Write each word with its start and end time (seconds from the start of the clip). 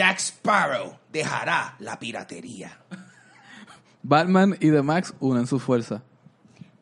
Jack 0.00 0.18
Sparrow 0.18 0.96
dejará 1.12 1.76
la 1.78 1.98
piratería. 1.98 2.78
Batman 4.02 4.56
y 4.58 4.70
The 4.70 4.80
Max 4.80 5.12
unen 5.20 5.46
su 5.46 5.60
fuerza. 5.60 6.02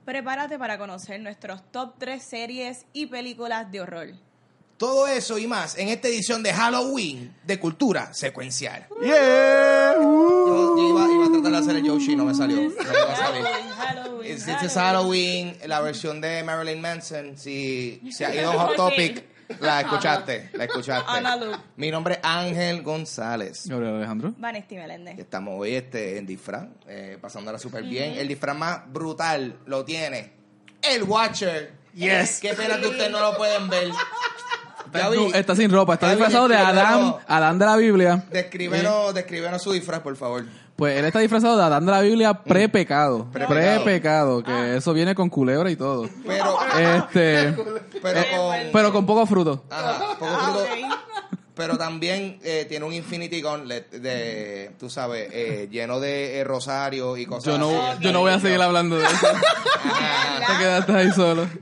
Prepárate 0.05 0.57
para 0.57 0.79
conocer 0.79 1.21
nuestros 1.21 1.69
top 1.73 1.95
3 1.99 2.23
series 2.23 2.87
y 2.93 3.07
películas 3.07 3.73
de 3.73 3.81
horror. 3.81 4.09
Todo 4.77 5.09
eso 5.09 5.37
y 5.37 5.49
más 5.49 5.77
en 5.79 5.89
esta 5.89 6.07
edición 6.07 6.45
de 6.45 6.55
Halloween 6.55 7.35
de 7.45 7.59
Cultura 7.59 8.15
Secuencial. 8.15 8.87
Yeah. 9.03 9.95
Yo, 9.97 10.77
yo 10.77 10.89
iba, 10.91 11.13
iba 11.13 11.27
a 11.27 11.33
tratar 11.33 11.51
de 11.51 11.59
hacer 11.59 11.75
el 11.75 11.83
Yoshi 11.83 12.13
y 12.13 12.17
no 12.17 12.25
me 12.25 12.37
salió. 12.37 12.57
No 12.63 12.69
me 12.69 12.77
va 12.77 13.13
a 13.15 13.17
salir. 13.17 13.43
Halloween, 13.43 13.71
Halloween, 13.77 14.33
Este 14.33 14.53
es 14.67 14.75
Halloween, 14.75 15.59
la 15.67 15.81
versión 15.81 16.21
de 16.21 16.45
Marilyn 16.45 16.81
Manson. 16.81 17.37
Si, 17.37 18.01
si 18.13 18.23
ha 18.23 18.33
ido 18.41 18.53
a 18.53 18.67
Hot 18.67 18.77
Topic, 18.77 19.25
la 19.61 19.81
escuchaste. 19.81 20.51
La 20.53 20.65
escuchaste. 20.65 21.05
Ana. 21.09 21.63
Mi 21.77 21.91
nombre 21.91 22.15
es 22.15 22.21
Ángel 22.23 22.83
González. 22.83 23.67
Gabriel 23.67 23.97
Alejandro. 23.97 24.35
Vanesti 24.37 24.77
Meléndez. 24.77 25.19
Estamos 25.19 25.55
hoy 25.59 25.75
este, 25.75 26.19
en 26.19 26.27
disfraz, 26.27 26.67
eh, 26.87 27.19
pasándola 27.21 27.59
súper 27.59 27.85
bien. 27.85 28.15
El 28.15 28.29
disfraz 28.29 28.57
más 28.57 28.93
brutal 28.93 29.57
lo 29.67 29.85
tiene 29.85 30.33
el 30.83 31.03
Watcher. 31.03 31.73
Yes. 31.95 32.39
Qué 32.41 32.55
pena 32.55 32.81
que 32.81 32.89
ustedes 32.89 33.11
no 33.11 33.21
lo 33.21 33.37
pueden 33.37 33.69
ver. 33.69 33.89
Vi. 34.93 35.31
Está 35.35 35.55
sin 35.55 35.71
ropa, 35.71 35.95
está 35.95 36.11
disfrazado 36.11 36.49
de 36.49 36.57
Adán, 36.57 37.17
Adán 37.27 37.59
de 37.59 37.67
la 37.67 37.77
Biblia. 37.77 38.25
Descríbenos, 38.31 39.13
descríbenos 39.15 39.63
su 39.63 39.73
disfraz, 39.73 40.01
por 40.01 40.17
favor. 40.17 40.47
Pues 40.79 40.97
él 40.97 41.05
está 41.07 41.19
disfrazado 41.19 41.57
de 41.57 41.65
Adán 41.65 41.85
de 41.87 41.91
la 41.91 42.01
Biblia 42.03 42.35
pre-pecado. 42.35 43.27
Pre-pecado. 43.33 43.83
Pre-pecado, 43.83 44.43
que 44.45 44.77
eso 44.77 44.93
viene 44.93 45.13
con 45.17 45.29
culebra 45.29 45.69
y 45.73 45.77
todo. 45.77 46.09
Pero, 46.25 46.57
Este, 46.79 47.53
pero 48.03 48.21
con... 48.31 48.57
pero 48.73 48.93
con 48.93 49.05
poco 49.05 49.27
fruto. 49.27 49.65
Ajá, 49.71 49.99
poco 50.21 50.27
Ah, 50.31 50.41
fruto. 50.45 50.61
ok. 50.61 50.69
Pero 51.57 51.77
también 51.77 52.39
eh, 52.45 52.65
tiene 52.69 52.85
un 52.87 52.93
Infinity 52.93 53.41
Gauntlet 53.43 53.91
de, 53.91 54.71
tú 54.79 54.89
sabes, 54.89 55.29
eh, 55.33 55.67
lleno 55.69 55.99
de 55.99 56.39
eh, 56.39 56.45
rosario 56.45 57.17
y 57.17 57.27
cosas 57.27 57.47
Yo 57.53 57.59
no, 57.59 57.83
así. 57.89 58.05
yo 58.05 58.13
no 58.13 58.21
voy 58.21 58.31
a 58.31 58.39
seguir 58.39 58.63
hablando 58.63 58.97
de 58.97 59.05
eso. 59.05 59.27
Ajá. 59.27 60.47
Te 60.47 60.59
quedaste 60.63 60.93
ahí 60.93 61.11
solo. 61.11 61.49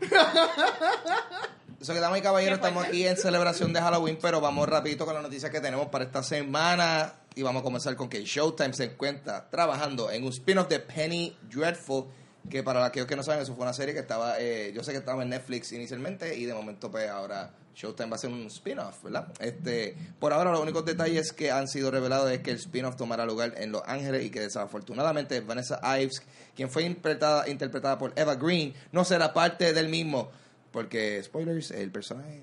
Eso 1.86 1.94
que 1.94 2.00
damas 2.00 2.18
y 2.18 2.22
caballeros, 2.22 2.58
estamos 2.58 2.84
aquí 2.84 3.06
en 3.06 3.16
celebración 3.16 3.72
de 3.72 3.80
Halloween, 3.80 4.18
pero 4.20 4.40
vamos 4.40 4.68
rapidito 4.68 5.06
con 5.06 5.14
las 5.14 5.22
noticias 5.22 5.52
que 5.52 5.60
tenemos 5.60 5.86
para 5.86 6.02
esta 6.02 6.20
semana. 6.20 7.14
Y 7.36 7.42
vamos 7.42 7.60
a 7.60 7.62
comenzar 7.62 7.94
con 7.94 8.08
que 8.08 8.24
Showtime 8.24 8.72
se 8.72 8.86
encuentra 8.86 9.48
trabajando 9.48 10.10
en 10.10 10.24
un 10.24 10.30
spin-off 10.30 10.66
de 10.66 10.80
Penny 10.80 11.36
Dreadful, 11.48 12.06
que 12.50 12.64
para 12.64 12.84
aquellos 12.84 13.06
que 13.06 13.14
no 13.14 13.22
saben, 13.22 13.40
eso 13.42 13.54
fue 13.54 13.62
una 13.62 13.72
serie 13.72 13.94
que 13.94 14.00
estaba, 14.00 14.40
eh, 14.40 14.72
yo 14.74 14.82
sé 14.82 14.90
que 14.90 14.98
estaba 14.98 15.22
en 15.22 15.28
Netflix 15.28 15.70
inicialmente 15.70 16.36
y 16.36 16.44
de 16.44 16.54
momento 16.54 16.90
pues 16.90 17.08
ahora 17.08 17.52
Showtime 17.76 18.08
va 18.08 18.14
a 18.14 18.16
hacer 18.16 18.30
un 18.30 18.46
spin-off, 18.46 19.04
¿verdad? 19.04 19.28
Este, 19.38 19.96
por 20.18 20.32
ahora 20.32 20.50
los 20.50 20.58
únicos 20.58 20.84
detalles 20.84 21.32
que 21.32 21.52
han 21.52 21.68
sido 21.68 21.92
revelados 21.92 22.28
es 22.32 22.40
que 22.40 22.50
el 22.50 22.56
spin-off 22.56 22.96
tomará 22.96 23.24
lugar 23.24 23.54
en 23.58 23.70
Los 23.70 23.82
Ángeles 23.86 24.24
y 24.24 24.30
que 24.30 24.40
desafortunadamente 24.40 25.40
Vanessa 25.40 25.78
Ives, 26.00 26.20
quien 26.56 26.68
fue 26.68 26.82
interpretada, 26.82 27.48
interpretada 27.48 27.96
por 27.96 28.12
Eva 28.16 28.34
Green, 28.34 28.74
no 28.90 29.04
será 29.04 29.32
parte 29.32 29.72
del 29.72 29.88
mismo. 29.88 30.32
Porque, 30.72 31.22
spoilers, 31.22 31.70
el 31.70 31.90
personaje 31.90 32.42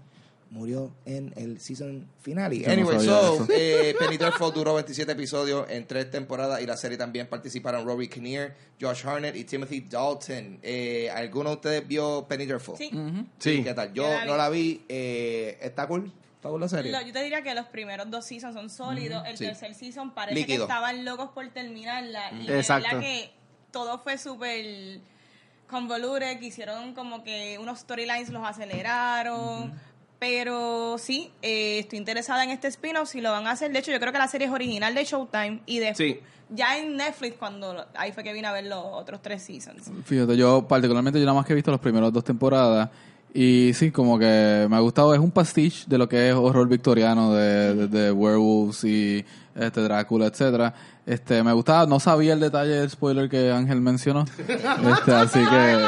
murió 0.50 0.94
en 1.06 1.34
el 1.36 1.60
season 1.60 2.08
finale. 2.22 2.60
Yo 2.60 2.68
no 2.68 2.74
anyway, 2.74 2.96
sabía 3.00 3.12
so, 3.22 3.48
eh, 3.50 3.96
Penny 3.98 4.18
Dreadful 4.18 4.54
duró 4.54 4.76
27 4.76 5.12
episodios 5.12 5.68
en 5.70 5.88
tres 5.88 6.12
temporadas 6.12 6.62
y 6.62 6.68
la 6.68 6.78
serie 6.78 6.96
también 6.98 7.26
participaron 7.28 7.86
Rory 7.88 8.08
Kinnear, 8.08 8.56
Josh 8.80 9.04
Harnett 9.06 9.36
y 9.36 9.46
Timothy 9.46 9.82
Dalton. 9.82 10.60
Eh, 10.62 11.10
¿Alguno 11.10 11.50
de 11.50 11.56
ustedes 11.56 11.88
vio 11.88 12.28
Penny 12.28 12.46
Dreadful? 12.46 12.78
Sí. 12.78 12.92
Sí. 13.40 13.64
¿Qué 13.64 13.74
tal? 13.74 13.94
Yo 13.94 14.08
la 14.08 14.26
no 14.26 14.38
la 14.38 14.50
vi. 14.50 14.86
Eh, 14.90 15.58
¿Está 15.60 15.88
cool? 15.88 16.12
¿Está 16.36 16.50
cool 16.50 16.62
la 16.62 16.70
serie? 16.70 16.92
Lo- 16.92 17.02
yo 17.02 17.12
te 17.14 17.24
diría 17.24 17.42
que 17.42 17.56
los 17.56 17.66
primeros 17.68 18.12
dos 18.12 18.24
seasons 18.26 18.54
son 18.54 18.70
sólidos. 18.70 19.24
El 19.26 19.38
Sí. 19.38 19.46
tercer 19.46 19.74
season 19.74 20.14
parece 20.14 20.36
Líquido. 20.40 20.68
que 20.68 20.72
estaban 20.74 21.04
locos 21.04 21.30
por 21.34 21.48
terminarla. 21.50 22.32
Y 22.32 22.52
Exacto. 22.52 22.90
verdad 22.90 23.02
que 23.02 23.32
todo 23.72 23.98
fue 23.98 24.20
súper 24.20 25.00
convoluted. 25.70 26.40
Que 26.40 26.46
hicieron 26.48 26.94
como 26.94 27.24
que 27.24 27.58
unos 27.60 27.80
storylines 27.80 28.30
los 28.30 28.46
aceleraron. 28.46 29.74
Pero 30.20 30.98
sí, 31.00 31.32
eh, 31.42 31.80
estoy 31.80 32.00
interesada 32.00 32.44
en 32.46 32.52
este 32.52 32.70
spin-off. 32.70 33.10
Si 33.10 33.20
lo 33.20 33.32
van 33.32 33.46
a 33.46 33.52
hacer, 33.52 33.72
de 33.74 33.80
hecho, 33.80 33.92
yo 33.92 34.00
creo 34.00 34.14
que 34.14 34.20
la 34.20 34.28
serie 34.30 34.48
es 34.48 34.54
original 34.54 34.96
de 34.96 35.04
Showtime. 35.04 35.60
Y 35.66 35.80
de, 35.80 35.94
Sí. 35.96 36.20
ya 36.50 36.78
en 36.78 36.96
Netflix, 36.96 37.36
cuando 37.38 37.74
lo- 37.74 37.86
ahí 37.96 38.14
fue 38.14 38.24
que 38.24 38.32
vine 38.32 38.48
a 38.48 38.54
ver 38.54 38.66
los 38.66 38.82
otros 38.86 39.22
tres 39.22 39.44
seasons. 39.44 39.92
Fíjate, 40.06 40.38
yo 40.38 40.66
particularmente 40.66 41.20
yo 41.20 41.26
nada 41.26 41.36
más 41.36 41.46
que 41.46 41.52
he 41.52 41.56
visto 41.56 41.72
las 41.72 41.80
primeras 41.82 42.14
dos 42.14 42.24
temporadas 42.24 42.90
y 43.34 43.72
sí, 43.74 43.92
como 43.92 44.18
que 44.18 44.66
me 44.70 44.76
ha 44.78 44.80
gustado, 44.80 45.14
es 45.14 45.20
un 45.20 45.32
pastiche 45.32 45.84
de 45.88 45.98
lo 45.98 46.08
que 46.08 46.30
es 46.30 46.36
horror 46.36 46.70
victoriano 46.70 47.34
de, 47.34 47.76
de, 47.76 47.88
de 47.88 48.12
werewolves 48.14 48.82
y 48.86 49.26
este 49.56 49.82
Drácula, 49.82 50.28
etcétera. 50.28 50.74
Este, 51.06 51.44
me 51.44 51.52
gustaba, 51.52 51.86
no 51.86 52.00
sabía 52.00 52.32
el 52.34 52.40
detalle 52.40 52.76
del 52.76 52.90
spoiler 52.90 53.30
que 53.30 53.52
Ángel 53.52 53.82
mencionó. 53.82 54.24
Este, 54.38 55.12
así 55.14 55.40
que 55.40 55.46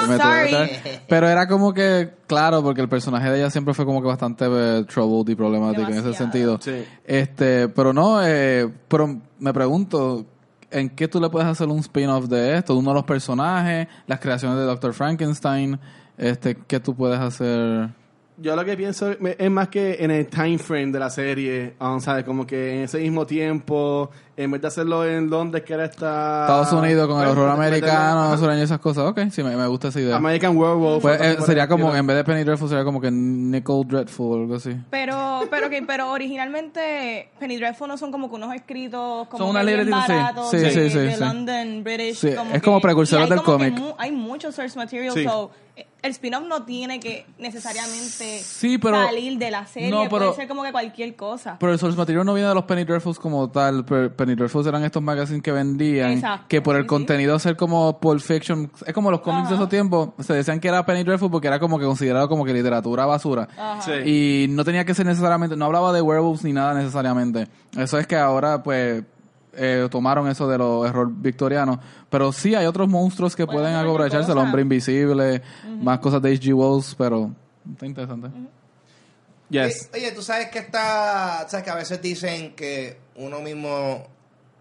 me 0.09 0.17
tuve 0.17 0.17
que 0.17 0.17
Sorry. 0.17 0.49
traer. 0.49 1.01
Pero 1.07 1.27
era 1.29 1.47
como 1.47 1.73
que, 1.73 2.11
claro, 2.27 2.61
porque 2.61 2.81
el 2.81 2.89
personaje 2.89 3.29
de 3.29 3.37
ella 3.39 3.49
siempre 3.49 3.73
fue 3.73 3.85
como 3.85 4.01
que 4.01 4.07
bastante 4.07 4.45
eh, 4.47 4.83
troubled 4.83 5.31
y 5.31 5.35
problemático 5.35 5.83
en 5.83 5.93
ese 5.93 6.01
Demasiado. 6.01 6.31
sentido. 6.31 6.59
Sí. 6.61 6.83
Este, 7.05 7.69
pero 7.69 7.93
no, 7.93 8.19
eh, 8.25 8.69
pero 8.89 9.21
me 9.39 9.53
pregunto, 9.53 10.25
¿en 10.69 10.89
qué 10.89 11.07
tú 11.07 11.21
le 11.21 11.29
puedes 11.29 11.47
hacer 11.47 11.67
un 11.67 11.79
spin-off 11.79 12.25
de 12.27 12.57
esto? 12.57 12.75
Uno 12.75 12.89
de 12.89 12.95
los 12.95 13.05
personajes, 13.05 13.87
las 14.07 14.19
creaciones 14.19 14.57
de 14.57 14.65
Dr. 14.65 14.93
Frankenstein, 14.93 15.79
este, 16.17 16.57
¿qué 16.67 16.79
tú 16.81 16.93
puedes 16.93 17.19
hacer? 17.19 17.89
Yo 18.37 18.53
lo 18.53 18.65
que 18.65 18.75
pienso 18.75 19.11
es 19.11 19.49
más 19.51 19.69
que 19.69 19.95
en 19.97 20.11
el 20.11 20.27
time 20.27 20.57
frame 20.57 20.91
de 20.91 20.99
la 20.99 21.09
serie, 21.09 21.73
um, 21.79 22.01
¿sabes? 22.01 22.25
Como 22.25 22.45
que 22.45 22.75
en 22.75 22.81
ese 22.81 22.99
mismo 22.99 23.25
tiempo, 23.25 24.11
en 24.37 24.51
vez 24.51 24.61
de 24.61 24.67
hacerlo 24.67 25.05
en 25.05 25.29
Londres, 25.29 25.63
que 25.63 25.73
era 25.73 25.85
esta... 25.85 26.41
Estados 26.41 26.71
Unidos 26.73 27.07
con 27.07 27.21
el 27.21 27.29
horror 27.29 27.49
americano, 27.49 28.23
Ajá. 28.23 28.37
sureño 28.37 28.59
y 28.59 28.63
esas 28.63 28.79
cosas. 28.79 29.05
Ok, 29.05 29.19
sí, 29.31 29.41
me, 29.43 29.55
me 29.55 29.65
gusta 29.67 29.87
esa 29.87 30.01
idea. 30.01 30.17
American 30.17 30.57
Werewolf. 30.57 31.01
Pues, 31.01 31.21
eh, 31.21 31.37
sería 31.45 31.67
como, 31.67 31.95
en 31.95 32.05
vez 32.05 32.17
de 32.17 32.23
Penny 32.25 32.43
Dreadful, 32.43 32.67
sería 32.67 32.83
como 32.83 32.99
que 32.99 33.09
Nicole 33.11 33.85
Dreadful 33.87 34.37
o 34.39 34.41
algo 34.41 34.55
así. 34.55 34.75
Pero, 34.89 35.43
pero, 35.49 35.69
que, 35.69 35.81
pero 35.83 36.11
originalmente 36.11 37.29
Penny 37.39 37.57
Dreadful 37.57 37.87
no 37.87 37.97
son 37.97 38.11
como 38.11 38.29
que 38.29 38.35
unos 38.35 38.53
escritos 38.53 39.27
como 39.27 39.37
Son 39.37 39.49
una 39.49 39.63
que 39.65 39.83
sí. 39.85 39.89
baratos 39.89 40.51
Sí, 40.51 40.57
de, 40.57 40.71
sí, 40.71 40.89
sí, 40.89 40.97
de 40.99 41.13
sí. 41.13 41.19
London, 41.19 41.83
British. 41.83 42.17
Sí, 42.17 42.33
como 42.35 42.53
es 42.53 42.61
como 42.61 42.77
que- 42.77 42.81
precursores 42.83 43.21
y 43.21 43.31
hay 43.31 43.37
del 43.37 43.43
como 43.45 43.57
cómic. 43.57 43.73
mu- 43.79 43.93
hay 43.97 44.11
mucho 44.11 44.51
source 44.51 44.77
material, 44.77 45.13
Sí. 45.13 45.23
so, 45.23 45.51
el 46.01 46.11
spin-off 46.11 46.43
no 46.47 46.63
tiene 46.63 46.99
que 46.99 47.25
necesariamente 47.39 48.39
Sí, 48.43 48.77
pero- 48.77 49.03
salir 49.05 49.37
de 49.39 49.49
la 49.51 49.65
serie, 49.65 49.89
no, 49.89 50.03
pero- 50.03 50.09
puede 50.27 50.33
ser 50.35 50.47
como 50.47 50.63
que 50.63 50.71
cualquier 50.71 51.15
cosa. 51.15 51.57
Pero 51.59 51.71
el 51.73 51.79
source 51.79 51.97
material 51.97 52.25
no 52.25 52.33
viene 52.33 52.47
de 52.49 52.55
los 52.55 52.63
Penny 52.65 52.83
Dreadfuls 52.83 53.17
como 53.19 53.49
tal. 53.49 53.83
Pe- 53.85 54.09
Penny 54.25 54.35
Dreadfuls 54.35 54.67
eran 54.67 54.83
estos 54.83 55.01
magazines 55.03 55.41
que 55.41 55.51
vendían. 55.51 56.11
Exacto, 56.13 56.45
Que 56.47 56.61
por 56.61 56.75
el 56.75 56.81
sí, 56.81 56.85
sí. 56.85 56.89
contenido 56.89 57.37
ser 57.39 57.55
como 57.55 57.99
Pulp 57.99 58.19
Fiction. 58.21 58.71
Es 58.85 58.93
como 58.93 59.11
los 59.11 59.21
cómics 59.21 59.49
de 59.49 59.55
esos 59.55 59.69
tiempos. 59.69 60.09
Se 60.19 60.33
decían 60.33 60.59
que 60.59 60.67
era 60.67 60.85
Penny 60.85 61.03
Dreadful 61.03 61.29
porque 61.31 61.47
era 61.47 61.59
como 61.59 61.77
que 61.79 61.85
considerado 61.85 62.27
como 62.27 62.43
que 62.45 62.53
literatura 62.53 63.05
basura. 63.05 63.47
Sí. 63.81 63.91
Y 64.45 64.47
no 64.49 64.63
tenía 64.65 64.83
que 64.85 64.93
ser 64.93 65.05
necesariamente. 65.05 65.55
No 65.55 65.65
hablaba 65.65 65.93
de 65.93 66.01
werewolves 66.01 66.43
ni 66.43 66.53
nada 66.53 66.73
necesariamente. 66.73 67.47
Eso 67.77 67.97
es 67.99 68.07
que 68.07 68.15
ahora, 68.15 68.61
pues. 68.63 69.03
eh, 69.57 69.87
tomaron 69.89 70.27
eso 70.27 70.47
de 70.49 70.57
los 70.57 70.85
error 70.87 71.09
victorianos. 71.11 71.79
Pero 72.09 72.31
sí 72.33 72.55
hay 72.55 72.65
otros 72.65 72.89
monstruos 72.89 73.35
que 73.35 73.45
Pueden 73.47 73.73
aprovecharse. 73.75 74.31
El 74.31 74.37
hombre 74.37 74.61
invisible. 74.63 75.41
Más 75.81 75.99
cosas 75.99 76.21
de 76.21 76.31
H.G. 76.33 76.53
Wells. 76.53 76.95
Pero. 76.97 77.31
Está 77.71 77.85
interesante. 77.85 78.29
Yes. 79.49 79.89
Oye, 79.93 80.05
oye, 80.07 80.11
tú 80.11 80.21
sabes 80.21 80.49
que 80.49 80.59
está. 80.59 81.47
Sabes 81.47 81.63
que 81.63 81.69
a 81.69 81.75
veces 81.75 82.01
dicen 82.01 82.55
que 82.55 82.97
uno 83.15 83.39
mismo 83.41 84.07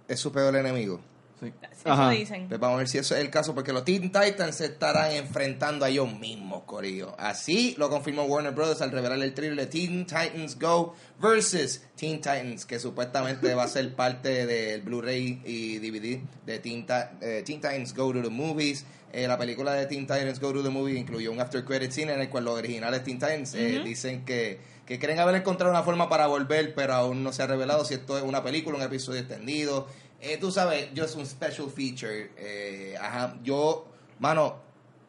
es 0.09 0.20
su 0.20 0.32
peor 0.32 0.54
enemigo. 0.56 1.01
Sí. 1.41 1.53
Eso 1.84 2.09
dicen. 2.10 2.48
Pues 2.48 2.60
vamos 2.60 2.77
a 2.77 2.78
ver 2.78 2.89
si 2.89 2.98
eso 2.98 3.15
es 3.15 3.21
el 3.21 3.28
caso, 3.28 3.54
porque 3.54 3.72
los 3.72 3.84
Teen 3.84 4.12
Titans 4.12 4.56
se 4.56 4.66
estarán 4.66 5.12
enfrentando 5.12 5.84
a 5.84 5.89
ellos 5.89 6.12
mismos, 6.18 6.62
Corillo. 6.65 7.15
Así 7.18 7.74
lo 7.77 7.91
confirmó 7.91 8.24
Warner 8.24 8.54
Brothers 8.54 8.80
al 8.80 8.91
revelar 8.91 9.21
el 9.21 9.34
trailer 9.34 9.59
de 9.59 9.66
Teen 9.66 10.06
Titans 10.06 10.59
Go 10.59 10.95
versus 11.21 11.83
Teen 11.97 12.18
Titans, 12.18 12.65
que 12.65 12.78
supuestamente 12.78 13.54
va 13.54 13.65
a 13.65 13.68
ser 13.68 13.95
parte 13.95 14.47
del 14.47 14.83
Blu-ray 14.83 15.42
y 15.45 15.78
DVD 15.78 16.21
de 16.47 16.59
Teen, 16.60 16.86
eh, 17.21 17.42
Teen 17.45 17.60
Titans 17.60 17.95
Go 17.95 18.12
to 18.12 18.22
the 18.22 18.30
Movies. 18.30 18.84
Eh, 19.12 19.28
la 19.28 19.39
película 19.39 19.74
de 19.74 19.86
Teen 19.86 20.06
Titans 20.06 20.41
Go 20.41 20.53
to 20.53 20.62
the 20.62 20.71
Movie 20.71 20.98
incluyó 20.98 21.30
un 21.30 21.41
after 21.41 21.65
credit 21.65 21.92
scene 21.92 22.12
en 22.12 22.21
el 22.21 22.28
cual 22.28 22.45
los 22.45 22.59
originales 22.59 23.04
Teen 23.04 23.18
Titans 23.18 23.54
eh, 23.54 23.80
dicen 23.84 24.24
que, 24.24 24.59
que 24.86 24.98
creen 24.98 25.19
haber 25.19 25.34
encontrado 25.36 25.71
una 25.72 25.83
forma 25.83 26.09
para 26.09 26.27
volver, 26.27 26.75
pero 26.75 26.95
aún 26.95 27.22
no 27.25 27.33
se 27.33 27.42
ha 27.42 27.47
revelado 27.47 27.84
si 27.84 27.95
esto 27.95 28.16
es 28.19 28.22
una 28.25 28.42
película, 28.42 28.77
un 28.77 28.83
episodio 28.83 29.21
extendido. 29.21 29.86
Eh, 30.21 30.39
tú 30.41 30.51
sabes, 30.51 30.89
yo 30.95 31.04
es 31.04 31.15
un 31.16 31.27
special 31.27 31.69
feature. 31.75 32.31
eh, 32.36 32.95
ajá, 33.01 33.36
yo, 33.42 33.86
mano, 34.19 34.63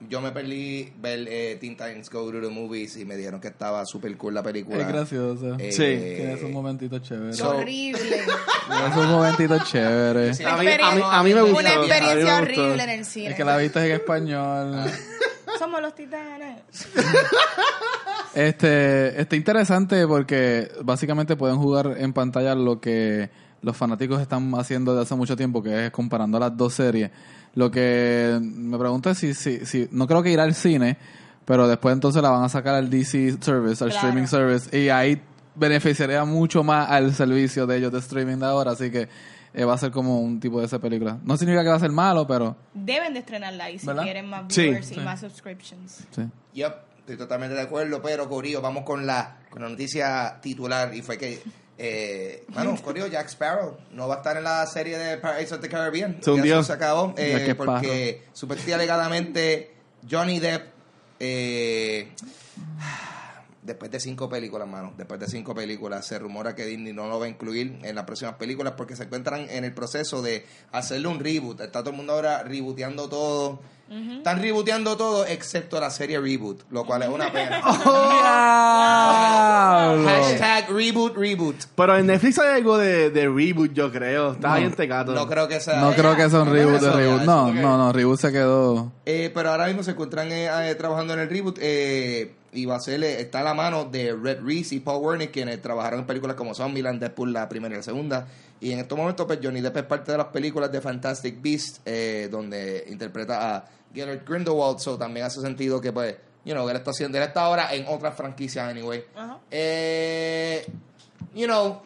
yo 0.10 0.20
me 0.20 0.32
perdí 0.32 0.92
ver 1.00 1.26
eh, 1.30 1.58
Teen 1.60 1.74
Titans 1.78 2.10
Go 2.10 2.30
to 2.32 2.42
the 2.42 2.50
Movies 2.50 2.98
y 2.98 3.06
me 3.06 3.16
dijeron 3.16 3.40
que 3.40 3.48
estaba 3.48 3.86
super 3.86 4.16
cool 4.18 4.34
la 4.34 4.44
película. 4.44 4.82
Es 4.82 4.88
gracioso. 4.88 5.56
Eh, 5.58 5.72
Sí. 5.72 6.16
Tiene 6.18 6.34
esos 6.34 6.50
momentitos 6.52 7.02
chéveres. 7.02 7.38
So- 7.38 7.50
horrible. 7.58 8.00
Tiene 8.02 8.88
esos 8.90 9.08
momentitos 9.08 9.64
chéveres. 9.72 10.38
Sí, 10.38 10.44
A 10.44 10.58
mí- 10.58 10.68
a 10.68 10.92
mí- 10.92 11.00
no, 11.00 11.12
a 11.12 11.24
mí 11.24 11.34
me 11.34 11.42
gustó. 11.42 11.60
Una 11.60 11.74
experiencia 11.76 12.38
horrible 12.38 12.84
en 12.84 12.90
el 12.90 13.06
cine. 13.06 13.30
Es 13.30 13.36
que 13.36 13.44
la 13.46 13.56
viste 13.58 13.80
en 13.86 13.92
español. 13.94 14.92
Somos 15.60 15.82
los 15.82 15.94
titanes. 15.96 16.62
Este, 18.34 19.22
está 19.22 19.36
interesante 19.36 20.06
porque 20.08 20.70
básicamente 20.84 21.36
pueden 21.36 21.58
jugar 21.58 21.96
en 21.98 22.12
pantalla 22.12 22.54
lo 22.56 22.82
que 22.82 23.30
los 23.62 23.76
fanáticos 23.78 24.22
están 24.22 24.52
haciendo 24.56 24.92
desde 24.94 25.04
hace 25.04 25.16
mucho 25.16 25.36
tiempo, 25.38 25.64
que 25.64 25.86
es 25.86 25.92
comparando 25.92 26.38
las 26.38 26.56
dos 26.56 26.74
series. 26.74 27.12
Lo 27.56 27.72
que 27.72 28.38
me 28.42 28.78
pregunto 28.78 29.10
es 29.10 29.18
si, 29.18 29.34
si, 29.34 29.66
si 29.66 29.88
no 29.92 30.06
creo 30.08 30.22
que 30.22 30.32
irá 30.32 30.44
al 30.44 30.54
cine, 30.54 30.98
pero 31.46 31.68
después 31.68 31.94
entonces 31.94 32.22
la 32.22 32.30
van 32.30 32.44
a 32.44 32.50
sacar 32.50 32.76
al 32.76 32.90
DC 32.90 33.38
Service, 33.40 33.84
al 33.84 33.92
Claro. 33.92 34.08
streaming 34.08 34.28
service, 34.28 34.78
y 34.78 34.90
ahí 34.90 35.22
beneficiaría 35.56 36.26
mucho 36.26 36.64
más 36.64 36.90
al 36.90 37.14
servicio 37.16 37.66
de 37.66 37.78
ellos 37.78 37.92
de 37.94 38.00
streaming 38.00 38.38
de 38.38 38.46
ahora, 38.46 38.72
así 38.72 38.92
que 38.92 39.08
eh, 39.56 39.66
va 39.66 39.74
a 39.74 39.78
ser 39.78 39.92
como 39.92 40.20
un 40.20 40.40
tipo 40.40 40.60
de 40.60 40.66
esa 40.66 40.80
película. 40.80 41.18
No 41.24 41.38
significa 41.38 41.64
que 41.64 41.70
va 41.70 41.76
a 41.76 41.80
ser 41.80 41.92
malo, 41.92 42.28
pero 42.28 42.56
Deben 42.74 43.14
de 43.14 43.20
estrenarla 43.22 43.66
ahí 43.66 43.80
si 43.80 43.88
¿Verdad? 43.88 44.04
quieren 44.04 44.30
más 44.30 44.44
Sí. 44.50 44.64
viewers 44.64 44.92
y 44.92 45.00
más 45.00 45.20
subscriptions. 45.22 46.04
sí. 46.12 46.24
Yep, 46.54 46.74
estoy 47.00 47.18
totalmente 47.18 47.56
de 47.56 47.62
acuerdo, 47.62 48.02
pero 48.02 48.28
Corillo, 48.30 48.62
vamos 48.62 48.84
con 48.84 49.06
la, 49.06 49.38
con 49.50 49.62
la 49.62 49.70
noticia 49.70 50.40
titular 50.42 50.94
y 50.96 51.02
fue 51.02 51.18
que, 51.18 51.42
eh, 51.78 52.46
bueno, 52.54 52.76
Corillo, 52.84 53.08
Jack 53.08 53.28
Sparrow 53.28 53.78
no 53.92 54.08
va 54.08 54.16
a 54.16 54.18
estar 54.18 54.38
en 54.38 54.44
la 54.44 54.66
serie 54.68 54.98
de 54.98 55.18
Pirates 55.18 55.52
of 55.52 55.60
the 55.62 55.70
Caribbean. 55.70 56.18
Se 56.22 56.32
hundió. 56.32 56.46
Ya 56.56 56.60
eso 56.62 56.64
se 56.68 56.74
acabó, 56.74 57.14
eh, 57.18 57.54
porque 57.58 58.24
supuestamente 58.34 58.74
alegadamente 58.76 59.74
Johnny 60.10 60.40
Depp, 60.40 60.64
eh, 61.20 62.10
después 63.66 63.92
de 63.92 64.00
cinco 64.00 64.30
películas, 64.30 64.68
mano, 64.68 64.94
después 64.98 65.20
de 65.20 65.28
cinco 65.28 65.56
películas, 65.56 66.06
se 66.06 66.20
rumora 66.20 66.56
que 66.56 66.66
Disney 66.66 66.94
no 66.94 67.08
lo 67.08 67.20
va 67.20 67.26
a 67.26 67.30
incluir 67.30 67.80
en 67.84 67.96
las 67.96 68.06
próximas 68.06 68.36
películas 68.36 68.74
porque 68.78 68.96
se 68.96 69.04
encuentran 69.04 69.50
en 69.50 69.66
el 69.66 69.74
proceso 69.74 70.22
de 70.22 70.46
hacerle 70.72 71.08
un 71.08 71.20
reboot. 71.20 71.60
Está 71.62 71.80
todo 71.80 71.90
el 71.92 71.98
mundo 71.98 72.14
ahora 72.14 72.44
rebooteando 72.44 73.10
todo. 73.10 73.60
Están 73.88 74.42
rebooteando 74.42 74.98
todo 74.98 75.28
excepto 75.28 75.80
la 75.80 75.92
serie 75.92 76.20
Reboot, 76.20 76.64
lo 76.72 76.86
cual 76.86 77.04
es 77.04 77.10
una 77.10 77.32
pena. 77.32 77.62
¡Diablo! 79.86 80.10
Hashtag 80.10 80.70
Reboot 80.72 81.16
Reboot. 81.16 81.56
Pero 81.76 81.96
en 81.96 82.08
Netflix 82.08 82.40
hay 82.40 82.56
algo 82.56 82.80
de, 82.80 83.12
de 83.12 83.28
reboot, 83.30 83.74
yo 83.74 83.92
creo. 83.92 84.32
Está 84.32 84.58
bien 84.58 84.74
tecato. 84.74 85.14
No 85.14 85.28
creo 85.28 85.48
que 85.48 85.60
sea. 85.60 85.82
No 85.82 85.94
creo 85.94 86.16
que 86.16 86.28
sea 86.28 86.42
un 86.42 86.48
No 86.48 86.54
reboot 86.54 86.82
de 86.82 86.92
reboot. 86.92 87.22
No, 87.22 87.54
no, 87.54 87.78
no, 87.78 87.94
reboot 87.94 88.20
se 88.20 88.32
quedó. 88.32 88.92
Eh, 89.06 89.30
pero 89.32 89.52
ahora 89.52 89.68
mismo 89.68 89.84
se 89.84 89.92
encuentran 89.92 90.32
eh, 90.32 90.50
eh, 90.68 90.74
trabajando 90.74 91.14
en 91.14 91.20
el 91.20 91.30
reboot 91.30 91.60
eh, 91.62 92.34
y 92.56 92.66
va 92.66 92.78
a 92.78 92.80
ser, 92.80 93.04
eh, 93.04 93.22
está 93.22 93.42
a 93.42 93.44
la 93.44 93.54
mano 93.54 93.86
de 93.86 94.14
Red 94.16 94.40
Reese 94.44 94.76
y 94.76 94.80
Paul 94.80 95.04
Wernick, 95.04 95.32
quienes 95.32 95.62
trabajaron 95.62 96.00
en 96.00 96.06
películas 96.08 96.36
como 96.36 96.56
Zombieland, 96.56 97.00
Deadpool, 97.00 97.32
la 97.34 97.48
primera 97.50 97.76
y 97.76 97.78
la 97.78 97.84
segunda. 97.84 98.28
Y 98.62 98.72
en 98.72 98.80
estos 98.80 98.98
momentos, 98.98 99.26
pues 99.28 99.40
Johnny 99.44 99.62
Depp 99.62 99.78
es 99.78 99.84
parte 99.84 100.12
de 100.14 100.18
las 100.18 100.28
películas 100.28 100.72
de 100.72 100.82
Fantastic 100.82 101.42
Beasts, 101.42 101.82
eh, 101.86 102.30
donde 102.32 102.86
interpreta 102.90 103.56
a 103.56 103.66
Gellert 103.94 104.28
Grindelwald, 104.28 104.80
so 104.80 104.98
también 104.98 105.26
hace 105.26 105.42
sentido 105.42 105.80
que, 105.82 105.92
pues, 105.92 106.16
you 106.46 106.54
know, 106.54 106.68
él 106.70 106.76
está 106.78 106.92
haciendo, 106.92 107.18
él 107.18 107.24
está 107.26 107.42
ahora 107.42 107.74
en 107.74 107.86
otras 107.88 108.16
franquicias, 108.16 108.68
anyway. 108.70 109.04
Ajá. 109.16 109.40
Eh, 109.52 110.66
you 111.34 111.46
know, 111.46 111.82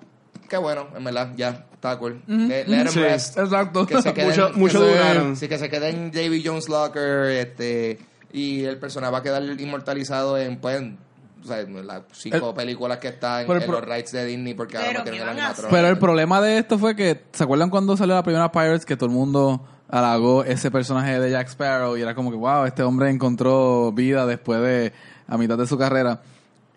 qué 0.48 0.57
bueno, 0.57 0.88
en 0.95 1.04
verdad, 1.04 1.31
ya, 1.36 1.66
está 1.74 1.98
cool. 1.98 2.21
Let, 2.27 2.66
let 2.68 2.81
him 2.81 2.88
Sí. 2.89 3.00
rest. 3.00 3.38
Exacto. 3.38 3.86
Que 3.86 4.01
se 4.01 4.13
queden, 4.13 4.30
Mucho- 4.30 4.51
que 4.51 4.57
mucho 4.60 4.80
se- 4.80 4.88
duraron. 4.92 5.36
Sí, 5.36 5.48
que 5.48 5.57
se 5.57 5.69
quede 5.69 5.89
en 5.89 6.12
Davy 6.12 6.44
Jones 6.45 6.68
Locker, 6.69 7.30
este, 7.31 8.00
y 8.31 8.63
el 8.63 8.77
personaje 8.77 9.11
va 9.11 9.19
a 9.19 9.23
quedar 9.23 9.43
inmortalizado 9.59 10.37
en, 10.37 10.57
pues, 10.59 10.77
en, 10.77 10.97
o 11.43 11.47
sea, 11.47 11.61
en 11.61 11.87
las 11.87 12.01
cinco 12.11 12.49
El- 12.49 12.55
películas 12.55 12.97
que 12.99 13.07
están 13.09 13.41
en 13.41 13.47
pro- 13.47 13.79
los 13.79 13.85
rights 13.85 14.11
de 14.11 14.25
Disney 14.25 14.53
porque 14.53 14.77
ahora 14.77 15.03
tienen 15.03 15.23
¿qué 15.23 15.29
el. 15.31 15.67
Pero 15.69 15.87
el 15.87 15.97
problema 15.97 16.41
de 16.41 16.57
esto 16.57 16.77
fue 16.77 16.95
que, 16.95 17.23
¿se 17.31 17.43
acuerdan 17.43 17.69
cuando 17.69 17.95
salió 17.97 18.15
la 18.15 18.23
primera 18.23 18.51
Pirates 18.51 18.85
que 18.85 18.95
todo 18.97 19.07
el 19.09 19.15
mundo 19.15 19.65
halagó 19.89 20.43
ese 20.43 20.69
personaje 20.69 21.19
de 21.19 21.31
Jack 21.31 21.47
Sparrow 21.47 21.97
y 21.97 22.01
era 22.01 22.13
como 22.13 22.29
que, 22.29 22.37
wow, 22.37 22.65
este 22.65 22.83
hombre 22.83 23.09
encontró 23.09 23.91
vida 23.91 24.25
después 24.25 24.61
de, 24.61 24.93
a 25.27 25.37
mitad 25.37 25.57
de 25.57 25.65
su 25.65 25.77
carrera? 25.77 26.21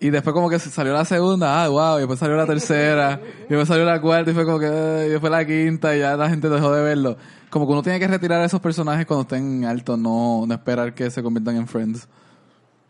Y 0.01 0.11
después 0.11 0.33
como 0.35 0.49
que 0.51 0.59
salió 0.59 0.93
la 0.93 1.05
segunda, 1.05 1.63
ah, 1.63 1.69
wow, 1.69 1.97
y 1.97 2.01
después 2.01 2.19
salió 2.19 2.37
la 2.37 2.47
tercera, 2.47 3.21
y 3.45 3.49
después 3.51 3.69
salió 3.69 3.85
la 3.85 4.01
cuarta, 4.01 4.31
y 4.33 4.35
fue 4.35 4.45
como 4.45 4.59
que, 4.59 4.67
y 5.07 5.11
después 5.11 5.31
la 5.31 5.45
quinta, 5.47 5.95
y 5.97 6.01
ya 6.01 6.17
la 6.17 6.29
gente 6.29 6.49
dejó 6.49 6.73
de 6.73 6.83
verlo. 6.83 7.17
Como 7.53 7.67
que 7.67 7.73
uno 7.73 7.83
tiene 7.83 8.01
que 8.01 8.09
retirar 8.09 8.41
a 8.41 8.47
esos 8.47 8.61
personajes 8.63 9.05
cuando 9.05 9.23
estén 9.25 9.67
altos, 9.67 9.99
no, 9.99 10.47
no 10.47 10.55
esperar 10.55 10.95
que 10.95 11.11
se 11.11 11.23
conviertan 11.23 11.57
en 11.57 11.69
Friends. 11.69 12.09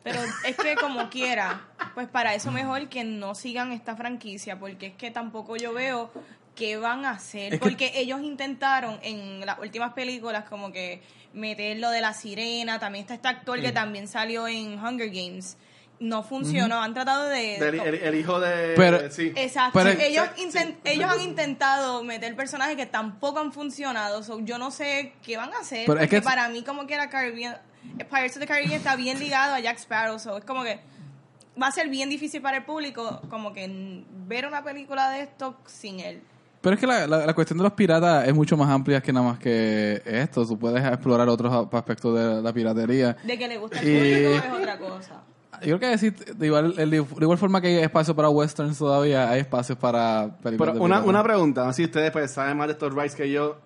Pero 0.04 0.20
es 0.46 0.56
que 0.56 0.76
como 0.76 1.10
quiera, 1.10 1.62
pues 1.94 2.06
para 2.06 2.32
eso 2.36 2.52
mejor 2.52 2.88
que 2.88 3.02
no 3.02 3.34
sigan 3.34 3.72
esta 3.72 3.96
franquicia, 3.96 4.60
porque 4.60 4.86
es 4.86 4.94
que 4.94 5.10
tampoco 5.10 5.56
yo 5.56 5.72
veo 5.74 6.12
qué 6.54 6.76
van 6.76 7.04
a 7.04 7.10
hacer, 7.10 7.54
Es 7.54 7.58
que- 7.60 7.68
porque 7.68 7.90
ellos 7.96 8.20
intentaron 8.22 9.00
en 9.02 9.44
las 9.44 9.58
últimas 9.58 9.94
películas 9.94 10.44
como 10.48 10.70
que 10.70 11.02
meter 11.32 11.78
lo 11.80 11.90
de 11.90 12.00
la 12.00 12.12
sirena, 12.14 12.78
también 12.78 13.02
está 13.02 13.14
este 13.14 13.26
actor 13.26 13.60
que 13.60 13.72
también 13.72 14.06
salió 14.06 14.46
en 14.46 14.78
Hunger 14.78 15.10
Games, 15.10 15.56
no 16.02 16.22
funcionó, 16.22 16.82
han 16.82 16.94
tratado 16.94 17.28
de... 17.28 17.56
El, 17.56 17.62
el- 17.80 17.94
el 17.94 18.14
hijo 18.14 18.40
de... 18.40 18.74
Pero- 18.76 19.10
sí. 19.10 19.32
Exacto. 19.36 19.78
Pero- 19.78 19.90
ellos, 20.00 20.26
Sí, 20.36 20.46
inten- 20.48 20.76
ellos 20.84 21.10
han 21.10 21.20
intentado 21.20 22.02
meter 22.02 22.34
personajes 22.36 22.76
que 22.76 22.86
tampoco 22.86 23.38
han 23.38 23.52
funcionado. 23.52 24.22
So, 24.22 24.40
yo 24.40 24.58
no 24.58 24.70
sé 24.70 25.12
qué 25.22 25.36
van 25.36 25.52
a 25.54 25.58
hacer. 25.60 25.84
Pero 25.86 25.98
es 26.00 26.06
porque 26.06 26.16
que- 26.16 26.22
para 26.22 26.48
mí, 26.48 26.62
como 26.62 26.86
que 26.86 26.94
era 26.94 27.08
Caribbean, 27.08 27.56
Pirates 27.98 28.36
of 28.36 28.40
the 28.40 28.46
Caribbean 28.46 28.78
está 28.78 28.96
bien 28.96 29.18
ligado 29.18 29.54
a 29.54 29.60
Jack 29.60 29.78
Sparrow. 29.78 30.18
So, 30.18 30.36
es 30.38 30.44
como 30.44 30.64
que 30.64 30.80
va 31.60 31.68
a 31.68 31.72
ser 31.72 31.88
bien 31.88 32.08
difícil 32.10 32.42
para 32.42 32.58
el 32.58 32.64
público, 32.64 33.20
como 33.30 33.52
que 33.52 33.64
n- 33.64 34.04
ver 34.26 34.46
una 34.46 34.64
película 34.64 35.10
de 35.10 35.20
esto 35.22 35.56
sin 35.66 36.00
él. 36.00 36.22
Pero 36.60 36.74
es 36.74 36.80
que 36.80 36.86
la, 36.86 37.06
la, 37.08 37.26
la 37.26 37.34
cuestión 37.34 37.58
de 37.58 37.64
los 37.64 37.72
piratas 37.72 38.26
es 38.28 38.32
mucho 38.34 38.56
más 38.56 38.68
amplia 38.70 39.00
que 39.00 39.12
nada 39.12 39.26
más 39.26 39.38
que 39.38 40.00
esto. 40.04 40.46
Tú 40.46 40.56
puedes 40.58 40.84
explorar 40.84 41.28
otros 41.28 41.68
aspectos 41.72 42.16
de 42.16 42.40
la 42.42 42.52
piratería. 42.52 43.16
De 43.24 43.36
que 43.36 43.48
le 43.48 43.58
gusta 43.58 43.80
el 43.80 43.88
Y- 43.88 43.98
público 44.24 44.46
es 44.46 44.60
otra 44.60 44.78
cosa. 44.78 45.22
Yo 45.60 45.78
creo 45.78 45.78
que 45.78 45.86
decir, 45.88 46.14
de 46.14 46.46
igual, 46.46 46.74
el- 46.78 46.90
de 46.90 46.96
igual 47.20 47.38
forma 47.38 47.60
que 47.60 47.68
hay 47.68 47.76
espacio 47.84 48.16
para 48.16 48.28
westerns 48.30 48.78
todavía, 48.78 49.28
hay 49.30 49.40
espacios 49.40 49.78
para 49.78 50.30
películas 50.42 50.72
Pero 50.72 50.84
una, 50.84 51.00
una 51.02 51.22
pregunta, 51.22 51.68
así 51.68 51.84
ustedes 51.84 52.10
pues 52.10 52.30
saben 52.32 52.56
más 52.56 52.66
de 52.68 52.72
estos 52.72 52.92
rights 52.94 53.14
que 53.14 53.30
yo. 53.30 53.58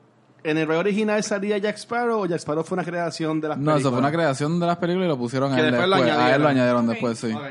¿En 0.44 0.58
el 0.58 0.68
rey 0.68 0.76
original 0.78 1.22
salía 1.24 1.58
Jack 1.58 1.76
Sparrow 1.76 2.20
o 2.20 2.26
Jack 2.26 2.38
Sparrow 2.40 2.62
fue 2.64 2.76
una 2.76 2.84
creación 2.84 3.40
de 3.40 3.48
las 3.48 3.56
No, 3.56 3.64
películas? 3.64 3.80
eso 3.80 3.90
fue 3.90 3.98
una 3.98 4.12
creación 4.12 4.60
de 4.60 4.66
las 4.66 4.76
películas 4.76 5.06
y 5.06 5.08
lo 5.08 5.18
pusieron 5.18 5.52
a 5.52 5.56
Que 5.56 5.62
él 5.62 5.70
después 5.72 5.88
lo 5.88 5.96
después. 5.96 6.12
a 6.18 6.34
él 6.34 6.42
lo 6.42 6.48
añadieron. 6.48 6.50
añadieron 6.50 6.84
Ok. 6.84 6.90
después, 6.90 7.18
sí. 7.18 7.32
Ok. 7.32 7.42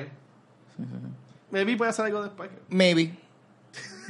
Maybe 1.52 1.78
puede 1.78 1.90
hacer 1.90 2.06
algo 2.06 2.24
después. 2.24 2.50
Maybe. 2.70 3.18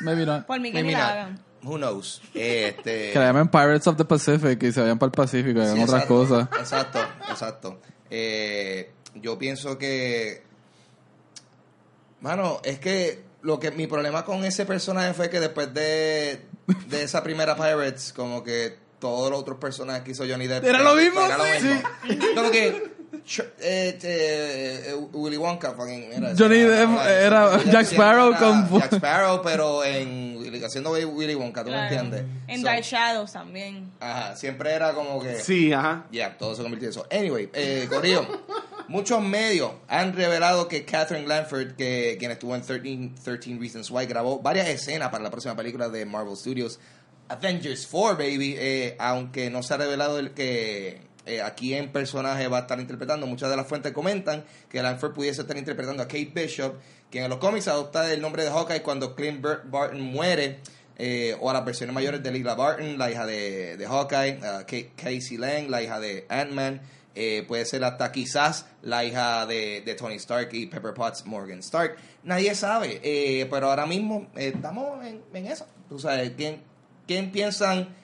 Maybe 0.02 0.26
not. 0.26 0.46
Por 0.46 0.60
mí 0.60 0.70
que 0.72 0.76
Maybe 0.84 0.88
ni 0.90 0.94
la 0.94 1.10
hagan. 1.10 1.40
Who 1.64 1.78
knows? 1.78 2.22
Este, 2.34 3.10
Que 3.14 3.20
la 3.20 3.26
llamen 3.28 3.48
Pirates 3.48 3.88
of 3.88 3.96
the 3.98 4.06
Pacific 4.06 4.62
y 4.62 4.72
se 4.72 4.82
vayan 4.82 5.00
para 5.00 5.08
el 5.08 5.12
Pacífico 5.14 5.60
y 5.60 5.64
hagan 5.64 5.78
Sí, 5.78 5.84
otras 5.84 6.04
exacto, 6.04 6.14
cosas. 6.16 6.48
Exacto, 6.60 7.00
exacto. 7.36 7.80
Eh, 8.10 8.92
yo 9.16 9.38
pienso 9.38 9.78
que. 9.78 10.44
Mano, 12.22 12.60
es 12.64 12.80
que 12.80 13.24
lo 13.42 13.60
que 13.60 13.72
mi 13.72 13.88
problema 13.88 14.26
con 14.26 14.44
ese 14.46 14.66
personaje 14.66 15.14
fue 15.14 15.30
que 15.30 15.40
después 15.40 15.74
de, 15.74 16.42
de 16.88 17.04
esa 17.04 17.22
primera 17.22 17.56
Pirates, 17.56 18.12
como 18.14 18.44
que 18.44 18.76
todos 19.00 19.30
los 19.30 19.40
otros 19.40 19.60
personajes 19.60 20.04
que 20.04 20.12
hizo 20.12 20.26
Johnny 20.28 20.48
Depp. 20.48 20.64
Era 20.66 20.82
lo 20.82 20.96
mismo, 20.96 21.22
era 21.22 21.38
lo 21.38 21.44
sí. 21.46 21.68
mismo. 21.68 21.90
Como 22.36 22.52
que. 22.52 22.68
eh, 23.60 24.00
eh, 24.02 24.84
eh, 24.88 24.94
Willy 25.14 25.38
Wonka 25.38 25.72
fucking 25.74 26.12
era 26.12 26.34
Johnny 26.38 26.60
Depp 26.60 26.90
era 27.08 27.64
Jack 27.64 27.86
Sparrow 27.88 28.30
era 28.30 28.38
con- 28.40 28.80
Jack 28.80 28.94
Sparrow 28.94 29.42
pero 29.42 29.84
en 29.84 30.35
haciendo 30.64 30.92
Willy 30.92 31.36
Wonka 31.36 31.64
tú 31.64 31.70
me 31.72 31.76
Claro. 31.76 31.96
entiendes 31.96 32.26
En 32.48 32.60
So, 32.62 32.66
Dark 32.66 32.82
Shadows 32.84 33.32
también. 33.34 33.92
ajá 34.00 34.36
siempre 34.36 34.72
era 34.72 34.94
como 34.94 35.22
que 35.22 35.36
Sí, 35.42 35.74
ajá. 35.74 36.06
ya, 36.12 36.38
todo 36.38 36.56
se 36.56 36.62
convirtió 36.62 36.88
en 36.88 36.92
eso. 36.92 37.08
Anyway, 37.12 37.50
eh, 37.54 37.88
Corillo, 37.90 38.26
muchos 38.88 39.22
medios 39.22 39.72
han 39.88 40.14
revelado 40.14 40.68
que 40.68 40.86
Catherine 40.86 41.28
Lanford, 41.28 41.76
que 41.76 42.16
quien 42.20 42.32
estuvo 42.32 42.56
en 42.56 42.62
13, 42.62 43.12
13 43.24 43.58
Reasons 43.60 43.90
Why, 43.92 44.06
grabó 44.06 44.40
varias 44.40 44.68
escenas 44.68 45.10
para 45.10 45.24
la 45.24 45.32
próxima 45.32 45.56
película 45.56 45.90
de 45.90 46.06
Marvel 46.06 46.36
Studios, 46.38 46.80
Avengers 47.28 47.88
4, 47.90 48.18
baby, 48.18 48.56
eh, 48.58 48.96
aunque 49.00 49.50
no 49.50 49.64
se 49.64 49.74
ha 49.74 49.78
revelado 49.78 50.20
el 50.20 50.32
que 50.32 51.02
eh, 51.26 51.42
a 51.42 51.56
quién 51.56 51.92
personaje 51.92 52.48
va 52.48 52.60
a 52.60 52.62
estar 52.62 52.80
interpretando. 52.80 53.26
Muchas 53.26 53.50
de 53.50 53.58
las 53.58 53.66
fuentes 53.66 53.92
comentan 53.94 54.46
que 54.70 54.84
Lanford 54.84 55.14
pudiese 55.14 55.42
estar 55.42 55.58
interpretando 55.58 56.04
a 56.04 56.08
Kate 56.08 56.32
Bishop, 56.36 56.76
quien 57.16 57.24
en 57.24 57.30
los 57.30 57.40
cómics 57.40 57.70
adopta 57.70 58.12
el 58.12 58.20
nombre 58.20 58.44
de 58.44 58.50
Hawkeye 58.50 58.82
cuando 58.82 59.16
Clint 59.16 59.42
Barton 59.42 60.02
muere, 60.02 60.60
eh, 60.98 61.34
o 61.40 61.50
a 61.50 61.54
las 61.54 61.64
versiones 61.64 61.94
mayores 61.94 62.22
de 62.22 62.30
Lila 62.30 62.56
Barton, 62.56 62.98
la 62.98 63.10
hija 63.10 63.26
de, 63.26 63.86
Hawkeye, 63.88 64.40
uh, 64.40 64.66
Casey 64.98 65.38
Lang, 65.38 65.70
la 65.70 65.82
hija 65.82 66.02
de 66.02 66.26
Ant-Man, 66.28 66.82
eh, 67.16 67.46
puede 67.48 67.64
ser 67.64 67.86
hasta 67.86 68.12
quizás 68.12 68.66
la 68.82 69.06
hija 69.06 69.46
de, 69.46 69.96
Tony 69.98 70.16
Stark 70.16 70.50
y 70.52 70.66
Pepper 70.66 70.94
Potts, 70.94 71.26
Morgan 71.26 71.60
Stark. 71.60 71.96
Nadie 72.24 72.54
sabe, 72.54 73.00
eh, 73.02 73.48
pero 73.50 73.70
ahora 73.70 73.86
mismo 73.86 74.28
estamos 74.36 75.00
en, 75.06 75.48
eso. 75.48 75.66
Tú 75.88 75.98
sabes, 75.98 76.34
¿quién, 76.36 76.64
quién 77.08 77.32
piensan 77.32 77.96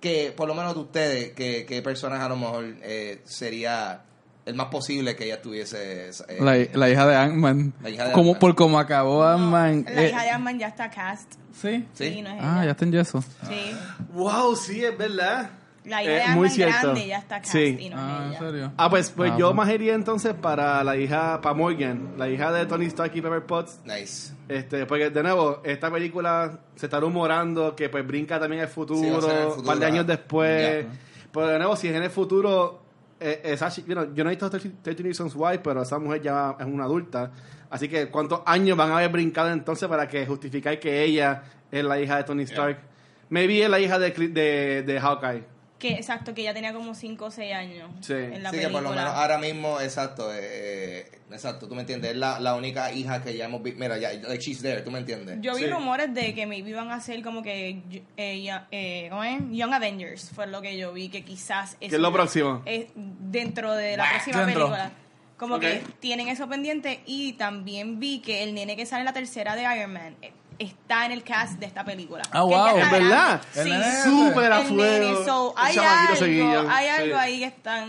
que, 0.00 0.32
por 0.36 0.46
lo 0.46 0.54
menos 0.54 0.74
de 0.74 0.80
ustedes, 0.80 1.32
que, 1.32 1.66
que 1.66 1.82
personaje 1.82 2.22
a 2.22 2.28
lo 2.28 2.36
mejor 2.36 2.76
sería 3.24 4.04
el 4.46 4.54
más 4.54 4.66
posible 4.66 5.14
que 5.16 5.24
ella 5.26 5.40
tuviese... 5.42 6.08
eh, 6.08 6.38
La, 6.40 6.56
la 6.78 6.90
hija 6.90 7.06
de 7.06 7.14
Ant-Man. 7.16 7.74
La 7.82 7.90
hija 7.90 8.04
de 8.06 8.12
Como, 8.12 8.30
Ant-Man. 8.30 8.40
por 8.40 8.54
como 8.54 8.78
acabó 8.78 9.24
Ant-Man. 9.24 9.84
La 9.92 10.02
eh, 10.02 10.08
hija 10.08 10.22
de 10.22 10.30
Ant-Man 10.30 10.58
ya 10.58 10.68
está 10.68 10.90
cast. 10.90 11.34
Sí. 11.52 11.86
¿Sí? 11.94 12.22
no 12.22 12.30
es 12.30 12.36
Ah, 12.40 12.56
ella. 12.58 12.64
ya 12.66 12.70
está 12.72 12.84
en 12.84 12.92
yeso. 12.92 13.22
Sí. 13.48 13.72
Wow, 14.12 14.56
sí, 14.56 14.84
es 14.84 14.96
verdad. 14.96 15.50
La 15.84 16.02
hija 16.02 16.10
Eh, 16.12 16.14
de 16.14 16.20
Ant-Man 16.22 16.38
muy 16.38 16.50
cierto. 16.50 16.76
grande 16.82 17.06
ya 17.06 17.18
está 17.18 17.40
cast 17.40 17.52
Sí. 17.52 17.76
y 17.80 17.88
no 17.90 17.96
Ah, 17.98 18.18
es 18.18 18.22
¿en 18.22 18.28
ella. 18.30 18.38
serio? 18.38 18.72
Ah, 18.76 18.90
pues, 18.90 19.10
pues 19.10 19.32
Ah, 19.32 19.36
yo 19.38 19.54
más 19.54 19.70
iría 19.70 19.94
entonces 19.94 20.34
para 20.34 20.82
la 20.84 20.96
hija, 20.96 21.40
para 21.40 21.54
Morgan, 21.54 22.14
la 22.18 22.28
hija 22.28 22.52
de 22.52 22.66
Tony 22.66 22.86
Stark 22.86 23.12
y 23.14 23.20
Pepper 23.20 23.44
Potts. 23.46 23.78
Nice. 23.84 24.32
Este, 24.48 24.84
porque 24.86 25.10
de 25.10 25.22
nuevo, 25.22 25.60
esta 25.64 25.90
película 25.90 26.60
se 26.76 26.86
está 26.86 27.00
rumorando 27.00 27.74
que 27.76 27.88
pues 27.88 28.06
brinca 28.06 28.38
también 28.40 28.62
el 28.62 28.68
futuro, 28.68 29.00
Sí, 29.00 29.10
va 29.10 29.18
a 29.18 29.20
ser 29.22 29.30
en 29.30 29.42
el 29.52 29.58
un 29.58 29.64
par 29.64 29.78
de 29.78 29.86
años 29.86 30.06
después. 30.06 30.84
Ya. 30.86 30.90
Pero 31.32 31.46
de 31.46 31.58
nuevo, 31.58 31.76
si 31.76 31.88
es 31.88 31.94
en 31.94 32.02
el 32.02 32.10
futuro, 32.10 32.82
eh, 33.20 33.40
esa 33.44 33.68
you 33.68 33.84
know, 33.84 34.12
yo 34.14 34.24
no 34.24 34.30
he 34.30 34.34
visto 34.34 34.48
13 34.48 34.70
13 34.82 35.02
Reasons 35.02 35.34
Why, 35.36 35.58
pero 35.62 35.82
esa 35.82 35.98
mujer 35.98 36.22
ya 36.22 36.56
es 36.58 36.66
una 36.66 36.84
adulta. 36.84 37.30
Así 37.68 37.88
que, 37.88 38.08
¿cuántos 38.08 38.40
años 38.46 38.76
van 38.76 38.90
a 38.90 38.96
haber 38.96 39.10
brincado 39.10 39.50
entonces 39.50 39.88
para 39.88 40.08
que 40.08 40.26
justificar 40.26 40.78
que 40.80 41.04
ella 41.04 41.42
es 41.70 41.84
la 41.84 42.00
hija 42.00 42.16
de 42.16 42.24
Tony 42.24 42.42
Stark? 42.44 42.78
Maybe 43.28 43.62
es 43.62 43.70
la 43.70 43.78
hija 43.78 43.98
de, 43.98 44.10
de, 44.10 44.82
de 44.82 45.00
Hawkeye. 45.00 45.59
Que 45.80 45.94
exacto, 45.94 46.34
que 46.34 46.42
ya 46.44 46.54
tenía 46.54 46.72
como 46.72 46.94
5 46.94 47.24
o 47.24 47.30
6 47.30 47.52
años 47.54 47.90
Sí. 48.02 48.12
en 48.12 48.42
la 48.42 48.50
Sí, 48.50 48.56
que 48.56 48.62
película. 48.62 48.70
por 48.72 48.82
lo 48.82 48.90
menos 48.90 49.14
ahora 49.14 49.38
mismo, 49.38 49.80
exacto, 49.80 50.30
eh, 50.32 51.10
exacto, 51.32 51.66
tú 51.68 51.74
me 51.74 51.80
entiendes, 51.80 52.10
es 52.12 52.16
la, 52.18 52.38
la 52.38 52.54
única 52.54 52.92
hija 52.92 53.22
que 53.22 53.34
ya 53.36 53.46
hemos 53.46 53.62
visto, 53.62 53.80
mira, 53.80 53.96
ya, 53.98 54.12
like 54.12 54.38
she's 54.44 54.60
there, 54.62 54.82
tú 54.82 54.90
me 54.90 54.98
entiendes. 54.98 55.38
Yo 55.40 55.54
vi 55.54 55.62
Sí. 55.64 55.66
rumores 55.70 56.12
de 56.14 56.34
que 56.34 56.46
maybe 56.46 56.70
iban 56.70 56.90
a 56.92 57.00
ser 57.00 57.22
como 57.22 57.42
que 57.42 57.80
eh, 58.16 58.50
eh, 58.70 59.06
¿cómo 59.10 59.24
es? 59.24 59.40
Young 59.50 59.72
Avengers, 59.72 60.30
fue 60.34 60.46
lo 60.46 60.60
que 60.60 60.76
yo 60.76 60.92
vi, 60.92 61.08
que 61.08 61.24
quizás 61.24 61.76
¿Qué 61.80 61.86
es 61.86 61.92
lo 61.92 62.12
próximo? 62.12 62.62
es 62.66 62.86
dentro 62.94 63.74
de 63.74 63.96
la 63.96 64.08
próxima 64.10 64.44
Dentro. 64.44 64.66
película. 64.66 64.92
Como 65.38 65.58
que 65.58 65.82
tienen 66.00 66.28
eso 66.28 66.46
pendiente 66.50 67.00
y 67.06 67.32
también 67.32 67.98
vi 67.98 68.20
que 68.20 68.42
el 68.42 68.52
nene 68.52 68.76
que 68.76 68.84
sale 68.84 69.00
en 69.00 69.06
la 69.06 69.14
tercera 69.14 69.56
de 69.56 69.62
Iron 69.62 69.94
Man 69.94 70.14
eh, 70.20 70.32
está 70.60 71.06
en 71.06 71.12
el 71.12 71.24
cast 71.24 71.58
de 71.58 71.66
esta 71.66 71.84
película. 71.84 72.22
Ah, 72.30 72.44
ya 72.48 72.72
wow. 72.72 72.78
¿Es 72.78 72.90
verdad? 72.90 73.40
Sí. 73.52 73.70
Súper 74.04 74.52
a 74.52 74.60
fuego. 74.60 75.24
so, 75.24 75.54
hay 75.56 75.76
algo, 75.76 76.68
hay 76.70 76.84
Sí. 76.86 77.02
algo 77.02 77.16
ahí 77.16 77.38
que 77.40 77.44
están 77.46 77.88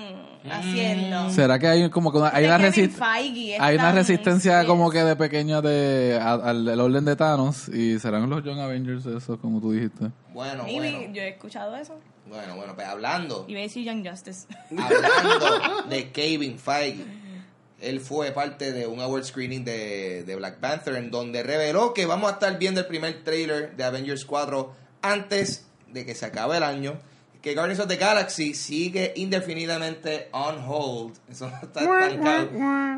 haciendo. 0.49 1.29
¿Será 1.29 1.59
que 1.59 1.67
hay 1.67 1.89
como 1.89 2.11
que 2.11 2.17
una, 2.17 2.29
hay 2.33 2.45
una? 2.45 2.57
Feige 2.59 3.57
Hay 3.59 3.75
una 3.75 3.91
resistencia 3.91 4.61
sí. 4.61 4.67
como 4.67 4.89
que 4.89 5.03
de 5.03 5.15
pequeña 5.15 5.61
de, 5.61 6.19
al, 6.21 6.67
al 6.67 6.79
orden 6.79 7.05
de 7.05 7.15
Thanos 7.15 7.67
y 7.69 7.99
serán 7.99 8.29
los 8.29 8.43
Young 8.43 8.59
Avengers 8.59 9.05
eso 9.05 9.37
como 9.39 9.59
tú 9.59 9.71
dijiste. 9.73 10.09
Bueno, 10.33 10.63
Maybe, 10.63 10.91
bueno, 10.97 11.13
yo 11.13 11.21
he 11.21 11.29
escuchado 11.29 11.75
eso. 11.75 11.99
bueno, 12.27 12.55
bueno, 12.55 12.73
pues 12.73 12.87
hablando, 12.87 13.45
a 13.49 13.53
decir 13.53 13.83
Young 13.85 14.07
Justice. 14.07 14.47
hablando 14.69 15.83
de 15.89 16.09
Kevin 16.11 16.57
Feige, 16.57 17.03
él 17.81 17.99
fue 17.99 18.31
parte 18.31 18.71
de 18.71 18.87
un 18.87 19.01
award 19.01 19.23
screening 19.23 19.65
de, 19.65 20.23
de 20.23 20.35
Black 20.35 20.59
Panther 20.59 20.95
en 20.95 21.11
donde 21.11 21.43
reveló 21.43 21.93
que 21.93 22.05
vamos 22.05 22.29
a 22.29 22.33
estar 22.33 22.57
viendo 22.57 22.79
el 22.79 22.87
primer 22.87 23.23
trailer 23.23 23.75
de 23.75 23.83
Avengers 23.83 24.25
4 24.25 24.73
antes 25.01 25.65
de 25.87 26.05
que 26.05 26.15
se 26.15 26.25
acabe 26.25 26.57
el 26.57 26.63
año. 26.63 26.99
Que 27.41 27.55
Guardians 27.55 27.79
of 27.79 27.87
the 27.87 27.97
Galaxy 27.97 28.53
sigue 28.53 29.13
indefinidamente 29.15 30.29
on 30.31 30.63
hold. 30.67 31.17
Eso 31.29 31.51
está 31.61 31.81
estancado. 31.81 32.49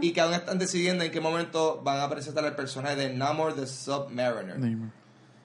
Y 0.01 0.11
que 0.11 0.19
aún 0.19 0.33
están 0.33 0.59
decidiendo 0.59 1.05
en 1.05 1.11
qué 1.11 1.21
momento 1.21 1.81
van 1.81 2.01
a 2.01 2.09
presentar 2.09 2.43
el 2.45 2.53
personaje 2.53 2.97
de 2.97 3.13
Namor 3.13 3.55
the 3.55 3.65
Submariner. 3.65 4.57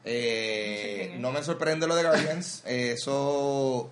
Eh, 0.05 1.17
no 1.21 1.31
me 1.31 1.43
sorprende 1.45 1.87
lo 1.87 1.95
de 1.95 2.03
Guardians. 2.03 2.63
Eso. 2.67 3.91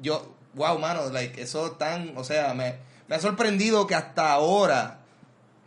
Yo. 0.00 0.34
Wow, 0.54 0.78
mano. 0.78 1.10
Like, 1.10 1.42
eso 1.42 1.72
tan. 1.72 2.16
O 2.16 2.24
sea, 2.24 2.54
me, 2.54 2.76
me 3.08 3.16
ha 3.16 3.20
sorprendido 3.20 3.86
que 3.86 3.94
hasta 3.94 4.32
ahora. 4.32 4.98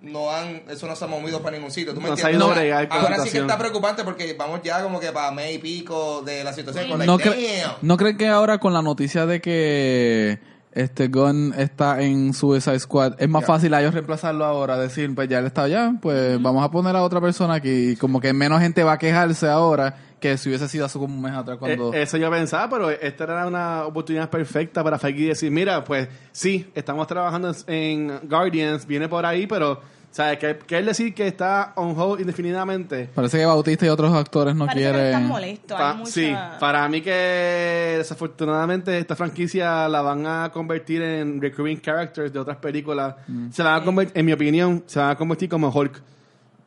No 0.01 0.31
han, 0.31 0.61
eso 0.69 0.87
no 0.87 0.95
se 0.95 1.03
ha 1.03 1.09
movido 1.09 1.41
para 1.41 1.57
ningún 1.57 1.71
sitio. 1.71 1.93
¿Tú 1.93 1.99
me 1.99 2.07
No 2.07 2.13
entiendes? 2.13 2.41
ahora 2.41 3.17
la 3.17 3.23
sí 3.25 3.31
que 3.31 3.39
está 3.39 3.57
preocupante 3.57 4.05
porque 4.05 4.33
vamos 4.33 4.61
ya 4.63 4.81
como 4.81 4.97
que 4.97 5.11
para 5.11 5.29
mes 5.31 5.55
y 5.55 5.57
pico 5.57 6.21
de 6.21 6.41
la 6.45 6.53
situación. 6.53 6.87
Con 6.87 7.05
¿No, 7.05 7.19
cre- 7.19 7.61
damn. 7.63 7.71
¿No 7.81 7.97
creen 7.97 8.17
que 8.17 8.29
ahora 8.29 8.59
con 8.59 8.71
la 8.73 8.81
noticia 8.81 9.25
de 9.25 9.41
que 9.41 10.39
este 10.71 11.09
Gunn 11.09 11.53
está 11.57 12.01
en 12.01 12.33
Suicide 12.33 12.79
Squad 12.79 13.15
es 13.21 13.27
más 13.27 13.43
fácil 13.43 13.73
a 13.73 13.81
ellos 13.81 13.93
reemplazarlo 13.93 14.45
ahora? 14.45 14.77
Decir, 14.77 15.13
pues 15.13 15.27
ya 15.27 15.39
él 15.39 15.47
está 15.47 15.63
allá, 15.63 15.91
pues 16.01 16.41
vamos 16.41 16.63
a 16.63 16.71
poner 16.71 16.95
a 16.95 17.03
otra 17.03 17.19
persona 17.19 17.55
aquí. 17.55 17.89
Y 17.89 17.95
como 17.97 18.21
que 18.21 18.31
menos 18.31 18.61
gente 18.61 18.85
va 18.85 18.93
a 18.93 18.97
quejarse 18.97 19.49
ahora 19.49 19.97
que 20.19 20.37
si 20.37 20.49
hubiese 20.49 20.67
sido 20.67 20.85
hace 20.85 20.99
como 20.99 21.15
un 21.15 21.21
mes 21.21 21.33
atrás 21.33 21.57
cuando... 21.57 21.93
Eh, 21.93 22.01
eso 22.01 22.17
yo 22.17 22.29
pensaba, 22.29 22.69
pero 22.69 22.89
esta 22.89 23.23
era 23.23 23.47
una 23.47 23.85
oportunidad 23.85 24.29
perfecta 24.29 24.83
para 24.83 24.99
Feige 24.99 25.27
decir, 25.27 25.49
mira, 25.51 25.83
pues 25.83 26.07
sí, 26.31 26.69
estamos 26.75 27.07
trabajando 27.07 27.55
en 27.67 28.19
Guardians, 28.23 28.85
viene 28.85 29.07
por 29.07 29.25
ahí, 29.25 29.47
pero, 29.47 29.79
¿sabes? 30.11 30.37
Que, 30.39 30.57
que 30.57 30.77
él 30.77 30.85
decir 30.85 31.13
que 31.13 31.27
está 31.27 31.73
on 31.75 31.97
hold 31.97 32.19
indefinidamente. 32.19 33.09
Parece 33.15 33.37
que 33.37 33.45
Bautista 33.45 33.85
y 33.85 33.89
otros 33.89 34.13
actores 34.13 34.55
no 34.55 34.65
Parece 34.65 34.83
que 34.83 34.87
están 34.89 35.01
quieren... 35.09 35.27
molestos. 35.27 35.77
Pa- 35.77 35.91
hay 35.91 35.97
mucha... 35.97 36.11
Sí, 36.11 36.35
para 36.59 36.87
mí 36.89 37.01
que 37.01 37.95
desafortunadamente 37.97 38.97
esta 38.97 39.15
franquicia 39.15 39.87
la 39.87 40.01
van 40.01 40.27
a 40.27 40.51
convertir 40.51 41.01
en 41.01 41.41
recurring 41.41 41.79
characters 41.79 42.33
de 42.33 42.39
otras 42.39 42.57
películas. 42.57 43.15
Mm. 43.27 43.51
Se 43.51 43.63
la 43.63 43.71
van 43.71 43.81
a 43.81 43.85
convertir, 43.85 44.17
en 44.17 44.25
mi 44.25 44.33
opinión, 44.33 44.83
se 44.85 44.99
van 44.99 45.11
a 45.11 45.15
convertir 45.15 45.47
como 45.49 45.69
Hulk. 45.69 46.01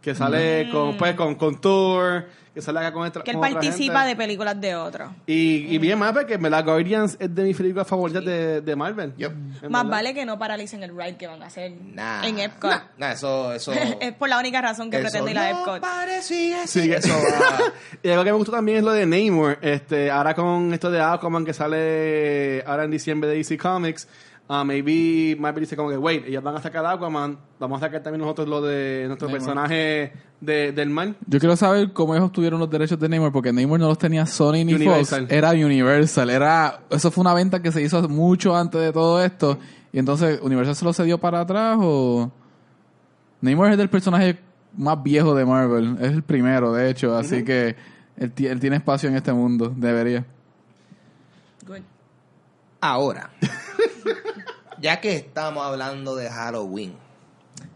Que 0.01 0.17
sale 0.17 0.69
con, 0.73 0.97
pues, 0.97 1.15
con, 1.15 1.37
con 1.37 1.61
Thor, 1.61 2.25
que 2.55 2.61
sale 2.61 2.81
acá 2.81 2.93
con, 2.93 3.07
otra- 3.07 3.23
que 3.23 3.31
él 3.31 3.37
con 3.39 3.45
otra 3.47 3.61
participa 3.61 4.01
gente. 4.01 4.09
de 4.09 4.17
películas 4.17 4.61
de 4.61 4.75
otros. 4.77 5.11
Y, 5.27 5.75
y 5.75 5.79
bien 5.79 5.99
más 5.99 6.13
porque 6.13 6.35
en 6.35 6.43
verdad 6.43 6.65
Guardians 6.65 7.17
es 7.19 7.35
de 7.35 7.45
mis 7.45 7.57
películas 7.57 7.87
favoritas 7.87 8.25
de, 8.25 8.61
de 8.61 8.77
Marvel. 8.77 9.15
Más 9.19 9.33
verdad. 9.63 9.85
vale 9.87 10.13
que 10.15 10.27
no 10.27 10.39
paralicen 10.39 10.83
el 10.83 10.91
ride 10.97 11.17
que 11.17 11.27
van 11.27 11.43
a 11.43 11.47
hacer 11.47 11.73
Nah. 11.95 12.25
en 12.27 12.39
Epcot. 12.39 12.71
Nah, 12.71 12.81
nah, 12.99 13.13
eso, 13.13 13.53
eso. 13.55 13.73
es 14.01 14.13
por 14.13 14.29
la 14.29 14.39
única 14.39 14.61
razón 14.61 14.91
que 14.91 14.99
eso 14.99 15.05
pretende 15.05 15.31
ir 15.31 15.39
a 15.39 15.51
no 15.53 15.59
Epcot. 15.61 15.81
parecía 15.81 16.67
Sí, 16.67 16.81
así. 16.83 16.89
que- 16.91 16.97
Eso 16.97 17.09
va. 17.15 17.73
y 18.03 18.09
algo 18.11 18.25
que 18.25 18.31
me 18.33 18.37
gustó 18.37 18.53
también 18.53 18.79
es 18.79 18.85
lo 18.85 18.93
de 18.93 19.07
Namor. 19.07 19.59
Este, 19.63 20.11
ahora 20.11 20.35
con 20.35 20.75
esto 20.75 20.91
de 20.91 21.01
Aquaman 21.01 21.45
que 21.47 21.55
sale 21.55 22.63
ahora 22.67 22.85
en 22.85 22.91
diciembre 22.91 23.31
de 23.31 23.37
DC 23.37 23.57
Comics, 23.59 24.09
uh, 24.53 24.65
maybe 24.65 25.37
Marvel 25.39 25.63
dice 25.63 25.77
como 25.77 25.89
que, 25.89 25.97
wait, 25.97 26.27
ellos 26.27 26.43
van 26.43 26.57
a 26.57 26.61
sacar 26.61 26.85
Aquaman, 26.85 27.39
vamos 27.59 27.83
a 27.83 27.87
sacar 27.87 28.03
también 28.03 28.21
nosotros 28.21 28.49
lo 28.49 28.61
de 28.61 29.05
nuestro 29.07 29.29
Namor. 29.29 29.39
personaje 29.39 30.13
de, 30.41 30.73
del 30.73 30.91
mal. 30.91 31.17
Yo 31.27 31.39
quiero 31.39 31.57
saber 31.57 31.93
cómo 31.93 32.15
ellos 32.15 32.27
obtuvieron 32.27 32.61
los 32.61 32.69
derechos 32.69 32.99
de 32.99 33.09
Neymar, 33.09 33.33
porque 33.33 33.53
Neymar 33.53 33.81
no 33.81 33.89
los 33.89 33.99
tenía 33.99 34.27
Sony 34.27 34.65
ni 34.65 34.75
Universal. 34.75 35.23
Fox, 35.23 35.33
era 35.33 35.51
Universal, 35.53 36.31
era 36.31 36.81
eso 36.91 37.11
fue 37.11 37.23
una 37.23 37.35
venta 37.35 37.63
que 37.63 37.73
se 37.73 37.83
hizo 37.83 38.07
mucho 38.09 38.55
antes 38.55 38.81
de 38.81 38.93
todo 38.93 39.23
esto 39.25 39.59
y 39.93 39.99
entonces 39.99 40.41
Universal 40.43 40.77
se 40.77 40.85
lo 40.85 40.93
cedió 40.93 41.19
para 41.19 41.41
atrás 41.41 41.79
o 41.81 42.31
Neymar 43.41 43.73
es 43.73 43.79
del 43.79 43.89
personaje 43.89 44.39
más 44.77 45.03
viejo 45.03 45.35
de 45.35 45.45
Marvel, 45.45 45.97
es 46.01 46.13
el 46.13 46.23
primero 46.23 46.73
de 46.73 46.91
hecho, 46.91 47.17
así 47.17 47.45
que 47.45 47.77
él 48.17 48.33
tiene 48.33 48.77
espacio 48.77 49.09
en 49.09 49.17
este 49.17 49.33
mundo, 49.33 49.73
debería. 49.77 50.25
Good. 51.67 51.92
Ahora, 52.85 53.31
ya 54.81 55.01
que 55.01 55.15
estamos 55.15 55.65
hablando 55.65 56.17
de 56.17 56.29
Halloween, 56.29 56.95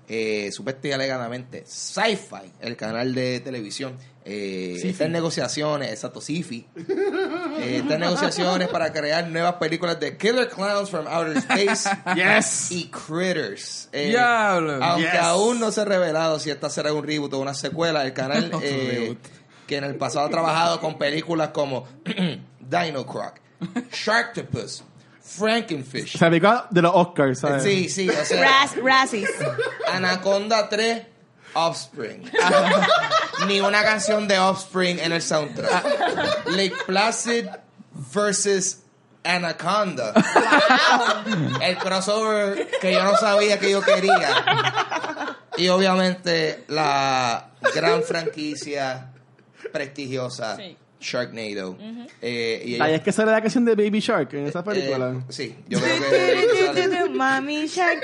eh, 0.08 0.50
supuestamente 0.52 0.88
y 0.88 0.92
alegadamente, 0.92 1.64
Sci-Fi, 1.64 2.52
el 2.60 2.76
canal 2.76 3.14
de 3.14 3.38
televisión, 3.38 3.96
eh, 4.24 4.80
está 4.82 5.04
en 5.04 5.12
negociaciones, 5.12 5.92
exacto, 5.92 6.20
Sci-Fi, 6.20 6.66
eh, 6.76 7.78
está 7.82 7.94
en 7.94 8.00
negociaciones 8.00 8.66
para 8.68 8.92
crear 8.92 9.28
nuevas 9.28 9.54
películas 9.54 10.00
de 10.00 10.16
Killer 10.16 10.48
Clowns 10.48 10.90
from 10.90 11.06
Outer 11.06 11.36
Space 11.36 11.88
Yes. 12.16 12.72
y 12.72 12.88
Critters. 12.90 13.88
Eh, 13.92 14.08
Diablo. 14.08 14.82
Aunque 14.82 15.08
Yes. 15.08 15.20
aún 15.20 15.60
no 15.60 15.70
se 15.70 15.82
ha 15.82 15.84
revelado 15.84 16.40
si 16.40 16.50
esta 16.50 16.68
será 16.68 16.92
un 16.92 17.04
reboot 17.06 17.32
o 17.34 17.38
una 17.38 17.54
secuela, 17.54 18.04
el 18.04 18.12
canal 18.12 18.50
eh, 18.62 19.16
que 19.68 19.76
en 19.76 19.84
el 19.84 19.94
pasado 19.94 20.26
ha 20.26 20.30
trabajado 20.30 20.80
con 20.80 20.98
películas 20.98 21.50
como 21.50 21.86
Dino 22.60 23.06
Croc, 23.06 23.34
Sharktopus, 23.92 24.82
Frankenfish. 25.26 26.16
Se 26.16 26.24
aplicó 26.24 26.64
de 26.70 26.82
los 26.82 26.92
Oscars, 26.94 27.40
¿sabes? 27.40 27.62
Sí, 27.64 27.88
sí, 27.88 28.08
o 28.08 28.24
sea, 28.24 28.40
Raz, 28.42 28.76
Razzies. 28.76 29.30
Anaconda 29.92 30.68
3, 30.68 31.02
Offspring. 31.54 32.30
Ni 33.48 33.60
una 33.60 33.82
canción 33.82 34.28
de 34.28 34.38
Offspring 34.38 35.00
en 35.00 35.12
el 35.12 35.20
soundtrack. 35.22 36.46
Lake 36.50 36.74
Placid 36.86 37.46
versus 38.14 38.78
Anaconda. 39.24 40.12
El 41.60 41.76
crossover 41.78 42.68
que 42.80 42.92
yo 42.92 43.02
no 43.02 43.16
sabía 43.16 43.58
que 43.58 43.70
yo 43.70 43.82
quería. 43.82 45.36
Y 45.56 45.68
obviamente 45.68 46.64
la 46.68 47.50
gran 47.74 48.02
franquicia 48.04 49.12
prestigiosa 49.72 50.56
Sí. 50.56 50.76
Sharknado. 51.00 51.76
Eh, 52.22 52.62
y 52.64 52.80
Ahí 52.80 52.94
es 52.94 53.00
que 53.02 53.12
sale 53.12 53.30
la 53.32 53.40
canción 53.40 53.64
de 53.64 53.74
Baby 53.74 54.00
Shark 54.00 54.32
en 54.34 54.46
esa 54.46 54.62
película. 54.64 55.10
eh, 55.12 55.22
sí, 55.28 55.56
yo 55.68 55.78
creo 55.80 56.74
que. 56.74 57.08
Mami 57.14 57.66
Shark. 57.66 58.00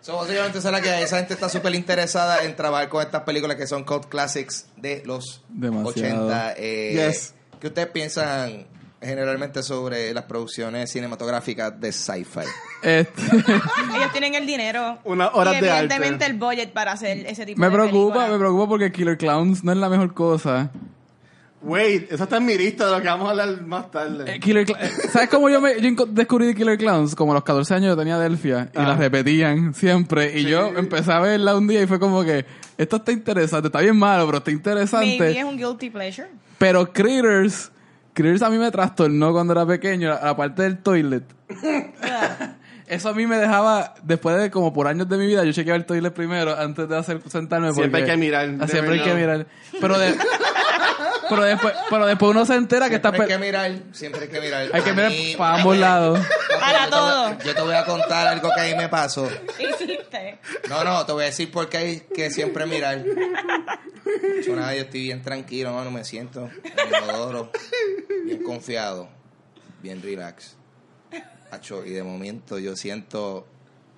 So, 0.00 0.16
básicamente 0.16 0.60
será 0.60 0.80
que 0.80 1.02
esa 1.02 1.18
gente 1.18 1.34
está 1.34 1.48
súper 1.48 1.74
interesada 1.74 2.42
en 2.44 2.56
trabajar 2.56 2.88
con 2.88 3.02
estas 3.02 3.22
películas 3.22 3.56
que 3.56 3.66
son 3.66 3.84
cult 3.84 4.06
classics 4.06 4.66
de 4.76 5.02
los 5.04 5.42
Demasiado. 5.48 6.26
80. 6.26 6.54
Eh, 6.56 6.92
Yes. 6.94 7.34
¿Qué 7.60 7.66
ustedes 7.66 7.88
piensan 7.88 8.66
generalmente 9.02 9.62
sobre 9.62 10.12
las 10.12 10.24
producciones 10.24 10.90
cinematográficas 10.90 11.78
de 11.80 11.92
sci-fi? 11.92 12.40
Este, 12.82 13.22
Ellos 13.96 14.12
tienen 14.12 14.34
el 14.34 14.46
dinero. 14.46 14.98
Unas 15.04 15.30
horas 15.34 15.54
y 15.56 15.60
de 15.60 15.68
evidentemente 15.68 16.24
arte. 16.24 16.26
el 16.26 16.38
budget 16.38 16.72
para 16.72 16.92
hacer 16.92 17.26
ese 17.26 17.46
tipo 17.46 17.60
me 17.60 17.66
de 17.68 17.72
preocupa, 17.72 17.96
películas. 18.14 18.30
me 18.30 18.38
preocupa 18.38 18.68
porque 18.68 18.92
Killer 18.92 19.16
Clowns 19.18 19.64
no 19.64 19.72
es 19.72 19.78
la 19.78 19.88
mejor 19.88 20.12
cosa. 20.14 20.70
Wait, 21.62 22.10
eso 22.10 22.24
está 22.24 22.38
en 22.38 22.46
mi 22.46 22.56
lista 22.56 22.86
de 22.86 22.92
lo 22.92 23.02
que 23.02 23.08
vamos 23.08 23.26
a 23.26 23.30
hablar 23.32 23.60
más 23.66 23.90
tarde. 23.90 24.34
Eh, 24.34 24.40
Killer 24.40 24.64
eh, 24.70 24.90
¿Sabes 25.12 25.28
cómo 25.28 25.50
yo, 25.50 25.60
me, 25.60 25.78
yo 25.78 26.06
descubrí 26.06 26.54
Killer 26.54 26.78
Clowns? 26.78 27.14
Como 27.14 27.32
a 27.32 27.34
los 27.34 27.44
14 27.44 27.74
años 27.74 27.88
yo 27.88 27.96
tenía 27.98 28.18
Delphia 28.18 28.70
y 28.74 28.78
Ah. 28.78 28.88
las 28.88 28.98
repetían 28.98 29.74
siempre. 29.74 30.38
Y 30.38 30.44
yo 30.44 30.68
empecé 30.68 31.12
a 31.12 31.20
verla 31.20 31.54
un 31.56 31.66
día 31.68 31.82
y 31.82 31.86
fue 31.86 32.00
como 32.00 32.24
que, 32.24 32.46
esto 32.78 32.96
está 32.96 33.12
interesante, 33.12 33.68
está 33.68 33.80
bien 33.82 33.94
malo, 33.98 34.24
pero 34.24 34.38
está 34.38 34.50
Maybe 34.50 34.56
interesante. 34.58 35.38
es 35.38 35.44
un 35.44 35.58
guilty 35.58 35.90
pleasure. 35.90 36.28
Pero 36.56 36.90
Critters, 36.94 37.70
Critters 38.14 38.42
a 38.42 38.50
mí 38.50 38.58
me 38.58 38.70
trastornó 38.70 39.32
cuando 39.32 39.52
era 39.52 39.64
pequeño, 39.66 40.08
la, 40.10 40.20
la 40.22 40.36
parte 40.36 40.62
del 40.62 40.78
toilet. 40.78 41.24
Eso 42.86 43.08
a 43.10 43.14
mí 43.14 43.24
me 43.24 43.36
dejaba, 43.36 43.94
después 44.02 44.36
de 44.36 44.50
como 44.50 44.72
por 44.72 44.88
años 44.88 45.08
de 45.08 45.16
mi 45.16 45.24
vida, 45.26 45.44
yo 45.44 45.52
chequeaba 45.52 45.76
el 45.76 45.86
toilet 45.86 46.12
primero 46.12 46.58
antes 46.58 46.88
de 46.88 46.96
hacer 46.98 47.20
sentarme. 47.30 47.72
Siempre 47.72 48.00
hay 48.02 48.06
que 48.08 48.16
mirar, 48.16 48.48
Siempre 48.68 48.94
hay 48.94 49.02
que 49.04 49.14
mirar. 49.14 49.46
Pero, 49.80 49.96
de- 49.96 50.16
pero, 51.28 51.42
después, 51.44 51.72
pero 51.88 52.06
después 52.06 52.30
uno 52.32 52.44
se 52.44 52.56
entera 52.56 52.88
que 52.88 52.96
está... 52.96 53.10
Siempre 53.10 53.32
hay 53.32 53.38
que 53.40 53.46
mirar, 53.46 53.72
siempre 53.92 54.22
hay 54.22 54.28
que 54.28 54.40
mirar. 54.40 54.66
Hay 54.72 54.82
que 54.82 54.90
A 54.90 54.94
mirar 54.94 55.10
mí- 55.12 55.34
para 55.38 55.54
ambos 55.58 55.76
lados. 55.78 56.20
Para 56.58 56.78
yo 56.80 56.84
te 56.86 56.90
todo. 56.90 57.38
Yo 57.44 57.54
te 57.54 57.62
voy 57.62 57.74
a 57.76 57.84
contar 57.84 58.26
algo 58.26 58.50
que 58.52 58.60
ahí 58.60 58.76
me 58.76 58.88
pasó. 58.88 59.28
¿Qué 59.56 59.70
hiciste? 59.70 60.40
No, 60.68 60.82
no, 60.82 61.06
te 61.06 61.12
voy 61.12 61.22
a 61.22 61.26
decir 61.26 61.48
por 61.52 61.68
qué 61.68 61.76
hay 61.76 62.00
que 62.12 62.28
siempre 62.32 62.66
mirar. 62.66 63.04
Yo, 64.46 64.56
nada, 64.56 64.74
yo 64.74 64.82
estoy 64.82 65.02
bien 65.04 65.22
tranquilo, 65.22 65.72
mano, 65.72 65.90
me 65.90 66.04
siento 66.04 66.48
en 66.64 66.94
el 66.94 68.24
bien 68.24 68.42
confiado, 68.42 69.08
bien 69.82 70.02
relax. 70.02 70.56
Acho, 71.50 71.84
y 71.84 71.90
de 71.90 72.02
momento 72.02 72.58
yo 72.58 72.76
siento, 72.76 73.46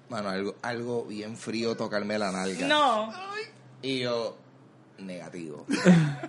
mano, 0.09 0.31
algo, 0.31 0.55
algo 0.63 1.05
bien 1.05 1.37
frío 1.37 1.77
tocarme 1.77 2.19
la 2.19 2.33
nalga. 2.33 2.67
No. 2.67 3.13
Y 3.83 4.01
yo, 4.01 4.37
negativo. 4.99 5.67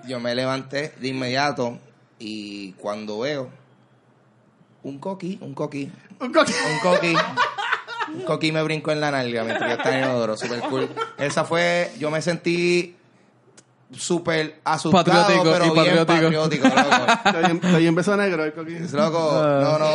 Yo 0.07 0.19
me 0.19 0.35
levanté 0.35 0.93
de 0.99 1.07
inmediato 1.07 1.79
y 2.19 2.71
cuando 2.73 3.19
veo 3.19 3.49
un 4.83 4.99
coqui, 4.99 5.37
un 5.41 5.53
coqui, 5.53 5.89
Un 6.19 6.31
coque- 6.33 6.53
un 6.73 6.79
coqui. 6.81 7.15
Un 8.15 8.21
coqui 8.23 8.51
me 8.51 8.61
brincó 8.63 8.91
en 8.91 8.99
la 8.99 9.11
nalga 9.11 9.43
mientras 9.43 9.69
yo 9.69 9.75
estaba 9.77 9.95
en 9.97 10.03
el 10.03 10.09
inodoro. 10.09 10.35
Super 10.37 10.59
cool. 10.69 10.89
Esa 11.17 11.45
fue... 11.45 11.91
Yo 11.99 12.11
me 12.11 12.21
sentí 12.21 12.95
súper 13.95 14.59
asustado, 14.63 15.03
Patriótico 15.03 15.43
pero 15.53 15.65
y 15.65 15.69
bien 15.69 16.05
patriótico. 16.05 16.63
patriótico, 16.63 16.67
loco. 16.67 17.77
Bien 17.77 17.95
beso 17.95 18.17
negro. 18.17 18.45
Loco, 18.93 19.41
no, 19.43 19.79
no, 19.79 19.87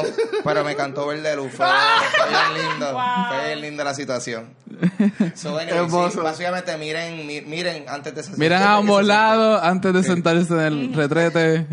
pero 0.44 0.64
me 0.64 0.74
cantó 0.76 1.06
verde 1.06 1.34
luz. 1.36 1.52
Fue, 1.52 1.66
fue 1.66 2.28
bien 2.28 2.70
lindo. 2.70 2.86
Fue 3.28 3.46
bien 3.46 3.60
linda 3.60 3.84
la 3.84 3.94
situación. 3.94 4.50
So, 5.34 5.58
anyway, 5.58 5.78
Hermoso. 5.78 6.10
sí, 6.10 6.18
básicamente, 6.18 6.76
miren, 6.78 7.26
mi- 7.26 7.40
miren 7.40 7.84
antes 7.88 8.14
de 8.30 8.36
Miran 8.36 8.62
a 8.62 8.76
ambos 8.76 9.04
lados 9.04 9.60
antes 9.62 9.92
de 9.92 10.02
sentarse 10.02 10.52
en 10.54 10.60
el 10.60 10.94
retrete. 10.94 11.66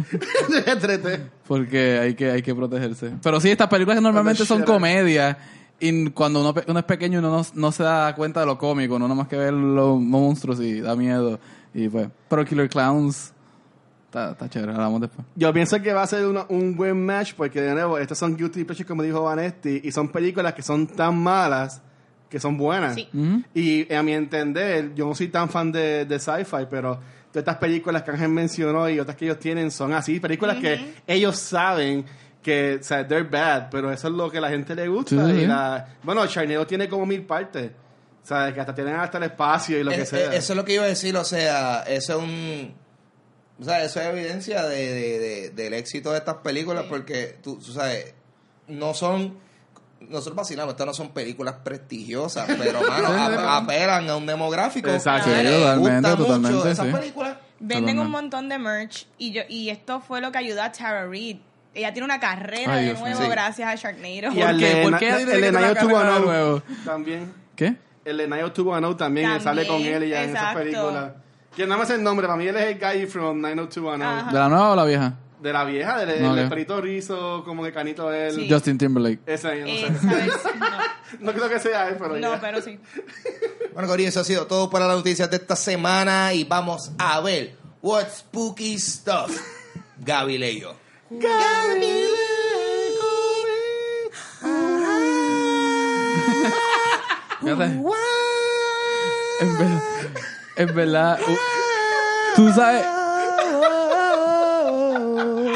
Entrete. 0.65 1.21
Porque 1.47 1.99
hay 1.99 2.15
que, 2.15 2.31
hay 2.31 2.41
que 2.41 2.55
protegerse. 2.55 3.11
Pero 3.21 3.39
sí, 3.39 3.51
estas 3.51 3.67
películas 3.67 3.97
que 3.97 4.01
normalmente 4.01 4.45
son 4.45 4.63
comedias. 4.63 5.37
Y 5.79 6.09
cuando 6.11 6.39
uno, 6.41 6.53
uno 6.67 6.79
es 6.79 6.85
pequeño 6.85 7.19
uno 7.19 7.29
no, 7.29 7.45
no 7.53 7.71
se 7.71 7.83
da 7.83 8.15
cuenta 8.15 8.39
de 8.39 8.45
lo 8.45 8.57
cómico, 8.57 8.97
no 8.97 9.07
nomás 9.09 9.27
que 9.27 9.35
ver 9.35 9.53
los 9.53 9.99
monstruos 9.99 10.59
y 10.61 10.79
da 10.79 10.95
miedo. 10.95 11.39
Y 11.75 11.89
pues, 11.89 12.07
pero 12.29 12.43
Killer 12.45 12.69
Clowns 12.69 13.33
está, 14.05 14.31
está 14.31 14.49
chévere, 14.49 14.71
hablamos 14.71 15.01
después. 15.01 15.27
Yo 15.35 15.51
pienso 15.53 15.81
que 15.81 15.91
va 15.93 16.03
a 16.03 16.07
ser 16.07 16.25
una- 16.25 16.45
un 16.49 16.75
buen 16.75 17.05
match 17.05 17.33
porque, 17.35 17.61
de 17.61 17.73
nuevo, 17.73 17.97
estos 17.97 18.17
son 18.17 18.35
guilty 18.37 18.63
pleasures, 18.63 18.87
como 18.87 19.03
dijo 19.03 19.21
Vanetti, 19.23 19.81
y 19.83 19.91
son 19.91 20.07
películas 20.09 20.53
que 20.53 20.61
son 20.61 20.87
tan 20.87 21.17
malas 21.21 21.81
que 22.29 22.39
son 22.39 22.57
buenas. 22.57 22.95
Sí. 22.95 23.07
Y 23.53 23.93
a 23.93 24.01
mi 24.03 24.13
entender, 24.13 24.93
yo 24.95 25.05
no 25.05 25.13
soy 25.15 25.27
tan 25.27 25.49
fan 25.49 25.71
de, 25.71 26.05
de 26.05 26.17
sci-fi, 26.19 26.65
pero 26.69 26.95
todas 27.31 27.43
estas 27.43 27.57
películas 27.57 28.03
que 28.03 28.11
Ángel 28.11 28.29
mencionó 28.29 28.89
y 28.89 28.99
otras 28.99 29.15
que 29.17 29.25
ellos 29.25 29.39
tienen 29.39 29.69
son 29.69 29.93
así, 29.93 30.19
películas 30.19 30.57
que 30.57 30.93
ellos 31.05 31.35
saben 31.37 32.05
que, 32.41 32.77
o 32.79 32.83
sea, 32.83 33.05
they're 33.07 33.27
bad, 33.29 33.69
pero 33.69 33.91
eso 33.91 34.07
es 34.07 34.13
lo 34.13 34.29
que 34.31 34.37
a 34.37 34.41
la 34.41 34.49
gente 34.49 34.75
le 34.75 34.87
gusta. 34.87 35.27
Sí, 35.27 35.33
y 35.41 35.45
la, 35.45 35.85
bueno, 36.03 36.25
Charneo 36.27 36.65
tiene 36.65 36.87
como 36.87 37.05
mil 37.05 37.23
partes, 37.23 37.71
o 38.25 38.27
sea, 38.27 38.51
que 38.51 38.59
hasta 38.59 38.73
tienen 38.73 38.95
hasta 38.95 39.19
el 39.19 39.25
espacio 39.25 39.79
y 39.79 39.83
lo 39.83 39.91
que 39.91 40.03
sea. 40.03 40.33
Eso 40.33 40.53
es 40.53 40.57
lo 40.57 40.65
que 40.65 40.73
iba 40.73 40.83
a 40.83 40.87
decir, 40.87 41.15
o 41.15 41.23
sea, 41.23 41.83
eso 41.83 42.17
es 42.17 42.23
un... 42.23 42.73
O 43.61 43.63
sea, 43.63 43.83
eso 43.83 44.01
es 44.01 44.07
evidencia 44.07 44.63
de, 44.63 44.93
de- 44.93 45.19
de- 45.19 45.49
del 45.51 45.73
éxito 45.75 46.11
de 46.11 46.17
estas 46.17 46.37
películas 46.37 46.85
porque, 46.89 47.37
tú, 47.43 47.57
tú 47.57 47.71
sabes, 47.71 48.13
no 48.67 48.93
son... 48.95 49.37
Nosotros 50.01 50.35
vacilamos, 50.35 50.73
estas 50.73 50.87
no 50.87 50.93
son 50.95 51.13
películas 51.13 51.55
prestigiosas, 51.63 52.47
pero, 52.57 52.81
mano, 52.87 53.07
a- 53.09 53.57
apelan 53.57 54.09
a 54.09 54.15
un 54.17 54.25
demográfico. 54.25 54.89
Exacto. 54.89 55.29
que 55.29 55.43
totalmente, 55.43 55.77
gusta 55.77 56.09
mucho 56.09 56.23
totalmente, 56.25 56.71
esas 56.71 56.87
sí. 56.87 56.91
películas. 56.93 57.37
Venden 57.59 57.69
Totalmente. 57.95 58.01
un 58.01 58.11
montón 58.11 58.49
de 58.49 58.57
merch 58.59 59.07
y 59.17 59.31
yo 59.31 59.41
y 59.47 59.69
esto 59.69 60.01
fue 60.01 60.19
lo 60.19 60.31
que 60.31 60.39
ayudó 60.39 60.61
a 60.63 60.71
Tara 60.71 61.07
Reid. 61.07 61.37
Ella 61.73 61.93
tiene 61.93 62.05
una 62.05 62.19
carrera 62.19 62.73
Ay, 62.73 62.87
de 62.87 62.93
nuevo. 62.95 63.21
Sí. 63.21 63.29
gracias 63.29 63.69
a 63.69 63.75
Sharknado. 63.75 64.13
y 64.13 64.19
¿Por 64.41 64.49
el 64.49 64.59
qué? 64.59 64.81
¿Por 64.83 64.97
qué 64.99 65.07
ella 65.07 65.17
tiene 65.25 65.49
una 65.49 65.73
carrera 65.73 66.13
de 66.15 66.19
nuevo? 66.19 66.63
también. 66.83 67.33
¿Qué? 67.55 67.75
El 68.05 68.17
de 68.17 68.27
Nayo 68.27 68.51
Tubano 68.51 68.95
también, 68.95 69.31
él 69.31 69.41
sale 69.41 69.65
con 69.65 69.81
él 69.81 70.03
y 70.03 70.09
ya 70.09 70.23
en 70.23 70.29
esa 70.29 70.39
exacto. 70.39 70.59
película. 70.59 71.15
Que 71.55 71.65
nada 71.65 71.79
más 71.79 71.89
el 71.89 72.03
nombre, 72.03 72.27
para 72.27 72.37
mí 72.37 72.47
él 72.47 72.55
es 72.55 72.63
el 72.63 72.79
guy 72.79 73.07
from 73.07 73.41
90210. 73.41 74.07
Ajá. 74.07 74.31
¿De 74.31 74.39
la 74.39 74.49
nueva 74.49 74.71
o 74.71 74.75
la 74.75 74.85
vieja? 74.85 75.13
De 75.41 75.51
la 75.53 75.63
vieja, 75.63 75.97
del 76.05 76.21
No, 76.21 76.35
del 76.35 76.45
ok. 76.45 76.49
perito 76.49 76.81
rizo, 76.81 77.43
como 77.43 77.63
que 77.63 77.71
canito 77.71 78.11
él. 78.13 78.31
Sí. 78.33 78.47
Justin 78.49 78.77
Timberlake. 78.77 79.19
Esa, 79.25 79.55
yo 79.55 79.65
no 79.65 79.73
sé. 79.73 79.87
No 81.19 81.31
creo 81.33 81.47
que 81.47 81.59
sea 81.59 81.87
él, 81.89 81.95
pero 81.97 82.15
no, 82.15 82.19
no, 82.19 82.33
ya. 82.33 82.41
pero 82.41 82.61
sí. 82.61 82.79
Bueno, 83.73 83.87
Corillo, 83.87 84.09
eso 84.09 84.19
ha 84.19 84.23
sido 84.23 84.47
todo 84.47 84.69
para 84.69 84.87
las 84.87 84.97
noticias 84.97 85.29
de 85.29 85.37
esta 85.37 85.55
semana 85.55 86.33
y 86.33 86.43
vamos 86.43 86.91
a 86.97 87.19
ver 87.21 87.55
What 87.81 88.07
Spooky 88.09 88.77
Stuff. 88.77 89.39
Gaby 89.99 90.37
Leyo. 90.37 90.75
Fíjate. 91.09 92.05
En 97.41 97.57
verdad, 99.57 99.81
en 100.57 100.75
verdad, 100.75 101.19
tú 102.35 102.51
sabes, 102.53 102.85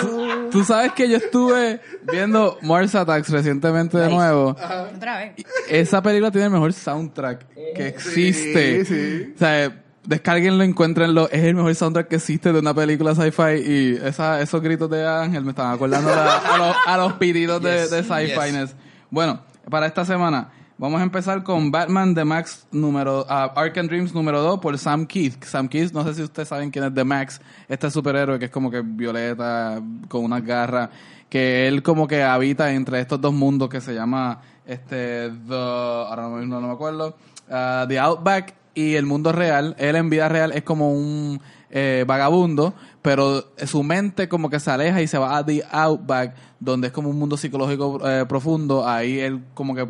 tú, 0.01 0.49
tú 0.51 0.63
sabes 0.63 0.91
que 0.93 1.09
yo 1.09 1.17
estuve 1.17 1.81
viendo 2.11 2.57
Mars 2.61 2.95
Attacks 2.95 3.29
recientemente 3.29 3.97
de 3.97 4.09
nuevo. 4.09 4.55
Otra 4.95 5.17
vez. 5.19 5.33
Esa 5.69 6.01
película 6.01 6.31
tiene 6.31 6.45
el 6.47 6.51
mejor 6.51 6.73
soundtrack 6.73 7.45
que 7.75 7.87
existe. 7.87 8.83
Sí, 8.85 8.93
sí. 8.93 9.33
O 9.35 9.39
sea, 9.39 9.81
descárguenlo, 10.03 10.63
encuéntrenlo. 10.63 11.29
Es 11.29 11.43
el 11.43 11.55
mejor 11.55 11.73
soundtrack 11.73 12.09
que 12.09 12.17
existe 12.17 12.51
de 12.51 12.59
una 12.59 12.73
película 12.73 13.15
sci-fi. 13.15 13.61
Y 13.65 13.95
esa, 14.03 14.41
esos 14.41 14.61
gritos 14.61 14.89
de 14.89 15.07
Ángel 15.07 15.45
me 15.45 15.51
estaban 15.51 15.73
acordando 15.73 16.09
a, 16.11 16.37
a 16.37 16.57
los, 16.57 16.75
a 16.85 16.97
los 16.97 17.13
pitidos 17.13 17.61
de, 17.61 17.83
Yes, 17.83 17.91
de 17.91 18.03
sci-fi. 18.03 18.73
Bueno, 19.09 19.41
para 19.69 19.87
esta 19.87 20.03
semana 20.03 20.51
vamos 20.79 21.01
a 21.01 21.03
empezar 21.03 21.43
con 21.43 21.71
Batman 21.71 22.15
The 22.15 22.23
Max 22.23 22.65
número, 22.71 23.25
ah, 23.27 23.51
Arkham 23.53 23.87
Dreams 23.87 24.13
número 24.13 24.41
2 24.41 24.59
por 24.59 24.77
Sam 24.77 25.05
Keith. 25.05 25.43
Sam 25.43 25.67
Keith, 25.67 25.91
no 25.91 26.05
sé 26.05 26.13
si 26.13 26.23
ustedes 26.23 26.47
saben 26.47 26.71
quién 26.71 26.85
es 26.85 26.93
The 26.93 27.03
Max, 27.03 27.41
este 27.67 27.91
superhéroe 27.91 28.39
que 28.39 28.45
es 28.45 28.51
como 28.51 28.71
que 28.71 28.81
violeta, 28.81 29.81
con 30.07 30.23
unas 30.23 30.43
garras, 30.43 30.89
que 31.29 31.67
él 31.67 31.83
como 31.83 32.07
que 32.07 32.23
habita 32.23 32.71
entre 32.71 33.01
estos 33.01 33.19
dos 33.19 33.33
mundos 33.33 33.69
que 33.69 33.81
se 33.81 33.93
llama 33.93 34.41
este 34.65 35.29
The, 35.47 35.53
ahora 35.53 36.29
no, 36.29 36.45
no 36.45 36.61
me 36.61 36.73
acuerdo, 36.73 37.17
ah, 37.51 37.85
The 37.87 37.99
Outback 37.99 38.55
y 38.73 38.95
el 38.95 39.05
mundo 39.05 39.33
real. 39.33 39.75
Él 39.79 39.97
en 39.97 40.09
vida 40.09 40.29
real 40.29 40.53
es 40.53 40.63
como 40.63 40.93
un 40.93 41.41
eh, 41.71 42.05
vagabundo, 42.07 42.73
pero 43.01 43.51
su 43.65 43.83
mente 43.83 44.29
como 44.29 44.49
que 44.49 44.61
se 44.61 44.71
aleja 44.71 45.01
y 45.01 45.07
se 45.07 45.17
va 45.17 45.37
a 45.37 45.45
The 45.45 45.65
Outback, 45.69 46.35
donde 46.61 46.87
es 46.87 46.93
como 46.93 47.09
un 47.09 47.19
mundo 47.19 47.35
psicológico 47.35 47.99
eh, 48.07 48.25
profundo. 48.25 48.87
Ahí 48.87 49.19
él 49.19 49.43
como 49.53 49.75
que 49.75 49.89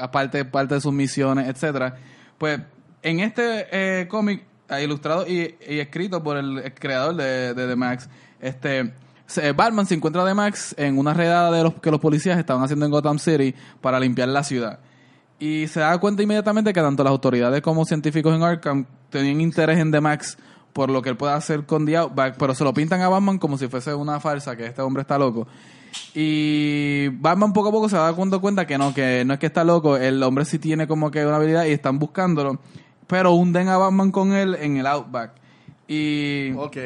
aparte 0.00 0.44
parte 0.44 0.74
de 0.74 0.80
sus 0.80 0.92
misiones, 0.92 1.48
etcétera. 1.48 1.96
Pues 2.38 2.60
en 3.02 3.20
este 3.20 3.66
eh, 3.70 4.08
cómic 4.08 4.44
eh, 4.68 4.82
ilustrado 4.82 5.26
y, 5.26 5.54
escrito 5.60 6.22
por 6.22 6.36
el, 6.36 6.72
creador 6.74 7.16
de, 7.16 7.54
de 7.54 7.68
The 7.68 7.76
Max, 7.76 8.08
este 8.40 8.92
Batman 9.54 9.86
se 9.86 9.94
encuentra 9.94 10.24
de 10.24 10.34
Max 10.34 10.74
en 10.78 10.98
una 10.98 11.14
redada 11.14 11.50
de 11.50 11.62
los 11.62 11.74
que 11.74 11.90
los 11.90 12.00
policías 12.00 12.38
estaban 12.38 12.62
haciendo 12.62 12.84
en 12.84 12.92
Gotham 12.92 13.18
City 13.18 13.54
para 13.80 13.98
limpiar 13.98 14.28
la 14.28 14.44
ciudad. 14.44 14.80
Y 15.38 15.66
se 15.66 15.80
da 15.80 15.98
cuenta 15.98 16.22
inmediatamente 16.22 16.72
que 16.72 16.80
tanto 16.80 17.02
las 17.02 17.10
autoridades 17.10 17.60
como 17.62 17.84
científicos 17.84 18.34
en 18.34 18.42
Arkham 18.42 18.86
tenían 19.10 19.40
interés 19.40 19.78
en 19.78 19.90
The 19.90 20.00
Max 20.00 20.38
por 20.74 20.90
lo 20.90 21.00
que 21.00 21.08
él 21.08 21.16
puede 21.16 21.32
hacer 21.32 21.64
con 21.64 21.86
The 21.86 21.96
Outback, 21.96 22.36
pero 22.38 22.54
se 22.54 22.64
lo 22.64 22.74
pintan 22.74 23.00
a 23.00 23.08
Batman 23.08 23.38
como 23.38 23.56
si 23.56 23.68
fuese 23.68 23.94
una 23.94 24.20
farsa, 24.20 24.54
que 24.56 24.66
este 24.66 24.82
hombre 24.82 25.00
está 25.00 25.16
loco. 25.16 25.46
Y 26.14 27.08
Batman 27.08 27.52
poco 27.52 27.68
a 27.68 27.72
poco 27.72 27.88
se 27.88 27.96
va 27.96 28.12
dando 28.12 28.40
cuenta 28.40 28.66
que 28.66 28.76
no, 28.76 28.92
que 28.92 29.24
no 29.24 29.34
es 29.34 29.40
que 29.40 29.46
está 29.46 29.64
loco, 29.64 29.96
el 29.96 30.22
hombre 30.22 30.44
sí 30.44 30.58
tiene 30.58 30.86
como 30.86 31.10
que 31.10 31.24
una 31.24 31.36
habilidad 31.36 31.64
y 31.64 31.70
están 31.72 31.98
buscándolo, 31.98 32.58
pero 33.06 33.32
hunden 33.32 33.68
a 33.68 33.78
Batman 33.78 34.10
con 34.10 34.32
él 34.32 34.56
en 34.60 34.76
el 34.76 34.86
Outback. 34.86 35.32
Y 35.88 36.52
Ok. 36.56 36.76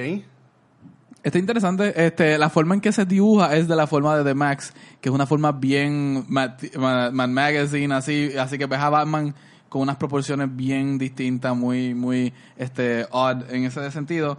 Está 1.22 1.38
interesante, 1.38 1.92
este, 2.07 2.38
la 2.38 2.48
forma 2.48 2.74
en 2.74 2.81
que 2.81 2.92
se 2.92 3.05
dibuja 3.05 3.55
es 3.57 3.66
de 3.68 3.74
la 3.77 3.87
forma 3.87 4.16
de 4.16 4.24
The 4.24 4.35
Max, 4.35 4.72
que 5.01 5.09
es 5.09 5.14
una 5.14 5.27
forma 5.27 5.51
bien 5.53 6.24
Mad, 6.29 6.53
Mad- 6.79 7.11
Mad 7.12 7.29
Magazine, 7.29 7.92
así, 7.92 8.31
así 8.38 8.57
que 8.57 8.66
ves 8.66 8.79
a 8.79 8.88
Batman 8.88 9.35
con 9.68 9.83
unas 9.83 9.96
proporciones 9.96 10.48
bien 10.54 10.98
distintas, 10.98 11.54
muy, 11.57 11.94
muy, 11.94 12.33
este, 12.57 13.07
odd 13.11 13.42
en 13.50 13.64
ese 13.64 13.90
sentido. 13.90 14.38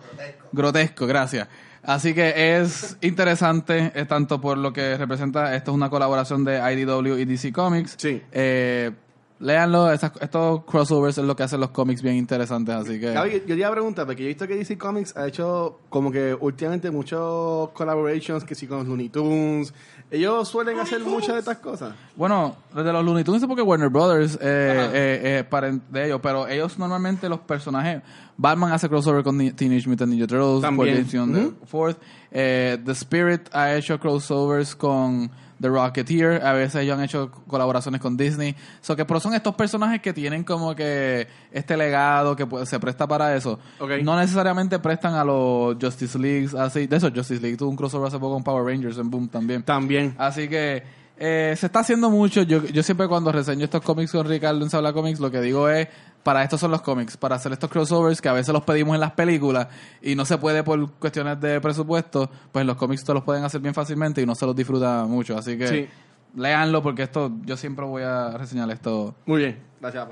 Grotesco. 0.52 1.06
gracias. 1.08 1.48
Así 1.84 2.14
que 2.14 2.60
es 2.60 2.98
interesante, 3.02 3.92
es 3.96 4.08
tanto 4.08 4.42
por 4.42 4.58
lo 4.58 4.74
que 4.74 4.98
representa, 4.98 5.56
esto 5.56 5.72
es 5.72 5.76
una 5.76 5.90
colaboración 5.90 6.44
de 6.44 6.58
IDW 6.74 7.18
y 7.20 7.26
DC 7.26 7.54
Comics. 7.54 7.96
Sí. 7.98 8.22
Eh, 8.32 8.92
léanlo, 9.40 9.90
esas- 9.92 10.12
estos 10.20 10.66
crossovers 10.66 11.18
es 11.18 11.24
lo 11.24 11.34
que 11.38 11.44
hacen 11.44 11.62
los 11.62 11.70
cómics 11.70 12.02
bien 12.02 12.16
interesantes, 12.16 12.76
así 12.76 13.00
que... 13.00 13.14
Gaby, 13.14 13.32
yo 13.32 13.40
te 13.46 13.54
iba 13.56 13.70
a 13.70 13.72
preguntar, 13.72 14.06
porque 14.06 14.24
yo 14.24 14.26
he 14.26 14.28
visto 14.28 14.46
que 14.46 14.56
DC 14.58 14.78
Comics 14.78 15.16
ha 15.16 15.26
hecho 15.28 15.80
como 15.88 16.12
que 16.12 16.36
últimamente 16.38 16.92
muchos 16.92 17.70
collaborations, 17.70 18.44
que 18.44 18.56
sí 18.56 18.68
con 18.68 18.80
los 18.80 18.88
Looney 18.88 19.08
Tunes. 19.08 19.74
Ellos 20.12 20.48
suelen 20.48 20.80
hacer 20.80 21.02
muchas 21.02 21.36
de 21.36 21.40
estas 21.40 21.58
cosas. 21.58 21.94
Bueno, 22.16 22.56
desde 22.76 22.92
los 22.92 23.06
Looney 23.06 23.24
Tunes 23.24 23.46
porque 23.46 23.62
Warner 23.62 23.90
Brothers 23.90 24.36
eh, 24.36 24.40
eh, 24.42 25.20
eh, 25.40 25.44
de 25.92 26.06
ellos, 26.08 26.20
pero 26.24 26.48
ellos 26.48 26.80
normalmente 26.80 27.30
los 27.30 27.40
personajes, 27.42 28.02
Batman 28.36 28.72
hace 28.72 28.90
crossover 28.90 29.24
con 29.24 29.38
Ni- 29.38 29.52
Teenage 29.52 29.88
Mutant 29.88 30.12
Ninja 30.12 30.26
Turtles, 30.26 30.62
También. 30.62 30.78
por 30.78 30.86
the 30.88 31.66
Fourth, 31.68 31.98
eh, 32.32 32.78
The 32.84 32.92
Spirit 32.94 33.50
ha 33.54 33.76
hecho 33.76 34.00
crossovers 34.00 34.76
con 34.76 35.30
The 35.62 35.68
Rocketeer, 35.68 36.46
a 36.46 36.54
veces 36.54 36.84
ellos 36.84 36.98
han 36.98 37.04
hecho 37.04 37.32
colaboraciones 37.48 38.02
con 38.02 38.16
Disney, 38.16 38.56
so 38.82 38.96
que 38.96 39.06
pero 39.06 39.20
son 39.20 39.34
estos 39.34 39.56
personajes 39.56 40.02
que 40.02 40.14
tienen 40.14 40.44
como 40.44 40.76
que 40.76 41.28
este 41.52 41.76
legado 41.76 42.36
que 42.36 42.46
pues, 42.46 42.70
se 42.70 42.80
presta 42.80 43.08
para 43.08 43.36
eso. 43.36 43.60
No 44.04 44.18
necesariamente 44.18 44.80
prestan 44.80 45.16
a 45.16 45.24
los 45.24 45.76
Justice 45.82 46.18
League, 46.18 46.50
así, 46.58 46.88
de 46.88 46.96
eso 46.96 47.10
Justice 47.14 47.42
League 47.42 47.58
tuvo 47.58 47.70
un 47.70 47.76
crossover 47.76 48.08
hace 48.08 48.20
poco 48.20 48.34
con 48.34 48.44
Power 48.44 48.66
Rangers 48.66 48.98
en 48.98 49.10
Boom 49.10 49.28
también. 49.28 49.64
También. 49.64 50.16
Así 50.18 50.48
que 50.48 50.84
eh, 51.22 51.54
se 51.58 51.66
está 51.66 51.80
haciendo 51.80 52.10
mucho. 52.10 52.44
Yo, 52.44 52.64
yo 52.66 52.82
siempre 52.82 53.08
cuando 53.10 53.32
reseño 53.32 53.66
estos 53.66 53.82
cómics 53.82 54.14
con 54.14 54.26
Ricardo 54.26 54.64
en 54.64 54.70
Sabla 54.70 54.94
Comics, 54.94 55.20
lo 55.20 55.30
que 55.30 55.42
digo 55.42 55.68
es, 55.68 55.90
para 56.30 56.44
estos 56.44 56.60
son 56.60 56.70
los 56.70 56.84
cómics, 56.84 57.18
para 57.18 57.38
hacer 57.38 57.52
estos 57.54 57.72
crossovers 57.72 58.22
que 58.22 58.30
a 58.30 58.34
veces 58.34 58.54
los 58.54 58.62
pedimos 58.64 58.94
en 58.94 59.02
las 59.02 59.14
películas 59.14 59.68
y 60.00 60.14
no 60.14 60.26
se 60.26 60.38
puede 60.38 60.64
por 60.64 60.92
cuestiones 61.00 61.42
de 61.42 61.60
presupuesto, 61.60 62.30
pues 62.52 62.64
los 62.68 62.76
cómics 62.76 63.04
te 63.04 63.16
los 63.16 63.24
pueden 63.24 63.44
hacer 63.44 63.62
bien 63.62 63.74
fácilmente 63.74 64.22
y 64.22 64.28
no 64.28 64.36
se 64.36 64.46
los 64.46 64.56
disfruta 64.56 65.06
mucho. 65.06 65.36
Así 65.36 65.58
que 65.58 65.68
Sí. 65.68 65.88
léanlo 66.36 66.84
porque 66.84 67.02
esto, 67.02 67.32
yo 67.46 67.58
siempre 67.58 67.84
voy 67.84 68.04
a 68.04 68.38
reseñar 68.38 68.70
esto. 68.70 69.16
Muy 69.26 69.40
bien. 69.40 69.60
Gracias. 69.82 70.08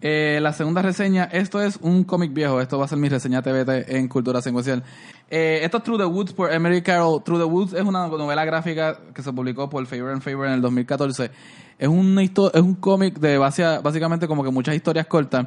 Eh, 0.00 0.38
la 0.40 0.52
segunda 0.52 0.80
reseña, 0.80 1.24
esto 1.24 1.60
es 1.60 1.76
un 1.82 2.04
cómic 2.04 2.32
viejo, 2.32 2.60
esto 2.60 2.78
va 2.78 2.84
a 2.84 2.88
ser 2.88 2.98
mi 2.98 3.08
reseña 3.08 3.42
TVT 3.42 3.96
en 3.96 4.06
Cultura 4.06 4.40
Secuencial. 4.40 4.84
Eh, 5.28 5.60
esto 5.64 5.78
es 5.78 5.82
Through 5.82 5.98
the 5.98 6.04
Woods 6.06 6.32
por 6.32 6.52
Emery 6.52 6.82
Carroll. 6.82 7.22
Through 7.24 7.40
the 7.40 7.44
Woods 7.46 7.72
es 7.72 7.82
una 7.82 8.06
novela 8.06 8.44
gráfica 8.44 8.96
que 9.12 9.22
se 9.22 9.32
publicó 9.32 9.68
por 9.68 9.84
Favor 9.86 10.10
and 10.12 10.22
Favor 10.22 10.46
en 10.46 10.52
el 10.52 10.60
2014. 10.60 11.30
Es, 11.78 11.88
una 11.88 12.22
es 12.22 12.30
un 12.62 12.74
cómic 12.76 13.18
de 13.18 13.38
base- 13.38 13.80
básicamente 13.82 14.28
como 14.28 14.44
que 14.44 14.50
muchas 14.50 14.76
historias 14.76 15.06
cortas 15.06 15.46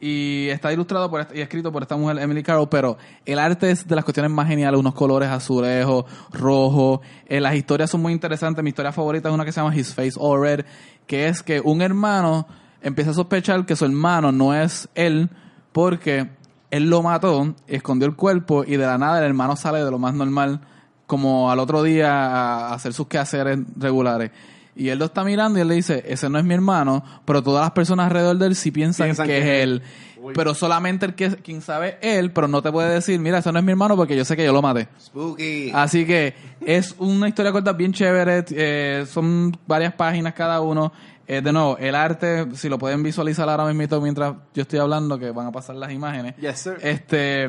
y 0.00 0.46
está 0.50 0.72
ilustrado 0.72 1.10
por 1.10 1.26
y 1.34 1.40
escrito 1.40 1.72
por 1.72 1.82
esta 1.82 1.96
mujer 1.96 2.20
Emily 2.20 2.44
Carroll, 2.44 2.68
pero 2.68 2.96
el 3.26 3.40
arte 3.40 3.68
es 3.72 3.84
de 3.88 3.96
las 3.96 4.04
cuestiones 4.04 4.30
más 4.30 4.46
geniales, 4.46 4.78
unos 4.78 4.94
colores 4.94 5.28
azulejos, 5.28 6.04
rojos, 6.32 7.00
eh, 7.26 7.40
las 7.40 7.56
historias 7.56 7.90
son 7.90 8.02
muy 8.02 8.12
interesantes, 8.12 8.62
mi 8.62 8.70
historia 8.70 8.92
favorita 8.92 9.28
es 9.28 9.34
una 9.34 9.44
que 9.44 9.50
se 9.50 9.60
llama 9.60 9.74
His 9.74 9.92
Face 9.92 10.12
All 10.16 10.40
Red, 10.40 10.64
que 11.08 11.26
es 11.26 11.42
que 11.42 11.60
un 11.60 11.82
hermano 11.82 12.46
empieza 12.82 13.10
a 13.10 13.14
sospechar 13.14 13.64
que 13.66 13.76
su 13.76 13.84
hermano 13.84 14.32
no 14.32 14.54
es 14.54 14.88
él 14.94 15.30
porque 15.72 16.28
él 16.70 16.90
lo 16.90 17.02
mató, 17.02 17.54
escondió 17.66 18.06
el 18.06 18.14
cuerpo 18.14 18.64
y 18.64 18.76
de 18.76 18.86
la 18.86 18.98
nada 18.98 19.18
el 19.18 19.24
hermano 19.24 19.56
sale 19.56 19.84
de 19.84 19.90
lo 19.90 19.98
más 19.98 20.14
normal 20.14 20.60
como 21.06 21.50
al 21.50 21.58
otro 21.58 21.82
día 21.82 22.10
a 22.10 22.74
hacer 22.74 22.92
sus 22.92 23.06
quehaceres 23.06 23.58
regulares. 23.76 24.30
Y 24.76 24.90
él 24.90 24.98
lo 25.00 25.06
está 25.06 25.24
mirando 25.24 25.58
y 25.58 25.62
él 25.62 25.68
le 25.68 25.74
dice, 25.74 26.04
ese 26.06 26.30
no 26.30 26.38
es 26.38 26.44
mi 26.44 26.54
hermano, 26.54 27.02
pero 27.24 27.42
todas 27.42 27.62
las 27.62 27.72
personas 27.72 28.06
alrededor 28.06 28.38
de 28.38 28.46
él 28.46 28.54
sí 28.54 28.70
piensan, 28.70 29.08
Piensan 29.08 29.26
que, 29.26 29.32
que 29.32 29.38
es 29.38 29.62
él. 29.62 29.82
Uy. 30.20 30.34
Pero 30.36 30.54
solamente 30.54 31.06
el 31.06 31.14
que 31.14 31.30
quien 31.36 31.62
sabe 31.62 31.98
él, 32.00 32.30
pero 32.30 32.46
no 32.46 32.62
te 32.62 32.70
puede 32.70 32.94
decir, 32.94 33.18
mira, 33.18 33.38
ese 33.38 33.50
no 33.50 33.58
es 33.58 33.64
mi 33.64 33.72
hermano 33.72 33.96
porque 33.96 34.16
yo 34.16 34.24
sé 34.24 34.36
que 34.36 34.44
yo 34.44 34.52
lo 34.52 34.62
maté. 34.62 34.86
Spooky. 35.00 35.72
Así 35.74 36.06
que 36.06 36.34
es 36.60 36.94
una 36.98 37.26
historia 37.26 37.50
corta 37.50 37.72
bien 37.72 37.92
chévere, 37.92 38.44
eh, 38.50 39.04
son 39.08 39.56
varias 39.66 39.94
páginas 39.94 40.34
cada 40.34 40.60
uno. 40.60 40.92
Eh, 41.30 41.42
de 41.42 41.52
nuevo, 41.52 41.76
el 41.76 41.94
arte, 41.94 42.46
si 42.54 42.70
lo 42.70 42.78
pueden 42.78 43.02
visualizar 43.02 43.46
ahora 43.50 43.66
mismo 43.66 44.00
mientras 44.00 44.34
yo 44.54 44.62
estoy 44.62 44.78
hablando, 44.78 45.18
que 45.18 45.30
van 45.30 45.46
a 45.46 45.52
pasar 45.52 45.76
las 45.76 45.92
imágenes. 45.92 46.34
Yes, 46.36 46.58
sir. 46.58 46.78
Este 46.80 47.44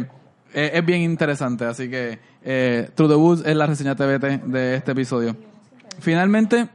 eh, 0.53 0.71
es 0.73 0.85
bien 0.85 1.01
interesante, 1.01 1.63
así 1.63 1.89
que 1.89 2.19
eh, 2.43 2.89
Through 2.93 3.09
the 3.09 3.15
Woods 3.15 3.43
es 3.45 3.55
la 3.55 3.67
reseña 3.67 3.95
TVT 3.95 4.43
de 4.47 4.75
este 4.75 4.91
episodio. 4.91 5.33
Finalmente, 5.99 6.67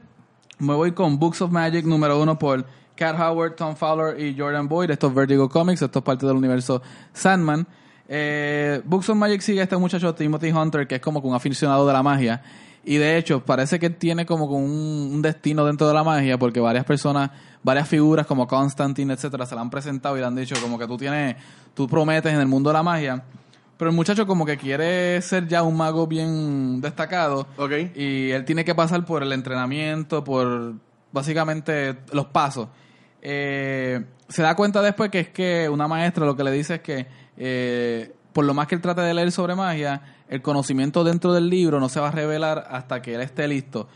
me 0.58 0.72
voy 0.72 0.92
con 0.92 1.18
Books 1.18 1.42
of 1.42 1.50
Magic 1.50 1.84
número 1.84 2.18
uno 2.18 2.38
por 2.38 2.64
Cat 2.94 3.20
Howard, 3.20 3.54
Tom 3.56 3.76
Fowler 3.76 4.18
y 4.18 4.34
Jordan 4.38 4.66
Boyd. 4.66 4.90
Esto 4.90 5.08
es 5.08 5.14
Vertigo 5.14 5.50
Comics, 5.50 5.82
esto 5.82 5.98
es 5.98 6.04
parte 6.06 6.24
del 6.24 6.36
universo 6.36 6.80
Sandman. 7.12 7.66
Eh, 8.08 8.80
Books 8.82 9.10
of 9.10 9.16
Magic 9.16 9.42
sigue 9.42 9.60
a 9.60 9.64
este 9.64 9.76
muchacho 9.76 10.14
Timothy 10.14 10.52
Hunter, 10.52 10.86
que 10.86 10.94
es 10.94 11.00
como 11.02 11.20
un 11.20 11.34
aficionado 11.34 11.86
de 11.86 11.92
la 11.92 12.02
magia. 12.02 12.42
Y 12.84 12.96
de 12.96 13.16
hecho, 13.16 13.44
parece 13.44 13.78
que 13.78 13.86
él 13.86 13.96
tiene 13.96 14.26
como 14.26 14.44
un, 14.44 15.10
un 15.12 15.22
destino 15.22 15.64
dentro 15.64 15.88
de 15.88 15.94
la 15.94 16.04
magia, 16.04 16.38
porque 16.38 16.60
varias 16.60 16.84
personas, 16.84 17.30
varias 17.62 17.88
figuras 17.88 18.26
como 18.26 18.46
Constantine, 18.46 19.14
etcétera, 19.14 19.46
se 19.46 19.54
le 19.54 19.60
han 19.60 19.70
presentado 19.70 20.16
y 20.16 20.20
le 20.20 20.26
han 20.26 20.34
dicho 20.34 20.54
como 20.60 20.78
que 20.78 20.86
tú 20.86 20.96
tienes, 20.96 21.36
tú 21.74 21.88
prometes 21.88 22.32
en 22.32 22.40
el 22.40 22.46
mundo 22.46 22.70
de 22.70 22.74
la 22.74 22.82
magia. 22.82 23.24
Pero 23.76 23.90
el 23.90 23.96
muchacho 23.96 24.26
como 24.26 24.46
que 24.46 24.56
quiere 24.56 25.20
ser 25.22 25.48
ya 25.48 25.62
un 25.62 25.76
mago 25.76 26.06
bien 26.06 26.80
destacado. 26.80 27.46
Ok. 27.56 27.72
Y 27.94 28.30
él 28.30 28.44
tiene 28.44 28.64
que 28.64 28.74
pasar 28.74 29.04
por 29.04 29.22
el 29.22 29.32
entrenamiento, 29.32 30.22
por 30.22 30.74
básicamente 31.10 31.96
los 32.12 32.26
pasos. 32.26 32.68
Eh, 33.20 34.04
se 34.28 34.42
da 34.42 34.54
cuenta 34.54 34.82
después 34.82 35.10
que 35.10 35.20
es 35.20 35.28
que 35.30 35.68
una 35.68 35.88
maestra 35.88 36.26
lo 36.26 36.36
que 36.36 36.44
le 36.44 36.50
dice 36.52 36.74
es 36.74 36.80
que 36.82 37.06
eh, 37.36 38.14
por 38.32 38.44
lo 38.44 38.54
más 38.54 38.66
que 38.66 38.74
él 38.74 38.80
trate 38.80 39.00
de 39.00 39.14
leer 39.14 39.32
sobre 39.32 39.54
magia, 39.54 40.02
el 40.28 40.42
conocimiento 40.42 41.04
dentro 41.04 41.32
del 41.32 41.48
libro 41.48 41.80
no 41.80 41.88
se 41.88 42.00
va 42.00 42.08
a 42.08 42.12
revelar 42.12 42.66
hasta 42.70 43.02
que 43.02 43.14
él 43.14 43.20
esté 43.20 43.46
listo. 43.48 43.88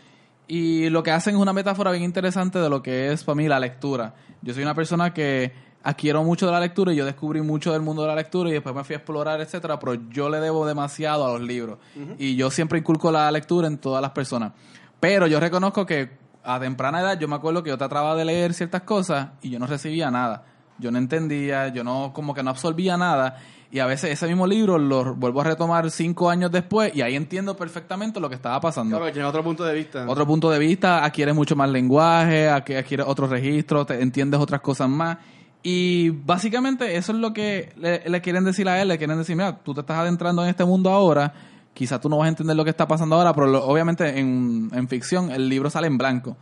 Y 0.47 0.89
lo 0.89 1.03
que 1.03 1.11
hacen 1.11 1.35
es 1.35 1.41
una 1.41 1.53
metáfora 1.53 1.91
bien 1.91 2.05
interesante 2.05 2.59
de 2.59 2.71
lo 2.71 2.83
que 2.83 3.13
es 3.13 3.25
para 3.25 3.37
mí 3.37 3.49
la 3.49 3.61
lectura. 3.61 4.15
Yo 4.41 4.55
soy 4.55 4.63
una 4.63 4.75
persona 4.75 5.13
que 5.13 5.53
adquiero 5.83 6.25
mucho 6.25 6.47
de 6.47 6.53
la 6.53 6.61
lectura 6.61 6.93
y 6.93 6.97
yo 6.97 7.05
descubrí 7.05 7.41
mucho 7.43 7.73
del 7.73 7.83
mundo 7.83 8.03
de 8.03 8.09
la 8.09 8.15
lectura 8.15 8.51
y 8.51 8.53
después 8.53 8.75
me 8.75 8.85
fui 8.85 8.95
a 8.95 8.99
explorar, 8.99 9.41
etcétera, 9.41 9.79
pero 9.79 9.95
yo 10.11 10.29
le 10.29 10.41
debo 10.41 10.67
demasiado 10.67 11.27
a 11.27 11.33
los 11.33 11.41
libros. 11.41 11.79
Y 12.19 12.37
yo 12.37 12.51
siempre 12.51 12.79
inculco 12.79 13.13
la 13.13 13.31
lectura 13.31 13.69
en 13.69 13.79
todas 13.79 14.01
las 14.01 14.13
personas. 14.13 14.53
Pero 15.01 15.27
yo 15.27 15.39
reconozco 15.39 15.87
que 15.87 16.19
a 16.43 16.59
temprana 16.59 17.01
edad 17.01 17.19
yo 17.19 17.29
me 17.29 17.37
acuerdo 17.37 17.63
que 17.63 17.71
yo 17.71 17.79
trataba 17.79 18.15
de 18.17 18.25
leer 18.25 18.55
ciertas 18.55 18.83
cosas 18.83 19.29
y 19.43 19.51
yo 19.51 19.59
no 19.59 19.67
recibía 19.67 20.11
nada. 20.11 20.45
Yo 20.79 20.91
no 20.91 20.99
entendía, 20.99 21.69
yo 21.69 21.83
no, 21.85 22.13
como 22.13 22.35
que 22.35 22.43
no 22.43 22.51
absorbía 22.51 22.97
nada. 22.97 23.37
Y 23.71 23.81
a 23.81 23.87
veces 23.87 24.11
ese 24.13 24.27
mismo 24.27 24.47
libro 24.47 24.79
lo 24.79 25.15
vuelvo 25.15 25.43
a 25.43 25.45
retomar 25.45 25.91
cinco 25.91 26.31
años 26.31 26.51
después 26.51 26.95
y 26.97 27.03
ahí 27.03 27.17
entiendo 27.17 27.55
perfectamente 27.57 28.19
lo 28.19 28.29
que 28.31 28.35
estaba 28.37 28.59
pasando. 28.61 28.97
Claro, 28.97 29.13
tiene 29.13 29.29
otro 29.29 29.45
punto 29.45 29.63
de 29.65 29.75
vista. 29.75 30.09
Otro 30.09 30.27
punto 30.27 30.49
de 30.51 30.59
vista, 30.59 31.05
adquieres 31.05 31.35
mucho 31.35 31.55
más 31.55 31.69
lenguaje, 31.69 32.49
adqu- 32.49 32.79
adquieres 32.79 33.07
otros 33.07 33.29
registros, 33.29 33.87
te 33.87 34.01
entiendes 34.01 34.41
otras 34.41 34.61
cosas 34.63 34.89
más. 34.89 35.19
Y 35.63 36.11
básicamente 36.11 36.97
eso 36.97 37.13
es 37.13 37.19
lo 37.19 37.33
que 37.35 37.73
le, 37.77 38.09
le 38.09 38.21
quieren 38.23 38.45
decir 38.45 38.69
a 38.69 38.81
él, 38.81 38.89
le 38.89 38.97
quieren 38.97 39.19
decir, 39.19 39.37
mira, 39.37 39.59
tú 39.59 39.75
te 39.75 39.81
estás 39.81 39.99
adentrando 39.99 40.43
en 40.45 40.49
este 40.49 40.65
mundo 40.65 40.89
ahora, 40.91 41.35
quizás 41.75 42.01
tú 42.01 42.09
no 42.09 42.17
vas 42.17 42.27
a 42.27 42.29
entender 42.31 42.57
lo 42.57 42.65
que 42.65 42.71
está 42.71 42.87
pasando 42.89 43.17
ahora, 43.17 43.35
pero 43.35 43.49
lo- 43.49 43.65
obviamente 43.67 44.19
en, 44.19 44.71
en 44.73 44.89
ficción 44.89 45.31
el 45.31 45.49
libro 45.49 45.69
sale 45.69 45.89
en 45.89 45.99
blanco. 45.99 46.37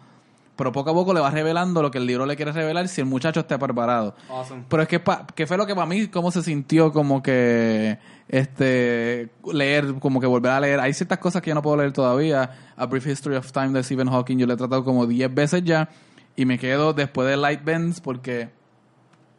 Pero 0.56 0.72
poco 0.72 0.88
a 0.90 0.94
poco 0.94 1.12
le 1.12 1.20
vas 1.20 1.34
revelando 1.34 1.82
lo 1.82 1.90
que 1.90 1.98
el 1.98 2.06
libro 2.06 2.24
le 2.24 2.34
quiere 2.34 2.50
revelar 2.50 2.88
si 2.88 3.02
el 3.02 3.06
muchacho 3.06 3.40
está 3.40 3.58
preparado. 3.58 4.14
Awesome. 4.30 4.64
Pero 4.68 4.82
es 4.82 4.88
que, 4.88 4.98
pa- 5.00 5.26
que 5.34 5.46
fue 5.46 5.58
lo 5.58 5.66
que 5.66 5.74
para 5.74 5.86
mí, 5.86 6.06
cómo 6.08 6.30
se 6.30 6.42
sintió 6.42 6.92
como 6.92 7.22
que 7.22 7.98
este 8.28 9.28
leer, 9.52 9.94
como 10.00 10.18
que 10.20 10.26
volver 10.26 10.52
a 10.52 10.60
leer. 10.60 10.80
Hay 10.80 10.92
ciertas 10.94 11.18
cosas 11.18 11.42
que 11.42 11.50
yo 11.50 11.54
no 11.54 11.62
puedo 11.62 11.76
leer 11.76 11.92
todavía. 11.92 12.50
A 12.76 12.86
Brief 12.86 13.06
History 13.06 13.36
of 13.36 13.52
Time 13.52 13.68
de 13.70 13.82
Stephen 13.84 14.08
Hawking 14.08 14.38
yo 14.38 14.46
lo 14.46 14.54
he 14.54 14.56
tratado 14.56 14.82
como 14.82 15.06
10 15.06 15.34
veces 15.34 15.62
ya. 15.62 15.88
Y 16.36 16.44
me 16.46 16.58
quedo 16.58 16.92
después 16.94 17.28
de 17.28 17.36
Light 17.36 17.62
Bends 17.64 18.00
porque 18.00 18.48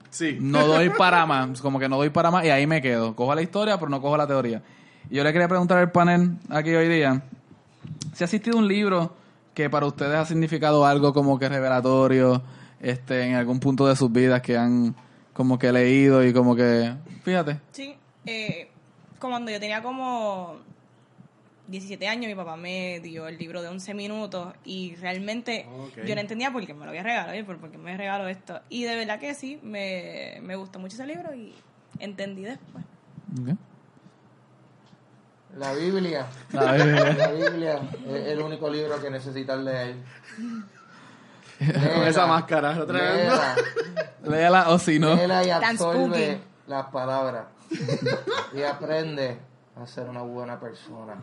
Sí. 0.09 0.37
no 0.39 0.67
doy 0.67 0.89
para 0.97 1.25
más. 1.25 1.61
Como 1.61 1.79
que 1.79 1.89
no 1.89 1.97
doy 1.97 2.09
para 2.11 2.29
más 2.31 2.45
y 2.45 2.49
ahí 2.49 2.67
me 2.67 2.81
quedo. 2.81 3.15
Cojo 3.15 3.33
la 3.33 3.41
historia, 3.41 3.77
pero 3.77 3.89
no 3.89 4.01
cojo 4.01 4.17
la 4.17 4.27
teoría. 4.27 4.61
Y 5.09 5.15
yo 5.15 5.23
le 5.23 5.31
quería 5.33 5.47
preguntar 5.47 5.77
al 5.79 5.91
panel 5.91 6.37
aquí 6.49 6.73
hoy 6.75 6.87
día 6.89 7.23
si 8.13 8.23
ha 8.23 8.25
existido 8.25 8.57
un 8.57 8.67
libro 8.67 9.15
que 9.57 9.71
para 9.71 9.87
ustedes 9.87 10.13
ha 10.13 10.23
significado 10.23 10.85
algo 10.85 11.13
como 11.13 11.39
que 11.39 11.49
revelatorio 11.49 12.43
este 12.79 13.23
en 13.23 13.33
algún 13.33 13.59
punto 13.59 13.87
de 13.87 13.95
sus 13.95 14.11
vidas 14.11 14.43
que 14.43 14.55
han 14.55 14.95
como 15.33 15.57
que 15.57 15.71
leído 15.71 16.23
y 16.23 16.31
como 16.31 16.55
que 16.55 16.93
fíjate 17.23 17.59
Sí, 17.71 17.95
eh, 18.27 18.69
como 19.17 19.33
cuando 19.33 19.49
yo 19.49 19.59
tenía 19.59 19.81
como 19.81 20.57
17 21.69 22.07
años, 22.07 22.27
mi 22.27 22.35
papá 22.35 22.55
me 22.55 22.99
dio 22.99 23.27
el 23.27 23.39
libro 23.39 23.63
de 23.63 23.69
11 23.69 23.95
minutos 23.95 24.53
y 24.63 24.93
realmente 24.97 25.65
yo 26.05 26.13
no 26.13 26.21
entendía 26.21 26.51
por 26.51 26.63
qué 26.63 26.75
me 26.75 26.85
lo 26.85 26.89
había 26.89 27.01
regalado, 27.01 27.43
por 27.47 27.57
por 27.57 27.71
qué 27.71 27.79
me 27.79 27.97
regaló 27.97 28.27
esto. 28.27 28.61
Y 28.69 28.83
de 28.83 28.95
verdad 28.95 29.19
que 29.19 29.33
sí, 29.33 29.59
me, 29.63 30.37
me 30.43 30.55
gustó 30.55 30.77
mucho 30.77 30.93
ese 30.93 31.07
libro 31.07 31.33
y 31.33 31.51
entendí 31.97 32.43
después. 32.43 32.85
Ok. 33.41 33.57
La 35.55 35.73
Biblia. 35.73 36.27
A 36.57 36.71
ver, 36.71 37.17
La 37.17 37.31
Biblia 37.31 37.81
es 38.07 38.27
el 38.27 38.41
único 38.41 38.69
libro 38.69 39.01
que 39.01 39.09
necesitas 39.09 39.59
leer. 39.59 39.95
Con 41.59 42.07
esa 42.07 42.27
máscara. 42.27 42.73
lo 42.73 42.85
tremendo. 42.85 43.33
Léela, 44.23 44.69
o 44.69 44.77
si 44.77 44.99
no. 44.99 45.15
léela 45.15 45.43
y 45.43 45.49
absorbe 45.49 46.39
las 46.67 46.85
palabras. 46.87 47.45
y 48.53 48.61
aprende 48.61 49.39
a 49.75 49.85
ser 49.87 50.07
una 50.09 50.21
buena 50.21 50.59
persona. 50.59 51.15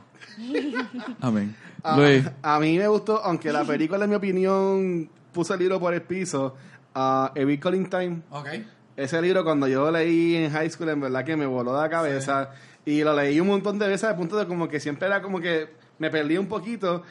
Amén. 1.21 1.57
Ah, 1.83 1.97
Luis. 1.97 2.25
a 2.43 2.59
mí 2.59 2.79
me 2.79 2.89
gustó, 2.89 3.23
aunque 3.23 3.53
la 3.53 3.65
película, 3.65 4.05
en 4.05 4.11
mi 4.11 4.17
opinión, 4.17 5.11
puso 5.33 5.55
el 5.55 5.61
libro 5.61 5.79
por 5.79 5.95
el 5.95 6.03
piso. 6.03 6.57
a 6.95 7.33
A 7.37 7.45
Big 7.45 7.61
Calling 7.61 7.89
Time. 7.89 8.23
Ok. 8.31 8.49
Ese 8.97 9.21
libro, 9.21 9.43
cuando 9.45 9.67
yo 9.67 9.85
lo 9.85 9.91
leí 9.91 10.37
en 10.37 10.53
high 10.53 10.71
school, 10.71 10.89
en 10.89 11.01
verdad 11.01 11.25
que 11.25 11.37
me 11.37 11.47
voló 11.47 11.81
la 11.81 11.89
cabeza. 11.89 12.51
Y 12.87 13.03
lo 13.03 13.15
leí 13.15 13.41
un 13.41 13.47
montón 13.49 13.79
de 13.79 13.89
veces, 13.89 14.05
al 14.05 14.17
punto 14.17 14.37
de 14.37 14.47
como 14.47 14.69
que 14.69 14.79
siempre 14.81 15.07
era 15.07 15.23
como 15.23 15.41
que 15.41 15.69
me 15.99 16.11
perdí 16.11 16.37
un 16.37 16.47
poquito. 16.47 17.03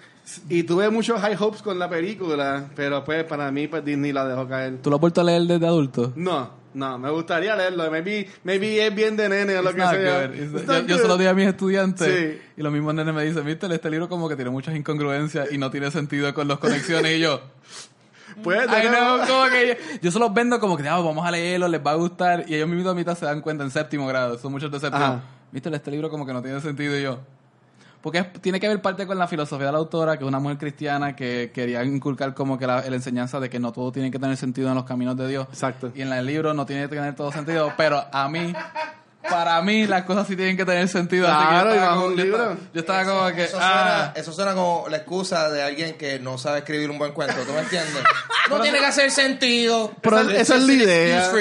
Y 0.50 0.64
tuve 0.64 0.90
muchos 0.90 1.20
high 1.20 1.36
hopes 1.38 1.62
con 1.62 1.78
la 1.80 1.90
película, 1.90 2.66
pero 2.76 3.04
pues 3.04 3.24
para 3.26 3.52
mí, 3.52 3.68
pues 3.68 3.84
Disney 3.84 4.14
la 4.14 4.26
dejó 4.26 4.48
caer. 4.48 4.78
¿Tú 4.82 4.90
lo 4.90 4.96
has 4.98 5.02
vuelto 5.02 5.20
a 5.22 5.24
leer 5.24 5.42
desde 5.44 5.66
adulto? 5.68 6.14
No, 6.16 6.50
no, 6.74 6.98
me 6.98 7.10
gustaría 7.10 7.56
leerlo. 7.58 7.90
Maybe, 7.92 8.30
maybe 8.44 8.86
es 8.88 8.96
bien 8.96 9.18
de 9.18 9.28
nene 9.28 9.58
o 9.58 9.62
lo 9.62 9.72
It's 9.72 9.76
que 9.80 9.86
sea. 9.98 10.26
It's- 10.26 10.66
Yo, 10.66 10.88
yo 10.88 10.98
se 11.00 11.08
lo 11.10 11.18
di 11.18 11.26
a 11.26 11.34
mis 11.34 11.48
estudiantes 11.48 12.08
Sí. 12.08 12.42
y 12.56 12.62
los 12.64 12.72
mismos 12.72 12.94
nenes 12.94 13.14
me 13.14 13.24
dicen, 13.26 13.44
viste, 13.46 13.66
este 13.74 13.90
libro 13.90 14.08
como 14.08 14.30
que 14.30 14.36
tiene 14.36 14.50
muchas 14.52 14.76
incongruencias 14.76 15.52
y 15.52 15.58
no 15.58 15.70
tiene 15.72 15.92
sentido 15.92 16.34
con 16.34 16.48
las 16.48 16.58
conexiones 16.60 17.18
y 17.18 17.20
yo, 17.20 17.42
Pues, 18.44 18.68
ay 18.68 18.88
no. 18.90 19.28
como 19.28 19.46
que 19.50 19.68
yo, 19.68 19.98
yo 20.02 20.12
se 20.12 20.18
los 20.20 20.34
vendo 20.34 20.60
como 20.60 20.76
que 20.76 20.88
"Ah, 20.88 20.98
vamos 21.00 21.26
a 21.28 21.30
leerlo, 21.32 21.68
les 21.68 21.80
va 21.86 21.92
a 21.92 21.96
gustar 21.96 22.46
y 22.48 22.56
ellos 22.56 22.68
mismos 22.68 22.92
a 22.92 22.96
mitad 22.96 23.16
se 23.16 23.26
dan 23.26 23.42
cuenta 23.42 23.64
en 23.64 23.70
séptimo 23.70 24.08
grado, 24.08 24.40
son 24.40 24.52
muchos 24.52 24.72
de 24.72 24.80
séptimo, 24.80 25.04
Ajá. 25.04 25.22
Viste, 25.54 25.74
este 25.74 25.92
libro 25.92 26.10
como 26.10 26.26
que 26.26 26.34
no 26.34 26.42
tiene 26.42 26.60
sentido 26.60 26.98
y 26.98 27.04
yo. 27.04 27.20
Porque 28.02 28.18
es- 28.20 28.34
tiene 28.42 28.60
que 28.60 28.68
ver 28.68 28.82
parte 28.82 29.08
con 29.08 29.18
la 29.18 29.28
filosofía 29.30 29.68
de 29.68 29.72
la 29.72 29.78
autora, 29.78 30.18
que 30.18 30.26
es 30.26 30.28
una 30.28 30.40
mujer 30.40 30.58
cristiana 30.58 31.16
que 31.16 31.52
quería 31.54 31.84
inculcar 31.86 32.34
como 32.34 32.58
que 32.60 32.68
la, 32.68 32.82
la 32.82 32.96
enseñanza 32.96 33.40
de 33.40 33.50
que 33.50 33.60
no 33.60 33.72
todo 33.72 33.94
tiene 33.94 34.12
que 34.12 34.20
tener 34.20 34.36
sentido 34.36 34.68
en 34.68 34.76
los 34.76 34.84
caminos 34.84 35.16
de 35.16 35.28
Dios. 35.30 35.48
Exacto. 35.50 35.92
Y 35.96 36.02
en 36.02 36.12
el 36.12 36.26
libro 36.26 36.54
no 36.54 36.66
tiene 36.66 36.82
que 36.84 36.90
tener 36.96 37.16
todo 37.16 37.32
sentido, 37.32 37.72
pero 37.78 38.04
a 38.12 38.28
mí, 38.28 38.52
para 39.30 39.62
mí, 39.62 39.88
las 39.88 40.04
cosas 40.04 40.28
sí 40.28 40.36
tienen 40.36 40.58
que 40.58 40.66
tener 40.66 40.86
sentido. 40.90 41.30
así 41.30 41.44
que 41.44 41.50
Claro, 41.50 41.70
yo 41.70 41.76
y 41.76 41.78
estaba 41.78 42.04
un 42.06 42.16
yo 42.18 42.24
libro. 42.26 42.38
estaba- 42.40 42.58
Yo 42.74 42.80
estaba 42.82 43.06
como 43.06 43.36
que, 43.38 43.44
Eso, 43.46 43.58
ah, 43.62 43.72
suena, 43.72 44.14
eso 44.18 44.34
suena 44.34 44.54
como 44.54 44.86
la 44.90 44.98
excusa 44.98 45.50
de 45.50 45.64
alguien 45.64 45.94
que 45.98 46.20
no 46.20 46.38
sabe 46.38 46.58
escribir 46.58 46.90
un 46.92 46.98
buen 47.00 47.14
cuento. 47.14 47.36
¿Tú 47.48 47.54
me 47.54 47.60
entiendes? 47.62 48.04
no 48.50 48.60
tiene 48.60 48.80
que 48.80 48.86
hacer 48.86 49.12
sentido. 49.12 49.94
Pero 50.02 50.24
It's 50.24 50.42
esa 50.42 50.58
es 50.58 50.64
la 50.64 50.74
idea. 50.74 51.32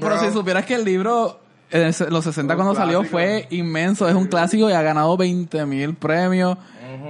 pero, 0.00 0.20
si 0.20 0.30
supieras 0.32 0.66
que 0.66 0.74
el 0.74 0.84
libro 0.84 1.40
en 1.72 1.82
el- 1.82 1.94
los 2.10 2.24
60 2.24 2.54
Un 2.54 2.56
cuando 2.58 2.74
salió 2.74 3.02
fue 3.04 3.46
inmenso, 3.50 4.08
es 4.08 4.14
un 4.14 4.26
clásico 4.26 4.68
y 4.70 4.72
ha 4.72 4.82
ganado 4.82 5.16
20 5.16 5.66
mil 5.66 5.94
premios. 5.94 6.56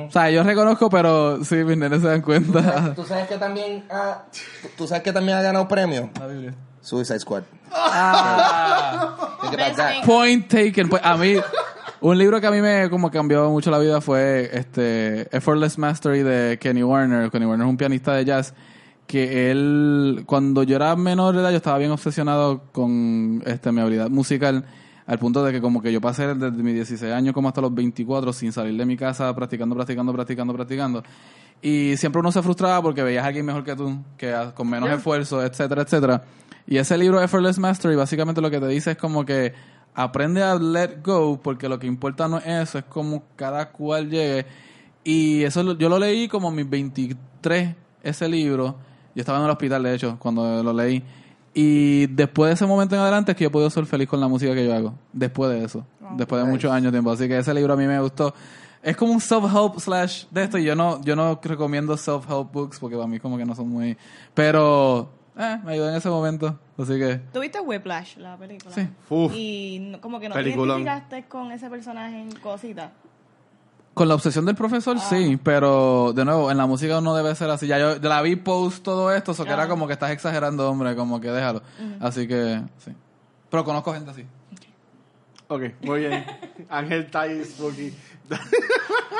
O 0.08 0.10
sea, 0.10 0.30
yo 0.30 0.42
reconozco, 0.42 0.88
pero 0.88 1.44
sí, 1.44 1.56
mis 1.56 1.76
nenes 1.76 2.00
se 2.02 2.08
dan 2.08 2.22
cuenta. 2.22 2.94
¿Tú 2.96 3.04
sabes 3.04 3.26
que 3.28 3.36
también 3.36 3.84
ha, 3.90 4.22
tú 4.78 4.86
sabes 4.86 5.02
que 5.02 5.12
también 5.12 5.36
ha 5.36 5.42
ganado 5.42 5.66
premio? 5.68 6.08
La 6.18 6.26
Biblia. 6.28 6.54
Suicide 6.80 7.18
Squad. 7.20 7.42
Ah. 7.72 9.36
Point 10.04 10.48
taken. 10.48 10.88
Pues 10.88 11.02
a 11.04 11.16
mí, 11.16 11.36
un 12.00 12.18
libro 12.18 12.40
que 12.40 12.46
a 12.46 12.50
mí 12.50 12.60
me 12.60 12.88
como 12.90 13.10
cambió 13.10 13.48
mucho 13.50 13.70
la 13.70 13.78
vida 13.78 14.00
fue 14.00 14.50
este 14.52 15.28
Effortless 15.36 15.78
Mastery 15.78 16.22
de 16.22 16.58
Kenny 16.60 16.82
Warner. 16.82 17.30
Kenny 17.30 17.46
Warner 17.46 17.66
es 17.66 17.70
un 17.70 17.76
pianista 17.76 18.14
de 18.14 18.24
jazz 18.24 18.54
que 19.06 19.50
él, 19.50 20.22
cuando 20.26 20.62
yo 20.62 20.76
era 20.76 20.96
menor 20.96 21.34
de 21.34 21.42
edad, 21.42 21.50
yo 21.50 21.56
estaba 21.56 21.78
bien 21.78 21.90
obsesionado 21.90 22.62
con 22.72 23.42
este 23.46 23.72
mi 23.72 23.80
habilidad 23.80 24.10
musical. 24.10 24.64
Al 25.04 25.18
punto 25.18 25.44
de 25.44 25.52
que 25.52 25.60
como 25.60 25.82
que 25.82 25.92
yo 25.92 26.00
pasé 26.00 26.34
desde 26.34 26.62
mis 26.62 26.74
16 26.74 27.12
años 27.12 27.34
como 27.34 27.48
hasta 27.48 27.60
los 27.60 27.74
24 27.74 28.32
sin 28.32 28.52
salir 28.52 28.76
de 28.78 28.86
mi 28.86 28.96
casa 28.96 29.34
practicando, 29.34 29.74
practicando, 29.74 30.12
practicando, 30.12 30.54
practicando. 30.54 31.02
Y 31.60 31.96
siempre 31.96 32.20
uno 32.20 32.32
se 32.32 32.42
frustraba 32.42 32.80
porque 32.82 33.02
veías 33.02 33.24
a 33.24 33.28
alguien 33.28 33.44
mejor 33.44 33.64
que 33.64 33.76
tú, 33.76 33.98
que 34.16 34.34
con 34.54 34.68
menos 34.68 34.90
esfuerzo, 34.90 35.42
etcétera, 35.42 35.82
etcétera. 35.82 36.22
Y 36.66 36.76
ese 36.76 36.96
libro 36.96 37.20
Effortless 37.20 37.58
Mastery 37.58 37.96
básicamente 37.96 38.40
lo 38.40 38.50
que 38.50 38.60
te 38.60 38.68
dice 38.68 38.92
es 38.92 38.96
como 38.96 39.24
que 39.24 39.52
aprende 39.94 40.42
a 40.42 40.54
let 40.54 41.02
go 41.04 41.40
porque 41.42 41.68
lo 41.68 41.78
que 41.78 41.86
importa 41.86 42.28
no 42.28 42.38
es 42.38 42.46
eso, 42.46 42.78
es 42.78 42.84
como 42.84 43.24
cada 43.36 43.70
cual 43.70 44.08
llegue. 44.08 44.46
Y 45.04 45.42
eso 45.42 45.76
yo 45.76 45.88
lo 45.88 45.98
leí 45.98 46.28
como 46.28 46.50
mis 46.50 46.68
23, 46.68 47.74
ese 48.02 48.28
libro. 48.28 48.76
Yo 49.14 49.20
estaba 49.20 49.38
en 49.38 49.44
el 49.44 49.50
hospital, 49.50 49.82
de 49.82 49.94
hecho, 49.94 50.16
cuando 50.18 50.62
lo 50.62 50.72
leí. 50.72 51.02
Y 51.54 52.06
después 52.06 52.48
de 52.48 52.54
ese 52.54 52.66
momento 52.66 52.94
en 52.94 53.02
adelante 53.02 53.32
es 53.32 53.36
que 53.36 53.44
yo 53.44 53.48
he 53.48 53.50
podido 53.50 53.68
ser 53.68 53.84
feliz 53.84 54.08
con 54.08 54.20
la 54.20 54.28
música 54.28 54.54
que 54.54 54.66
yo 54.66 54.74
hago. 54.74 54.94
Después 55.12 55.50
de 55.50 55.64
eso. 55.64 55.84
después 56.16 56.42
de 56.42 56.50
muchos 56.50 56.70
años 56.72 56.86
de 56.86 56.92
tiempo. 56.92 57.10
Así 57.10 57.28
que 57.28 57.38
ese 57.38 57.52
libro 57.52 57.74
a 57.74 57.76
mí 57.76 57.86
me 57.86 58.00
gustó. 58.00 58.34
Es 58.82 58.96
como 58.96 59.12
un 59.12 59.20
self-help 59.20 59.78
slash 59.78 60.24
de 60.30 60.44
esto. 60.44 60.58
Y 60.58 60.64
yo 60.64 60.74
no, 60.74 61.00
yo 61.02 61.14
no 61.14 61.38
recomiendo 61.42 61.96
self-help 61.96 62.50
books 62.52 62.78
porque 62.80 62.96
para 62.96 63.06
mí 63.06 63.20
como 63.20 63.36
que 63.36 63.44
no 63.44 63.54
son 63.54 63.68
muy... 63.68 63.96
Pero 64.34 65.10
eh, 65.36 65.58
me 65.64 65.72
ayudó 65.72 65.90
en 65.90 65.96
ese 65.96 66.08
momento. 66.08 66.58
Así 66.78 66.98
que... 66.98 67.16
¿Tuviste 67.32 67.60
Whiplash, 67.60 68.16
la 68.16 68.36
película? 68.36 68.74
Sí. 68.74 68.88
Uf. 69.10 69.32
Y 69.34 69.92
como 70.00 70.18
que 70.20 70.28
no 70.28 70.34
Peliculón. 70.34 70.82
te 70.82 70.90
identificaste 70.90 71.28
con 71.28 71.52
ese 71.52 71.68
personaje 71.68 72.18
en 72.18 72.32
cositas. 72.36 72.90
Con 73.94 74.08
la 74.08 74.14
obsesión 74.14 74.46
del 74.46 74.54
profesor, 74.54 74.98
sí, 74.98 75.38
pero 75.42 76.12
de 76.14 76.24
nuevo, 76.24 76.50
en 76.50 76.56
la 76.56 76.66
música 76.66 77.00
no 77.02 77.14
debe 77.14 77.34
ser 77.34 77.50
así. 77.50 77.66
Ya 77.66 77.78
yo 77.78 77.96
la 78.00 78.22
vi 78.22 78.36
post 78.36 78.82
todo 78.82 79.12
esto, 79.12 79.32
eso 79.32 79.44
que 79.44 79.52
era 79.52 79.64
Ah. 79.64 79.68
como 79.68 79.86
que 79.86 79.92
estás 79.92 80.10
exagerando, 80.12 80.68
hombre, 80.70 80.96
como 80.96 81.20
que 81.20 81.28
déjalo. 81.30 81.62
Así 82.00 82.26
que, 82.26 82.62
sí. 82.78 82.92
Pero 83.50 83.64
conozco 83.64 83.92
gente 83.92 84.10
así. 84.10 84.24
Ok, 85.48 85.62
muy 85.82 86.00
bien. 86.00 86.24
Ángel 86.70 87.10
Tai 87.10 87.44
Spooky. 87.44 87.94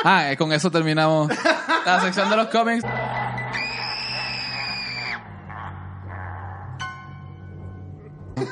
Ah, 0.05 0.33
eh, 0.33 0.37
con 0.37 0.53
eso 0.53 0.69
terminamos 0.71 1.31
la 1.87 2.01
sección 2.01 2.29
de 2.29 2.37
los 2.37 2.49
cómics. 2.49 2.83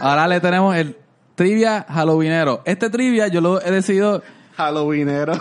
Ahora 0.00 0.26
le 0.28 0.40
tenemos 0.40 0.76
el 0.76 0.96
trivia 1.35 1.85
halloweenero. 1.88 2.62
Este 2.64 2.90
trivia 2.90 3.28
yo 3.28 3.40
lo 3.40 3.61
he 3.61 3.70
decidido, 3.70 4.22
Halloweenero. 4.56 5.33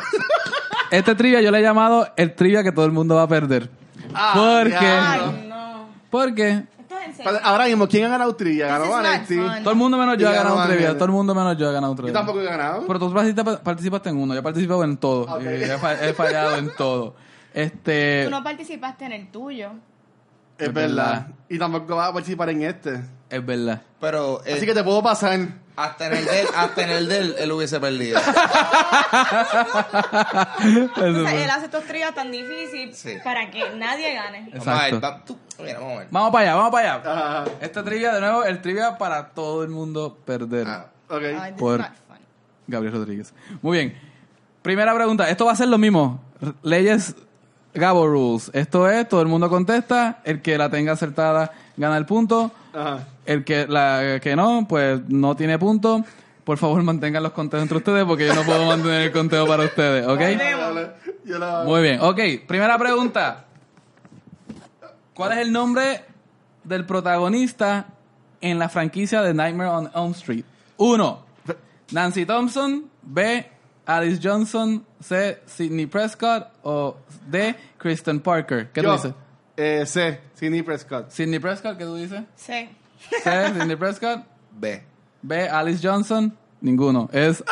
este 0.92 1.16
trivia 1.16 1.42
yo 1.42 1.52
le 1.52 1.60
he 1.60 1.62
llamado 1.62 2.08
el 2.16 2.34
trivia 2.36 2.64
que 2.64 2.72
todo 2.72 2.86
el 2.86 2.92
mundo 2.92 3.16
va 3.16 3.24
a 3.24 3.28
perder. 3.28 3.70
Ah, 4.14 4.32
Porque. 4.36 4.76
Ay, 4.86 5.46
no. 5.48 5.86
porque 6.10 6.50
Esto 6.80 6.98
es 6.98 7.06
en 7.08 7.16
serio. 7.16 7.32
Pero 7.34 7.46
Ahora 7.46 7.66
mismo, 7.66 7.88
¿quién 7.88 8.06
ha 8.06 8.10
ganado 8.10 8.36
trivia? 8.36 8.68
Ganó 8.68 8.86
This 8.86 8.92
is 8.92 8.96
not 8.98 9.06
Vanetti. 9.46 9.64
todo 9.64 9.72
el 9.72 9.78
mundo 9.78 9.98
menos 9.98 10.18
yo 10.18 10.30
ha 10.30 10.32
ganado 10.32 10.56
un 10.58 10.68
trivia. 10.68 10.94
Todo 10.94 11.06
el 11.06 11.12
mundo 11.12 11.36
menos 11.36 11.58
yo 11.58 11.70
ha 11.70 11.72
ganado 11.72 11.92
un 11.92 11.98
Yo 11.98 12.04
trivia. 12.04 12.14
tampoco 12.20 12.42
he 12.42 12.46
ganado. 12.46 12.86
Pero 12.88 13.00
tú 13.00 13.14
participa- 13.14 13.60
participaste 13.62 14.10
en 14.10 14.18
uno, 14.18 14.34
yo 14.34 14.40
he 14.40 14.44
participado 14.44 14.84
en 14.84 14.98
todo. 14.98 15.40
He, 15.40 15.78
fa- 15.78 15.94
he 16.08 16.14
fallado 16.14 16.56
en 16.58 16.72
todo. 16.76 17.16
Este, 17.54 18.24
Tú 18.26 18.32
no 18.32 18.44
participaste 18.44 19.06
en 19.06 19.12
el 19.14 19.28
tuyo. 19.32 19.72
es 20.58 20.68
es 20.68 20.74
verdad. 20.74 21.12
verdad. 21.14 21.28
Y 21.50 21.58
tampoco 21.60 21.96
vas 21.96 22.10
a 22.10 22.14
participar 22.14 22.50
en 22.50 22.64
este. 22.64 23.02
es 23.30 23.46
verdad. 23.46 23.82
Pero 24.00 24.42
eh, 24.46 24.54
Así 24.54 24.66
que 24.66 24.74
te 24.74 24.84
puedo 24.84 25.02
pasar. 25.04 25.40
Hasta 25.84 26.08
en 26.08 26.14
el 26.18 26.26
del, 26.26 26.48
hasta 26.56 26.82
en 26.84 26.90
el 26.90 27.08
del, 27.08 27.36
él 27.40 27.52
hubiese 27.52 27.80
perdido. 27.80 28.20
Sea, 30.96 31.44
él 31.44 31.50
hace 31.50 31.66
estos 31.66 31.84
tríos 31.86 32.14
tan 32.14 32.32
difíciles 32.32 32.98
Sí. 32.98 33.18
para 33.24 33.50
que 33.52 33.70
nadie 33.76 34.14
gane. 34.14 34.50
Vamos 34.52 34.68
a 34.68 34.74
ver, 34.84 34.94
Exacto. 34.94 35.02
va- 35.02 35.26
tú- 35.26 35.38
mira, 35.64 35.80
vamos 35.80 35.96
a 35.96 36.00
ver. 36.00 36.08
Vamos 36.12 36.32
para 36.32 36.44
allá, 36.44 36.56
vamos 36.56 36.72
para 36.72 36.94
allá. 36.94 37.12
Ajá. 37.12 37.46
Este 37.62 37.84
trivia, 37.84 38.14
de 38.14 38.22
nuevo, 38.22 38.44
el 38.44 38.62
trivia 38.62 38.98
para 38.98 39.30
todo 39.30 39.64
el 39.64 39.70
mundo 39.70 40.18
perder. 40.26 40.68
Ah, 40.68 40.88
Ok. 41.10 41.24
Ay, 41.24 41.52
this 41.54 41.60
Por- 41.60 41.80
is 41.80 41.86
not 41.88 41.96
fun. 42.08 42.18
Gabriel 42.68 42.94
Rodríguez. 42.94 43.34
Muy 43.62 43.78
bien. 43.80 44.00
Primera 44.62 44.94
pregunta. 44.94 45.28
Esto 45.30 45.46
va 45.46 45.54
a 45.54 45.56
ser 45.56 45.68
lo 45.70 45.78
mismo. 45.80 46.22
R- 46.42 46.54
Leyes 46.62 47.16
Gabo 47.74 48.06
Rules. 48.08 48.52
Esto 48.54 48.88
es, 48.90 49.08
todo 49.10 49.22
el 49.22 49.28
mundo 49.28 49.50
contesta. 49.50 50.20
El 50.24 50.42
que 50.42 50.58
la 50.58 50.70
tenga 50.70 50.92
acertada 50.92 51.52
gana 51.78 51.98
el 51.98 52.06
punto. 52.06 52.52
Ajá. 52.74 53.08
El 53.26 53.44
que 53.44 53.68
la 53.68 54.20
que 54.22 54.36
no, 54.36 54.66
pues 54.68 55.02
no 55.08 55.36
tiene 55.36 55.58
punto. 55.58 56.04
Por 56.44 56.58
favor, 56.58 56.82
mantengan 56.82 57.22
los 57.22 57.34
conteos 57.34 57.62
entre 57.62 57.78
ustedes 57.78 58.06
porque 58.06 58.26
yo 58.26 58.34
no 58.34 58.44
puedo 58.44 58.66
mantener 58.66 59.04
el 59.04 59.12
conteo 59.12 59.46
para 59.46 59.66
ustedes, 59.66 60.08
¿ok? 60.08 60.22
Muy 61.66 61.82
bien, 61.82 62.00
ok. 62.02 62.20
Primera 62.48 62.78
pregunta. 62.78 63.46
¿Cuál 65.14 65.34
es 65.34 65.40
el 65.40 65.52
nombre 65.52 66.06
del 66.64 66.86
protagonista 66.86 67.88
en 68.42 68.58
la 68.58 68.70
franquicia 68.70 69.22
de 69.22 69.34
Nightmare 69.34 69.70
on 69.70 69.92
Elm 69.94 70.12
Street? 70.12 70.46
Uno, 70.78 71.24
Nancy 71.92 72.26
Thompson. 72.26 72.86
B, 73.02 73.46
Alice 73.86 74.20
Johnson. 74.24 74.86
C, 75.02 75.42
Sidney 75.46 75.86
Prescott. 75.86 76.48
O 76.64 76.98
D, 77.28 77.56
Kristen 77.78 78.22
Parker. 78.22 78.72
¿Qué 78.72 78.82
Yo, 78.82 78.90
tú 78.90 78.96
dices? 78.96 79.14
Eh, 79.62 79.86
C. 79.86 80.22
Sidney 80.36 80.62
Prescott. 80.62 81.10
Sidney 81.12 81.40
Prescott, 81.40 81.78
¿qué 81.78 81.84
tú 81.84 81.96
dices? 81.96 82.22
Sí. 82.38 82.70
C, 83.24 83.48
Sidney 83.54 83.76
Prescott. 83.76 84.22
B. 84.52 84.82
B, 85.22 85.50
Alice 85.50 85.86
Johnson. 85.86 86.34
Ninguno. 86.62 87.10
Es 87.12 87.44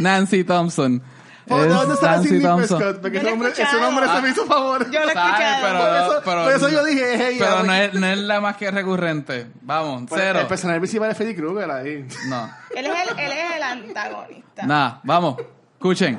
Nancy 0.00 0.42
Thompson. 0.42 1.00
¿Por 1.46 1.66
Es 1.66 1.72
dónde 1.74 1.94
sale 1.96 2.12
Nancy 2.16 2.28
Sidney 2.30 2.42
Thompson. 2.42 2.78
Prescott? 2.78 3.00
Porque 3.02 3.16
Yo 3.16 3.20
ese 3.20 3.22
lo 3.22 3.28
he 3.28 3.30
nombre, 3.32 3.52
ese 3.52 3.62
escuchado. 3.62 3.90
nombre 3.90 4.06
se 4.08 4.22
me 4.22 4.28
hizo 4.30 4.46
favor. 4.46 4.90
Yo 4.90 5.00
lo 5.04 5.08
he 5.10 5.12
¿Sabes? 5.12 5.32
escuchado. 5.40 5.62
Pero- 5.62 5.78
por, 5.78 5.96
eso, 5.96 6.22
pero- 6.24 6.44
por 6.44 6.52
eso 6.52 6.68
yo 6.68 6.84
dije, 6.84 7.14
hey, 7.16 7.36
Pero 7.38 7.56
ya, 7.58 7.62
no 7.62 7.74
es, 7.74 7.94
no 7.94 8.06
es 8.08 8.18
la 8.18 8.40
más 8.40 8.56
que 8.56 8.70
recurrente. 8.70 9.46
Vamos, 9.62 10.04
Pues, 10.08 10.20
cero. 10.20 10.40
El 10.40 10.46
personaje 10.48 10.80
principal 10.80 11.10
es 11.12 11.16
Freddy 11.16 11.34
Krueger 11.36 11.70
ahí. 11.70 12.06
No. 12.28 12.50
Él 12.74 12.86
es 12.86 12.92
el, 13.10 13.18
él 13.18 13.32
es 13.32 13.56
el 13.56 13.62
antagonista. 13.62 14.66
Nada, 14.66 15.00
vamos. 15.04 15.36
Escuchen. 15.74 16.18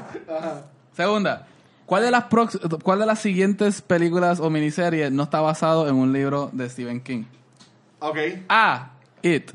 Segunda. 0.95 1.47
¿Cuál 1.85 2.03
de, 2.03 2.11
las 2.11 2.29
prox- 2.29 2.81
¿Cuál 2.81 2.99
de 2.99 3.05
las 3.05 3.19
siguientes 3.19 3.81
películas 3.81 4.39
o 4.39 4.49
miniseries 4.49 5.11
no 5.11 5.23
está 5.23 5.41
basado 5.41 5.87
en 5.89 5.95
un 5.95 6.13
libro 6.13 6.49
de 6.53 6.69
Stephen 6.69 7.01
King? 7.01 7.23
Ok. 7.99 8.17
A. 8.49 8.91
It. 9.21 9.51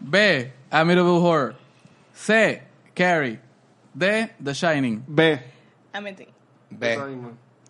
B. 0.00 0.52
Amityville 0.70 1.18
Horror. 1.20 1.56
C. 2.12 2.62
Carrie. 2.94 3.38
D. 3.94 4.30
The 4.42 4.52
Shining. 4.54 5.04
B. 5.06 5.40
Amity. 5.92 6.26
B. 6.70 6.98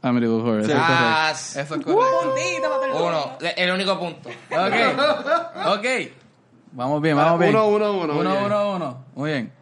Amityville 0.02 0.40
Horror. 0.42 0.60
Eso 0.60 0.72
es 0.72 0.78
Ah. 0.78 1.30
Eso 1.32 1.60
es 1.60 1.68
correcto. 1.68 2.34
Uno, 3.04 3.38
el 3.56 3.70
único 3.70 3.98
punto. 3.98 4.28
Ok. 4.50 5.76
Ok. 5.78 5.86
Vamos 6.74 7.02
bien, 7.02 7.16
vamos 7.16 7.32
Ah, 7.34 7.36
bien. 7.36 7.50
uno, 7.54 7.68
uno, 7.68 7.92
uno, 8.00 8.18
Uno, 8.18 8.44
uno, 8.46 8.76
uno. 8.76 9.04
Muy 9.14 9.30
bien. 9.32 9.52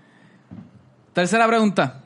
Tercera 1.13 1.47
pregunta. 1.49 2.00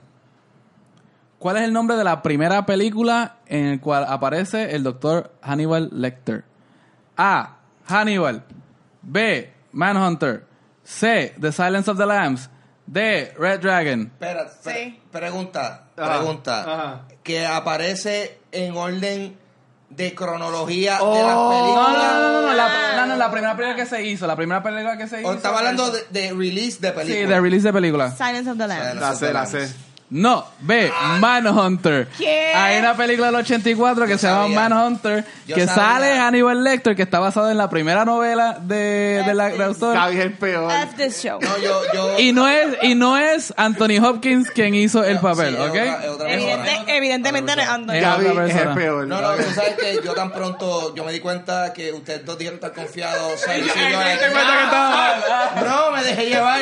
¿Cuál 1.45 1.59
es 1.59 1.65
el 1.65 1.75
nombre 1.75 1.99
de 1.99 2.05
la 2.05 2.23
primera 2.23 2.65
película 2.65 3.37
en 3.45 3.67
el 3.67 3.79
cual 3.79 4.07
aparece 4.09 4.75
el 4.75 4.83
doctor 4.83 5.31
Hannibal 5.43 5.91
Lecter? 5.93 6.43
A. 7.19 7.57
Hannibal. 7.87 8.43
B. 9.03 9.53
Manhunter. 9.73 10.47
C. 10.85 11.35
The 11.39 11.53
Silence 11.53 11.91
of 11.91 11.99
the 11.99 12.07
Lambs. 12.07 12.49
D. 12.87 13.31
Red 13.39 13.61
Dragon. 13.61 14.11
Espera, 14.19 14.49
Sí. 14.63 14.99
pregunta, 15.13 15.89
pregunta. 15.95 16.61
ajá. 16.63 17.01
Que 17.23 17.45
aparece 17.45 18.39
en 18.51 18.75
orden 18.75 19.37
de 19.91 20.15
cronología 20.15 20.95
de 20.97 21.03
Oh. 21.03 21.15
las 21.15 21.35
No, 21.37 21.51
películas. 21.51 22.15
no, 22.15 22.21
no, 22.21 22.33
no, 22.33 22.41
no, 22.49 22.55
la, 22.55 22.69
no, 22.97 23.07
no, 23.07 23.17
la 23.17 23.31
primera 23.31 23.55
película 23.55 23.77
que 23.77 23.85
se 23.87 24.03
hizo, 24.03 24.27
la 24.27 24.35
primera 24.37 24.63
película 24.63 24.97
que 24.97 25.09
se 25.09 25.21
hizo. 25.21 25.29
O 25.29 25.35
estaba 25.35 25.59
hablando 25.59 25.91
de, 25.91 26.07
de 26.09 26.31
release 26.33 26.81
de 26.81 26.89
Sí, 26.89 26.95
películas. 26.95 27.29
de 27.29 27.41
release 27.43 27.67
de 27.67 27.73
película. 27.75 28.11
Silence 28.13 28.51
of 28.51 28.57
the 28.57 28.67
Lambs. 28.67 28.95
La 28.99 29.15
sé, 29.15 29.31
la 29.31 29.45
sé. 29.45 29.71
No, 30.17 30.47
B, 30.61 30.93
Manhunter. 31.19 32.07
¿Qué? 32.17 32.53
Hay 32.55 32.79
una 32.79 32.97
película 32.97 33.27
del 33.27 33.35
84 33.37 34.05
que 34.07 34.13
Yo 34.13 34.19
se 34.19 34.29
llama 34.29 34.43
sabía. 34.45 34.61
Manhunter, 34.69 35.25
Yo 35.49 35.57
que 35.57 35.67
sabía. 35.67 35.83
sale 35.85 36.19
Hannibal 36.21 36.63
Lecter, 36.63 36.95
que 36.95 37.03
está 37.03 37.19
basada 37.19 37.51
en 37.51 37.59
la 37.59 37.69
primera 37.69 38.05
novela 38.05 38.57
de, 38.61 39.25
de 39.27 39.35
la 39.35 39.49
de 39.49 39.65
autor. 39.65 39.95
Gaby 39.97 40.17
es 40.19 40.23
el 40.25 40.33
peor. 40.35 40.71
F 40.73 40.95
this 40.97 41.21
show. 41.21 41.41
No, 41.41 41.59
yo, 41.59 41.83
yo. 41.93 42.19
Y 42.21 42.33
no 42.33 42.47
es 42.49 42.77
y 42.83 42.95
no 42.95 43.19
es 43.19 43.53
Anthony 43.57 43.99
Hopkins 44.01 44.53
quien 44.53 44.77
hizo 44.77 45.03
el 45.03 45.19
papel, 45.19 45.57
Sí, 45.57 45.63
es 45.63 45.69
¿ok? 45.69 45.69
otra- 45.71 46.05
es 46.05 46.09
otra 46.11 46.33
Evidente- 46.33 46.65
persona. 46.71 46.93
evidentemente 46.97 47.57
no 47.57 47.63
es 47.63 47.69
Anthony. 47.69 47.93
Es 47.95 48.03
Gaby 48.03 48.27
otra 48.29 48.47
es 48.47 48.55
el 48.57 48.69
peor. 48.69 49.07
No, 49.09 49.21
no, 49.21 49.33
tú 49.35 49.51
sabes 49.53 49.75
que 49.75 50.01
yo 50.05 50.15
tan 50.15 50.31
pronto, 50.31 50.95
yo 50.95 51.03
me 51.05 51.11
di 51.13 51.19
cuenta 51.19 51.73
que 51.73 51.93
ustedes 51.93 52.25
dos 52.25 52.39
dijeron 52.39 52.59
estar 52.59 52.73
confiados. 52.73 53.33
o 53.35 53.37
sea, 53.37 53.59
yo, 53.59 53.67
like, 53.67 54.23
no, 55.65 55.91
me 55.91 56.05
dejé 56.05 56.27
llevar. 56.29 56.61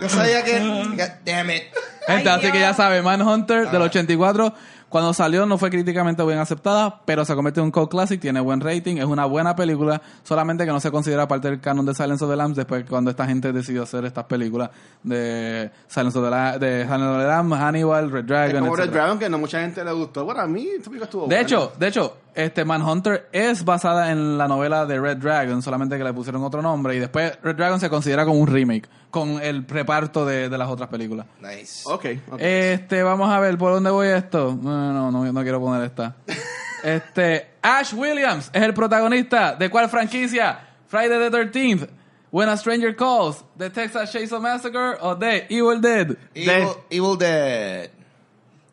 Yo 0.00 0.08
sabía 0.08 0.44
que. 0.44 0.60
God 0.60 1.08
damn 1.24 1.50
it. 1.50 1.62
Gente, 2.06 2.28
Ay, 2.28 2.38
así 2.38 2.52
que 2.52 2.60
ya 2.60 2.74
sabe, 2.74 3.02
Manhunter 3.02 3.70
del 3.70 3.82
84, 3.82 4.52
cuando 4.88 5.12
salió 5.14 5.46
no 5.46 5.56
fue 5.58 5.70
críticamente 5.70 6.24
bien 6.24 6.38
aceptada, 6.38 7.00
pero 7.04 7.24
se 7.24 7.34
convierte 7.34 7.60
en 7.60 7.66
un 7.66 7.70
cult 7.70 7.90
classic, 7.90 8.20
tiene 8.20 8.40
buen 8.40 8.60
rating, 8.60 8.96
es 8.96 9.04
una 9.04 9.24
buena 9.26 9.54
película, 9.54 10.00
solamente 10.24 10.64
que 10.64 10.72
no 10.72 10.80
se 10.80 10.90
considera 10.90 11.28
parte 11.28 11.48
del 11.48 11.60
canon 11.60 11.86
de 11.86 11.94
Silence 11.94 12.24
of 12.24 12.30
the 12.30 12.36
Lambs 12.36 12.56
después 12.56 12.84
cuando 12.88 13.10
esta 13.10 13.26
gente 13.26 13.52
decidió 13.52 13.84
hacer 13.84 14.04
estas 14.04 14.24
películas 14.24 14.70
de 15.04 15.70
Silence 15.86 16.18
of 16.18 16.24
the, 16.24 16.30
La- 16.30 16.58
de 16.58 16.82
Silence 16.84 17.04
of 17.06 17.18
the 17.20 17.26
Lambs, 17.26 17.56
Hannibal, 17.58 18.10
Red 18.10 18.24
Dragon, 18.24 18.60
como 18.64 18.76
Red. 18.76 18.90
Dragon, 18.90 19.18
que 19.18 19.28
no 19.28 19.38
mucha 19.38 19.60
gente 19.60 19.84
le 19.84 19.92
gustó. 19.92 20.24
Bueno, 20.24 20.40
a 20.40 20.46
mí 20.46 20.62
esta 20.66 20.84
película 20.90 21.04
estuvo 21.04 21.22
De 21.22 21.26
buena. 21.28 21.42
hecho, 21.42 21.72
de 21.78 21.86
hecho, 21.88 22.16
este 22.34 22.64
Manhunter 22.64 23.28
es 23.32 23.64
basada 23.64 24.10
en 24.10 24.38
la 24.38 24.48
novela 24.48 24.86
de 24.86 25.00
Red 25.00 25.18
Dragon, 25.18 25.62
solamente 25.62 25.98
que 25.98 26.04
le 26.04 26.12
pusieron 26.12 26.42
otro 26.44 26.62
nombre 26.62 26.94
y 26.96 26.98
después 26.98 27.38
Red 27.42 27.56
Dragon 27.56 27.80
se 27.80 27.88
considera 27.90 28.24
como 28.24 28.38
un 28.38 28.46
remake 28.46 28.88
con 29.10 29.42
el 29.42 29.66
reparto 29.66 30.24
de, 30.24 30.48
de 30.48 30.58
las 30.58 30.68
otras 30.68 30.88
películas. 30.88 31.26
Nice. 31.40 31.82
Ok, 31.84 32.06
ok. 32.30 32.40
Este, 32.40 33.02
vamos 33.02 33.30
a 33.30 33.40
ver 33.40 33.58
por 33.58 33.72
dónde 33.72 33.90
voy 33.90 34.08
esto. 34.08 34.58
No, 34.60 34.92
no, 34.92 35.10
no, 35.10 35.32
no 35.32 35.42
quiero 35.42 35.60
poner 35.60 35.84
esta. 35.84 36.16
Este, 36.82 37.50
Ash 37.60 37.92
Williams 37.92 38.48
es 38.54 38.62
el 38.62 38.72
protagonista 38.72 39.54
de 39.54 39.68
cuál 39.68 39.90
franquicia? 39.90 40.60
Friday 40.86 41.30
the 41.30 41.30
13th, 41.30 41.90
When 42.32 42.48
a 42.48 42.56
Stranger 42.56 42.94
Calls, 42.94 43.44
The 43.58 43.70
Texas 43.70 44.12
Chainsaw 44.12 44.40
Massacre 44.40 44.96
o 45.00 45.16
The 45.16 45.46
Evil 45.50 45.80
Dead. 45.80 46.16
Evil, 46.34 46.76
Evil 46.88 47.16
Dead. 47.18 47.90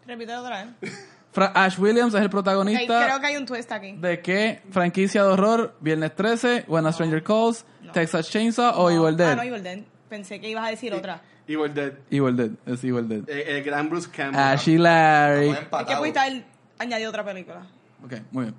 Repite 0.06 0.36
otra 0.36 0.66
vez. 0.82 0.94
Fra- 1.32 1.52
Ash 1.54 1.78
Williams 1.78 2.14
es 2.16 2.22
el 2.22 2.30
protagonista 2.30 3.06
creo 3.06 3.20
que 3.20 3.26
hay 3.28 3.38
un 3.38 3.46
twist 3.46 3.72
aquí. 3.72 3.94
de 3.94 4.22
qué 4.22 4.62
franquicia 4.72 5.24
de 5.24 5.30
horror? 5.30 5.76
Viernes 5.82 6.16
13, 6.16 6.66
When 6.68 6.86
a 6.88 6.92
Stranger 6.92 7.22
Calls, 7.24 7.66
Texas 7.94 8.30
Chainsaw 8.30 8.74
o 8.80 8.90
Evil 8.90 9.14
Ah, 9.14 9.18
Dead. 9.18 9.36
no, 9.36 9.42
Evil 9.44 9.64
Dead. 9.64 9.80
Pensé 10.10 10.40
que 10.40 10.50
ibas 10.50 10.66
a 10.66 10.70
decir 10.70 10.94
otra. 10.94 11.22
Evil 11.48 11.74
Dead. 11.74 11.94
Evil 12.10 12.36
Dead, 12.36 12.52
es 12.66 12.84
Evil 12.84 13.08
Dead. 13.08 13.30
Eh, 13.30 13.58
el 13.58 13.64
gran 13.64 13.90
Bruce 13.90 14.10
Campbell. 14.10 14.40
Ashy 14.42 14.78
Larry. 14.78 15.50
Es 15.50 15.60
que 15.88 15.96
pudiste 15.98 16.20
haber 16.20 16.44
añadido 16.80 17.10
otra 17.10 17.24
película. 17.24 17.68
Ok, 18.04 18.14
muy 18.32 18.44
bien. 18.46 18.56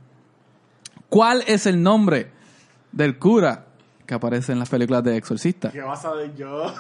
¿Cuál 1.09 1.43
es 1.47 1.67
el 1.67 1.83
nombre 1.83 2.31
del 2.93 3.19
cura 3.19 3.65
que 4.07 4.15
aparece 4.15 4.53
en 4.53 4.59
las 4.59 4.69
películas 4.69 5.03
de 5.05 5.17
Exorcista? 5.17 5.71
¿Qué 5.71 5.81
vas 5.81 6.05
a 6.05 6.13
ver 6.13 6.35
yo? 6.37 6.73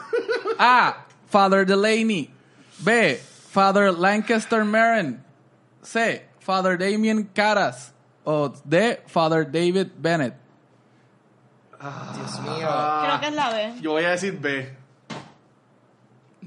A. 0.58 1.06
Father 1.28 1.66
Delaney. 1.66 2.30
B. 2.80 3.20
Father 3.50 3.92
Lancaster 3.92 4.64
Marin. 4.64 5.22
C. 5.82 6.28
Father 6.40 6.78
Damien 6.78 7.24
Caras. 7.34 7.92
O 8.24 8.52
D. 8.64 9.02
Father 9.06 9.44
David 9.46 9.88
Bennett. 9.96 10.34
Dios 12.14 12.40
mío. 12.40 12.68
Creo 13.02 13.20
que 13.20 13.26
es 13.28 13.32
la 13.34 13.50
B. 13.50 13.74
Yo 13.80 13.92
voy 13.92 14.04
a 14.04 14.10
decir 14.10 14.38
B. 14.38 14.76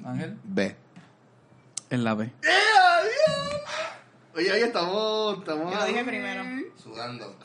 Ángel. 0.06 0.38
B. 0.44 0.76
En 1.90 2.04
la 2.04 2.14
B. 2.16 2.26
¡Eh, 2.26 2.48
Oye, 4.34 4.50
oye, 4.52 4.64
estamos... 4.64 5.40
estamos 5.40 5.74
Yo 5.74 5.80
lo 5.80 5.86
dije 5.86 6.04
primero. 6.06 6.44
Sudando. 6.82 7.36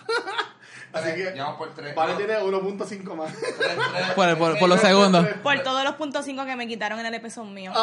Así 0.92 1.10
que... 1.14 1.32
Llevamos 1.32 1.56
por 1.58 1.74
tres. 1.74 1.94
Vale 1.96 2.14
tiene 2.14 2.38
1.5 2.38 3.14
más. 3.16 3.32
Por, 4.14 4.38
por- 4.38 4.58
por 4.58 4.68
los 4.68 4.80
segundos. 4.80 5.26
Por 5.42 5.62
todos 5.62 5.82
los 5.84 5.94
puntos 5.96 6.24
5 6.24 6.44
que 6.46 6.56
me 6.56 6.66
quitaron 6.68 6.98
en 7.00 7.06
el 7.06 7.14
EP 7.14 7.28
son 7.28 7.52
míos. 7.52 7.74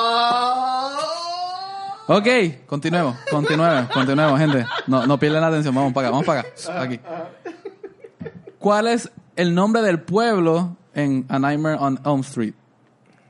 Ok, 2.06 2.28
continuemos, 2.66 3.18
continuemos, 3.32 3.90
continuemos, 3.90 4.38
gente. 4.38 4.66
No, 4.88 5.08
no 5.08 5.18
pierdan 5.18 5.42
la 5.42 5.48
atención, 5.48 5.74
vamos 5.74 5.94
para 5.94 6.08
acá, 6.08 6.12
vamos 6.12 6.26
para 6.26 6.42
acá. 6.42 6.82
Aquí. 6.82 7.00
¿Cuál 8.60 8.88
es 8.88 9.10
el 9.38 9.56
nombre 9.56 9.82
del 9.82 10.02
pueblo 10.02 10.76
en 10.94 11.26
A 11.30 11.40
Nightmare 11.40 11.78
on 11.80 12.00
Elm 12.06 12.20
Street? 12.20 12.54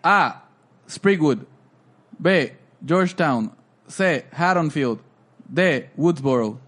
A. 0.02 0.44
Sprigwood. 0.90 1.46
B. 2.18 2.58
Georgetown. 2.84 3.52
C. 3.88 4.26
Haddonfield. 4.32 5.00
D. 5.48 5.92
Woodsboro. 5.96 6.60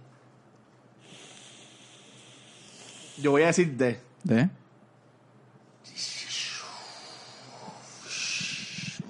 Yo 3.17 3.31
voy 3.31 3.43
a 3.43 3.47
decir 3.47 3.75
D. 3.75 3.99
D. 4.23 4.49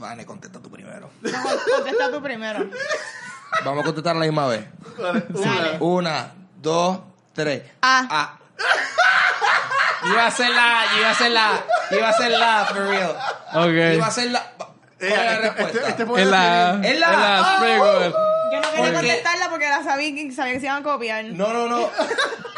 Vane, 0.06 0.26
contesta 0.26 0.60
tú 0.60 0.70
primero. 0.70 1.10
Contesta 1.22 2.12
tú 2.12 2.22
primero. 2.22 2.65
Vamos 3.63 3.82
a 3.82 3.86
contestar 3.86 4.15
a 4.15 4.20
la 4.20 4.26
misma 4.26 4.48
vez. 4.48 4.65
Dale, 5.00 5.26
una. 5.34 5.78
Una, 5.80 6.32
dos, 6.62 7.00
tres. 7.34 7.63
A. 7.82 8.08
A. 8.10 8.39
Yo 10.04 10.12
iba 10.12 10.24
a 10.24 10.28
hacer 10.28 10.50
la, 10.52 10.84
yo 10.94 11.00
iba 11.00 11.08
a 11.08 11.12
hacer 11.12 11.32
la, 11.32 11.63
yo 11.89 11.98
iba 11.98 12.08
a 12.08 12.10
hacer 12.12 12.32
la, 12.32 12.65
for 12.65 12.78
real. 12.88 13.15
Yo 13.54 13.72
iba 13.94 14.06
a 14.06 14.08
Ok. 14.08 14.08
hacer 14.08 14.32
la. 14.32 14.52
¿Cuál 14.58 14.70
Eh, 15.00 15.08
es 15.10 15.18
la 15.18 15.34
este- 15.34 15.41
respuesta? 15.41 15.78
este- 15.89 16.04
este 16.04 16.22
Es 16.22 16.28
la, 16.28 16.72
Es 16.72 16.82
la- 16.82 16.88
es 16.89 17.00
la 17.00 17.39
¡Ah! 17.39 17.56
Sprigwood. 17.58 18.13
Yo 18.52 18.62
no 18.62 18.70
quería 18.70 18.76
Porque- 18.78 18.94
contestarla 18.94 19.50
porque 19.50 19.68
la 19.70 19.84
sabía 19.84 20.15
que, 20.15 20.32
sabía 20.32 20.54
que 20.54 20.60
se 20.60 20.65
iban 20.68 20.78
a 20.78 20.84
copiar. 20.84 21.26
No, 21.26 21.52
no, 21.52 21.68
no. 21.68 21.89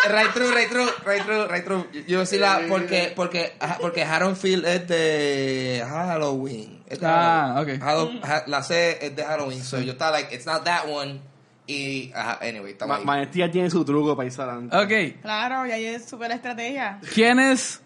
Right 0.09 0.33
true, 0.33 0.51
right 0.53 0.69
true, 0.69 0.89
right 1.05 1.23
true, 1.25 1.47
right 1.47 1.63
true. 1.65 1.87
Yo 1.93 2.01
iba 2.07 2.19
a 2.19 2.23
decir 2.23 2.41
la, 2.41 2.61
porque, 2.67 3.13
porque, 3.15 3.57
porque 3.79 4.03
Haddonfield 4.03 4.65
es 4.65 4.87
de 4.87 5.85
Halloween. 5.89 6.76
Ah, 7.01 7.53
Halloween. 7.55 7.75
ok. 7.81 7.83
Hallow- 7.83 8.21
ha- 8.23 8.43
la 8.47 8.63
C 8.63 8.97
es 9.05 9.15
de 9.15 9.23
Halloween, 9.23 9.61
so 9.63 9.79
yo 9.79 9.91
estaba 9.93 10.11
like, 10.11 10.33
it's 10.33 10.45
not 10.45 10.63
that 10.63 10.87
one. 10.87 11.19
Y, 11.67 12.11
ajá, 12.15 12.39
anyway, 12.41 12.71
estamos 12.71 12.95
Ma- 12.95 12.99
ahí. 12.99 13.05
Maestría 13.25 13.51
tiene 13.51 13.69
su 13.69 13.83
truco 13.83 14.15
para 14.15 14.25
irse 14.27 14.41
adelante. 14.41 14.75
Ok. 14.77 15.21
Claro, 15.21 15.65
ya 15.67 15.75
es 15.77 16.05
super 16.05 16.31
estrategia. 16.31 16.99
¿Quién 17.13 17.39
es 17.39 17.81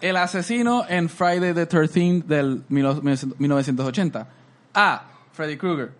el 0.00 0.16
asesino 0.16 0.84
en 0.88 1.08
Friday 1.08 1.54
the 1.54 1.68
13th 1.68 2.24
del 2.24 2.64
1980? 2.68 4.26
A. 4.74 5.02
Freddy 5.32 5.56
Krueger. 5.56 5.92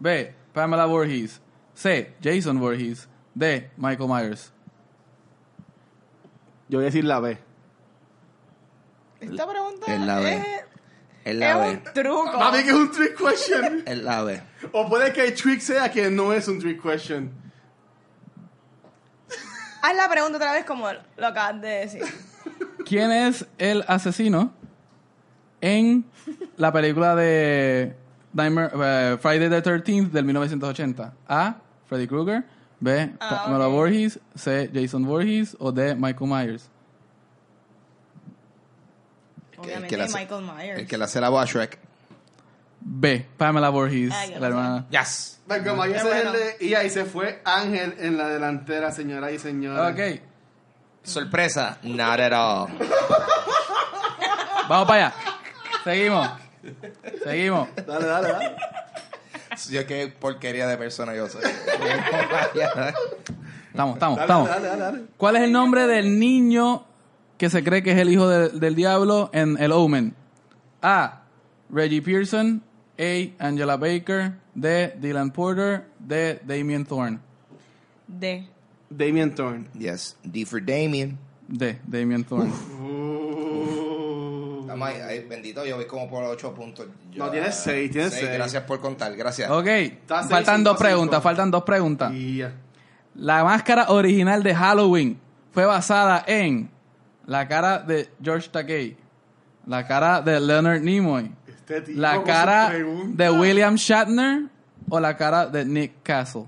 B. 0.00 0.32
Pamela 0.54 0.86
Voorhees. 0.86 1.40
C. 1.74 2.14
Jason 2.22 2.58
Voorhees. 2.58 3.06
D. 3.34 3.68
Michael 3.76 4.08
Myers. 4.08 4.50
Yo 6.70 6.78
voy 6.78 6.84
a 6.84 6.86
decir 6.86 7.04
la 7.04 7.20
B. 7.20 7.36
Esta 9.20 9.46
pregunta 9.46 9.92
Es 9.92 10.00
la 10.00 10.18
B. 10.20 10.34
es, 10.36 10.46
Es 11.28 11.34
es 11.34 11.38
la 11.40 11.56
un 11.58 11.82
truco. 11.94 12.38
Mami, 12.38 12.62
que 12.62 12.68
es 12.70 12.74
un 12.74 12.90
trick 12.90 13.16
question. 13.16 13.82
Es 13.86 13.98
la 13.98 14.22
B. 14.22 14.40
o 14.72 14.88
puede 14.88 15.12
que 15.12 15.24
el 15.26 15.34
trick 15.34 15.60
sea 15.60 15.90
que 15.90 16.10
no 16.10 16.32
es 16.32 16.48
un 16.48 16.58
trick 16.58 16.82
question. 16.82 17.30
Haz 19.82 19.96
la 19.96 20.08
pregunta 20.08 20.36
otra 20.38 20.52
vez 20.52 20.64
como 20.64 20.88
lo 21.16 21.26
acabas 21.26 21.60
de 21.60 21.68
decir. 21.68 22.02
¿Quién 22.84 23.12
es 23.12 23.46
el 23.58 23.84
asesino 23.86 24.52
en 25.60 26.04
la 26.56 26.72
película 26.72 27.14
de 27.14 27.94
Nightmare- 28.34 28.70
eh, 28.82 29.18
Friday 29.20 29.48
the 29.48 29.62
13th 29.62 30.10
del 30.10 30.24
1980? 30.24 31.12
A. 31.28 31.56
Freddy 31.86 32.06
Krueger. 32.06 32.44
B. 32.80 33.12
Ah, 33.20 33.42
Pamela 33.44 33.66
ok. 33.68 33.72
Voorhees. 33.74 34.18
C. 34.34 34.70
Jason 34.72 35.04
Voorhees. 35.04 35.56
O 35.60 35.70
D. 35.72 35.94
Michael 35.94 36.28
Myers. 36.30 36.68
Obviamente 39.68 39.88
que 39.88 39.96
la 39.96 40.04
hace- 40.04 40.18
Michael 40.18 40.42
Myers. 40.44 40.78
El 40.80 40.86
que 40.86 40.98
le 40.98 41.04
hace 41.04 41.20
la 41.20 41.28
voz 41.28 41.42
a 41.42 41.46
Shrek. 41.46 41.78
B. 42.80 43.26
Pamela 43.36 43.68
Voorhees. 43.70 44.12
Ah, 44.14 44.24
la 44.38 44.46
hermana. 44.46 44.86
Yes. 44.90 45.40
Michael 45.48 45.76
Myers 45.76 45.92
Qué 45.92 45.96
es 45.98 46.04
el 46.04 46.10
bueno. 46.24 46.32
de- 46.32 46.56
y 46.66 46.74
ahí 46.74 46.90
se 46.90 47.04
fue 47.04 47.40
Ángel 47.44 47.94
en 47.98 48.16
la 48.16 48.28
delantera, 48.28 48.92
señoras 48.92 49.32
y 49.32 49.38
señores. 49.38 49.92
Ok. 49.92 50.22
Sorpresa. 51.02 51.78
Not 51.82 52.20
at 52.20 52.32
all. 52.32 52.68
Vamos 54.68 54.86
para 54.86 55.06
allá. 55.06 55.14
Seguimos. 55.84 56.28
Seguimos. 57.24 57.68
Dale, 57.86 58.06
dale, 58.06 58.32
dale. 58.32 58.56
Yo 59.70 59.86
qué 59.86 60.08
porquería 60.08 60.66
de 60.68 60.76
persona 60.76 61.14
yo 61.14 61.28
soy. 61.28 61.42
Estamos, 63.70 63.94
estamos, 63.94 64.16
Dale, 64.18 64.20
estamos. 64.20 64.48
dale, 64.48 64.66
dale, 64.68 64.82
dale. 64.82 65.02
¿Cuál 65.16 65.36
es 65.36 65.42
el 65.42 65.52
nombre 65.52 65.86
del 65.86 66.18
niño 66.18 66.84
que 67.38 67.48
se 67.50 67.64
cree 67.64 67.82
que 67.82 67.92
es 67.92 67.98
el 67.98 68.10
hijo 68.10 68.28
de- 68.28 68.48
del 68.50 68.74
diablo 68.74 69.30
en 69.32 69.56
El 69.60 69.72
Omen? 69.72 70.14
A. 70.82 71.22
Reggie 71.70 72.02
Pearson. 72.02 72.62
A. 72.98 73.30
Angela 73.46 73.76
Baker. 73.76 74.34
D. 74.54 74.94
Dylan 75.00 75.30
Porter. 75.30 75.86
D. 75.98 76.40
Damien 76.44 76.84
Thorne. 76.84 77.20
D. 78.06 78.48
Damien 78.90 79.34
Thorne. 79.34 79.66
yes. 79.78 80.16
D 80.24 80.44
for 80.44 80.60
Damien. 80.60 81.16
D. 81.46 81.78
Damien 81.86 82.24
Thorne. 82.24 82.52
Estamos 84.60 84.88
ahí, 84.88 85.00
ahí, 85.00 85.24
bendito, 85.26 85.64
yo 85.64 85.76
voy 85.76 85.86
como 85.86 86.08
por 86.10 86.22
8 86.24 86.52
puntos. 86.54 86.86
Yo- 87.10 87.24
No, 87.24 87.30
tienes 87.30 87.54
seis, 87.54 87.90
tienes 87.90 88.12
seis. 88.12 88.30
Gracias 88.32 88.62
por 88.64 88.80
contar, 88.80 89.14
gracias. 89.16 89.50
Ok. 89.50 89.64
seis, 89.66 89.92
Faltan 90.06 90.56
cinco, 90.58 90.70
dos 90.70 90.78
preguntas. 90.78 91.16
cinco. 91.16 91.22
Faltan 91.22 91.50
dos 91.50 91.62
preguntas. 91.62 92.12
Y 92.12 92.36
ya. 92.38 92.52
La 93.14 93.42
máscara 93.44 93.90
original 93.90 94.42
de 94.42 94.54
Halloween 94.54 95.18
fue 95.52 95.64
basada 95.64 96.22
en 96.26 96.70
la 97.28 97.46
cara 97.46 97.78
de 97.80 98.08
George 98.22 98.48
Takei, 98.48 98.96
la 99.66 99.86
cara 99.86 100.22
de 100.22 100.40
Leonard 100.40 100.80
Nimoy, 100.80 101.30
Este 101.46 101.82
tipo 101.82 102.00
la 102.00 102.24
cara 102.24 102.70
de 102.70 103.30
William 103.30 103.76
Shatner 103.76 104.48
o 104.88 104.98
la 104.98 105.16
cara 105.16 105.46
de 105.46 105.64
Nick 105.64 106.02
Castle. 106.02 106.46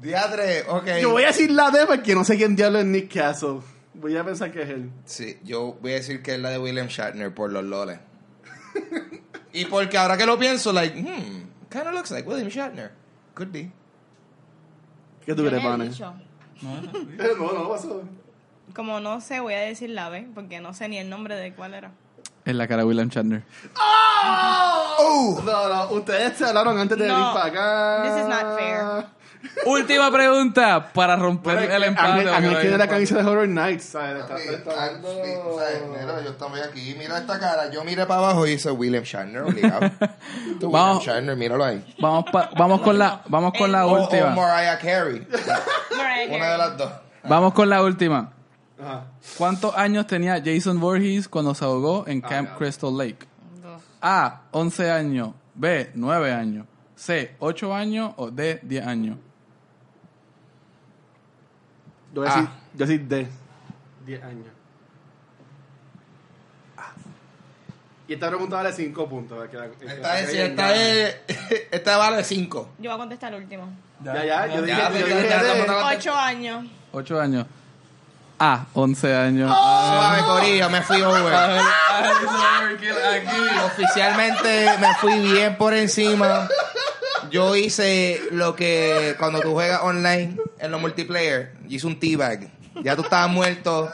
Diadre, 0.00 0.62
ok. 0.68 0.86
Yo 1.00 1.10
voy 1.10 1.24
a 1.24 1.28
decir 1.28 1.50
la 1.50 1.70
D 1.70 1.86
porque 1.86 2.14
no 2.14 2.22
sé 2.22 2.36
quién 2.36 2.54
diablo 2.54 2.78
es 2.78 2.84
Nick 2.84 3.12
Castle. 3.14 3.60
Voy 3.94 4.16
a 4.16 4.22
pensar 4.22 4.52
que 4.52 4.62
es 4.62 4.68
él. 4.68 4.92
Sí, 5.06 5.38
yo 5.42 5.78
voy 5.80 5.92
a 5.92 5.94
decir 5.96 6.22
que 6.22 6.34
es 6.34 6.38
la 6.38 6.50
de 6.50 6.58
William 6.58 6.86
Shatner 6.86 7.34
por 7.34 7.50
los 7.50 7.64
loles. 7.64 7.98
y 9.54 9.64
porque 9.64 9.96
ahora 9.96 10.18
que 10.18 10.26
lo 10.26 10.38
pienso, 10.38 10.72
like, 10.72 10.94
hmm, 10.94 11.48
kind 11.70 11.86
of 11.86 11.94
looks 11.94 12.10
like 12.10 12.28
William 12.28 12.48
Shatner. 12.48 12.92
Could 13.34 13.50
be. 13.50 13.72
¿Qué 15.24 15.34
tú 15.34 15.44
crees, 15.46 15.62
Eh, 16.62 17.30
No, 17.38 17.52
no, 17.52 17.68
pasó. 17.68 18.02
Como 18.74 19.00
no 19.00 19.20
sé, 19.20 19.40
voy 19.40 19.54
a 19.54 19.60
decir 19.60 19.90
la 19.90 20.08
B, 20.10 20.28
porque 20.34 20.60
no 20.60 20.74
sé 20.74 20.88
ni 20.88 20.98
el 20.98 21.08
nombre 21.08 21.36
de 21.36 21.54
cuál 21.54 21.74
era. 21.74 21.90
Es 22.44 22.54
la 22.54 22.66
cara 22.68 22.82
de 22.82 22.88
William 22.88 23.08
Shatner. 23.08 23.42
¡Oh! 25.00 25.40
No, 25.44 25.68
no, 25.68 25.90
ustedes 25.92 26.36
se 26.36 26.44
hablaron 26.46 26.78
antes 26.78 26.98
de 26.98 27.06
No, 27.08 27.14
venir 27.14 27.28
para 27.32 27.46
acá. 27.46 28.02
this 28.04 28.22
is 28.22 28.28
not 28.28 28.58
fair. 28.58 29.06
Última 29.66 30.10
pregunta 30.10 30.92
para 30.92 31.16
romper 31.16 31.54
Bueno, 31.56 31.74
el 31.74 31.82
empate. 31.84 32.08
Ángel 32.28 32.28
porque 32.50 32.60
tiene 32.62 32.78
la 32.78 32.88
camisa 32.88 33.16
de 33.18 33.24
Horror 33.24 33.48
Nights, 33.48 33.84
¿sabes? 33.84 34.22
Está- 34.22 34.38
Sí, 34.38 34.48
está 34.48 34.70
ah, 34.76 34.90
sí, 35.00 35.30
¿sabes? 35.58 35.82
Mira, 36.00 36.22
yo 36.24 36.30
estamos 36.30 36.60
aquí, 36.60 36.94
mira 36.98 37.18
esta 37.18 37.38
cara. 37.38 37.70
Yo 37.70 37.84
miré 37.84 38.06
para 38.06 38.20
abajo 38.20 38.46
y 38.46 38.50
dice 38.50 38.70
William 38.70 39.04
Shatner, 39.04 39.42
obligado. 39.42 39.80
Tú, 40.60 40.66
William 40.66 40.72
Vamos. 40.72 41.04
Shatner, 41.04 41.36
míralo 41.36 41.64
ahí. 41.64 41.84
Vamos, 42.00 42.24
pa- 42.32 42.50
vamos 42.56 42.80
con 42.80 42.98
la, 42.98 43.22
vamos 43.28 43.52
con 43.56 43.70
la 43.70 43.86
O, 43.86 43.90
o 43.96 44.02
última. 44.02 44.30
Mariah 44.34 44.78
Carey. 44.78 45.26
Mariah 45.96 46.36
Una 46.36 46.50
de 46.52 46.58
las 46.58 46.76
dos. 46.76 46.92
Vamos 47.24 47.52
con 47.54 47.68
la 47.68 47.82
última. 47.82 48.32
Ajá. 48.80 49.04
¿Cuántos 49.36 49.76
años 49.76 50.06
tenía 50.06 50.40
Jason 50.44 50.78
Voorhees 50.80 51.28
cuando 51.28 51.54
se 51.54 51.64
ahogó 51.64 52.04
en 52.06 52.20
Camp 52.20 52.56
Crystal 52.56 52.96
Lake? 52.96 53.26
Dos. 53.62 53.82
A, 54.00 54.42
11 54.52 54.90
años. 54.90 55.30
B, 55.54 55.90
9 55.94 56.32
años. 56.32 56.66
C, 56.94 57.34
8 57.40 57.74
años. 57.74 58.12
O 58.16 58.30
D, 58.30 58.60
10 58.62 58.86
años. 58.86 59.18
Yo 62.14 62.22
voy 62.22 62.28
a 62.30 62.34
decir, 62.34 62.48
Ah. 62.50 62.58
yo 62.74 62.78
voy 62.78 62.84
a 62.84 62.86
decir 62.98 63.08
D. 63.08 63.28
10 64.06 64.22
años. 64.24 64.46
Ah. 66.76 66.92
Y 68.06 68.14
esta 68.14 68.28
pregunta 68.28 68.56
vale 68.56 68.72
5 68.72 69.08
puntos. 69.08 69.38
¿verdad? 69.38 69.70
Que 69.78 69.84
la- 69.86 69.92
Esta 69.94 70.20
es, 70.20 70.34
esta 70.34 70.74
es, 70.74 71.16
esta 71.70 71.96
vale 71.98 72.24
5. 72.24 72.68
Yo 72.78 72.90
voy 72.90 72.94
a 72.96 72.98
contestar 72.98 73.34
el 73.34 73.42
último. 73.42 73.68
Ya, 74.02 74.24
ya, 74.24 74.46
yo 74.46 74.62
dije, 74.62 74.78
Ya, 74.78 74.90
yo 74.90 74.98
ya, 74.98 75.04
dije 75.16 75.28
ya, 75.28 75.42
D. 75.42 75.58
ya, 75.58 75.66
ya. 75.66 75.86
Ocho 75.96 76.14
años. 76.16 76.66
8 76.92 77.20
años. 77.20 77.46
A, 78.40 78.66
11 78.72 79.16
años. 79.16 79.50
Suave, 79.50 80.22
Corillo, 80.22 80.70
me 80.70 80.80
fui 80.82 81.02
over. 81.02 81.34
Oficialmente 83.66 84.70
me 84.80 84.94
fui 85.00 85.18
bien 85.32 85.56
por 85.56 85.74
encima. 85.74 86.48
Yo 87.30 87.56
hice 87.56 88.22
lo 88.30 88.54
que 88.54 89.16
cuando 89.18 89.40
tú 89.40 89.52
juegas 89.52 89.80
online 89.82 90.36
en 90.60 90.70
los 90.70 90.80
multiplayer, 90.80 91.52
yo 91.68 91.76
hice 91.76 91.86
un 91.86 91.98
teabag. 91.98 92.50
Ya 92.82 92.96
tú 92.96 93.02
estabas 93.02 93.30
muerto, 93.30 93.92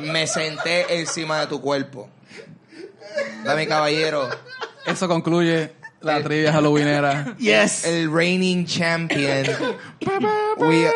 me 0.00 0.26
senté 0.26 0.98
encima 0.98 1.40
de 1.40 1.46
tu 1.46 1.60
cuerpo. 1.60 2.08
Dame 3.44 3.66
caballero, 3.66 4.28
Eso 4.86 5.08
concluye 5.08 5.72
la 6.00 6.22
trivia 6.22 6.52
halloweenera. 6.52 7.36
Yes. 7.38 7.84
el 7.84 8.12
reigning 8.12 8.66
champion. 8.66 9.46
We-. 10.58 10.90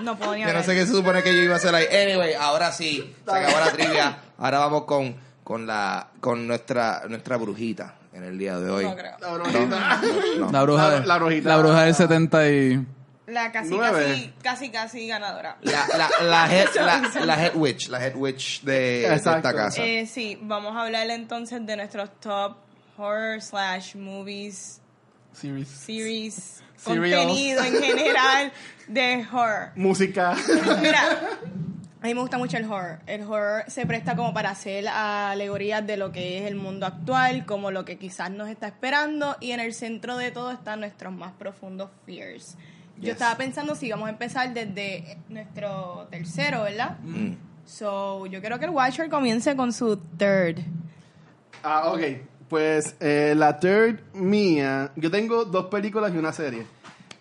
No 0.00 0.18
ni 0.34 0.42
Yo 0.42 0.52
no 0.52 0.62
sé 0.64 0.74
qué 0.74 0.84
se 0.84 0.92
supone 0.92 1.22
que 1.22 1.34
yo 1.34 1.42
iba 1.42 1.54
a 1.54 1.56
hacer 1.58 1.74
ahí. 1.74 1.86
Anyway, 1.86 2.34
ahora 2.34 2.72
sí, 2.72 3.14
se 3.24 3.30
acabó 3.30 3.60
la 3.60 3.70
trivia. 3.70 4.18
Ahora 4.38 4.58
vamos 4.58 4.84
con, 4.84 5.14
con 5.44 5.66
la 5.66 6.08
con 6.20 6.48
nuestra 6.48 7.04
nuestra 7.08 7.36
brujita 7.36 7.94
en 8.12 8.24
el 8.24 8.38
día 8.38 8.58
de 8.58 8.70
hoy. 8.70 8.84
No 8.84 8.96
creo. 8.96 9.16
La 9.20 9.32
brujita. 9.34 10.00
No. 10.38 10.50
La 10.52 10.62
bruja, 10.62 10.88
La- 10.88 11.00
de- 11.00 11.06
la 11.06 11.18
brujita. 11.18 11.48
la 11.48 11.56
bruja 11.58 11.82
del 11.84 11.94
70 11.94 12.48
y... 12.50 12.86
La 13.26 13.52
casi, 13.52 13.70
Nueve. 13.70 14.04
casi, 14.04 14.32
casi, 14.42 14.70
casi 14.70 15.06
ganadora. 15.08 15.56
La, 15.62 15.86
la, 15.96 16.10
la, 16.24 16.52
head, 16.54 16.66
la, 16.74 17.24
la 17.24 17.42
head 17.46 17.54
witch, 17.54 17.88
la 17.88 18.04
head 18.04 18.14
witch 18.16 18.62
de, 18.62 18.72
de 19.08 19.14
esta 19.14 19.40
casa. 19.40 19.82
Eh, 19.82 20.06
sí, 20.06 20.38
vamos 20.42 20.76
a 20.76 20.82
hablar 20.82 21.08
entonces 21.08 21.64
de 21.64 21.76
nuestros 21.76 22.10
top 22.20 22.56
horror 22.98 23.40
slash 23.40 23.94
movies, 23.94 24.80
Series. 25.32 25.68
series, 25.68 26.62
Serials. 26.76 27.22
contenido 27.24 27.62
en 27.64 27.80
general 27.80 28.52
de 28.88 29.26
horror. 29.32 29.70
Música. 29.76 30.36
Mira, 30.82 31.20
a 32.02 32.06
mí 32.06 32.14
me 32.14 32.20
gusta 32.20 32.36
mucho 32.36 32.56
el 32.56 32.64
horror. 32.64 32.98
El 33.06 33.22
horror 33.22 33.62
se 33.68 33.86
presta 33.86 34.16
como 34.16 34.34
para 34.34 34.50
hacer 34.50 34.88
alegorías 34.88 35.86
de 35.86 35.96
lo 35.96 36.10
que 36.10 36.38
es 36.38 36.44
el 36.46 36.56
mundo 36.56 36.84
actual, 36.86 37.46
como 37.46 37.70
lo 37.70 37.84
que 37.84 37.96
quizás 37.96 38.30
nos 38.30 38.48
está 38.48 38.66
esperando, 38.66 39.36
y 39.40 39.52
en 39.52 39.60
el 39.60 39.72
centro 39.72 40.16
de 40.16 40.30
todo 40.32 40.50
están 40.50 40.80
nuestros 40.80 41.12
más 41.12 41.32
profundos 41.32 41.90
fears. 42.04 42.56
Yo 42.96 43.04
Yes. 43.04 43.12
estaba 43.12 43.36
pensando 43.36 43.74
si 43.74 43.90
vamos 43.90 44.06
a 44.08 44.10
empezar 44.10 44.52
desde 44.52 45.16
nuestro 45.28 46.06
tercero, 46.10 46.62
¿verdad? 46.64 46.98
Mm. 47.02 47.34
So, 47.64 48.26
yo 48.26 48.40
quiero 48.40 48.58
que 48.58 48.64
el 48.66 48.70
Watcher 48.72 49.08
comience 49.08 49.54
con 49.56 49.72
su 49.72 49.96
third. 49.96 50.58
Ah, 51.62 51.92
ok. 51.92 52.00
Pues 52.48 52.96
eh, 53.00 53.34
la 53.36 53.58
third 53.58 54.00
mía. 54.14 54.90
Yo 54.96 55.10
tengo 55.10 55.44
dos 55.44 55.66
películas 55.66 56.12
y 56.14 56.18
una 56.18 56.32
serie. 56.32 56.66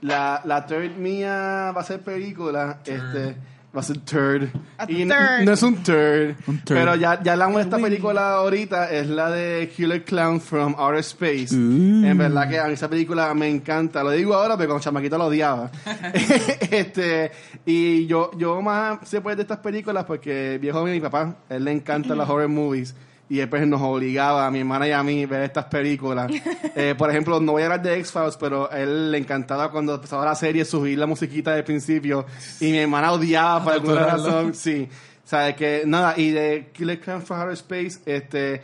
La, 0.02 0.42
la 0.46 0.66
third 0.66 0.98
mía 0.98 1.72
va 1.76 1.82
a 1.82 1.84
ser 1.84 2.02
película. 2.02 2.80
Este. 2.86 3.36
Va 3.76 3.80
a 3.80 3.84
ser 3.84 4.00
third. 4.00 4.50
A 4.78 4.92
Y 4.92 5.06
no, 5.06 5.16
third. 5.16 5.46
no 5.46 5.54
es 5.54 5.64
un 5.64 5.76
third. 5.78 6.36
Un 6.46 6.58
third. 6.60 6.78
Pero 6.78 6.96
ya, 6.96 7.24
ya 7.24 7.34
hablamos 7.34 7.58
de 7.58 7.64
esta 7.64 7.78
película 7.78 8.34
ahorita. 8.34 8.92
Es 8.92 9.08
la 9.08 9.32
de 9.32 9.72
Killer 9.74 10.04
Clown 10.04 10.42
from 10.42 10.76
Outer 10.78 11.00
Space. 11.00 11.56
En 11.56 12.18
verdad 12.18 12.50
que 12.50 12.60
a 12.60 12.66
mí 12.66 12.74
esa 12.74 12.90
película 12.90 13.34
me 13.34 13.48
encanta. 13.48 14.04
Lo 14.04 14.12
digo 14.12 14.34
ahora, 14.34 14.58
pero 14.58 14.72
con 14.72 14.82
chamaquito 14.82 15.18
lo 15.18 15.28
odiaba. 15.28 15.72
este, 16.70 17.32
y 17.66 18.06
yo, 18.08 18.32
yo 18.38 18.62
más 18.62 19.08
sé 19.08 19.22
pues 19.22 19.38
de 19.38 19.44
estas 19.44 19.60
películas 19.60 20.04
porque 20.04 20.58
viejo 20.62 20.84
mi 20.84 21.00
papá, 21.00 21.38
él 21.48 21.64
le 21.64 21.72
encantan 21.72 22.18
las 22.18 22.28
horror 22.28 22.50
movies. 22.50 22.94
Y 23.32 23.40
él 23.40 23.48
pues, 23.48 23.66
nos 23.66 23.82
obligaba 23.82 24.46
a 24.46 24.52
mi 24.52 24.60
hermana 24.60 24.90
y 24.90 24.92
a 24.92 25.02
mí 25.04 25.24
a 25.24 25.28
ver 25.28 25.44
estas 25.44 25.66
películas. 25.66 26.30
Eh, 26.74 26.96
por 26.98 27.10
ejemplo, 27.10 27.40
no 27.42 27.52
voy 27.52 27.64
a 27.64 27.66
hablar 27.66 27.82
de 27.82 28.00
X-Files, 28.00 28.38
pero 28.38 28.72
a 28.72 28.80
él 28.80 29.12
le 29.12 29.18
encantaba 29.18 29.70
cuando 29.70 29.96
empezaba 29.96 30.24
la 30.24 30.36
serie 30.36 30.64
subir 30.64 30.98
la 30.98 31.06
musiquita 31.06 31.54
del 31.54 31.66
principio. 31.66 32.26
Y 32.62 32.72
mi 32.72 32.78
hermana 32.78 33.12
odiaba 33.12 33.62
por 33.62 33.74
alguna 33.74 34.06
razón. 34.06 34.54
Sí. 34.54 34.88
¿Sabes 35.26 35.56
que 35.56 35.84
Nada, 35.86 36.14
y 36.18 36.32
de 36.32 36.70
Killer 36.74 37.00
Clown 37.00 37.22
from 37.24 37.42
Outer 37.42 37.54
Space, 37.54 38.00
este 38.06 38.62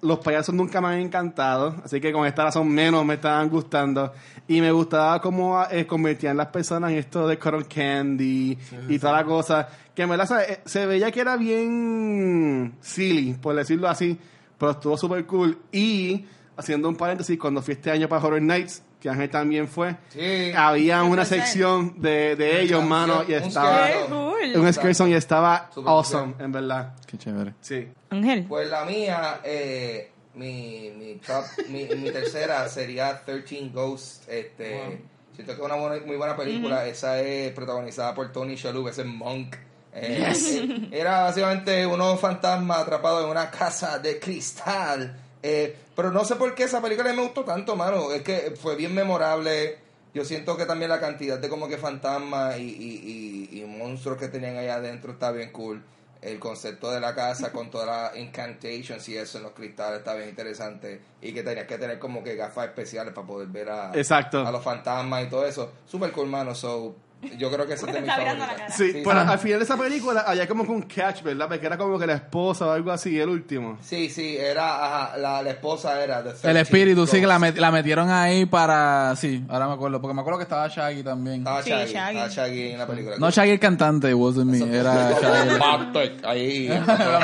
los 0.00 0.18
payasos 0.18 0.54
nunca 0.54 0.80
me 0.80 0.88
han 0.88 1.00
encantado, 1.00 1.76
así 1.84 2.00
que 2.00 2.12
con 2.12 2.26
esta 2.26 2.44
razón 2.44 2.68
menos 2.68 3.04
me 3.04 3.14
estaban 3.14 3.48
gustando. 3.48 4.12
Y 4.46 4.60
me 4.60 4.70
gustaba 4.72 5.20
cómo 5.20 5.64
eh, 5.70 5.86
convertían 5.86 6.36
las 6.36 6.48
personas 6.48 6.90
en 6.92 6.98
esto 6.98 7.26
de 7.26 7.38
cotton 7.38 7.64
candy 7.64 8.58
y 8.88 8.98
toda 8.98 9.14
la 9.14 9.24
cosa. 9.24 9.68
Que 9.94 10.02
en 10.02 10.10
verdad 10.10 10.26
se, 10.26 10.60
se 10.64 10.86
veía 10.86 11.10
que 11.10 11.20
era 11.20 11.36
bien 11.36 12.74
silly, 12.80 13.34
por 13.34 13.54
decirlo 13.54 13.88
así, 13.88 14.18
pero 14.58 14.72
estuvo 14.72 14.96
súper 14.96 15.24
cool. 15.26 15.58
Y 15.72 16.26
haciendo 16.56 16.88
un 16.88 16.96
paréntesis, 16.96 17.38
cuando 17.38 17.62
fui 17.62 17.74
este 17.74 17.90
año 17.90 18.08
para 18.08 18.24
Horror 18.24 18.42
Nights, 18.42 18.82
que 19.04 19.10
Ángel 19.10 19.28
también 19.28 19.68
fue, 19.68 19.96
Sí. 20.08 20.50
había 20.56 21.02
una 21.02 21.26
sección 21.26 22.00
de, 22.00 22.36
de 22.36 22.62
ellos, 22.62 22.80
canción, 22.80 22.88
mano, 22.88 23.22
y 23.28 23.34
un 23.34 23.42
estaba 23.42 23.86
¡Qué 23.86 23.92
scare. 23.92 24.06
cool! 24.08 24.60
un 24.66 24.72
scare 24.72 24.94
song 24.94 25.08
y 25.10 25.14
estaba 25.14 25.70
Súper 25.74 25.90
awesome, 25.90 26.34
en 26.38 26.50
verdad. 26.52 26.94
Qué 27.06 27.18
chévere. 27.18 27.52
Sí. 27.60 27.86
Ángel. 28.08 28.46
Pues 28.48 28.70
la 28.70 28.86
mía, 28.86 29.40
eh, 29.44 30.10
mi, 30.36 30.90
mi, 30.96 31.16
top, 31.16 31.44
mi, 31.68 31.84
mi 31.96 32.10
tercera 32.10 32.66
sería 32.70 33.22
13 33.22 33.68
Ghosts. 33.74 34.22
Este, 34.26 35.02
Siento 35.34 35.52
que 35.54 35.60
es 35.60 35.66
una 35.66 35.74
buena- 35.74 36.06
muy 36.06 36.16
buena 36.16 36.34
película. 36.34 36.86
Esa 36.86 37.20
es 37.20 37.52
protagonizada 37.52 38.14
por 38.14 38.32
Tony 38.32 38.54
Shalhoub, 38.56 38.88
ese 38.88 39.04
Monk. 39.04 39.54
Eh, 39.92 40.32
eh, 40.34 40.88
Era 40.92 41.24
básicamente 41.24 41.84
unos 41.86 42.18
fantasmas 42.18 42.78
atrapados 42.78 43.24
en 43.24 43.30
una 43.30 43.50
casa 43.50 43.98
de 43.98 44.18
cristal. 44.18 45.14
Eh, 45.46 45.76
pero 45.94 46.10
no 46.10 46.24
sé 46.24 46.36
por 46.36 46.54
qué 46.54 46.62
esa 46.62 46.80
película 46.80 47.12
me 47.12 47.22
gustó 47.22 47.44
tanto, 47.44 47.76
mano. 47.76 48.10
Es 48.12 48.22
que 48.22 48.54
fue 48.58 48.76
bien 48.76 48.94
memorable. 48.94 49.76
Yo 50.14 50.24
siento 50.24 50.56
que 50.56 50.64
también 50.64 50.88
la 50.88 51.00
cantidad 51.00 51.38
de 51.38 51.50
como 51.50 51.68
que 51.68 51.76
fantasmas 51.76 52.56
y, 52.58 52.62
y, 52.62 53.48
y, 53.52 53.60
y 53.60 53.64
monstruos 53.66 54.16
que 54.16 54.28
tenían 54.28 54.56
ahí 54.56 54.68
adentro 54.68 55.12
está 55.12 55.32
bien 55.32 55.52
cool. 55.52 55.82
El 56.22 56.38
concepto 56.38 56.90
de 56.90 56.98
la 57.00 57.14
casa 57.14 57.52
con 57.52 57.70
todas 57.70 57.86
las 57.86 58.16
incantations 58.16 59.06
y 59.10 59.18
eso 59.18 59.36
en 59.36 59.44
los 59.44 59.52
cristales 59.52 59.98
está 59.98 60.14
bien 60.14 60.30
interesante. 60.30 61.02
Y 61.20 61.34
que 61.34 61.42
tenías 61.42 61.66
que 61.66 61.76
tener 61.76 61.98
como 61.98 62.24
que 62.24 62.36
gafas 62.36 62.68
especiales 62.68 63.12
para 63.12 63.26
poder 63.26 63.48
ver 63.48 63.68
a, 63.68 63.90
Exacto. 63.92 64.46
a 64.46 64.50
los 64.50 64.64
fantasmas 64.64 65.26
y 65.26 65.28
todo 65.28 65.44
eso. 65.44 65.72
Super 65.86 66.10
cool, 66.12 66.28
mano. 66.28 66.54
So, 66.54 66.96
yo 67.38 67.50
creo 67.50 67.66
que 67.66 67.74
esa 67.74 67.86
es 67.86 67.92
de 67.94 68.00
mis 68.00 68.08
Está 68.10 68.20
mirando 68.20 68.44
favoritas. 68.44 68.76
Sí, 68.76 68.92
pero 69.04 69.20
al 69.20 69.38
final 69.38 69.58
de 69.58 69.64
esa 69.64 69.76
película 69.76 70.20
había 70.26 70.46
como 70.48 70.64
que 70.64 70.70
un 70.72 70.82
catch, 70.82 71.22
¿verdad? 71.22 71.48
Porque 71.48 71.66
era 71.66 71.76
como 71.78 71.98
que 71.98 72.06
la 72.06 72.14
esposa 72.14 72.66
o 72.66 72.70
algo 72.70 72.90
así, 72.92 73.18
el 73.18 73.28
último. 73.28 73.78
Sí, 73.82 74.08
sí, 74.10 74.36
era, 74.36 74.84
ajá, 75.06 75.16
la, 75.18 75.42
la 75.42 75.50
esposa 75.50 76.02
era 76.02 76.18
El 76.18 76.24
13 76.34 76.60
espíritu, 76.60 77.06
sí, 77.06 77.20
que 77.20 77.26
la, 77.26 77.38
Ghosts. 77.38 77.54
met- 77.56 77.60
la 77.60 77.70
metieron 77.70 78.10
ahí 78.10 78.46
para... 78.46 79.14
Sí, 79.16 79.44
ahora 79.48 79.66
me 79.68 79.74
acuerdo. 79.74 80.00
Porque 80.00 80.14
me 80.14 80.20
acuerdo 80.20 80.38
que 80.38 80.44
estaba 80.44 80.68
Shaggy 80.68 81.02
también. 81.02 81.38
Estaba 81.38 81.62
Sí, 81.62 81.70
Shaggy, 81.70 81.92
Shaggy. 81.92 82.16
estaba 82.18 82.28
Shaggy 82.46 82.70
en 82.72 82.78
la 82.78 82.86
película. 82.86 83.16
No 83.18 83.30
Shaggy 83.30 83.50
el 83.50 83.60
cantante, 83.60 84.08
it 84.10 84.14
wasn't 84.14 84.50
me. 84.50 84.58
Era 84.78 85.12
Shaggy. 85.20 85.58
Bombastic, 85.58 86.24
ahí. 86.24 86.68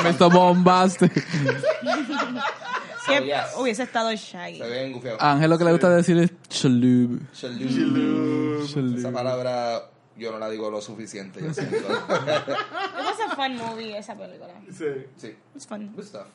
Mr. 0.03 0.31
Bombastic. 0.31 1.11
Que 3.19 3.25
yes. 3.25 3.35
hubiese 3.57 3.83
estado 3.83 4.11
Shaggy. 4.13 4.57
Se 4.59 4.67
ven 4.67 4.91
gufiados. 4.93 5.21
A 5.21 5.31
Ángel 5.33 5.49
lo 5.49 5.57
que 5.57 5.63
le 5.65 5.71
gusta 5.71 5.89
decir 5.89 6.17
es 6.17 6.31
Chalub. 6.49 7.21
Shalou. 7.33 8.63
Esa 8.97 9.11
palabra 9.11 9.89
yo 10.17 10.31
no 10.31 10.39
la 10.39 10.49
digo 10.49 10.69
lo 10.69 10.81
suficiente. 10.81 11.39
Yo 11.41 11.53
siento. 11.53 11.77
It 11.77 11.85
was 11.87 13.19
a 13.31 13.35
fun 13.35 13.57
movie, 13.57 13.95
esa 13.97 14.15
película. 14.15 14.53
Sí. 14.71 14.85
sí, 15.17 15.35
It's 15.55 15.65
fun. 15.67 15.91
good 15.95 16.05
stuff. 16.05 16.27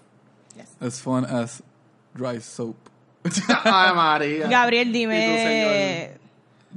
As 0.81 1.01
fun 1.01 1.25
as 1.25 1.63
dry 2.15 2.41
soap. 2.41 2.77
Ay, 3.65 3.95
María. 3.95 4.49
Gabriel, 4.49 4.89
¿Y 4.89 4.93
tú, 4.93 4.99
dime... 4.99 6.11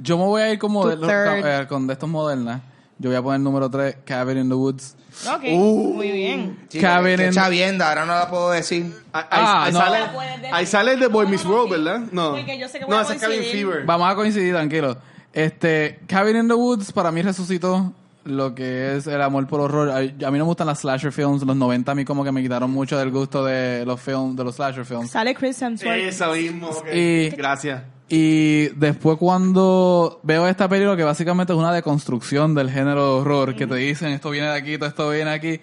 Yo 0.02 0.16
me 0.18 0.24
voy 0.24 0.42
a 0.42 0.52
ir 0.52 0.58
como 0.58 0.86
de, 0.86 0.96
los- 0.96 1.10
eh, 1.10 1.66
con 1.68 1.86
de 1.86 1.92
estos 1.94 2.08
modernas. 2.08 2.62
Yo 3.00 3.08
voy 3.10 3.16
a 3.16 3.22
poner 3.22 3.40
número 3.40 3.68
3, 3.70 3.96
Cabin 4.04 4.36
in 4.38 4.48
the 4.48 4.54
Woods. 4.54 4.94
Ok, 5.26 5.42
Uh. 5.52 5.94
muy 5.94 6.12
bien. 6.12 6.58
Cabin 6.80 7.16
que 7.16 7.26
in- 7.26 7.32
chavienda, 7.32 7.88
ahora 7.88 8.04
no 8.06 8.14
la 8.14 8.28
puedo 8.30 8.50
decir. 8.50 8.94
Ahí, 9.12 9.24
Ah, 9.30 9.64
ahí 9.64 9.72
no. 9.72 9.78
sale, 9.80 9.98
La 10.00 10.12
puedes 10.12 10.36
decir. 10.36 10.54
ahí 10.54 10.66
sale 10.66 10.92
el 10.92 11.00
de 11.00 11.06
Boy 11.08 11.26
Miss 11.26 11.44
no, 11.44 11.50
World, 11.50 11.64
sí. 11.74 11.82
¿verdad? 11.82 12.00
No. 12.12 12.30
Porque 12.32 12.58
yo 12.58 12.68
sé 12.68 12.78
que 12.78 12.84
voy 12.84 12.92
no, 12.94 12.98
a 13.00 13.02
ese 13.02 13.14
es 13.14 13.20
Cabin 13.20 13.38
coincidir. 13.38 13.66
Fever. 13.66 13.84
Vamos 13.86 14.10
a 14.12 14.14
coincidir, 14.14 14.52
tranquilo. 14.54 14.96
Este, 15.32 16.00
Cabin 16.06 16.36
in 16.36 16.48
the 16.48 16.54
Woods 16.54 16.92
para 16.92 17.10
mí 17.10 17.22
resucitó 17.22 17.92
lo 18.24 18.54
que 18.54 18.96
es 18.96 19.06
el 19.06 19.22
amor 19.22 19.46
por 19.46 19.60
horror. 19.60 19.90
A, 19.90 19.96
a 19.98 20.02
mí 20.02 20.18
no 20.20 20.30
me 20.30 20.42
gustan 20.42 20.66
las 20.66 20.80
slasher 20.80 21.10
films. 21.12 21.42
Los 21.42 21.56
90 21.56 21.92
a 21.92 21.94
mí 21.94 22.04
como 22.04 22.22
que 22.22 22.32
me 22.32 22.42
quitaron 22.42 22.70
mucho 22.70 22.98
del 22.98 23.10
gusto 23.10 23.44
de 23.44 23.84
los 23.86 24.00
films, 24.00 24.36
de 24.36 24.44
los 24.44 24.56
slasher 24.56 24.84
films. 24.84 25.10
Sale 25.10 25.34
Chris 25.34 25.60
Hemsworth. 25.62 25.96
Eso 25.98 26.32
mismo. 26.32 26.68
ok. 26.68 26.86
Y- 26.92 27.30
Gracias. 27.30 27.82
Y 28.12 28.70
después 28.70 29.18
cuando 29.18 30.18
veo 30.24 30.48
esta 30.48 30.68
película 30.68 30.96
que 30.96 31.04
básicamente 31.04 31.52
es 31.52 31.58
una 31.58 31.72
deconstrucción 31.72 32.56
del 32.56 32.68
género 32.68 33.04
de 33.04 33.20
horror, 33.20 33.54
que 33.54 33.68
te 33.68 33.76
dicen 33.76 34.08
esto 34.08 34.30
viene 34.30 34.48
de 34.48 34.54
aquí, 34.54 34.76
todo 34.78 34.88
esto 34.88 35.10
viene 35.10 35.30
de 35.30 35.36
aquí, 35.36 35.60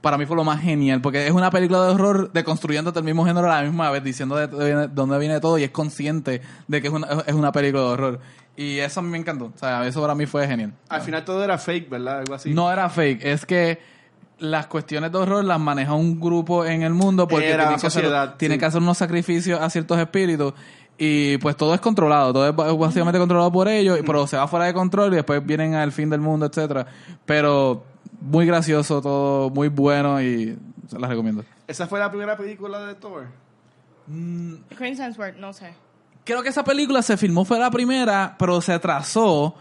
para 0.00 0.16
mí 0.16 0.24
fue 0.24 0.36
lo 0.36 0.44
más 0.44 0.60
genial, 0.60 1.00
porque 1.00 1.26
es 1.26 1.32
una 1.32 1.50
película 1.50 1.84
de 1.84 1.90
horror 1.90 2.32
deconstruyéndote 2.32 3.00
el 3.00 3.04
mismo 3.04 3.24
género 3.26 3.50
a 3.50 3.56
la 3.56 3.62
misma 3.62 3.90
vez, 3.90 4.04
diciendo 4.04 4.36
de 4.36 4.46
dónde 4.46 4.64
viene, 4.64 4.86
dónde 4.86 5.18
viene 5.18 5.40
todo 5.40 5.58
y 5.58 5.64
es 5.64 5.72
consciente 5.72 6.40
de 6.68 6.80
que 6.80 6.86
es 6.86 6.94
una, 6.94 7.08
es 7.26 7.34
una 7.34 7.50
película 7.50 7.82
de 7.82 7.88
horror. 7.88 8.20
Y 8.56 8.78
eso 8.78 9.00
a 9.00 9.02
mí 9.02 9.08
me 9.08 9.18
encantó, 9.18 9.46
o 9.46 9.58
sea, 9.58 9.84
eso 9.84 10.00
para 10.00 10.14
mí 10.14 10.24
fue 10.26 10.46
genial. 10.46 10.74
Al 10.88 11.00
final 11.00 11.24
todo 11.24 11.42
era 11.42 11.58
fake, 11.58 11.90
¿verdad? 11.90 12.20
Algo 12.20 12.34
así. 12.34 12.54
No 12.54 12.70
era 12.70 12.88
fake, 12.88 13.24
es 13.24 13.44
que 13.44 13.80
las 14.38 14.68
cuestiones 14.68 15.10
de 15.10 15.18
horror 15.18 15.44
las 15.44 15.58
maneja 15.58 15.94
un 15.94 16.20
grupo 16.20 16.64
en 16.64 16.82
el 16.82 16.94
mundo 16.94 17.26
porque 17.26 17.48
Era 17.48 17.64
tienen, 17.64 17.80
que 17.80 17.86
hacer, 17.88 18.04
sí. 18.38 18.58
que 18.58 18.64
hacer 18.64 18.80
unos 18.80 18.98
sacrificios 18.98 19.60
a 19.60 19.68
ciertos 19.68 19.98
espíritus 19.98 20.54
y 20.98 21.38
pues 21.38 21.56
todo 21.56 21.74
es 21.74 21.80
controlado, 21.80 22.32
todo 22.32 22.48
es 22.48 22.78
básicamente 22.78 23.18
controlado 23.20 23.52
por 23.52 23.68
ellos, 23.68 24.00
pero 24.04 24.26
se 24.26 24.36
va 24.36 24.48
fuera 24.48 24.66
de 24.66 24.74
control 24.74 25.12
y 25.12 25.16
después 25.16 25.44
vienen 25.46 25.74
al 25.74 25.92
fin 25.92 26.10
del 26.10 26.20
mundo, 26.20 26.46
etcétera. 26.46 26.86
Pero 27.24 27.84
muy 28.20 28.46
gracioso 28.46 29.00
todo, 29.00 29.48
muy 29.50 29.68
bueno 29.68 30.20
y 30.20 30.58
se 30.88 30.98
las 30.98 31.08
recomiendo. 31.08 31.44
Esa 31.68 31.86
fue 31.86 32.00
la 32.00 32.10
primera 32.10 32.36
película 32.36 32.84
de 32.84 32.96
Thor. 32.96 33.26
Chris 34.76 34.98
Hemsworth, 34.98 35.36
no 35.36 35.52
sé. 35.52 35.72
Creo 36.24 36.42
que 36.42 36.48
esa 36.48 36.64
película 36.64 37.00
se 37.02 37.16
filmó 37.16 37.44
fue 37.44 37.58
la 37.58 37.70
primera, 37.70 38.34
pero 38.38 38.60
se 38.60 38.72
atrasó. 38.72 39.54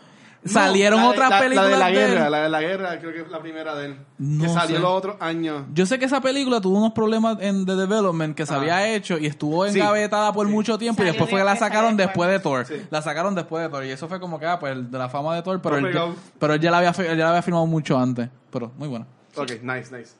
Salieron 0.46 1.00
No, 1.02 1.08
la 1.08 1.12
de- 1.12 1.18
otras 1.18 1.30
la- 1.30 1.40
películas 1.40 1.66
La 1.66 1.76
de 1.76 1.80
la 1.80 1.88
de 1.88 1.94
guerra, 1.94 2.26
él. 2.26 2.32
la 2.32 2.42
de 2.44 2.50
la 2.50 2.62
guerra, 2.62 3.00
creo 3.00 3.12
que 3.14 3.22
es 3.22 3.30
la 3.30 3.40
primera 3.42 3.76
de 3.76 3.86
él. 3.88 3.98
No 4.18 4.44
que 4.44 4.50
salió 4.50 4.76
sé. 4.78 4.82
los 4.82 4.92
otros 4.92 5.16
años. 5.20 5.64
Yo 5.74 5.86
sé 5.86 6.00
que 6.00 6.06
esa 6.06 6.22
película 6.22 6.62
tuvo 6.62 6.78
unos 6.78 6.94
problemas 6.94 7.38
en 7.42 7.66
The 7.66 7.76
Development 7.76 8.36
que 8.36 8.46
se 8.46 8.54
Ah. 8.54 8.58
había 8.58 8.88
hecho 8.88 9.18
y 9.18 9.26
estuvo 9.26 9.68
Sí. 9.68 9.78
engavetada 9.80 10.32
por 10.32 10.48
mucho 10.48 10.78
tiempo 10.78 11.02
y 11.04 11.06
después 11.08 11.30
fue 11.30 11.40
que 11.40 11.46
la 11.46 11.56
sacaron 11.56 11.98
después 11.98 12.30
de 12.30 12.40
Thor. 12.40 12.66
Sí. 12.66 12.76
La 12.90 13.02
sacaron 13.02 13.36
después 13.36 13.64
de 13.64 13.70
Thor 13.70 13.84
y 13.86 13.90
eso 13.92 14.08
fue 14.08 14.20
como 14.20 14.40
que, 14.40 14.46
ah, 14.46 14.58
pues 14.60 14.90
de 14.92 14.98
la 14.98 15.10
fama 15.10 15.36
de 15.36 15.42
Thor, 15.42 15.62
pero, 15.62 15.78
él, 15.78 15.94
ya, 15.94 16.06
pero 16.40 16.54
él 16.54 16.60
ya 16.62 16.72
la 16.72 16.78
había, 16.78 16.92
ya 16.94 17.16
la 17.16 17.30
había 17.30 17.42
filmado 17.42 17.66
mucho 17.66 17.98
antes. 17.98 18.30
Pero 18.52 18.72
muy 18.78 18.88
buena. 18.88 19.06
Ok, 19.36 19.52
nice, 19.64 19.96
nice. 19.96 20.14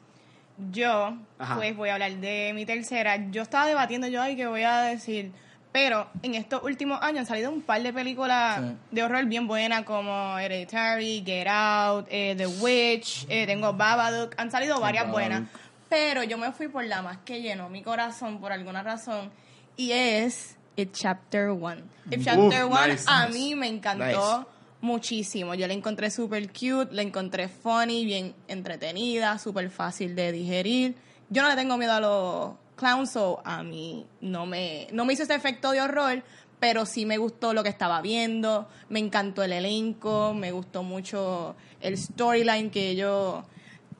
Yo, 0.72 1.16
Ajá. 1.38 1.54
pues 1.56 1.76
voy 1.76 1.88
a 1.88 1.94
hablar 1.94 2.12
de 2.16 2.52
mi 2.54 2.66
tercera. 2.66 3.30
Yo 3.30 3.42
estaba 3.42 3.66
debatiendo 3.66 4.08
yo, 4.08 4.20
ay, 4.20 4.36
que 4.36 4.46
voy 4.46 4.62
a 4.64 4.80
decir. 4.82 5.32
Pero 5.72 6.08
en 6.22 6.34
estos 6.34 6.62
últimos 6.62 6.98
años 7.02 7.20
han 7.20 7.26
salido 7.26 7.50
un 7.50 7.60
par 7.62 7.82
de 7.82 7.92
películas 7.92 8.58
Sí. 8.60 8.76
de 8.90 9.02
horror 9.02 9.24
bien 9.26 9.46
buenas 9.46 9.82
como 9.84 10.38
Hereditary, 10.38 11.22
Get 11.24 11.46
Out, 11.48 12.06
eh, 12.10 12.34
The 12.36 12.46
Witch, 12.46 13.26
eh, 13.28 13.46
tengo 13.46 13.72
Babadook. 13.74 14.34
Han 14.38 14.50
salido 14.50 14.80
varias 14.80 15.04
Babadook. 15.04 15.28
buenas. 15.30 15.48
Pero 15.88 16.22
yo 16.22 16.36
me 16.38 16.52
fui 16.52 16.68
por 16.68 16.84
la 16.84 17.02
más 17.02 17.18
que 17.18 17.40
llenó 17.42 17.68
mi 17.68 17.82
corazón 17.82 18.40
por 18.40 18.52
alguna 18.52 18.82
razón. 18.82 19.30
Y 19.76 19.92
es 19.92 20.56
It 20.76 20.92
Chapter 20.92 21.50
1. 21.50 21.82
It 22.10 22.22
Chapter 22.24 22.64
1 22.64 22.86
nice, 22.88 23.04
a 23.06 23.26
nice. 23.26 23.38
mí 23.38 23.54
me 23.54 23.68
encantó 23.68 24.38
Nice. 24.38 24.48
muchísimo. 24.80 25.54
Yo 25.54 25.66
la 25.66 25.74
encontré 25.74 26.10
súper 26.10 26.48
cute, 26.48 26.88
la 26.92 27.02
encontré 27.02 27.48
funny, 27.48 28.04
bien 28.04 28.34
entretenida, 28.48 29.38
súper 29.38 29.70
fácil 29.70 30.14
de 30.14 30.32
digerir. 30.32 30.94
Yo 31.30 31.42
no 31.42 31.48
le 31.48 31.56
tengo 31.56 31.76
miedo 31.76 31.92
a 31.92 32.00
los 32.00 32.50
clowns, 32.78 33.10
so 33.10 33.40
a 33.44 33.62
mí 33.62 34.06
no 34.20 34.46
me, 34.46 34.86
no 34.92 35.04
me 35.04 35.12
hizo 35.12 35.24
ese 35.24 35.34
efecto 35.34 35.72
de 35.72 35.80
horror, 35.80 36.22
pero 36.60 36.86
sí 36.86 37.04
me 37.06 37.18
gustó 37.18 37.52
lo 37.52 37.62
que 37.62 37.68
estaba 37.68 38.00
viendo, 38.00 38.68
me 38.88 38.98
encantó 38.98 39.42
el 39.42 39.52
elenco, 39.52 40.32
me 40.34 40.50
gustó 40.52 40.82
mucho 40.82 41.54
el 41.80 41.96
storyline 41.98 42.70
que 42.70 42.90
ellos 42.90 43.44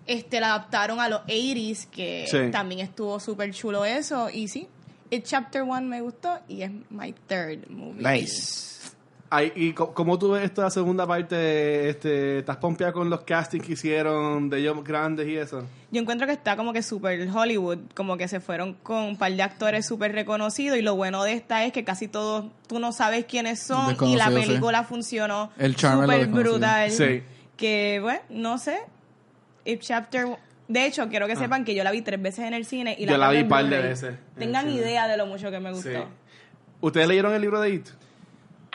este, 0.06 0.40
la 0.40 0.48
adaptaron 0.54 1.00
a 1.00 1.08
los 1.08 1.20
80s, 1.26 1.86
que 1.90 2.26
Sí. 2.30 2.50
también 2.50 2.80
estuvo 2.80 3.20
súper 3.20 3.52
chulo 3.52 3.84
eso, 3.84 4.30
y 4.30 4.48
sí. 4.48 4.66
It 5.10 5.24
Chapter 5.24 5.62
1 5.62 5.82
me 5.82 6.00
gustó 6.02 6.38
y 6.48 6.62
es 6.62 6.70
my 6.90 7.14
third 7.28 7.68
movie. 7.70 8.02
Nice. 8.02 8.77
Ay, 9.30 9.52
¿Y 9.54 9.72
cómo 9.74 10.18
tú 10.18 10.30
ves 10.30 10.44
esta 10.44 10.70
segunda 10.70 11.06
parte? 11.06 11.90
Este, 11.90 12.38
¿Estás 12.38 12.56
pompeada 12.56 12.94
con 12.94 13.10
los 13.10 13.20
castings 13.22 13.66
que 13.66 13.72
hicieron 13.74 14.48
de 14.48 14.60
ellos 14.60 14.82
grandes 14.82 15.28
y 15.28 15.36
eso? 15.36 15.64
Yo 15.90 16.00
encuentro 16.00 16.26
que 16.26 16.32
está 16.32 16.56
como 16.56 16.72
que 16.72 16.82
súper 16.82 17.28
Hollywood, 17.28 17.78
como 17.94 18.16
que 18.16 18.26
se 18.26 18.40
fueron 18.40 18.74
con 18.82 19.02
un 19.02 19.16
par 19.18 19.30
de 19.32 19.42
actores 19.42 19.86
súper 19.86 20.12
reconocidos 20.12 20.78
y 20.78 20.82
lo 20.82 20.96
bueno 20.96 21.24
de 21.24 21.34
esta 21.34 21.64
es 21.64 21.72
que 21.74 21.84
casi 21.84 22.08
todos 22.08 22.46
tú 22.68 22.78
no 22.78 22.92
sabes 22.92 23.26
quiénes 23.26 23.62
son 23.62 23.90
y 23.90 24.16
la 24.16 24.30
Desconocidos, 24.30 24.40
sí. 24.42 24.48
película 24.48 24.84
funcionó 24.84 25.50
El 25.58 25.76
súper 25.76 26.26
brutal. 26.28 26.90
Sí. 26.90 27.22
Que, 27.58 27.98
bueno, 28.00 28.20
no 28.30 28.58
sé. 28.58 28.78
If 29.66 29.80
Chapter... 29.80 30.26
De 30.68 30.84
hecho, 30.86 31.08
quiero 31.08 31.26
que 31.26 31.36
sepan 31.36 31.64
que 31.64 31.74
yo 31.74 31.82
la 31.82 31.90
vi 31.90 32.02
tres 32.02 32.20
veces 32.20 32.44
en 32.46 32.52
el 32.54 32.64
cine 32.66 32.94
y 32.98 33.04
Ah. 33.04 33.10
Yo 33.10 33.16
la 33.18 33.30
vi 33.30 33.38
en 33.38 33.48
par 33.48 33.66
de 33.66 33.78
veces 33.78 34.16
Tengan 34.38 34.68
idea 34.70 35.08
de 35.08 35.16
lo 35.16 35.26
mucho 35.26 35.50
que 35.50 35.60
me 35.60 35.70
gustó. 35.72 35.88
Sí. 35.90 35.96
¿Ustedes 36.80 37.08
leyeron 37.08 37.34
el 37.34 37.40
libro 37.42 37.60
de 37.60 37.70
It? 37.70 37.86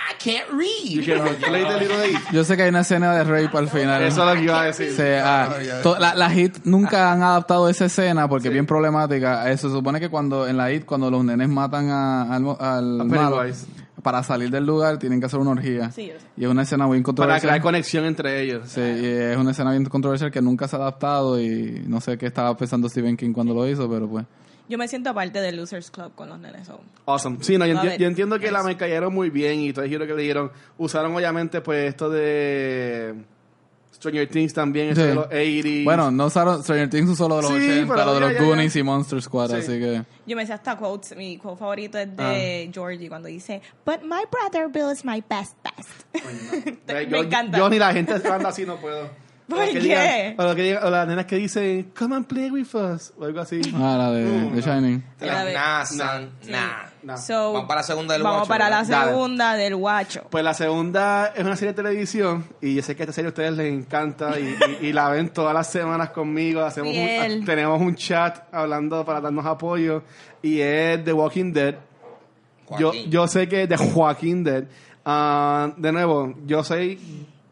I 0.10 0.16
can't 0.24 0.50
read. 0.52 1.04
You. 1.04 2.32
Yo 2.32 2.44
sé 2.44 2.56
que 2.58 2.64
hay 2.64 2.70
una 2.70 2.82
escena 2.82 3.16
de 3.16 3.24
rape 3.24 3.58
al 3.58 3.70
final. 3.70 4.02
Eso 4.04 4.22
es 4.22 4.28
lo 4.34 4.40
que 4.40 4.44
iba 4.46 4.62
a 4.62 4.66
decir. 4.66 4.92
Sí, 4.92 5.04
ah, 5.24 5.50
to- 5.82 5.98
la, 6.00 6.14
la 6.16 6.30
hit 6.30 6.58
nunca 6.66 7.12
han 7.12 7.24
adaptado 7.24 7.70
esa 7.70 7.86
escena 7.86 8.28
porque 8.28 8.48
es 8.50 8.54
bien 8.54 8.66
problemática. 8.66 9.50
Eh, 9.52 9.58
se 9.58 9.70
supone 9.70 10.00
que 10.00 10.10
cuando 10.10 10.48
en 10.48 10.58
la 10.58 10.70
hit, 10.72 10.86
cuando 10.86 11.10
los 11.10 11.24
nenes 11.24 11.48
matan 11.50 11.90
a- 11.90 12.24
al, 12.36 12.46
al 12.60 13.02
A 13.02 13.04
malo, 13.04 13.38
Pennywise. 13.38 13.66
Para 14.04 14.22
salir 14.22 14.52
del 14.52 14.66
lugar 14.66 15.00
tienen 15.00 15.20
que 15.20 15.26
hacer 15.26 15.40
una 15.40 15.52
orgía. 15.52 15.90
Sí, 15.92 16.08
yo 16.08 16.20
sé. 16.20 16.26
Y 16.38 16.44
es 16.44 16.50
una 16.52 16.62
escena 16.64 16.86
muy 16.86 16.98
Para 17.00 17.04
controversial. 17.06 17.42
crear 17.50 17.62
conexión 17.62 18.06
entre 18.06 18.42
ellos. 18.44 18.70
Sí, 18.70 18.82
y 18.82 19.06
es 19.06 19.38
una 19.38 19.52
escena 19.52 19.72
bien 19.72 19.86
controversial 19.86 20.30
que 20.30 20.42
nunca 20.42 20.68
se 20.68 20.76
ha 20.76 20.80
adaptado 20.80 21.40
y 21.42 21.84
no 21.88 22.00
sé 22.02 22.18
qué 22.18 22.26
estaba 22.28 22.56
pensando 22.56 22.88
Stephen 22.90 23.18
King 23.18 23.34
cuando 23.34 23.54
lo 23.54 23.68
hizo, 23.68 23.90
pero 23.90 24.08
pues. 24.08 24.26
Yo 24.70 24.78
me 24.78 24.88
siento 24.88 25.10
aparte 25.10 25.42
del 25.42 25.58
Losers 25.58 25.92
Club 25.92 26.14
con 26.16 26.30
los 26.30 26.40
nenes. 26.40 26.68
so. 26.68 26.80
Awesome. 27.06 27.38
Sí, 27.42 27.58
no, 27.58 27.66
yo, 27.66 27.78
A 27.80 27.84
enti- 27.84 27.98
yo 27.98 28.08
entiendo 28.08 28.38
que 28.40 28.44
nice. 28.46 28.54
la 28.54 28.64
me 28.64 28.78
cayeron 28.78 29.14
muy 29.14 29.30
bien 29.30 29.60
y 29.60 29.74
todo 29.74 29.84
el 29.84 29.92
giro 29.92 30.06
que 30.08 30.14
le 30.14 30.24
dieron. 30.24 30.52
Usaron 30.78 31.14
obviamente 31.16 31.60
pues 31.62 31.90
esto 31.90 32.10
de 32.10 33.14
Stranger 34.04 34.28
Things 34.28 34.54
también, 34.54 34.90
eso 34.90 35.02
Sí. 35.02 35.08
de 35.08 35.16
los 35.16 35.28
80s. 35.28 35.84
Bueno, 35.86 36.12
no 36.12 36.26
usaron 36.26 36.62
Stranger 36.62 36.90
Things 36.90 37.10
usó 37.10 37.30
lo 37.30 37.38
de 37.38 37.42
los 37.44 37.52
Sí, 37.52 37.58
80, 37.58 37.94
pero 37.94 38.06
lo 38.06 38.14
de 38.14 38.20
ya, 38.20 38.26
los 38.28 38.34
ya, 38.34 38.40
ya. 38.40 38.46
Goonies 38.46 38.76
y 38.76 38.84
Monster 38.84 39.22
Squad, 39.22 39.50
Sí. 39.52 39.56
así 39.56 39.68
que. 39.80 40.04
Yo 40.28 40.36
me 40.36 40.46
sé 40.46 40.54
hasta 40.54 40.76
quotes. 40.78 41.16
Mi 41.16 41.38
quote 41.38 41.60
favorito 41.60 41.98
es 41.98 42.10
Ah. 42.18 42.32
de 42.32 42.70
Georgie 42.74 43.08
cuando 43.10 43.28
dice, 43.30 43.62
But 43.86 44.02
my 44.04 44.24
brother 44.30 44.68
Bill 44.70 44.92
is 44.92 45.06
my 45.06 45.24
best 45.30 45.56
best. 45.64 45.90
Me 46.88 47.08
yo, 47.08 47.18
encanta. 47.24 47.58
Yo 47.58 47.70
ni 47.70 47.80
la 47.80 47.94
gente 47.94 48.14
anda 48.14 48.50
así 48.50 48.66
no 48.66 48.76
puedo. 48.78 49.10
¿Por 49.48 49.60
O 49.60 49.66
qué? 49.66 49.80
digan- 49.82 50.36
o, 50.40 50.56
que 50.56 50.74
las 50.74 51.08
nenas 51.08 51.26
que 51.26 51.36
dicen, 51.36 51.92
come 51.98 52.16
and 52.16 52.26
play 52.28 52.50
with 52.50 52.74
us. 52.76 53.12
O 53.18 53.26
algo 53.26 53.42
así. 53.42 53.60
Ah, 53.76 53.96
la 53.98 54.12
de, 54.12 54.26
Uh, 54.26 54.56
The 54.56 54.62
Shining. 54.62 55.04
La 55.20 55.44
de- 55.46 55.54
Nah, 55.54 55.86
son, 55.86 56.30
Sí. 56.42 56.52
Nah. 57.04 57.14
No. 57.16 57.18
So, 57.22 57.54
Vamos 57.54 57.68
para 57.68 57.80
la 57.82 57.84
segunda 57.84 58.14
del 58.14 58.24
Vamos 58.24 58.38
guacho, 58.40 58.50
para 58.50 58.70
la 58.70 58.78
¿verdad? 58.82 58.92
Dale. 59.00 59.12
segunda 59.12 59.54
del 59.56 59.76
guacho. 59.76 60.24
Pues 60.30 60.44
la 60.44 60.54
segunda 60.54 61.34
es 61.36 61.44
una 61.44 61.56
serie 61.56 61.74
de 61.74 61.84
televisión 61.84 62.46
y 62.62 62.76
yo 62.76 62.82
sé 62.82 62.96
que 62.96 63.04
esta 63.04 63.14
serie 63.14 63.28
a 63.28 63.30
ustedes 63.30 63.54
les 63.54 63.74
encanta 63.74 64.40
y, 64.40 64.56
y- 64.82 64.88
y 64.88 64.94
la 64.94 65.10
ven 65.10 65.30
todas 65.30 65.54
las 65.54 65.68
semanas 65.70 66.10
conmigo. 66.12 66.62
Hacemos 66.62 66.94
un- 66.96 67.46
tenemos 67.46 67.80
un 67.82 67.96
chat 67.96 68.44
hablando 68.54 69.04
para 69.06 69.22
darnos 69.22 69.46
apoyo 69.46 70.04
y 70.42 70.60
es 70.62 71.04
The 71.04 71.14
Walking 71.14 71.52
Dead. 71.54 71.76
Yo, 72.80 72.88
Joaquín. 72.92 73.12
yo 73.12 73.28
sé 73.28 73.48
que 73.50 73.68
de 73.68 73.78
Joaquín 73.78 74.44
Dead. 74.44 74.64
Ah, 75.06 75.72
de 75.76 75.92
nuevo, 75.92 76.34
yo 76.46 76.64
sé, 76.64 76.98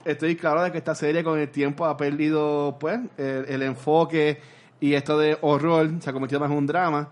estoy 0.06 0.36
claro 0.38 0.64
de 0.64 0.72
que 0.72 0.78
esta 0.78 0.96
serie 0.96 1.24
con 1.24 1.38
el 1.38 1.50
tiempo 1.50 1.86
ha 1.86 1.98
perdido 1.98 2.78
pues 2.80 3.00
el, 3.18 3.46
el 3.50 3.62
enfoque 3.64 4.40
y 4.80 4.94
esto 4.94 5.18
de 5.20 5.38
horror 5.42 5.90
se 6.00 6.10
ha 6.10 6.14
convertido 6.14 6.40
más 6.40 6.50
en 6.50 6.58
un 6.58 6.66
drama. 6.66 7.10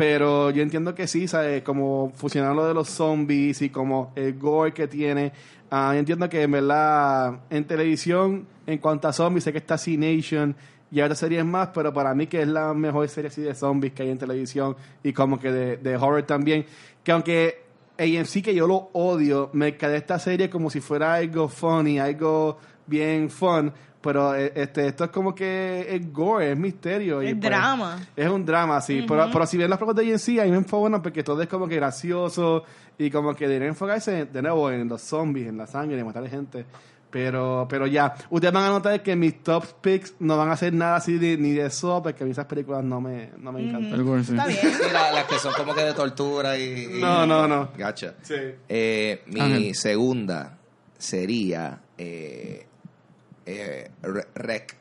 Pero 0.00 0.48
yo 0.48 0.62
entiendo 0.62 0.94
que 0.94 1.06
sí, 1.06 1.28
¿sabes? 1.28 1.62
Como 1.62 2.10
fusionar 2.14 2.56
lo 2.56 2.66
de 2.66 2.72
los 2.72 2.88
zombies 2.88 3.60
y 3.60 3.68
como 3.68 4.14
el 4.16 4.38
gore 4.38 4.72
que 4.72 4.88
tiene. 4.88 5.30
Ah, 5.70 5.90
yo 5.92 5.98
entiendo 5.98 6.26
que 6.30 6.40
en 6.40 6.52
verdad 6.52 7.40
en 7.50 7.66
televisión, 7.66 8.46
en 8.66 8.78
cuanto 8.78 9.08
a 9.08 9.12
zombies, 9.12 9.44
sé 9.44 9.52
que 9.52 9.58
está 9.58 9.76
C-Nation 9.76 10.56
y 10.90 11.02
otras 11.02 11.18
series 11.18 11.44
más, 11.44 11.68
pero 11.74 11.92
para 11.92 12.14
mí 12.14 12.28
que 12.28 12.40
es 12.40 12.48
la 12.48 12.72
mejor 12.72 13.06
serie 13.10 13.28
así 13.28 13.42
de 13.42 13.54
zombies 13.54 13.92
que 13.92 14.04
hay 14.04 14.08
en 14.08 14.16
televisión 14.16 14.74
y 15.02 15.12
como 15.12 15.38
que 15.38 15.52
de, 15.52 15.76
de 15.76 15.96
horror 15.96 16.22
también. 16.22 16.64
Que 17.04 17.12
aunque 17.12 17.64
AMC, 17.98 18.42
que 18.42 18.54
yo 18.54 18.66
lo 18.66 18.88
odio, 18.94 19.50
me 19.52 19.76
quedé 19.76 19.98
esta 19.98 20.18
serie 20.18 20.48
como 20.48 20.70
si 20.70 20.80
fuera 20.80 21.12
algo 21.12 21.46
funny, 21.46 21.98
algo 21.98 22.56
bien 22.86 23.28
fun, 23.28 23.70
pero 24.00 24.34
eh, 24.34 24.52
este, 24.54 24.86
esto 24.86 25.04
es 25.04 25.10
como 25.10 25.34
que 25.34 25.86
es 25.88 26.12
gore, 26.12 26.52
es 26.52 26.58
misterio. 26.58 27.22
y 27.22 27.26
Es 27.28 27.32
pues, 27.34 27.50
drama. 27.50 27.98
es 28.16 28.28
un 28.28 28.44
drama, 28.46 28.80
sí. 28.80 29.04
pero, 29.06 29.28
pero 29.32 29.46
si 29.46 29.56
ven 29.58 29.68
las 29.70 29.78
pruebas 29.78 29.96
de 29.96 30.12
AMC, 30.12 30.40
a 30.40 30.44
mí 30.44 30.50
me 30.50 30.56
enfocan 30.56 31.02
porque 31.02 31.22
todo 31.22 31.42
es 31.42 31.48
como 31.48 31.68
que 31.68 31.76
gracioso 31.76 32.64
y 32.98 33.10
como 33.10 33.34
que 33.34 33.46
deberían 33.46 33.70
enfocarse 33.70 34.24
de 34.26 34.42
nuevo 34.42 34.70
en 34.70 34.88
los 34.88 35.02
zombies, 35.02 35.48
en 35.48 35.56
la 35.58 35.66
sangre, 35.66 35.98
en 35.98 36.06
matar 36.06 36.26
gente. 36.28 36.64
Pero, 37.10 37.66
pero 37.68 37.88
ya, 37.88 38.14
ustedes 38.30 38.54
van 38.54 38.64
a 38.66 38.68
notar 38.68 39.02
que 39.02 39.16
mis 39.16 39.42
top 39.42 39.64
picks 39.80 40.14
no 40.20 40.36
van 40.36 40.48
a 40.48 40.52
hacer 40.52 40.72
nada 40.72 40.94
así 40.94 41.18
de- 41.18 41.36
ni 41.36 41.50
de 41.54 41.66
eso, 41.66 42.00
porque 42.00 42.22
a 42.22 42.24
mí 42.26 42.30
esas 42.30 42.46
películas 42.46 42.84
no 42.84 43.00
me, 43.00 43.30
no 43.36 43.50
me 43.50 43.62
encantan. 43.68 44.24
Sí. 44.24 44.30
Está 44.32 44.46
bien. 44.46 44.60
Sí, 44.62 44.92
la- 44.92 45.10
las 45.10 45.24
que 45.24 45.38
son 45.40 45.52
como 45.54 45.74
que 45.74 45.82
de 45.82 45.92
tortura 45.92 46.56
y... 46.56 46.62
y- 46.98 47.00
No, 47.00 47.26
no, 47.26 47.48
no. 47.48 47.70
Gacha. 47.76 48.14
Sí. 48.22 48.36
Eh, 48.68 49.22
mi 49.26 49.40
Ángel. 49.40 49.74
segunda 49.74 50.56
sería 50.96 51.80
eh, 51.98 52.66
eh, 53.58 53.90
Re- 54.02 54.28
Rec. 54.34 54.76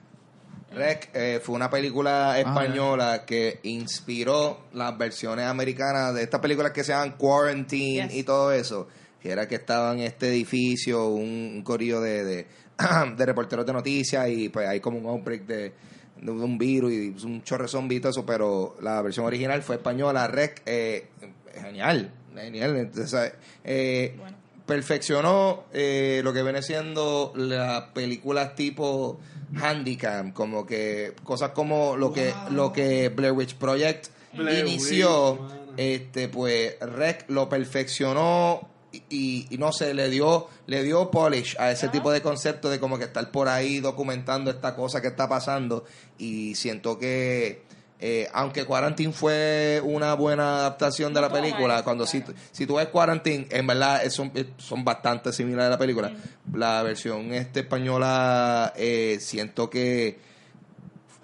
Rec 0.71 1.09
eh, 1.15 1.39
fue 1.43 1.55
una 1.55 1.69
película 1.69 2.37
española 2.39 3.23
que 3.25 3.59
inspiró 3.63 4.65
las 4.73 4.95
versiones 4.97 5.45
americanas 5.47 6.13
de 6.13 6.23
estas 6.23 6.39
películas 6.41 6.71
que 6.71 6.83
se 6.83 6.91
llaman 6.91 7.13
Quarantine 7.17 8.07
Yes. 8.09 8.15
y 8.17 8.23
todo 8.23 8.51
eso. 8.51 8.87
Que 9.19 9.31
era 9.31 9.47
que 9.47 9.55
estaba 9.55 9.93
en 9.93 9.99
este 10.01 10.29
edificio 10.29 11.07
un, 11.07 11.53
un 11.55 11.63
corillo 11.63 11.99
de, 12.01 12.23
de, 12.23 12.47
de 13.17 13.25
reporteros 13.25 13.65
de 13.65 13.73
noticias 13.73 14.29
y 14.29 14.49
pues 14.49 14.67
hay 14.67 14.79
como 14.79 14.99
un 14.99 15.07
outbreak 15.07 15.45
de, 15.47 15.73
de 16.21 16.31
un 16.31 16.57
virus 16.59 16.91
y 16.93 17.15
un 17.25 17.41
chorre 17.43 17.67
zombie 17.67 17.97
y 17.97 17.99
todo 17.99 18.11
eso, 18.11 18.25
pero 18.25 18.77
la 18.81 19.01
versión 19.01 19.25
original 19.25 19.63
fue 19.63 19.75
española. 19.77 20.27
Rec, 20.27 20.61
eh, 20.67 21.07
genial, 21.59 22.13
genial. 22.35 22.77
Entonces, 22.77 23.33
eh, 23.63 24.13
Bueno. 24.19 24.37
Perfeccionó 24.69 25.63
eh, 25.73 26.21
lo 26.23 26.31
que 26.31 26.43
viene 26.43 26.61
siendo 26.61 27.33
las 27.35 27.81
películas 27.89 28.55
tipo 28.55 29.19
Handicam, 29.61 30.31
como 30.31 30.65
que 30.65 31.13
cosas 31.23 31.51
como 31.51 31.97
lo 31.97 32.13
que 32.13 32.33
lo 32.51 32.71
que 32.71 33.09
Blair 33.09 33.33
Witch 33.33 33.55
Project 33.55 34.07
Blair 34.33 34.65
inició, 34.65 35.33
Witch, 35.33 35.51
este 35.77 36.27
pues 36.29 36.79
Rec 36.79 37.25
lo 37.29 37.49
perfeccionó 37.49 38.67
y, 38.91 39.03
y- 39.09 39.47
y 39.49 39.57
no 39.57 39.71
sé, 39.71 39.93
le 39.93 40.09
dio 40.09 40.47
le 40.67 40.83
dio 40.83 41.09
polish 41.11 41.55
a 41.59 41.71
ese 41.71 41.89
tipo 41.89 42.11
de 42.11 42.21
concepto 42.21 42.69
de 42.69 42.79
como 42.79 42.97
que 42.97 43.05
estar 43.05 43.29
por 43.31 43.47
ahí 43.47 43.79
documentando 43.79 44.51
esta 44.51 44.75
cosa 44.75 45.01
que 45.01 45.07
está 45.09 45.27
pasando 45.27 45.83
y 46.19 46.53
siento 46.55 46.97
que 46.99 47.63
eh, 48.01 48.29
aunque 48.33 48.65
Quarantine 48.65 49.11
fue 49.11 49.81
una 49.83 50.13
buena 50.13 50.59
adaptación 50.59 51.13
de 51.13 51.21
la 51.21 51.29
película, 51.31 51.83
cuando 51.83 52.05
si, 52.07 52.23
si 52.51 52.65
tú 52.65 52.75
ves 52.75 52.87
Quarantine, 52.87 53.47
en 53.49 53.67
verdad 53.67 54.01
son, 54.09 54.31
son 54.57 54.85
bastante 54.85 55.33
similares 55.33 55.67
a 55.67 55.71
la 55.71 55.77
película. 55.77 56.11
La 56.53 56.81
versión 56.83 57.33
este 57.33 57.59
española 57.61 58.73
eh, 58.77 59.17
siento 59.19 59.69
que 59.69 60.17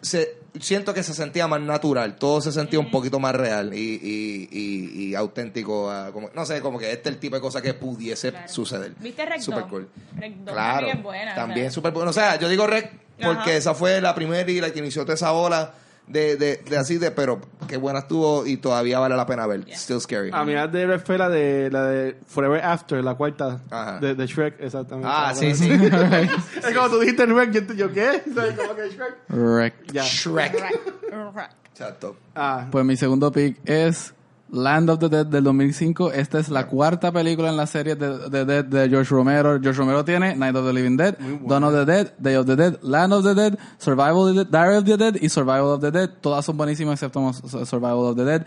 se, 0.01 0.37
siento 0.59 0.93
que 0.93 1.01
se 1.03 1.13
sentía 1.13 1.47
más 1.47 1.61
natural, 1.61 2.15
todo 2.17 2.41
se 2.41 2.51
sentía 2.51 2.79
un 2.79 2.91
poquito 2.91 3.19
más 3.19 3.33
real 3.33 3.73
y, 3.73 3.77
y, 3.79 4.49
y, 4.51 5.05
y 5.07 5.15
auténtico. 5.15 5.91
como, 6.13 6.29
no 6.35 6.45
sé, 6.45 6.61
como 6.61 6.77
que 6.77 6.91
este 6.91 7.09
es 7.09 7.15
el 7.15 7.19
tipo 7.19 7.35
de 7.35 7.41
cosa 7.41 7.61
que 7.61 7.73
pudiese 7.73 8.31
Claro. 8.31 8.47
suceder. 8.47 8.93
¿Viste 8.99 9.25
Rec 9.25 9.39
Super 9.39 9.61
2? 9.61 9.69
cool. 9.69 9.89
Rec 10.17 10.35
2 10.35 10.53
Claro, 10.53 10.75
también 10.87 10.97
es 10.97 11.03
buena, 11.03 11.31
o 11.31 11.35
también 11.35 11.65
sea. 11.67 11.71
súper 11.71 11.91
bueno. 11.93 12.09
O 12.09 12.13
sea, 12.13 12.37
yo 12.37 12.49
digo 12.49 12.67
Rec 12.67 12.91
porque 13.17 13.51
Ajá. 13.51 13.53
esa 13.53 13.73
fue 13.73 14.01
la 14.01 14.13
primera 14.13 14.49
y 14.51 14.59
la 14.59 14.71
que 14.71 14.79
inició 14.79 15.03
toda 15.03 15.15
esa 15.15 15.31
ola 15.31 15.73
de, 16.07 16.35
de, 16.37 16.57
de 16.57 16.77
así 16.77 16.97
de, 16.97 17.11
pero 17.11 17.39
qué 17.67 17.77
buena 17.77 17.99
estuvo 17.99 18.45
y 18.45 18.57
todavía 18.57 18.99
vale 18.99 19.15
la 19.15 19.25
pena 19.25 19.47
ver. 19.47 19.65
Yeah. 19.65 19.77
Still 19.77 19.99
scary. 20.01 20.29
A 20.33 20.43
mí 20.45 20.53
la 20.53 20.67
de 20.67 20.85
Red 20.85 21.01
fue 21.01 21.17
la 21.17 21.29
de, 21.29 21.69
la 21.71 21.83
de 21.87 22.15
Forever 22.27 22.63
After, 22.63 23.03
la 23.03 23.15
cuarta 23.15 23.61
Ajá. 23.69 23.99
de, 23.99 24.15
de 24.15 24.27
Shrek, 24.27 24.55
exactamente. 24.59 25.09
Ah, 25.11 25.33
sí, 25.35 25.53
sí. 25.55 25.69
Es 25.71 26.75
como 26.75 26.89
tú 26.89 26.99
dijiste 26.99 27.25
Shrek, 27.25 27.51
yo, 27.51 27.73
yo 27.73 27.91
¿qué? 27.93 28.23
¿Sabes? 28.35 28.55
Como 28.55 28.75
que 28.75 28.89
Shrek. 28.89 29.93
Shrek. 30.03 30.53
Rec. 30.53 31.33
Rec. 31.35 31.49
Exacto. 31.71 32.15
Ah, 32.35 32.67
Pues 32.71 32.85
mi 32.85 32.95
segundo 32.95 33.31
pick 33.31 33.57
es 33.65 34.13
Land 34.49 34.89
of 34.89 34.99
the 34.99 35.09
Dead 35.09 35.25
del 35.25 35.43
2005. 35.43 36.11
Esta 36.11 36.39
es 36.39 36.49
la 36.49 36.67
cuarta 36.67 37.11
película 37.11 37.49
en 37.49 37.57
la 37.57 37.65
serie 37.65 37.95
de, 37.95 38.29
de, 38.29 38.45
de, 38.45 38.63
de 38.63 38.89
George 38.89 39.09
Romero. 39.09 39.59
George 39.61 39.79
Romero 39.79 40.05
tiene 40.05 40.35
Night 40.35 40.55
of 40.55 40.65
the 40.65 40.73
Living 40.73 40.97
Dead, 40.97 41.17
Dawn 41.47 41.63
of 41.63 41.73
the 41.73 41.85
Dead, 41.85 42.13
Day 42.19 42.35
of 42.35 42.45
the 42.45 42.55
Dead, 42.55 42.77
Land 42.81 43.13
of 43.13 43.23
the 43.23 43.33
Dead, 43.33 43.57
Survival 43.77 44.27
of 44.27 44.35
the 44.35 44.43
Dead, 44.43 44.51
Diary 44.51 44.77
of 44.77 44.85
the 44.85 44.97
Dead 44.97 45.15
y 45.21 45.29
Survival 45.29 45.73
of 45.73 45.81
the 45.81 45.91
Dead. 45.91 46.09
Todas 46.21 46.45
son 46.45 46.57
buenísimas 46.57 47.01
excepto 47.01 47.33
Survival 47.65 48.05
of 48.05 48.15
the 48.15 48.25
Dead. 48.25 48.45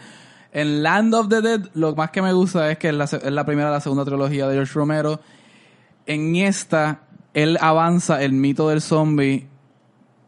En 0.52 0.82
Land 0.82 1.14
of 1.14 1.28
the 1.28 1.42
Dead, 1.42 1.68
lo 1.74 1.94
más 1.94 2.10
que 2.10 2.22
me 2.22 2.32
gusta 2.32 2.70
es 2.70 2.78
que 2.78 2.88
es 2.88 2.94
la, 2.94 3.04
es 3.04 3.32
la 3.32 3.44
primera 3.44 3.70
la 3.70 3.80
segunda 3.80 4.04
trilogía 4.04 4.48
de 4.48 4.54
George 4.54 4.72
Romero. 4.74 5.20
En 6.06 6.36
esta, 6.36 7.00
él 7.34 7.58
avanza 7.60 8.22
el 8.22 8.32
mito 8.32 8.68
del 8.68 8.80
zombie 8.80 9.48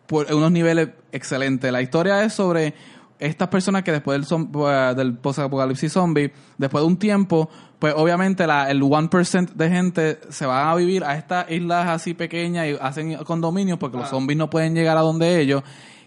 por 0.07 0.33
unos 0.33 0.51
niveles 0.51 0.91
excelentes. 1.13 1.71
La 1.73 1.81
historia 1.81 2.25
es 2.25 2.33
sobre 2.33 2.75
estas 3.21 3.49
personas 3.49 3.83
que 3.85 3.93
después 3.93 4.19
del, 4.19 4.27
zom- 4.29 4.51
eh, 4.91 4.95
del 4.95 5.17
post-apocalipsis 5.19 5.93
zombie, 5.93 6.33
después 6.59 6.83
de 6.83 6.87
un 6.89 6.97
tiempo, 6.99 7.49
pues 7.79 7.95
obviamente 7.97 8.47
la, 8.47 8.71
el 8.71 8.83
1% 8.83 9.53
de 9.55 9.69
gente 9.71 10.19
se 10.31 10.47
van 10.47 10.69
a 10.69 10.75
vivir 10.75 11.05
a 11.05 11.17
estas 11.17 11.51
islas 11.51 11.87
así 11.89 12.15
pequeñas 12.15 12.67
y 12.67 12.77
hacen 12.81 13.17
condominios 13.25 13.79
porque 13.79 13.97
los 13.99 14.09
zombies 14.09 14.37
no 14.39 14.51
pueden 14.51 14.75
llegar 14.75 14.97
a 14.97 15.03
donde 15.03 15.41
ellos. 15.41 15.63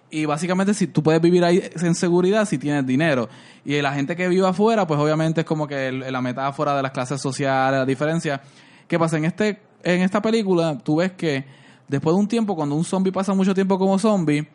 Y 0.09 0.25
básicamente 0.25 0.73
si 0.75 0.85
tú 0.87 1.01
puedes 1.01 1.21
vivir 1.21 1.43
ahí 1.43 1.63
en 1.81 1.95
seguridad 1.95 2.45
si 2.45 2.57
tienes 2.59 2.85
dinero. 2.85 3.29
Y 3.65 3.81
la 3.81 3.93
gente 3.93 4.15
que 4.15 4.27
vive 4.27 4.47
afuera, 4.47 4.85
pues 4.85 4.99
obviamente 4.99 5.41
es 5.41 5.45
como 5.47 5.65
que 5.67 5.87
el- 5.87 6.11
la 6.11 6.21
metáfora 6.21 6.75
de 6.75 6.83
las 6.83 6.91
clases 6.91 7.19
sociales, 7.21 7.79
la 7.79 7.85
diferencia. 7.85 8.41
¿Qué 8.87 8.99
pasa? 8.99 9.17
En, 9.17 9.25
este, 9.25 9.59
en 9.83 10.01
esta 10.01 10.21
película 10.21 10.77
tú 10.83 10.97
ves 10.97 11.13
que 11.13 11.43
después 11.87 12.15
de 12.15 12.19
un 12.19 12.27
tiempo, 12.27 12.55
cuando 12.55 12.75
un 12.75 12.83
zombie 12.85 13.11
pasa 13.11 13.33
mucho 13.33 13.55
tiempo 13.55 13.79
como 13.79 13.97
zombie, 13.97 14.47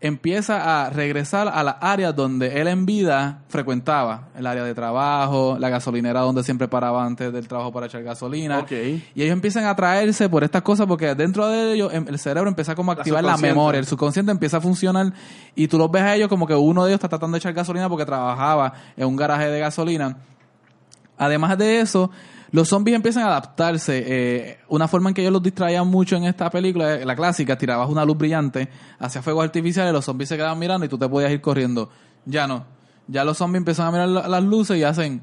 empieza 0.00 0.84
a 0.86 0.90
regresar 0.90 1.48
a 1.48 1.62
las 1.62 1.76
áreas 1.80 2.14
donde 2.14 2.60
él 2.60 2.68
en 2.68 2.84
vida 2.86 3.40
frecuentaba, 3.48 4.28
el 4.36 4.46
área 4.46 4.62
de 4.62 4.74
trabajo, 4.74 5.56
la 5.58 5.68
gasolinera 5.70 6.20
donde 6.20 6.42
siempre 6.42 6.68
paraba 6.68 7.04
antes 7.04 7.32
del 7.32 7.48
trabajo 7.48 7.72
para 7.72 7.86
echar 7.86 8.02
gasolina. 8.02 8.66
Y 8.70 9.22
ellos 9.22 9.32
empiezan 9.32 9.64
a 9.64 9.70
atraerse 9.70 10.28
por 10.28 10.44
estas 10.44 10.62
cosas 10.62 10.86
porque 10.86 11.14
dentro 11.14 11.48
de 11.48 11.72
ellos 11.72 11.92
em- 11.94 12.06
el 12.08 12.18
cerebro 12.18 12.48
empieza 12.48 12.74
como 12.74 12.92
a 12.92 12.94
La 12.94 13.00
activar 13.00 13.24
la, 13.24 13.30
subconsciente. 13.32 13.54
memoria, 13.54 13.78
el 13.80 13.86
subconsciente 13.86 14.32
empieza 14.32 14.58
a 14.58 14.60
funcionar 14.60 15.12
y 15.54 15.66
tú 15.66 15.78
los 15.78 15.90
ves 15.90 16.02
a 16.02 16.14
ellos 16.14 16.28
como 16.28 16.46
que 16.46 16.54
uno 16.54 16.84
de 16.84 16.90
ellos 16.90 16.98
está 16.98 17.08
tratando 17.08 17.34
de 17.34 17.38
echar 17.38 17.54
gasolina 17.54 17.88
porque 17.88 18.04
trabajaba 18.04 18.72
en 18.96 19.06
un 19.08 19.16
garaje 19.16 19.48
de 19.48 19.60
gasolina. 19.60 20.16
Además 21.18 21.56
de 21.56 21.80
eso, 21.80 22.10
los 22.52 22.68
zombies 22.68 22.94
empiezan 22.96 23.24
a 23.24 23.28
adaptarse. 23.28 24.04
Eh, 24.06 24.58
una 24.68 24.88
forma 24.88 25.10
en 25.10 25.14
que 25.14 25.22
ellos 25.22 25.32
los 25.32 25.42
distraían 25.42 25.86
mucho 25.88 26.16
en 26.16 26.24
esta 26.24 26.48
película, 26.50 26.94
eh, 26.94 27.04
la 27.04 27.16
clásica, 27.16 27.56
tirabas 27.58 27.88
una 27.88 28.04
luz 28.04 28.16
brillante 28.18 28.68
hacia 28.98 29.22
fuegos 29.22 29.44
artificiales, 29.44 29.92
los 29.92 30.04
zombies 30.04 30.28
se 30.28 30.36
quedaban 30.36 30.58
mirando 30.58 30.86
y 30.86 30.88
tú 30.88 30.98
te 30.98 31.08
podías 31.08 31.30
ir 31.32 31.40
corriendo. 31.40 31.90
Ya 32.24 32.46
no. 32.46 32.64
Ya 33.08 33.24
los 33.24 33.38
zombies 33.38 33.58
empiezan 33.60 33.86
a 33.86 33.90
mirar 33.92 34.08
la- 34.08 34.28
las 34.28 34.42
luces 34.42 34.76
y 34.78 34.82
hacen... 34.84 35.20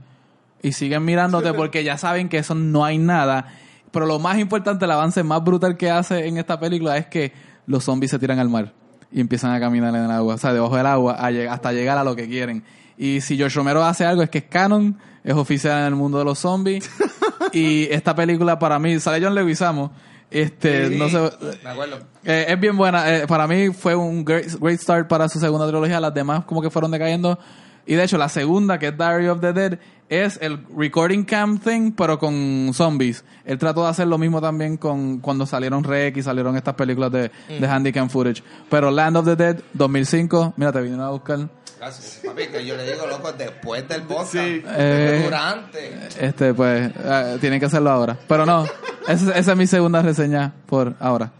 Y 0.65 0.71
siguen 0.71 1.03
mirándote 1.03 1.51
porque 1.53 1.83
ya 1.83 1.97
saben 1.97 2.29
que 2.29 2.37
eso 2.37 2.55
no 2.55 2.85
hay 2.85 2.97
nada. 2.97 3.47
Pero 3.91 4.05
lo 4.05 4.17
más 4.17 4.37
importante, 4.39 4.85
el 4.85 4.91
avance 4.91 5.21
más 5.21 5.43
brutal 5.43 5.75
que 5.75 5.91
hace 5.91 6.25
en 6.25 6.37
esta 6.37 6.57
película 6.57 6.95
es 6.97 7.07
que 7.07 7.33
los 7.67 7.83
zombies 7.83 8.11
se 8.11 8.17
tiran 8.17 8.39
al 8.39 8.47
mar 8.47 8.71
y 9.11 9.19
empiezan 9.19 9.51
a 9.51 9.59
caminar 9.59 9.93
en 9.93 10.05
el 10.05 10.11
agua, 10.11 10.35
o 10.35 10.37
sea, 10.37 10.53
debajo 10.53 10.77
del 10.77 10.85
agua, 10.85 11.17
hasta 11.51 11.73
llegar 11.73 11.97
a 11.97 12.03
lo 12.05 12.15
que 12.15 12.29
quieren. 12.29 12.63
Y 12.97 13.19
si 13.19 13.35
George 13.35 13.57
Romero 13.57 13.83
hace 13.83 14.05
algo, 14.05 14.23
es 14.23 14.29
que 14.29 14.37
es 14.37 14.43
canon, 14.45 14.97
es 15.23 15.33
oficial 15.33 15.79
en 15.79 15.85
el 15.85 15.95
mundo 15.95 16.19
de 16.19 16.25
los 16.25 16.39
zombies. 16.39 16.89
y 17.53 17.83
esta 17.91 18.15
película 18.15 18.59
para 18.59 18.79
mí, 18.79 18.99
sale 18.99 19.23
John 19.23 19.35
Leguizamo, 19.35 19.91
este, 20.29 20.89
Sí, 20.89 20.95
no 20.97 21.09
sé, 21.09 21.19
Me 21.63 21.69
acuerdo. 21.69 21.99
eh, 22.23 22.45
es 22.49 22.59
bien 22.59 22.75
buena. 22.75 23.15
Eh, 23.15 23.27
para 23.27 23.47
mí 23.47 23.69
fue 23.71 23.95
un 23.95 24.25
great, 24.25 24.47
great 24.59 24.79
start 24.79 25.07
para 25.07 25.29
su 25.29 25.39
segunda 25.39 25.67
trilogía. 25.67 25.99
Las 25.99 26.13
demás 26.13 26.43
como 26.45 26.61
que 26.61 26.69
fueron 26.71 26.89
decayendo. 26.91 27.37
Y 27.85 27.95
de 27.95 28.03
hecho, 28.03 28.17
la 28.17 28.29
segunda, 28.29 28.79
que 28.79 28.87
es 28.87 28.97
Diary 28.97 29.27
of 29.27 29.41
the 29.41 29.53
Dead, 29.53 29.79
es 30.09 30.37
el 30.41 30.59
recording 30.75 31.23
cam 31.23 31.57
thing, 31.59 31.91
pero 31.91 32.19
con 32.19 32.71
zombies. 32.73 33.23
Él 33.45 33.57
trató 33.57 33.83
de 33.83 33.89
hacer 33.89 34.07
lo 34.07 34.17
mismo 34.17 34.41
también 34.41 34.77
con 34.77 35.19
cuando 35.19 35.45
salieron 35.45 35.83
Rec 35.83 36.17
y 36.17 36.23
salieron 36.23 36.55
estas 36.55 36.75
películas 36.75 37.11
de, 37.11 37.31
de 37.47 37.67
handycam 37.67 38.09
footage. 38.09 38.43
Pero 38.69 38.91
Land 38.91 39.17
of 39.17 39.25
the 39.25 39.35
Dead, 39.35 39.59
2005, 39.73 40.53
mira, 40.57 40.71
te 40.71 40.81
vinieron 40.81 41.05
a 41.05 41.09
buscar. 41.09 41.49
Gracias, 41.79 42.21
papi, 42.25 42.47
que 42.47 42.65
yo 42.65 42.77
le 42.77 42.89
digo, 42.89 43.05
loco, 43.07 43.33
después 43.33 43.85
del 43.89 44.03
podcast. 44.03 44.33
Sí. 44.33 44.63
Eh, 44.65 45.21
durante. 45.23 45.93
Este, 46.19 46.53
pues, 46.53 46.91
eh, 46.95 47.37
tienen 47.41 47.59
que 47.59 47.65
hacerlo 47.65 47.89
ahora. 47.89 48.17
Pero 48.27 48.45
no, 48.45 48.65
esa, 49.07 49.37
esa 49.37 49.51
es 49.51 49.57
mi 49.57 49.67
segunda 49.67 50.01
reseña 50.01 50.53
por 50.65 50.95
ahora. 50.99 51.31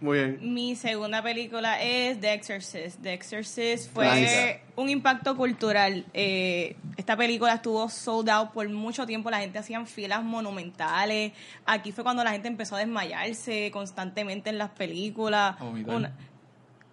Muy 0.00 0.18
bien. 0.18 0.38
Mi 0.42 0.76
segunda 0.76 1.22
película 1.22 1.82
es 1.82 2.20
The 2.20 2.34
Exorcist. 2.34 3.00
The 3.02 3.14
Exorcist 3.14 3.90
fue 3.92 4.60
un 4.76 4.90
impacto 4.90 5.36
cultural. 5.36 6.04
Eh, 6.12 6.76
esta 6.98 7.16
película 7.16 7.54
estuvo 7.54 7.88
sold 7.88 8.28
out 8.28 8.50
por 8.52 8.68
mucho 8.68 9.06
tiempo. 9.06 9.30
La 9.30 9.38
gente 9.40 9.58
hacían 9.58 9.86
filas 9.86 10.22
monumentales. 10.22 11.32
Aquí 11.64 11.92
fue 11.92 12.04
cuando 12.04 12.22
la 12.24 12.32
gente 12.32 12.48
empezó 12.48 12.76
a 12.76 12.80
desmayarse 12.80 13.70
constantemente 13.72 14.50
en 14.50 14.58
las 14.58 14.70
películas. 14.70 15.56
Una- 15.96 16.12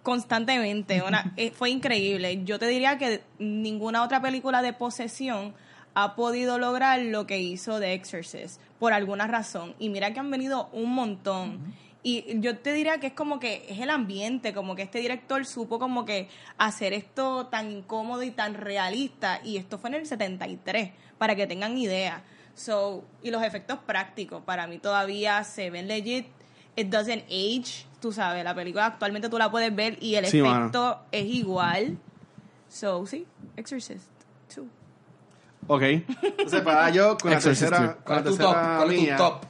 constantemente. 0.02 1.02
Una, 1.02 1.32
eh, 1.36 1.50
fue 1.50 1.70
increíble. 1.70 2.42
Yo 2.44 2.58
te 2.58 2.66
diría 2.66 2.96
que 2.98 3.22
ninguna 3.38 4.02
otra 4.02 4.20
película 4.22 4.62
de 4.62 4.72
posesión 4.72 5.54
ha 5.94 6.16
podido 6.16 6.58
lograr 6.58 7.00
lo 7.00 7.26
que 7.26 7.38
hizo 7.38 7.78
The 7.78 7.92
Exorcist 7.92 8.60
por 8.78 8.92
alguna 8.92 9.26
razón. 9.26 9.74
Y 9.78 9.88
mira 9.90 10.12
que 10.12 10.20
han 10.20 10.30
venido 10.30 10.68
un 10.72 10.92
montón. 10.94 11.74
Y 12.06 12.38
yo 12.40 12.58
te 12.58 12.72
diría 12.74 13.00
que 13.00 13.06
es 13.08 13.12
como 13.14 13.40
que 13.40 13.64
es 13.68 13.80
el 13.80 13.88
ambiente, 13.88 14.52
como 14.52 14.76
que 14.76 14.82
este 14.82 14.98
director 14.98 15.44
supo 15.46 15.78
como 15.78 16.04
que 16.04 16.28
hacer 16.58 16.92
esto 16.92 17.46
tan 17.46 17.70
incómodo 17.72 18.22
y 18.22 18.30
tan 18.30 18.54
realista. 18.54 19.40
Y 19.42 19.56
esto 19.56 19.78
fue 19.78 19.88
en 19.88 19.94
el 19.96 20.06
73, 20.06 20.92
para 21.18 21.34
que 21.34 21.46
tengan 21.46 21.76
idea. 21.78 22.22
So, 22.54 23.04
y 23.22 23.30
los 23.30 23.42
efectos 23.42 23.78
prácticos, 23.86 24.42
para 24.44 24.66
mí 24.66 24.78
todavía 24.78 25.42
se 25.44 25.70
ven 25.70 25.88
legit. 25.88 26.26
It 26.76 26.88
doesn't 26.88 27.24
age, 27.30 27.86
tú 28.00 28.12
sabes, 28.12 28.44
la 28.44 28.54
película 28.54 28.84
actualmente 28.86 29.28
tú 29.30 29.38
la 29.38 29.50
puedes 29.50 29.74
ver 29.74 29.96
y 30.02 30.16
el 30.16 30.26
Sí, 30.26 30.42
mano. 30.42 30.60
efecto 30.66 31.00
es 31.10 31.24
igual. 31.24 31.96
So, 32.68 33.06
sí, 33.06 33.26
Exorcist 33.56 34.04
2. 34.54 34.66
Ok. 35.68 35.82
Entonces, 35.82 36.60
para 36.60 36.90
yo, 36.90 37.16
con 37.16 37.30
la 37.30 37.38
Exorcist 37.38 37.70
tercera, 37.70 37.94
two. 37.94 38.04
con 38.04 38.16
la 38.16 38.22
¿Cuál 38.22 38.32
es 38.32 38.36
tu 38.36 38.42
top? 38.42 38.52
tercera 38.54 38.76
¿Cuál 38.76 38.90
es 38.90 38.96
tu 38.98 39.02
mía, 39.02 39.16
top? 39.16 39.42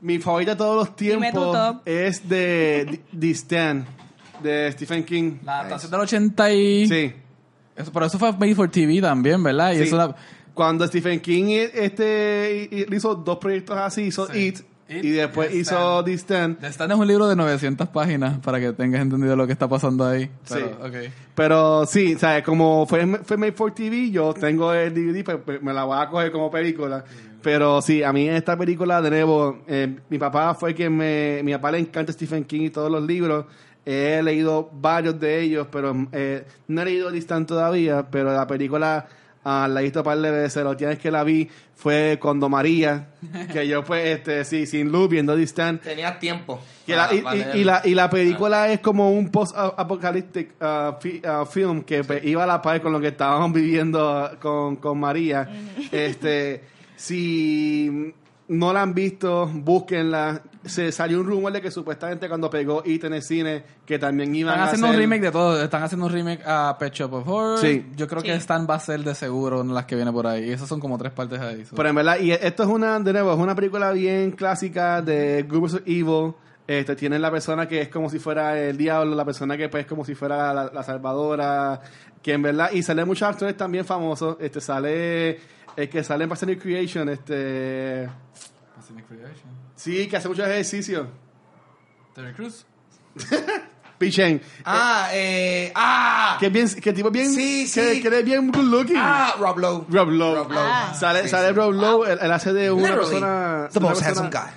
Mi 0.00 0.18
favorita 0.18 0.52
de 0.52 0.56
todos 0.58 0.76
los 0.76 0.96
tiempos 0.96 1.76
es 1.84 2.28
de 2.28 3.00
The 3.18 3.30
Stand, 3.34 3.86
de 4.42 4.72
Stephen 4.72 5.04
King. 5.04 5.38
La 5.44 5.60
adaptación 5.60 5.90
del 5.90 6.00
80 6.00 6.52
y... 6.52 6.86
Sí. 6.88 7.12
Eso, 7.76 7.92
pero 7.92 8.06
eso 8.06 8.18
fue 8.18 8.32
Made 8.32 8.54
for 8.54 8.68
TV 8.68 9.00
también, 9.00 9.42
¿verdad? 9.42 9.72
Y 9.72 9.76
Sí. 9.76 9.82
eso 9.84 9.96
la- 9.96 10.14
Cuando 10.54 10.84
Stephen 10.88 11.20
King 11.20 11.44
este 11.72 12.68
y- 12.72 12.76
y 12.92 12.94
hizo 12.96 13.14
dos 13.14 13.38
proyectos 13.38 13.76
así, 13.78 14.02
hizo 14.02 14.26
Sí. 14.26 14.46
It, 14.48 14.60
It 14.88 15.04
y 15.04 15.10
después 15.10 15.54
hizo. 15.54 16.02
The 16.02 16.14
Stand. 16.14 16.58
The 16.58 16.66
Stand 16.68 16.92
es 16.92 16.98
un 16.98 17.06
libro 17.06 17.28
de 17.28 17.36
900 17.36 17.88
páginas 17.90 18.38
para 18.38 18.58
que 18.58 18.72
tengas 18.72 19.02
entendido 19.02 19.36
lo 19.36 19.46
que 19.46 19.52
está 19.52 19.68
pasando 19.68 20.04
ahí. 20.06 20.28
Pero, 20.48 20.66
Sí. 20.66 20.72
ok. 20.82 21.12
Pero 21.36 21.86
sí, 21.86 22.14
o 22.14 22.18
sea, 22.18 22.42
como 22.42 22.86
fue, 22.86 23.06
fue 23.24 23.36
Made 23.36 23.52
for 23.52 23.72
TV, 23.72 24.10
yo 24.10 24.32
tengo 24.34 24.72
el 24.72 24.92
DVD, 24.94 25.22
pues, 25.22 25.36
pues, 25.44 25.62
me 25.62 25.72
la 25.72 25.84
voy 25.84 25.98
a 26.00 26.08
coger 26.08 26.32
como 26.32 26.50
película. 26.50 27.04
Pero 27.48 27.80
sí, 27.80 28.02
a 28.02 28.12
mí 28.12 28.28
esta 28.28 28.58
película, 28.58 29.00
de 29.00 29.08
nuevo, 29.08 29.60
eh, 29.66 29.96
mi 30.10 30.18
papá 30.18 30.52
fue 30.54 30.74
quien 30.74 30.94
me... 30.94 31.40
Mi 31.42 31.52
papá 31.52 31.72
le 31.72 31.78
encanta 31.78 32.12
Stephen 32.12 32.44
King 32.44 32.60
y 32.64 32.68
todos 32.70 32.90
los 32.90 33.02
libros. 33.02 33.46
He 33.86 34.22
leído 34.22 34.68
varios 34.70 35.18
de 35.18 35.40
ellos, 35.40 35.66
pero 35.72 35.96
eh, 36.12 36.44
no 36.66 36.82
he 36.82 36.84
leído 36.84 37.10
Distant 37.10 37.48
todavía, 37.48 38.06
pero 38.10 38.30
la 38.34 38.46
película 38.46 39.06
ah, 39.46 39.66
la 39.66 39.80
he 39.80 39.84
visto 39.84 40.00
un 40.00 40.04
par 40.04 40.18
de 40.18 40.30
veces. 40.30 40.62
La 40.62 40.68
última 40.68 40.90
vez 40.90 40.98
que 40.98 41.10
la 41.10 41.24
vi 41.24 41.48
fue 41.74 42.18
cuando 42.20 42.50
María, 42.50 43.12
que 43.50 43.66
yo 43.66 43.82
pues, 43.82 44.04
este, 44.18 44.44
sí, 44.44 44.66
sin 44.66 44.92
luz, 44.92 45.08
viendo 45.08 45.34
Distant. 45.34 45.80
Tenías 45.80 46.18
tiempo. 46.20 46.60
Que 46.84 46.96
la- 46.96 47.08
y, 47.14 47.16
y- 47.56 47.60
y 47.60 47.64
la, 47.64 47.80
y 47.82 47.94
la 47.94 48.10
película 48.10 48.70
es 48.70 48.80
como 48.80 49.10
un 49.10 49.30
post-apocalyptic 49.30 50.50
uh, 50.60 51.00
fi- 51.00 51.22
uh, 51.24 51.46
film 51.46 51.80
que 51.82 52.04
pues, 52.04 52.22
iba 52.26 52.44
a 52.44 52.46
la 52.46 52.60
par 52.60 52.82
con 52.82 52.92
lo 52.92 53.00
que 53.00 53.08
estábamos 53.08 53.54
viviendo 53.54 54.32
con, 54.38 54.76
con 54.76 55.00
María. 55.00 55.48
este, 55.90 56.62
si 56.98 58.12
no 58.48 58.72
la 58.72 58.82
han 58.82 58.92
visto, 58.92 59.46
búsquenla. 59.46 60.42
Se 60.64 60.90
salió 60.90 61.20
un 61.20 61.26
rumor 61.26 61.52
de 61.52 61.62
que 61.62 61.70
supuestamente 61.70 62.28
cuando 62.28 62.50
pegó 62.50 62.82
It 62.84 63.04
en 63.04 63.14
el 63.14 63.22
cine, 63.22 63.62
que 63.86 64.00
también 64.00 64.34
iban 64.34 64.54
Están 64.54 64.62
a 64.62 64.70
haciendo 64.70 64.88
un 64.88 64.96
remake 64.96 65.20
de 65.22 65.30
todo. 65.30 65.62
Están 65.62 65.82
haciendo 65.84 66.06
un 66.06 66.12
remake 66.12 66.42
a 66.44 66.76
Pet 66.76 66.92
Shop 66.92 67.12
of 67.14 67.28
Horror. 67.28 67.58
Sí. 67.58 67.86
Yo 67.94 68.08
creo 68.08 68.20
que. 68.20 68.34
Stan 68.34 68.66
va 68.68 68.74
a 68.74 68.80
ser 68.80 69.04
de 69.04 69.14
seguro 69.14 69.60
en 69.60 69.72
las 69.72 69.84
que 69.84 69.94
viene 69.94 70.10
por 70.10 70.26
ahí. 70.26 70.46
Y 70.48 70.50
esas 70.50 70.68
son 70.68 70.80
como 70.80 70.98
tres 70.98 71.12
partes 71.12 71.38
ahí. 71.40 71.64
so. 71.64 71.76
Pero 71.76 71.88
en 71.88 71.94
verdad, 71.94 72.18
y 72.18 72.32
esto 72.32 72.64
es 72.64 72.68
una, 72.68 72.98
de 72.98 73.12
nuevo, 73.12 73.32
es 73.32 73.38
una 73.38 73.54
película 73.54 73.92
bien 73.92 74.32
clásica 74.32 75.00
de 75.00 75.44
Good 75.48 75.60
vs. 75.60 75.82
Evil. 75.86 76.34
Este, 76.66 76.96
tienen 76.96 77.22
la 77.22 77.30
persona 77.30 77.66
que 77.66 77.80
es 77.80 77.88
como 77.88 78.10
si 78.10 78.18
fuera 78.18 78.58
el 78.60 78.76
diablo, 78.76 79.14
la 79.14 79.24
persona 79.24 79.56
que 79.56 79.68
pues 79.70 79.82
es 79.84 79.86
como 79.86 80.04
si 80.04 80.14
fuera 80.14 80.52
la, 80.52 80.70
la 80.72 80.82
salvadora, 80.82 81.80
que 82.20 82.34
en 82.34 82.42
verdad, 82.42 82.70
y 82.72 82.82
salen 82.82 83.06
muchos 83.06 83.26
actores 83.26 83.56
también 83.56 83.86
famosos, 83.86 84.36
este 84.38 84.60
sale, 84.60 85.40
el 85.80 85.88
que 85.88 86.02
sale 86.02 86.24
en 86.24 86.28
Parks 86.28 86.42
and 86.42 86.50
Recreation, 86.54 87.08
este, 87.08 88.08
Pacific 88.74 89.06
Creation. 89.06 89.48
sí, 89.76 90.08
que 90.08 90.16
hace 90.16 90.28
mucho 90.28 90.44
ejercicio, 90.44 91.08
Terry 92.14 92.32
Crews. 92.34 92.66
Pichen, 93.98 94.40
Ah, 94.64 95.08
eh. 95.12 95.72
Ah. 95.74 96.36
que 96.38 96.46
es 96.46 96.52
bien, 96.52 96.68
que 96.80 96.92
tipo 96.92 97.10
bien, 97.10 97.32
Sí, 97.32 97.66
sí. 97.66 98.00
que 98.00 98.08
es 98.08 98.24
bien 98.24 98.52
good 98.52 98.62
looking. 98.62 98.96
Ah, 98.96 99.34
Rob 99.40 99.58
Lowe. 99.58 99.86
Rob 99.90 100.08
Lowe. 100.10 100.34
Rob 100.36 100.50
Lowe. 100.52 100.68
Ah. 100.70 100.94
Sale, 100.94 101.24
Sí, 101.24 101.28
sale 101.30 101.48
sí. 101.48 101.54
Rob 101.54 101.72
Lowe, 101.72 102.04
él, 102.12 102.18
él 102.22 102.30
hace 102.32 102.52
de 102.52 102.70
una 102.70 102.82
Literally, 102.90 103.08
persona, 103.10 103.68
The 103.72 103.80
most 103.80 104.02
persona- 104.04 104.06
handsome 104.06 104.30
guy. 104.30 104.52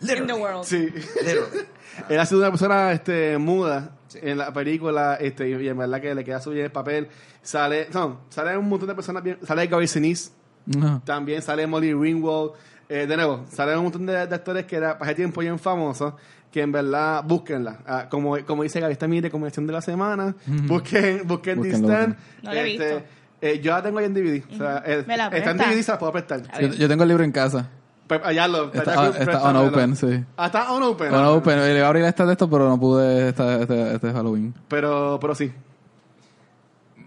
In 0.00 0.06
the 0.06 0.14
Literally. 0.14 0.40
world. 0.42 0.64
Sí. 0.64 0.78
Literally. 1.22 1.66
Él 2.10 2.20
ha 2.20 2.26
sido 2.26 2.40
una 2.40 2.50
persona 2.50 2.92
este, 2.92 3.38
muda 3.38 3.96
en 4.14 4.36
la 4.36 4.52
película 4.52 5.16
este, 5.18 5.48
y 5.48 5.68
en 5.68 5.78
verdad 5.78 5.98
que 6.00 6.14
le 6.14 6.22
queda 6.24 6.40
su 6.40 6.50
bien 6.50 6.66
el 6.66 6.70
papel. 6.72 7.08
Sale, 7.42 7.88
no, 7.92 8.20
sale 8.28 8.54
un 8.58 8.68
montón 8.68 8.88
de 8.88 8.94
personas 8.94 9.22
bien. 9.22 9.38
Sale 9.46 9.66
Gary 9.66 9.88
Sinise, 9.88 10.30
No. 10.66 11.00
también 11.04 11.42
sale 11.42 11.66
Molly 11.66 11.94
Ringwald. 11.94 12.52
Eh, 12.88 13.06
de 13.06 13.16
nuevo, 13.16 13.44
sale 13.50 13.76
un 13.76 13.82
montón 13.84 14.06
de, 14.06 14.26
de 14.26 14.34
actores 14.34 14.64
que 14.64 14.76
era, 14.76 14.96
para 14.98 15.10
ese 15.10 15.16
tiempo 15.16 15.40
bien 15.40 15.58
famosos 15.58 16.14
que 16.52 16.62
en 16.62 16.70
verdad 16.72 17.22
búsquenla. 17.24 17.78
Ah, 17.86 18.06
como, 18.08 18.36
como 18.46 18.62
dice 18.62 18.80
Gaby, 18.80 18.92
esta 18.92 19.06
es 19.06 19.10
mi 19.10 19.20
recomendación 19.20 19.66
de 19.66 19.72
la 19.72 19.80
semana. 19.80 20.34
Busquen, 20.46 21.22
busquen 21.26 21.64
Stand. 21.64 22.16
No 22.42 22.52
la 22.54 22.62
he 22.62 22.72
Este, 22.72 22.84
visto. 22.94 23.02
eh, 23.40 23.60
yo 23.60 23.72
la 23.72 23.82
tengo 23.82 23.98
ahí 23.98 24.04
en 24.06 24.14
DVD. 24.14 24.42
O 24.54 24.56
sea, 24.56 24.82
eh, 24.86 25.04
¿Me 25.06 25.16
la 25.16 25.26
está 25.28 25.50
en? 25.50 25.58
DVD, 25.58 25.82
se 25.82 25.92
la 25.92 25.98
puedo 25.98 26.12
prestar. 26.12 26.42
Yo, 26.60 26.68
yo 26.68 26.88
tengo 26.88 27.02
el 27.02 27.08
libro 27.08 27.24
en 27.24 27.32
casa. 27.32 27.68
Pues, 28.06 28.20
allá 28.24 28.46
lo. 28.46 28.72
Está, 28.72 28.92
allá, 28.92 29.08
está 29.08 29.24
préstamelo. 29.24 29.60
on 29.62 29.68
open, 29.68 29.96
sí. 29.96 30.24
Ah, 30.36 30.46
está 30.46 30.72
on 30.72 30.82
open. 30.84 31.12
On 31.12 31.24
open. 31.26 31.58
Le 31.58 31.76
iba 31.76 31.86
a 31.86 31.88
abrir 31.88 32.04
esta 32.04 32.24
de 32.24 32.32
esto, 32.32 32.48
pero 32.48 32.68
no 32.68 32.78
pude 32.78 33.30
esta, 33.30 33.60
este, 33.60 33.94
este 33.96 34.12
Halloween. 34.12 34.54
Pero, 34.68 35.18
pero 35.20 35.34
sí. 35.34 35.52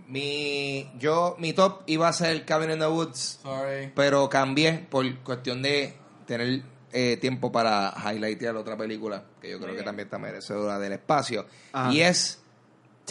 Mi, 0.09 0.89
yo, 0.97 1.35
mi 1.39 1.53
top 1.53 1.83
iba 1.85 2.07
a 2.07 2.13
ser 2.13 2.43
Cabin 2.43 2.71
in 2.71 2.79
the 2.79 2.87
Woods, 2.87 3.39
Sorry. 3.43 3.91
pero 3.95 4.27
cambié 4.27 4.85
por 4.89 5.05
cuestión 5.19 5.61
de 5.61 5.93
tener 6.25 6.63
eh, 6.91 7.17
tiempo 7.21 7.51
para 7.51 7.93
highlightear 8.11 8.55
otra 8.55 8.75
película 8.75 9.23
que 9.39 9.51
yo 9.51 9.59
creo 9.59 9.75
que 9.75 9.83
también 9.83 10.07
está 10.07 10.17
merecedora 10.17 10.79
del 10.79 10.93
espacio. 10.93 11.45
Ajá. 11.73 11.93
Y 11.93 12.01
es 12.01 12.39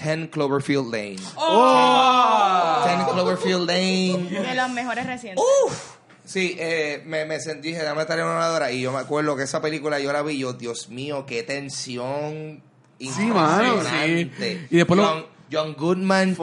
10 0.03 0.29
Cloverfield 0.31 0.93
Lane. 0.93 1.17
¡Oh! 1.37 2.85
10 2.85 3.13
Cloverfield 3.13 3.67
Lane. 3.67 4.29
De 4.49 4.55
los 4.57 4.71
mejores 4.71 5.07
recientes. 5.07 5.45
Uf. 5.67 5.95
Sí, 6.25 6.57
eh, 6.59 7.03
me, 7.07 7.25
me 7.25 7.41
sentí, 7.41 7.69
dije, 7.69 7.83
dame 7.83 8.03
estar 8.03 8.19
en 8.19 8.27
una 8.27 8.51
hora 8.51 8.71
y 8.71 8.83
yo 8.83 8.93
me 8.93 8.99
acuerdo 8.99 9.35
que 9.37 9.45
esa 9.45 9.63
película 9.63 9.99
yo 9.99 10.13
la 10.13 10.23
vi, 10.23 10.37
yo, 10.39 10.53
Dios 10.53 10.89
mío, 10.91 11.25
qué 11.27 11.43
tensión 11.43 12.61
mano, 13.33 13.75
impresionante. 13.77 14.35
sí. 14.39 14.67
Y 14.71 14.77
después 14.77 14.99
lo- 15.01 15.38
John, 15.51 15.75
Goodman 15.75 16.37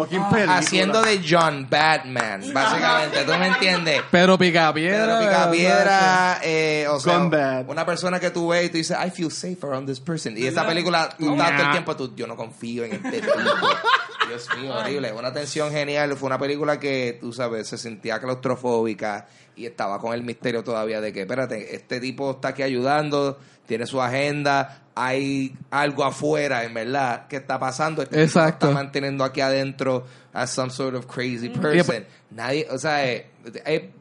haciendo 0.48 1.02
de 1.02 1.22
John 1.28 1.68
Batman, 1.70 2.42
básicamente, 2.54 3.24
¿tú 3.24 3.32
me 3.38 3.48
entiendes? 3.48 4.02
Pedro 4.10 4.38
Picapiedra. 4.38 5.06
Pedro 5.06 5.20
Picapiedra, 5.20 6.40
eh, 6.44 6.88
o 6.90 7.00
sea, 7.00 7.20
una 7.68 7.86
persona 7.86 8.20
que 8.20 8.32
tú 8.32 8.50
ves 8.50 8.66
y 8.66 8.70
tú 8.70 8.78
dices, 8.78 8.98
I 9.06 9.12
feel 9.12 9.32
safe 9.32 9.58
around 9.64 9.88
this 9.88 10.00
person. 10.00 10.38
Y 10.38 10.46
esa 10.46 10.66
película, 10.66 11.10
tú 11.18 11.32
estás 11.34 11.52
todo 11.56 11.66
el 11.66 11.72
tiempo, 11.72 11.96
tú, 11.96 12.16
yo 12.16 12.28
no 12.28 12.36
confío 12.36 12.84
en 12.84 12.94
este 12.94 13.22
tipo. 13.22 13.34
Dios 14.28 14.48
mío, 14.58 14.74
horrible. 14.74 15.14
Una 15.14 15.32
tensión 15.32 15.72
genial. 15.72 16.16
Fue 16.16 16.28
una 16.28 16.40
película 16.40 16.80
que, 16.80 17.18
tú 17.20 17.32
sabes, 17.32 17.68
se 17.68 17.78
sentía 17.78 18.20
claustrofóbica 18.20 19.28
y 19.56 19.66
estaba 19.66 20.00
con 20.00 20.14
el 20.14 20.24
misterio 20.24 20.64
todavía 20.64 21.02
de 21.02 21.14
que, 21.14 21.22
espérate, 21.22 21.76
este 21.76 22.00
tipo 22.00 22.32
está 22.32 22.50
aquí 22.50 22.64
ayudando, 22.64 23.40
tiene 23.66 23.86
su 23.86 24.02
agenda, 24.02 24.85
hay 24.96 25.56
algo 25.72 26.04
afuera, 26.06 26.64
en 26.64 26.74
verdad, 26.74 27.28
que 27.28 27.36
está 27.38 27.60
pasando. 27.60 28.02
Este 28.02 28.24
Exacto. 28.24 28.68
está 28.68 28.74
manteniendo 28.74 29.24
aquí 29.24 29.42
adentro 29.42 30.06
as 30.34 30.50
some 30.52 30.70
sort 30.72 30.96
of 30.96 31.06
crazy 31.06 31.50
person. 31.50 31.72
después- 31.74 32.04
Nadie, 32.32 32.68
o 32.72 32.78
sea, 32.78 33.06
eh, 33.06 33.30
eh, 33.66 33.92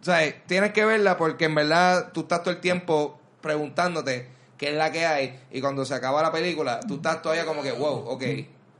o 0.00 0.04
sea, 0.04 0.24
eh, 0.24 0.42
tienes 0.46 0.72
que 0.72 0.84
verla 0.84 1.16
porque 1.16 1.46
en 1.46 1.54
verdad 1.54 2.10
tú 2.12 2.20
estás 2.22 2.42
todo 2.42 2.50
el 2.54 2.60
tiempo 2.60 3.18
preguntándote 3.40 4.28
qué 4.56 4.70
es 4.70 4.74
la 4.76 4.90
que 4.92 5.04
hay 5.06 5.40
y 5.50 5.60
cuando 5.60 5.84
se 5.84 5.94
acaba 5.94 6.22
la 6.22 6.30
película 6.32 6.80
tú 6.86 6.96
estás 6.96 7.20
todavía 7.22 7.44
como 7.46 7.62
que, 7.62 7.72
wow, 7.72 8.04
ok, 8.08 8.22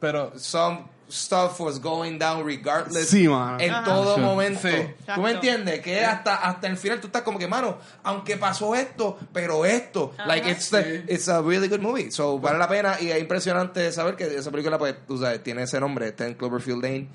Pero 0.00 0.32
some 0.38 0.84
stuff 1.14 1.60
was 1.60 1.80
going 1.80 2.18
down 2.18 2.44
regardless 2.44 3.08
Sí, 3.08 3.28
mano. 3.28 3.58
en 3.60 3.70
Ajá. 3.70 3.84
todo 3.84 4.18
momento. 4.18 4.60
Sí. 4.68 4.74
¿Tú 5.14 5.20
me 5.20 5.30
entiendes? 5.32 5.80
Que 5.80 6.04
hasta 6.04 6.34
hasta 6.36 6.66
el 6.66 6.76
final 6.76 7.00
tú 7.00 7.06
estás 7.06 7.22
como 7.22 7.38
que, 7.38 7.46
mano, 7.46 7.78
aunque 8.02 8.36
pasó 8.36 8.74
esto, 8.74 9.18
pero 9.32 9.64
esto, 9.64 10.12
Ajá. 10.18 10.26
like 10.26 10.50
it's 10.50 10.70
the- 10.70 11.04
it's 11.08 11.28
a 11.28 11.40
really 11.40 11.68
good 11.68 11.80
movie. 11.80 12.10
So 12.10 12.38
vale 12.38 12.58
la 12.58 12.68
pena 12.68 12.96
y 13.00 13.10
es 13.10 13.20
impresionante 13.20 13.90
saber 13.92 14.16
que 14.16 14.24
esa 14.36 14.50
película 14.50 14.76
pues 14.78 14.94
tú 15.06 15.18
sabes, 15.18 15.42
tiene 15.42 15.62
ese 15.62 15.78
nombre, 15.80 16.08
está 16.08 16.26
en 16.26 16.34
Cloverfield 16.34 16.82
Lane. 16.82 17.08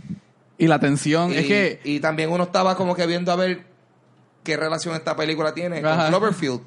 y 0.57 0.67
la 0.67 0.77
tensión 0.79 1.31
Y, 1.31 1.37
es 1.37 1.45
que 1.47 1.79
y 1.83 1.99
también 1.99 2.31
uno 2.31 2.43
estaba 2.45 2.75
como 2.75 2.93
que 2.95 3.05
viendo 3.05 3.31
a 3.31 3.35
ver 3.35 3.63
qué 4.43 4.57
relación 4.57 4.95
esta 4.95 5.15
película 5.15 5.53
tiene 5.53 5.79
Ajá. 5.79 6.03
con 6.03 6.07
Cloverfield. 6.09 6.61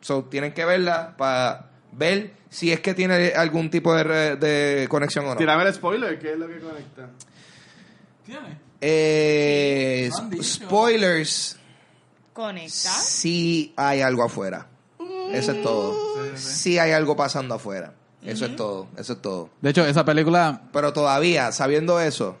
So 0.00 0.24
tienen 0.24 0.52
que 0.52 0.64
verla 0.64 1.16
para 1.16 1.70
ver 1.96 2.32
si 2.50 2.72
es 2.72 2.80
que 2.80 2.94
tiene 2.94 3.32
algún 3.36 3.70
tipo 3.70 3.94
de, 3.94 4.04
re- 4.04 4.36
de 4.36 4.86
conexión 4.88 5.24
o 5.26 5.30
no. 5.30 5.36
Tírame 5.36 5.64
el 5.64 5.74
spoiler, 5.74 6.18
¿qué 6.18 6.32
es 6.32 6.38
lo 6.38 6.46
que 6.48 6.58
conecta? 6.60 7.08
Eh, 8.80 10.10
han 10.16 10.30
dicho. 10.30 10.42
spoilers, 10.42 11.58
Conecta. 12.32 12.70
sí 12.90 13.72
hay 13.76 14.00
algo 14.02 14.22
afuera. 14.24 14.66
Eso 15.32 15.52
es 15.52 15.62
todo. 15.62 15.96
Sí 16.36 16.78
hay 16.78 16.92
algo 16.92 17.16
pasando 17.16 17.54
afuera. 17.54 17.94
Eso 18.22 18.46
es 18.46 18.56
todo. 18.56 18.88
Eso 18.96 19.14
es 19.14 19.22
todo. 19.22 19.50
de 19.60 19.70
hecho 19.70 19.86
esa 19.86 20.04
película 20.04 20.62
Pero 20.72 20.92
todavía, 20.92 21.52
sabiendo 21.52 22.00
eso, 22.00 22.36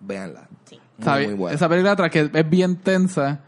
véanla. 0.00 0.48
Sí. 0.68 0.80
Muy, 0.98 1.26
muy 1.26 1.34
buena. 1.34 1.54
esa 1.56 1.68
película 1.68 1.96
tras 1.96 2.10
que 2.10 2.30
es 2.32 2.50
bien 2.50 2.76
tensa 2.76 3.40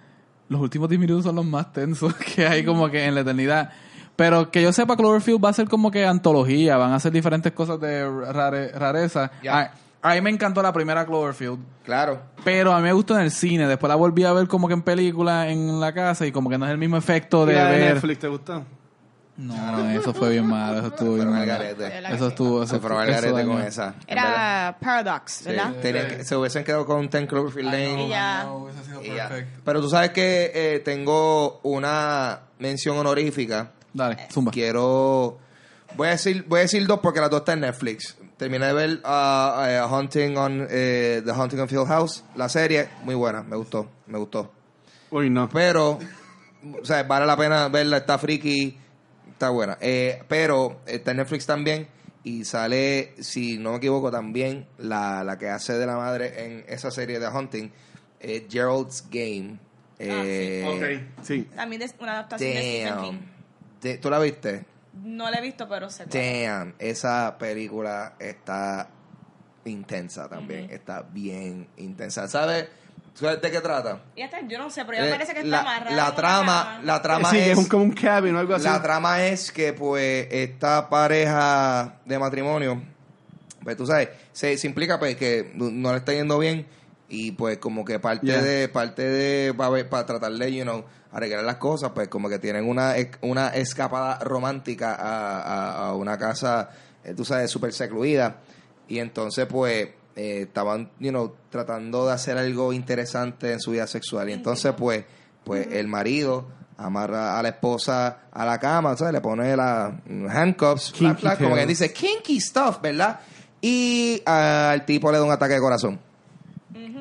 los 0.48 0.60
últimos 0.60 0.88
10 0.88 1.00
minutos 1.00 1.24
son 1.24 1.36
los 1.36 1.44
más 1.44 1.72
tensos 1.72 2.14
que 2.34 2.46
hay 2.46 2.64
como 2.64 2.90
que 2.90 3.04
en 3.04 3.14
la 3.14 3.22
eternidad 3.22 3.70
pero 4.16 4.50
que 4.50 4.62
yo 4.62 4.72
sepa 4.72 4.96
Cloverfield 4.96 5.44
va 5.44 5.48
a 5.50 5.52
ser 5.52 5.68
como 5.68 5.90
que 5.90 6.06
antología 6.06 6.76
van 6.76 6.92
a 6.92 6.96
hacer 6.96 7.12
diferentes 7.12 7.52
cosas 7.52 7.80
de 7.80 8.08
rare- 8.32 8.72
rareza 8.72 9.30
Ya. 9.42 9.72
a, 10.02 10.10
a 10.10 10.14
mí 10.14 10.20
me 10.20 10.30
encantó 10.30 10.62
la 10.62 10.72
primera 10.72 11.04
Cloverfield 11.06 11.58
Claro. 11.84 12.20
pero 12.44 12.72
a 12.72 12.76
mí 12.78 12.84
me 12.84 12.92
gustó 12.92 13.14
en 13.16 13.22
el 13.22 13.30
cine 13.30 13.66
después 13.66 13.88
la 13.88 13.94
volví 13.96 14.24
a 14.24 14.32
ver 14.32 14.46
como 14.48 14.68
que 14.68 14.74
en 14.74 14.82
película 14.82 15.48
en 15.48 15.80
la 15.80 15.92
casa 15.92 16.26
y 16.26 16.32
como 16.32 16.48
que 16.48 16.58
no 16.58 16.64
es 16.66 16.72
el 16.72 16.78
mismo 16.78 16.96
efecto 16.96 17.44
de 17.46 17.52
¿Y 17.52 17.56
la 17.56 17.70
de 17.70 17.78
ver 17.78 17.94
Netflix 17.94 18.18
te 18.20 18.28
gustó? 18.28 18.64
no 19.36 19.90
eso 19.90 20.14
fue 20.14 20.30
bien 20.30 20.46
malo 20.46 20.78
eso 20.78 20.86
estuvo 20.88 21.14
bien 21.16 21.28
malo 21.28 21.42
eso 21.52 22.28
estuvo 22.28 22.62
eso 22.62 22.76
al 22.76 23.08
eso 23.08 23.22
garete 23.34 23.46
con 23.48 23.60
esa. 23.62 23.94
Era 24.06 24.76
Paradox, 24.80 25.32
Sí, 25.32 25.44
¿verdad? 25.48 25.72
que- 25.80 26.22
se 26.24 26.36
hubiesen 26.36 26.62
quedado 26.62 26.86
con 26.86 27.08
Ten 27.10 27.26
Cloverfield 27.26 27.66
Lane. 27.72 28.06
Y 28.06 28.08
ya. 28.10 28.44
No, 28.44 28.58
hubiese 28.58 28.84
sido 28.84 29.02
y 29.02 29.08
ya. 29.16 29.28
perfecto. 29.28 29.60
Pero 29.64 29.80
tú 29.80 29.90
sabes 29.90 30.10
que 30.10 30.52
eh, 30.54 30.78
tengo 30.84 31.58
una 31.64 32.42
mención 32.60 32.96
honorífica. 32.96 33.70
Dale 33.94 34.28
zumba 34.30 34.52
Quiero. 34.52 35.38
Voy 35.96 36.08
a 36.08 36.10
decir, 36.10 36.44
voy 36.48 36.58
a 36.58 36.62
decir 36.62 36.86
dos 36.86 37.00
porque 37.00 37.20
las 37.20 37.30
dos 37.30 37.40
están 37.40 37.58
en 37.58 37.70
Netflix. 37.70 38.16
Terminé 38.36 38.66
de 38.66 38.72
ver 38.72 38.90
uh, 39.04 39.64
eh, 39.64 39.80
Hunting 39.88 40.36
on 40.36 40.66
eh, 40.68 41.22
The 41.24 41.32
Hunting 41.32 41.60
on 41.60 41.68
Field 41.68 41.86
House, 41.86 42.24
la 42.34 42.48
serie, 42.48 42.88
muy 43.04 43.14
buena, 43.14 43.42
me 43.44 43.56
gustó, 43.56 43.88
me 44.08 44.18
gustó. 44.18 44.52
Uy, 45.10 45.30
no. 45.30 45.48
Pero, 45.48 46.00
o 46.82 46.84
sea, 46.84 47.04
vale 47.04 47.26
la 47.26 47.36
pena 47.36 47.68
verla, 47.68 47.98
está 47.98 48.18
friki, 48.18 48.76
está 49.30 49.50
buena. 49.50 49.78
Eh, 49.80 50.20
pero 50.26 50.80
está 50.86 51.12
en 51.12 51.18
Netflix 51.18 51.46
también 51.46 51.86
y 52.24 52.44
sale, 52.44 53.12
si 53.20 53.58
no 53.58 53.72
me 53.72 53.76
equivoco, 53.76 54.10
también 54.10 54.66
la, 54.78 55.22
la 55.22 55.38
que 55.38 55.50
hace 55.50 55.74
de 55.74 55.86
la 55.86 55.96
madre 55.96 56.44
en 56.44 56.64
esa 56.66 56.90
serie 56.90 57.20
de 57.20 57.28
Hunting, 57.28 57.70
eh, 58.18 58.46
Gerald's 58.50 59.04
Game. 59.10 59.58
Eh, 59.98 60.64
ok, 60.66 61.24
sí. 61.24 61.42
También 61.54 61.82
es 61.82 61.94
una 62.00 62.12
adaptación 62.12 62.50
de 62.50 62.86
Stephen 62.86 63.04
King. 63.04 63.33
¿Tú 64.00 64.10
la 64.10 64.18
viste? 64.18 64.64
No 65.02 65.30
la 65.30 65.38
he 65.38 65.42
visto, 65.42 65.68
pero 65.68 65.90
sé. 65.90 66.06
Damn. 66.06 66.74
Esa 66.78 67.36
película 67.38 68.14
está 68.18 68.88
intensa 69.64 70.28
también. 70.28 70.68
Está 70.70 71.02
bien 71.02 71.68
intensa. 71.76 72.28
¿Sabes? 72.28 72.66
¿Sabes 73.14 73.40
de 73.40 73.50
qué 73.50 73.60
trata? 73.60 74.00
Yo 74.48 74.58
no 74.58 74.70
sé, 74.70 74.84
pero 74.84 74.98
ya 74.98 75.06
Eh, 75.06 75.10
parece 75.10 75.34
que 75.34 75.40
está 75.40 75.50
la, 75.50 75.60
amarrada. 75.60 75.96
la 75.96 76.14
trama, 76.16 76.80
la 76.82 77.00
trama 77.02 77.30
sí, 77.30 77.38
es, 77.38 77.48
es 77.48 77.58
un, 77.58 77.66
como 77.66 77.84
un 77.84 77.92
cabin 77.92 78.34
o 78.34 78.40
algo 78.40 78.54
así. 78.56 78.64
la 78.64 78.82
trama 78.82 79.24
es 79.24 79.52
que 79.52 79.72
pues 79.72 80.26
esta 80.32 80.88
pareja 80.88 81.94
de 82.04 82.18
matrimonio, 82.18 82.82
pues 83.62 83.76
tú 83.76 83.86
sabes, 83.86 84.08
se, 84.32 84.58
se 84.58 84.66
implica 84.66 84.98
pues 84.98 85.14
que 85.16 85.52
no 85.54 85.70
no 85.70 85.92
le 85.92 85.98
está 85.98 86.12
yendo 86.12 86.38
bien 86.40 86.66
y 87.08 87.32
pues 87.32 87.58
como 87.58 87.84
que 87.84 87.98
parte 87.98 88.26
Yeah. 88.26 88.42
de 88.42 88.68
parte 88.68 89.02
de 89.02 89.54
para 89.54 90.06
tratar 90.06 90.32
de 90.32 90.52
you 90.54 90.62
know 90.62 90.84
arreglar 91.12 91.44
las 91.44 91.56
cosas 91.56 91.90
pues 91.94 92.08
como 92.08 92.28
que 92.28 92.38
tienen 92.38 92.68
una 92.68 92.94
una 93.20 93.48
escapada 93.48 94.18
romántica 94.20 94.94
a, 94.94 95.40
a- 95.40 95.86
a 95.88 95.94
una 95.94 96.16
casa 96.18 96.70
eh, 97.04 97.12
tú 97.14 97.24
sabes 97.24 97.50
súper 97.50 97.72
secluida 97.72 98.36
y 98.88 98.98
entonces 98.98 99.46
pues 99.46 99.88
eh, 100.16 100.42
estaban 100.42 100.90
you 100.98 101.10
know 101.10 101.34
tratando 101.50 102.06
de 102.06 102.12
hacer 102.14 102.38
algo 102.38 102.72
interesante 102.72 103.52
en 103.52 103.60
su 103.60 103.72
vida 103.72 103.86
sexual 103.86 104.30
y 104.30 104.32
entonces 104.32 104.72
pues 104.76 105.04
pues 105.44 105.66
el 105.72 105.86
marido 105.88 106.46
amarra 106.78 107.38
a 107.38 107.42
la 107.42 107.50
esposa 107.50 108.22
a 108.32 108.44
la 108.44 108.58
cama, 108.58 108.96
¿sabes? 108.96 109.12
Le 109.12 109.20
pone 109.20 109.54
las 109.56 109.92
handcuffs, 110.30 110.90
flac, 110.92 111.18
flac, 111.20 111.38
como 111.40 111.54
que 111.54 111.66
dice 111.66 111.92
kinky 111.92 112.40
stuff, 112.40 112.80
¿verdad? 112.82 113.20
Y 113.60 114.20
al 114.26 114.84
tipo 114.84 115.12
le 115.12 115.18
da 115.18 115.24
un 115.24 115.30
ataque 115.30 115.54
de 115.54 115.60
corazón. 115.60 116.00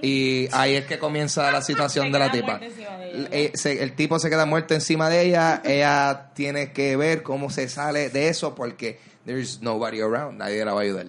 Y 0.02 0.48
ahí 0.52 0.76
es 0.76 0.86
que 0.86 1.00
comienza 1.00 1.52
la 1.52 1.62
situación 1.62 2.08
Se 2.08 2.12
de 2.14 2.20
la 2.20 2.32
tipa. 2.32 2.58
de 2.60 2.68
El, 3.14 3.28
eh, 3.32 3.52
se- 3.56 3.82
el 3.82 3.94
tipo 3.96 4.20
se 4.20 4.30
queda 4.30 4.46
muerto 4.46 4.74
encima 4.74 5.10
de 5.10 5.22
ella. 5.24 5.62
ella 5.66 6.32
tiene 6.36 6.72
que 6.74 6.96
ver 6.96 7.24
cómo 7.24 7.50
se 7.50 7.68
sale 7.70 8.10
de 8.10 8.28
eso 8.28 8.54
porque 8.56 9.00
there's 9.26 9.62
nobody 9.62 10.02
around. 10.02 10.38
Nadie 10.40 10.64
la 10.66 10.74
va 10.74 10.82
a 10.82 10.84
ayudar. 10.84 11.08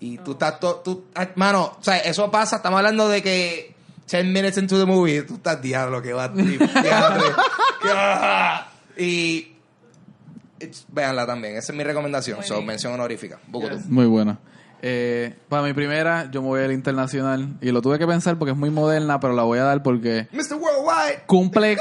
Y 0.00 0.18
tú 0.18 0.32
estás 0.32 0.60
todo. 0.60 0.76
Tú, 0.76 1.04
ah, 1.14 1.28
mano, 1.36 1.76
o 1.78 1.82
sea, 1.82 1.98
eso 1.98 2.30
pasa. 2.30 2.56
Estamos 2.56 2.78
hablando 2.78 3.08
de 3.08 3.22
que 3.22 3.74
10 4.10 4.24
minutes 4.26 4.58
into 4.58 4.78
the 4.78 4.84
movie. 4.86 5.22
Tú 5.22 5.34
estás 5.36 5.60
diablo 5.60 6.00
que 6.02 6.12
va 6.12 6.24
a 6.24 6.28
diablo, 6.28 7.24
Y. 8.96 9.52
Véanla 10.88 11.26
también. 11.26 11.56
Esa 11.56 11.72
es 11.72 11.76
mi 11.76 11.84
recomendación. 11.84 12.38
Muy 12.38 12.46
So, 12.46 12.54
bien. 12.54 12.66
mención 12.66 12.92
honorífica. 12.94 13.38
Muy 13.48 14.06
buena. 14.06 14.38
Eh, 14.82 15.34
para 15.48 15.62
mi 15.62 15.72
primera, 15.72 16.30
yo 16.30 16.42
me 16.42 16.48
voy 16.48 16.62
al 16.62 16.72
internacional. 16.72 17.56
Y 17.60 17.70
lo 17.70 17.82
tuve 17.82 17.98
que 17.98 18.06
pensar 18.06 18.38
porque 18.38 18.52
es 18.52 18.56
muy 18.56 18.70
moderna, 18.70 19.18
pero 19.20 19.34
la 19.34 19.42
voy 19.42 19.58
a 19.58 19.64
dar 19.64 19.82
porque 19.82 20.28
Mr. 20.32 20.54
Worldwide. 20.54 21.24
cumple 21.26 21.76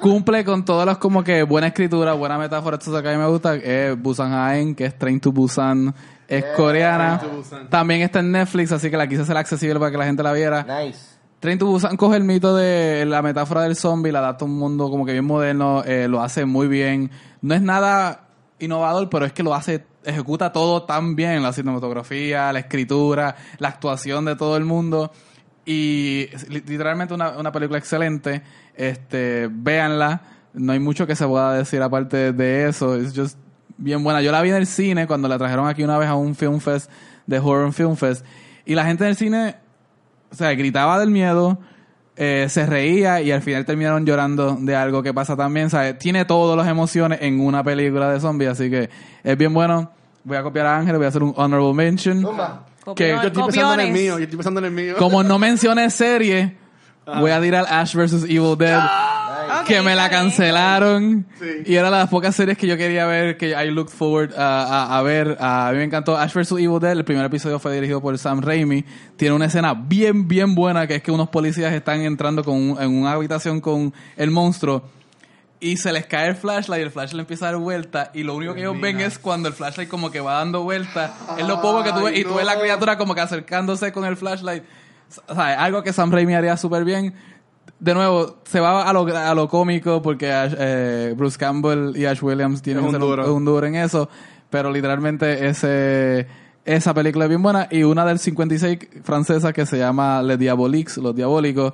cumple 0.00 0.44
con 0.44 0.64
todas 0.64 0.86
las 0.86 0.98
como 0.98 1.24
que 1.24 1.42
buena 1.42 1.68
escritura, 1.68 2.12
buena 2.14 2.38
metáfora. 2.38 2.76
Esto 2.76 3.02
que 3.02 3.08
a 3.08 3.12
mí 3.12 3.18
me 3.18 3.28
gusta 3.28 3.54
es 3.54 4.00
Busan 4.00 4.32
Haen, 4.32 4.74
que 4.74 4.86
es 4.86 4.98
Train 4.98 5.20
to 5.20 5.32
Busan. 5.32 5.94
Es 6.26 6.44
coreana. 6.56 7.18
Train 7.18 7.30
to 7.30 7.36
Busan. 7.38 7.70
También 7.70 8.02
está 8.02 8.20
en 8.20 8.32
Netflix, 8.32 8.72
así 8.72 8.90
que 8.90 8.96
la 8.96 9.06
quise 9.08 9.22
hacer 9.22 9.36
accesible 9.36 9.78
para 9.78 9.90
que 9.90 9.98
la 9.98 10.04
gente 10.04 10.22
la 10.22 10.32
viera. 10.32 10.62
Nice. 10.62 11.18
Train 11.40 11.58
to 11.58 11.66
Busan 11.66 11.96
coge 11.96 12.16
el 12.16 12.24
mito 12.24 12.56
de 12.56 13.04
la 13.06 13.22
metáfora 13.22 13.62
del 13.62 13.76
zombie, 13.76 14.10
la 14.10 14.18
adapta 14.18 14.44
a 14.44 14.48
un 14.48 14.58
mundo 14.58 14.90
como 14.90 15.06
que 15.06 15.12
bien 15.12 15.24
moderno, 15.24 15.84
eh, 15.84 16.08
lo 16.08 16.20
hace 16.20 16.44
muy 16.44 16.66
bien. 16.66 17.10
No 17.42 17.54
es 17.54 17.62
nada 17.62 18.28
innovador, 18.58 19.08
pero 19.08 19.24
es 19.24 19.32
que 19.32 19.44
lo 19.44 19.54
hace, 19.54 19.84
ejecuta 20.04 20.52
todo 20.52 20.84
tan 20.84 21.16
bien, 21.16 21.42
la 21.42 21.52
cinematografía, 21.52 22.52
la 22.52 22.60
escritura, 22.60 23.36
la 23.58 23.68
actuación 23.68 24.24
de 24.24 24.36
todo 24.36 24.56
el 24.56 24.64
mundo. 24.64 25.12
Y 25.64 26.28
literalmente 26.48 27.14
una, 27.14 27.30
una 27.38 27.52
película 27.52 27.78
excelente. 27.78 28.42
Este, 28.74 29.48
véanla. 29.50 30.22
No 30.54 30.72
hay 30.72 30.78
mucho 30.78 31.06
que 31.06 31.14
se 31.14 31.26
pueda 31.26 31.54
decir 31.54 31.82
aparte 31.82 32.32
de 32.32 32.68
eso. 32.68 32.96
Es 32.96 33.12
just 33.14 33.38
bien 33.76 34.02
buena. 34.02 34.22
Yo 34.22 34.32
la 34.32 34.40
vi 34.40 34.50
en 34.50 34.56
el 34.56 34.66
cine 34.66 35.06
cuando 35.06 35.28
la 35.28 35.38
trajeron 35.38 35.68
aquí 35.68 35.82
una 35.82 35.98
vez 35.98 36.08
a 36.08 36.14
un 36.14 36.34
film 36.34 36.60
fest 36.60 36.90
de 37.28 37.38
Horror 37.38 37.72
Film 37.72 37.94
Fest. 37.94 38.24
Y 38.64 38.74
la 38.74 38.84
gente 38.84 39.04
en 39.04 39.10
el 39.10 39.16
cine, 39.16 39.56
o 40.32 40.34
sea, 40.34 40.52
gritaba 40.54 40.98
del 40.98 41.10
miedo, 41.10 41.58
eh, 42.18 42.46
se 42.50 42.66
reía 42.66 43.20
y 43.22 43.30
al 43.30 43.40
final 43.42 43.64
terminaron 43.64 44.04
llorando 44.04 44.56
de 44.60 44.74
algo 44.76 45.02
que 45.02 45.14
pasa 45.14 45.36
también. 45.36 45.70
¿sabes? 45.70 45.98
Tiene 45.98 46.24
todas 46.24 46.56
las 46.56 46.66
emociones 46.68 47.20
en 47.22 47.40
una 47.40 47.62
película 47.62 48.10
de 48.10 48.20
zombies, 48.20 48.50
así 48.50 48.68
que 48.68 48.90
es 49.24 49.38
bien 49.38 49.54
bueno. 49.54 49.92
Voy 50.24 50.36
a 50.36 50.42
copiar 50.42 50.66
a 50.66 50.76
Ángel, 50.76 50.96
voy 50.96 51.06
a 51.06 51.08
hacer 51.08 51.22
un 51.22 51.32
honorable 51.36 51.72
mention. 51.72 52.22
Que- 52.96 53.08
Yo 53.10 53.16
estoy 53.28 53.42
pensando 53.44 53.74
en 53.74 53.80
el 53.80 53.92
mío, 53.92 54.18
yo 54.18 54.24
estoy 54.24 54.36
pensando 54.36 54.60
en 54.60 54.66
el 54.66 54.72
mío. 54.72 54.94
Como 54.98 55.22
no 55.22 55.38
mencioné 55.38 55.88
serie, 55.90 56.56
voy 57.06 57.30
a 57.30 57.40
tirar 57.40 57.64
Ash 57.68 57.94
vs. 57.94 58.24
Evil 58.24 58.56
Dead. 58.58 58.80
Ok, 59.60 59.66
que 59.66 59.82
me 59.82 59.94
la 59.94 60.08
cancelaron. 60.10 61.26
Sí. 61.38 61.46
y 61.66 61.74
era 61.76 61.90
las 61.90 62.08
pocas 62.08 62.34
series 62.34 62.56
que 62.58 62.66
yo 62.66 62.76
quería 62.76 63.06
ver 63.06 63.36
que 63.36 63.50
I 63.50 63.70
looked 63.70 63.92
forward 63.92 64.34
a, 64.38 64.64
a- 64.64 64.98
a 64.98 65.02
ver. 65.02 65.36
A 65.40 65.70
mí 65.72 65.78
me 65.78 65.84
encantó 65.84 66.16
Ash 66.16 66.32
vs 66.34 66.52
Evil 66.52 66.78
Dead. 66.80 66.92
El 66.92 67.04
primer 67.04 67.24
episodio 67.24 67.58
fue 67.58 67.74
dirigido 67.74 68.00
por 68.00 68.16
Sam 68.18 68.40
Raimi. 68.40 68.84
Tiene 69.16 69.34
una 69.34 69.46
escena 69.46 69.74
bien 69.74 70.28
bien 70.28 70.54
buena 70.54 70.86
que 70.86 70.96
es 70.96 71.02
que 71.02 71.10
unos 71.10 71.28
policías 71.28 71.72
están 71.72 72.00
entrando 72.02 72.44
con 72.44 72.54
un- 72.56 72.80
en 72.82 72.90
una 73.02 73.12
habitación 73.12 73.60
con 73.60 73.92
el 74.16 74.30
monstruo 74.30 74.82
y 75.60 75.76
se 75.76 75.92
les 75.92 76.06
cae 76.06 76.28
el 76.28 76.36
flashlight 76.36 76.80
y 76.80 76.84
el 76.84 76.90
flashlight 76.92 77.20
empieza 77.20 77.48
a 77.48 77.52
dar 77.52 77.60
vuelta 77.60 78.12
y 78.14 78.22
lo 78.22 78.36
único 78.36 78.54
que 78.54 78.60
ellos 78.60 78.80
ven 78.80 79.00
es 79.00 79.18
cuando 79.18 79.48
el 79.48 79.54
flashlight 79.54 79.88
como 79.88 80.10
que 80.12 80.20
va 80.20 80.34
dando 80.34 80.62
vuelta. 80.62 81.12
Es 81.36 81.46
lo 81.48 81.60
poco 81.60 81.82
que 81.82 81.90
tú 81.92 82.04
ves 82.04 82.16
y 82.16 82.22
tú 82.24 82.34
ves 82.34 82.46
la 82.46 82.58
criatura 82.60 82.96
como 82.96 83.14
que 83.14 83.20
acercándose 83.22 83.90
con 83.92 84.04
el 84.04 84.16
flashlight. 84.16 84.62
O 85.26 85.34
sea, 85.34 85.60
algo 85.62 85.82
que 85.82 85.92
Sam 85.92 86.12
Raimi 86.12 86.34
haría 86.34 86.56
súper 86.56 86.84
bien 86.84 87.12
de 87.80 87.94
nuevo, 87.94 88.36
se 88.44 88.60
va 88.60 88.82
a 88.88 88.92
lo, 88.92 89.06
a 89.16 89.34
lo 89.34 89.48
cómico 89.48 90.02
porque 90.02 90.32
Ash- 90.32 90.56
eh, 90.58 91.14
Bruce 91.16 91.38
Campbell 91.38 91.96
y 91.96 92.06
Ash 92.06 92.22
Williams 92.22 92.60
tienen 92.62 92.84
un 92.84 92.98
duro. 92.98 93.34
un 93.34 93.44
duro 93.44 93.66
en 93.66 93.76
eso, 93.76 94.08
pero 94.50 94.70
literalmente 94.70 95.46
ese 95.48 96.26
esa 96.64 96.92
película 96.92 97.24
es 97.24 97.28
bien 97.30 97.42
buena 97.42 97.66
y 97.70 97.82
una 97.84 98.04
del 98.04 98.18
56 98.18 98.78
francesa 99.02 99.52
que 99.54 99.64
se 99.64 99.78
llama 99.78 100.22
Les 100.22 100.38
Diaboliques, 100.38 100.98
Los 100.98 101.14
Diabólicos, 101.14 101.72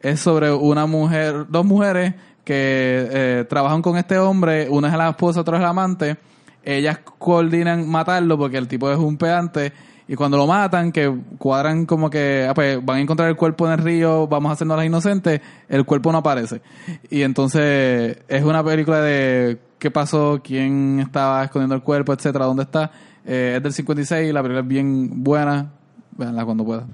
es 0.00 0.20
sobre 0.20 0.52
una 0.52 0.84
mujer, 0.86 1.46
dos 1.48 1.64
mujeres 1.64 2.14
que 2.44 3.08
eh, 3.10 3.44
trabajan 3.48 3.80
con 3.82 3.96
este 3.96 4.18
hombre, 4.18 4.68
una 4.68 4.88
es 4.88 4.94
la 4.94 5.08
esposa, 5.08 5.40
otra 5.40 5.56
es 5.56 5.62
la 5.62 5.70
amante, 5.70 6.16
ellas 6.62 6.98
coordinan 7.18 7.88
matarlo 7.88 8.36
porque 8.36 8.58
el 8.58 8.68
tipo 8.68 8.90
es 8.90 8.98
un 8.98 9.16
pedante 9.16 9.72
y 10.08 10.14
cuando 10.14 10.36
lo 10.36 10.46
matan, 10.46 10.92
que 10.92 11.12
cuadran 11.38 11.84
como 11.84 12.10
que 12.10 12.46
ah, 12.48 12.54
pues, 12.54 12.84
van 12.84 12.98
a 12.98 13.00
encontrar 13.00 13.28
el 13.28 13.36
cuerpo 13.36 13.66
en 13.66 13.72
el 13.72 13.78
río, 13.78 14.28
vamos 14.28 14.50
a 14.50 14.52
hacernos 14.52 14.76
las 14.76 14.86
inocentes, 14.86 15.40
el 15.68 15.84
cuerpo 15.84 16.12
no 16.12 16.18
aparece. 16.18 16.62
Y 17.10 17.22
entonces 17.22 18.18
es 18.28 18.44
una 18.44 18.62
película 18.62 19.00
de 19.00 19.58
qué 19.78 19.90
pasó, 19.90 20.40
quién 20.42 21.00
estaba 21.00 21.44
escondiendo 21.44 21.74
el 21.74 21.82
cuerpo, 21.82 22.12
etcétera, 22.12 22.44
dónde 22.44 22.62
está. 22.62 22.90
Eh, 23.24 23.54
es 23.56 23.62
del 23.62 23.72
56, 23.72 24.32
la 24.32 24.42
película 24.42 24.60
es 24.60 24.68
bien 24.68 25.24
buena. 25.24 25.72
Veanla 26.12 26.44
cuando 26.44 26.64
pueda. 26.64 26.86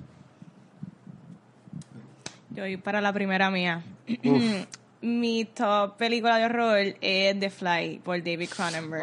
Yo 2.51 2.63
voy 2.63 2.77
para 2.79 3.01
la 3.01 3.13
primera 3.13 3.51
mía. 3.51 3.83
Mi 5.03 5.45
top 5.47 5.97
película 5.97 6.39
de 6.39 6.45
horror 6.45 6.79
es 7.01 7.39
The 7.41 7.51
Fly 7.51 8.01
por 8.05 8.19
David 8.23 8.49
Cronenberg. 8.49 9.03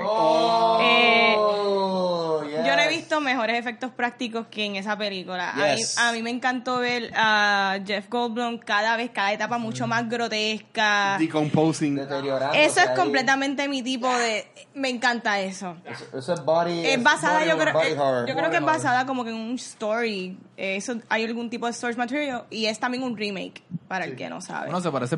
Eh, 0.82 1.36
Oh, 1.38 2.41
yes. 2.43 2.66
Yo 2.66 2.76
no 2.76 2.82
he 2.82 2.88
visto 2.88 3.20
mejores 3.22 3.58
efectos 3.60 3.91
prácticos 3.91 4.47
que 4.47 4.66
en 4.66 4.76
esa 4.78 4.97
película. 4.97 5.52
A, 5.52 5.56
mí, 5.56 5.76
Yes. 5.78 5.97
a 5.97 6.12
mí 6.12 6.22
me 6.22 6.30
encantó 6.30 6.80
ver 6.80 7.12
a 7.16 7.80
Jeff 7.86 8.08
Goldblum 8.10 8.60
cada 8.60 8.95
vez, 8.97 9.12
cada 9.12 9.34
etapa 9.34 9.58
mucho 9.58 9.88
más 9.88 10.08
grotesca. 10.10 11.18
Decomposing. 11.20 11.95
Deteriorándose 11.95 12.64
Eso 12.66 12.80
es 12.82 12.89
completamente 12.91 13.68
mi 13.68 13.82
tipo 13.84 14.08
de... 14.10 14.45
Me 14.76 14.89
encanta 14.89 15.39
eso. 15.41 15.76
Eso, 16.16 16.34
es 16.34 16.45
body. 16.45 16.86
Es 16.86 17.04
basada, 17.04 17.41
body- 17.41 17.50
yo 17.50 17.58
creo, 17.58 17.74
body 17.74 17.88
eh, 17.89 18.00
horror. 18.00 18.28
yo 18.30 18.36
creo 18.36 18.50
que 18.50 18.58
es 18.58 18.64
basada 18.64 19.06
como 19.06 19.24
que 19.24 19.32
en 19.32 19.36
un 19.36 19.56
story. 19.56 20.38
Eh, 20.56 20.76
Eso, 20.78 20.95
hay 21.10 21.26
algún 21.26 21.50
tipo 21.50 21.68
de 21.68 21.74
source 21.74 21.97
material 21.97 22.45
y 22.50 22.66
es 22.68 22.80
también 22.80 23.04
un 23.04 23.18
remake, 23.18 23.62
para 23.88 24.06
el 24.06 24.16
que 24.16 24.30
no 24.30 24.39
sabe. 24.41 24.68
Bueno, 24.68 24.82
se 24.82 24.91
parece 24.91 25.16
a 25.16 25.18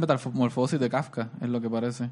De 0.78 0.90
Kafka, 0.90 1.30
es 1.42 1.50
lo 1.50 1.62
que 1.62 1.70
parece. 1.70 2.10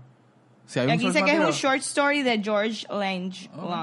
Si 0.66 0.80
hay 0.80 0.86
Y 0.86 0.90
un 0.90 0.96
Aquí 0.96 1.06
dice 1.08 1.24
que 1.24 1.32
es 1.34 1.40
un 1.40 1.52
short 1.52 1.80
story 1.80 2.22
de 2.22 2.42
George 2.44 2.86
Lange. 2.90 3.50
Oh. 3.58 3.74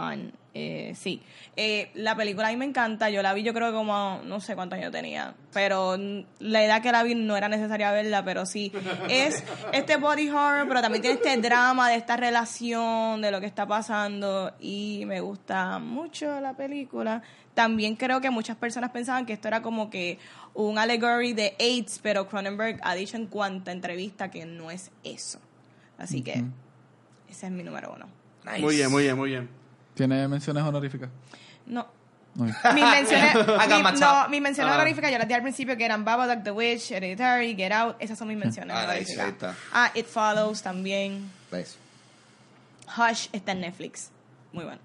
Eh, 0.59 0.95
sí. 0.95 1.20
Eh, 1.55 1.91
la 1.95 2.16
película 2.16 2.49
a 2.49 2.51
mí 2.51 2.57
me 2.57 2.64
encanta. 2.64 3.11
Yo 3.11 3.20
la 3.20 3.35
vi, 3.35 3.43
yo 3.43 3.53
creo 3.53 3.68
que 3.68 3.74
como 3.74 4.20
no 4.24 4.41
sé 4.41 4.55
cuántos 4.55 4.79
años 4.79 4.91
tenía. 4.91 5.35
Pero 5.53 5.99
la 6.39 6.64
edad 6.64 6.81
que 6.81 6.91
la 6.93 7.03
vi 7.03 7.14
no 7.14 7.37
era 7.37 7.49
necesaria 7.49 7.91
verla, 7.93 8.24
pero 8.24 8.47
sí. 8.47 8.72
Es 9.11 9.45
este 9.72 9.97
body 9.97 10.31
horror, 10.31 10.66
pero 10.66 10.81
también 10.81 11.03
tiene 11.03 11.16
este 11.16 11.37
drama 11.37 11.91
de 11.91 11.97
esta 11.97 12.16
relación, 12.16 13.20
de 13.20 13.31
lo 13.31 13.41
que 13.41 13.47
está 13.47 13.66
pasando. 13.66 14.55
Y 14.59 15.05
me 15.07 15.20
gusta 15.20 15.79
mucho 15.79 16.41
la 16.41 16.55
película. 16.55 17.22
También 17.57 17.97
creo 17.97 18.21
que 18.21 18.29
muchas 18.31 18.57
personas 18.57 18.91
pensaban 18.91 19.25
que 19.25 19.33
esto 19.33 19.49
era 19.49 19.63
como 19.63 19.89
que 19.89 20.19
un 20.53 20.79
allegory 20.79 21.33
de 21.33 21.57
AIDS, 21.59 21.99
pero 22.03 22.29
Cronenberg 22.29 22.79
ha 22.83 22.95
dicho 22.95 23.17
en 23.17 23.27
cuanta 23.27 23.73
entrevista 23.73 24.31
que 24.31 24.45
no 24.45 24.71
es 24.71 24.91
eso. 25.03 25.41
Así 25.97 26.21
que 26.23 26.45
ese 27.31 27.47
es 27.47 27.53
mi 27.53 27.63
número 27.63 27.95
uno. 27.97 28.07
Nice. 28.45 28.59
Muy 28.61 28.77
bien, 28.77 28.91
muy 28.91 29.03
bien, 29.05 29.17
muy 29.17 29.31
bien. 29.31 29.49
¿Tiene 29.95 30.29
menciones 30.29 30.63
honoríficas? 30.65 31.09
No. 31.65 31.87
No. 32.35 32.45
Mis 32.45 32.85
menciones, 32.85 33.35
mi- 33.69 33.83
my 33.83 33.99
no, 33.99 34.29
mis 34.29 34.43
menciones 34.43 34.71
Ah. 34.73 34.77
honoríficas 34.77 35.11
yo 35.11 35.17
las 35.17 35.27
di 35.27 35.33
al 35.33 35.41
principio 35.41 35.75
que 35.79 35.87
eran 35.87 36.05
Babadook, 36.05 36.45
The 36.45 36.51
Witch, 36.51 36.91
Hereditary, 36.91 37.57
Get 37.57 37.73
Out. 37.73 37.97
Esas 37.99 38.19
son 38.19 38.29
mis 38.29 38.37
menciones 38.37 38.77
Ah, 38.77 38.81
nice, 38.83 38.91
honoríficas. 39.15 39.25
ahí 39.25 39.31
está. 39.31 39.55
Ah, 39.73 39.91
It 39.95 40.05
Follows 40.07 40.61
también. 40.63 41.31
Nice. 41.51 41.77
Hush 42.99 43.29
está 43.33 43.53
en 43.53 43.61
Netflix. 43.63 44.11
Muy 44.53 44.65
bueno. 44.65 44.79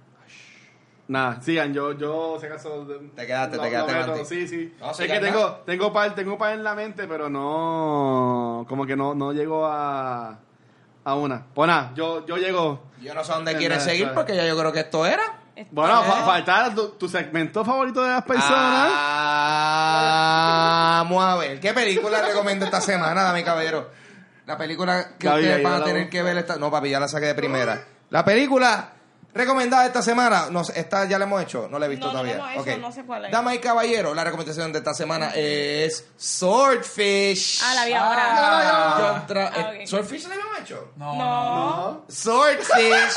Nada, 1.11 1.41
sigan, 1.41 1.73
yo, 1.73 1.91
yo, 1.91 2.37
si 2.39 2.45
acaso... 2.45 2.87
Te 3.15 3.27
quedaste, 3.27 3.57
lo- 3.57 3.63
te 3.63 3.69
quedaste, 3.69 3.93
meto. 3.93 4.23
Sí, 4.23 4.47
sí. 4.47 4.73
No, 4.79 4.91
es 4.91 4.97
que 4.97 5.19
tengo, 5.19 5.55
tengo 5.65 5.91
par, 5.91 6.15
tengo 6.15 6.37
par 6.37 6.53
en 6.53 6.63
la 6.63 6.73
mente, 6.73 7.05
pero 7.05 7.29
no... 7.29 8.65
Como 8.69 8.85
que 8.85 8.95
no, 8.95 9.13
no 9.13 9.33
llego 9.33 9.65
a... 9.65 10.39
A 11.03 11.15
una. 11.15 11.43
Pues 11.53 11.67
nada, 11.67 11.91
yo, 11.95 12.25
yo 12.25 12.37
llego... 12.37 12.83
Yo 13.01 13.13
no 13.13 13.25
sé 13.25 13.33
dónde 13.33 13.57
quieres 13.57 13.83
seguir 13.83 14.11
porque 14.13 14.35
ya 14.37 14.45
yo 14.47 14.57
creo 14.57 14.71
que 14.71 14.79
esto 14.79 15.05
era. 15.05 15.39
Bueno, 15.71 16.01
fa- 16.03 16.23
faltaba 16.23 16.73
tu, 16.73 16.91
tu 16.91 17.09
segmento 17.09 17.65
favorito 17.65 18.01
de 18.03 18.09
las 18.11 18.23
personas. 18.23 18.91
Ah, 19.83 21.01
Vamos 21.03 21.23
a 21.25 21.35
ver. 21.35 21.59
¿Qué 21.59 21.73
película 21.73 22.21
recomiendo 22.21 22.63
esta 22.65 22.79
semana, 22.79 23.23
dame 23.23 23.43
caballero? 23.43 23.89
La 24.45 24.57
película 24.57 25.17
que 25.19 25.27
ustedes 25.27 25.61
van 25.63 25.81
a 25.81 25.83
tener 25.83 26.09
que 26.09 26.23
ver 26.23 26.37
esta... 26.37 26.55
No, 26.55 26.71
papi, 26.71 26.89
ya 26.89 26.99
la 27.01 27.07
saqué 27.09 27.25
de 27.27 27.35
primera. 27.35 27.83
La 28.11 28.23
película 28.23 28.91
recomendada 29.33 29.85
esta 29.85 30.01
semana, 30.01 30.47
no 30.51 30.61
esta 30.61 31.05
ya 31.05 31.17
la 31.17 31.25
hemos 31.25 31.41
hecho, 31.41 31.67
no 31.69 31.79
la 31.79 31.85
he 31.85 31.89
visto 31.89 32.07
No, 32.07 32.13
no 32.13 32.23
la 32.23 32.29
todavía. 32.33 32.53
hemos 32.53 32.67
hecho, 32.67 32.75
Ok. 32.77 32.81
no 32.81 32.91
sé 32.91 33.03
cuál 33.03 33.25
es. 33.25 33.31
Dama 33.31 33.55
y 33.55 33.59
caballero, 33.59 34.13
la 34.13 34.23
recomendación 34.23 34.71
de 34.73 34.79
esta 34.79 34.93
semana 34.93 35.31
es 35.35 36.05
Swordfish. 36.17 37.61
Ah, 37.63 37.73
la 37.75 37.85
vi 37.85 37.93
ahora. 37.93 38.95
John 38.97 39.27
Tra- 39.27 39.51
Ah, 39.53 39.73
eh, 39.73 39.79
ok. 39.81 39.87
¿Swordfish 39.87 40.27
la 40.27 40.33
habíamos 40.35 40.59
hecho? 40.59 40.91
No. 40.97 42.05
Swordfish, 42.07 43.13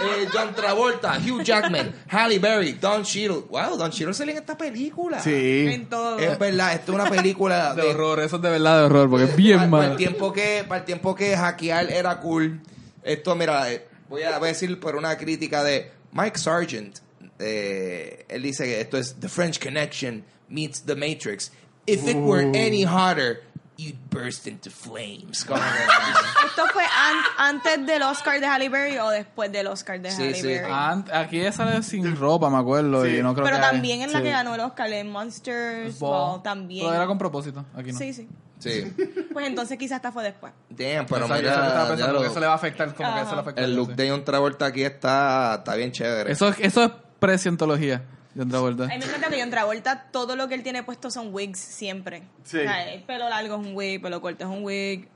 eh, 0.00 0.28
John 0.32 0.54
Travolta, 0.54 1.18
Hugh 1.18 1.42
Jackman, 1.42 1.94
Halle 2.10 2.38
Berry, 2.38 2.72
Don 2.74 3.02
Cheadle. 3.02 3.44
Wow, 3.50 3.76
Don 3.76 3.90
Cheadle 3.90 4.14
sale 4.14 4.32
en 4.32 4.38
esta 4.38 4.56
película. 4.56 5.20
Sí. 5.20 5.66
En 5.70 5.88
todo. 5.88 6.18
Es 6.18 6.38
verdad, 6.38 6.74
esto 6.74 6.92
es 6.92 6.98
una 7.00 7.10
película 7.10 7.74
De 7.74 7.82
de 7.82 7.88
horror, 7.90 8.20
eso 8.20 8.36
es 8.36 8.42
de 8.42 8.50
verdad 8.50 8.78
de 8.78 8.84
horror, 8.84 9.10
porque 9.10 9.24
es 9.24 9.36
bien 9.36 9.58
para, 9.58 9.70
para 9.70 9.82
el 9.84 9.88
malo. 9.90 9.96
tiempo 9.96 10.32
que 10.32 10.64
para 10.68 10.80
el 10.80 10.84
tiempo 10.84 11.14
que 11.14 11.36
hackear 11.36 11.90
era 11.90 12.18
cool. 12.20 12.60
Esto 13.02 13.34
mira, 13.34 13.70
eh, 13.72 13.87
voy 14.08 14.22
a, 14.22 14.38
voy 14.38 14.48
a 14.48 14.52
decir 14.52 14.78
por 14.80 14.96
una 14.96 15.16
crítica 15.16 15.62
de 15.62 15.90
Mike 16.12 16.38
Sargent. 16.38 16.98
eh, 17.38 18.24
él 18.28 18.42
dice 18.42 18.64
que 18.64 18.80
esto 18.80 18.96
es 18.98 19.14
The 19.20 19.28
French 19.28 19.62
Connection 19.62 20.24
meets 20.48 20.82
The 20.82 20.94
Matrix. 20.96 21.52
If 21.86 22.06
it 22.08 22.16
were 22.16 22.42
any 22.48 22.84
hotter, 22.84 23.42
you'd 23.76 23.96
burst 24.10 24.46
into 24.46 24.70
flames. 24.70 25.44
Como 25.44 25.60
que- 25.60 25.66
¿Esto 26.48 26.66
fue 26.72 26.82
an- 26.84 27.24
antes 27.54 27.86
del 27.86 28.02
Oscar 28.02 28.40
de 28.40 28.46
Halle 28.46 28.68
Berry 28.68 28.98
o 28.98 29.08
después 29.10 29.50
del 29.52 29.68
Oscar 29.68 30.00
de 30.00 30.10
Sí, 30.10 30.22
Halle 30.22 30.34
sí. 30.34 30.46
Berry? 30.48 30.70
Ant- 30.70 31.10
aquí 31.14 31.40
ella 31.40 31.52
sale 31.52 31.82
sin 31.82 32.16
ropa, 32.16 32.50
me 32.50 32.58
acuerdo, 32.58 33.04
Sí. 33.04 33.16
y 33.16 33.22
no 33.22 33.32
creo 33.34 33.44
Pero 33.46 33.56
que 33.56 33.62
también 33.62 34.02
en 34.02 34.12
la 34.12 34.18
sí. 34.18 34.24
que 34.24 34.30
ganó 34.30 34.54
el 34.54 34.60
Oscar, 34.60 34.92
en 34.92 35.10
Monsters 35.10 35.98
Ball. 35.98 36.32
Ball, 36.32 36.42
también. 36.42 36.84
Pero 36.86 36.96
era 36.96 37.06
con 37.06 37.16
propósito, 37.18 37.64
aquí 37.74 37.92
no. 37.92 37.98
Sí, 37.98 38.12
sí. 38.12 38.28
Sí. 38.58 38.92
Pues 39.32 39.46
entonces 39.46 39.78
quizás 39.78 39.96
esta 39.96 40.10
fue 40.10 40.24
después. 40.24 40.52
Damn, 40.70 41.06
pero 41.06 41.26
Exacto, 41.26 41.34
mira, 41.34 41.52
eso 41.52 41.62
estaba 41.64 41.88
pensando, 41.88 42.12
lo- 42.12 42.18
porque 42.18 42.30
eso 42.32 42.40
le 42.40 42.46
va 42.46 42.52
a 42.52 42.56
afectar, 42.56 42.94
como 42.94 43.08
que 43.08 43.14
Ajá. 43.14 43.22
eso 43.22 43.34
le 43.36 43.40
afecta. 43.42 43.62
el 43.62 43.76
look 43.76 43.94
de 43.94 44.10
John 44.10 44.24
Travolta 44.24 44.66
aquí 44.66 44.82
está, 44.82 45.54
está 45.58 45.74
bien 45.76 45.92
chévere. 45.92 46.32
Eso, 46.32 46.48
es- 46.48 46.58
eso 46.60 46.82
es 46.84 46.90
pre-cientología, 47.20 48.02
John 48.36 48.48
Travolta. 48.48 48.84
A 48.84 48.88
mí 48.88 48.98
me 48.98 49.04
encanta 49.04 49.28
que 49.28 49.40
John 49.40 49.50
Travolta, 49.50 50.06
todo 50.10 50.34
lo 50.34 50.48
que 50.48 50.54
él 50.54 50.62
tiene 50.64 50.82
puesto 50.82 51.10
son 51.10 51.32
wigs 51.32 51.58
siempre. 51.60 52.22
Sí. 52.42 52.58
O 52.58 52.62
sea, 52.62 52.92
el 52.92 53.02
pelo 53.04 53.28
largo 53.28 53.60
es 53.60 53.66
un 53.66 53.76
wig, 53.76 54.02
pelo 54.02 54.20
corto 54.20 54.42
es 54.44 54.50
un 54.50 54.64
wig. 54.64 55.08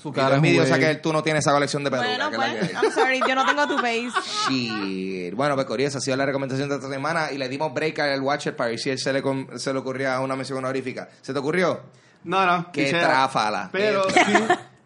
Su 0.00 0.12
cara 0.12 0.30
es 0.30 0.34
envidiosa 0.36 0.76
güey. 0.76 0.88
que 0.88 0.94
tú 0.96 1.12
no 1.12 1.22
tienes 1.22 1.44
esa 1.44 1.52
colección 1.52 1.84
de 1.84 1.90
pelucas. 1.90 2.16
Bueno, 2.18 2.30
que 2.30 2.36
pues, 2.36 2.68
que. 2.68 2.74
I'm 2.74 2.92
sorry, 2.92 3.20
yo 3.28 3.34
no 3.36 3.46
tengo 3.46 3.66
tu 3.68 3.76
face. 3.78 4.10
Shit. 4.48 5.34
Bueno, 5.34 5.54
pues 5.54 5.66
esa 5.80 5.98
ha 5.98 6.00
sido 6.00 6.16
la 6.16 6.26
recomendación 6.26 6.68
de 6.68 6.74
esta 6.76 6.88
semana 6.88 7.30
y 7.32 7.38
le 7.38 7.48
dimos 7.48 7.72
break 7.72 7.98
al 8.00 8.20
Watcher 8.20 8.56
para 8.56 8.70
ver 8.70 8.78
si 8.80 8.90
él 8.90 8.98
se 8.98 9.12
le, 9.12 9.22
se 9.56 9.72
le 9.72 9.78
ocurría 9.78 10.18
una 10.20 10.34
mención 10.34 10.58
honorífica. 10.58 11.08
¿Se 11.22 11.32
te 11.32 11.38
ocurrió? 11.38 11.80
No, 12.24 12.44
no. 12.46 12.72
Qué 12.72 12.84
quisiera. 12.84 13.06
tráfala. 13.08 13.68
Pero 13.72 14.06
Qué 14.06 14.24
sí, 14.24 14.32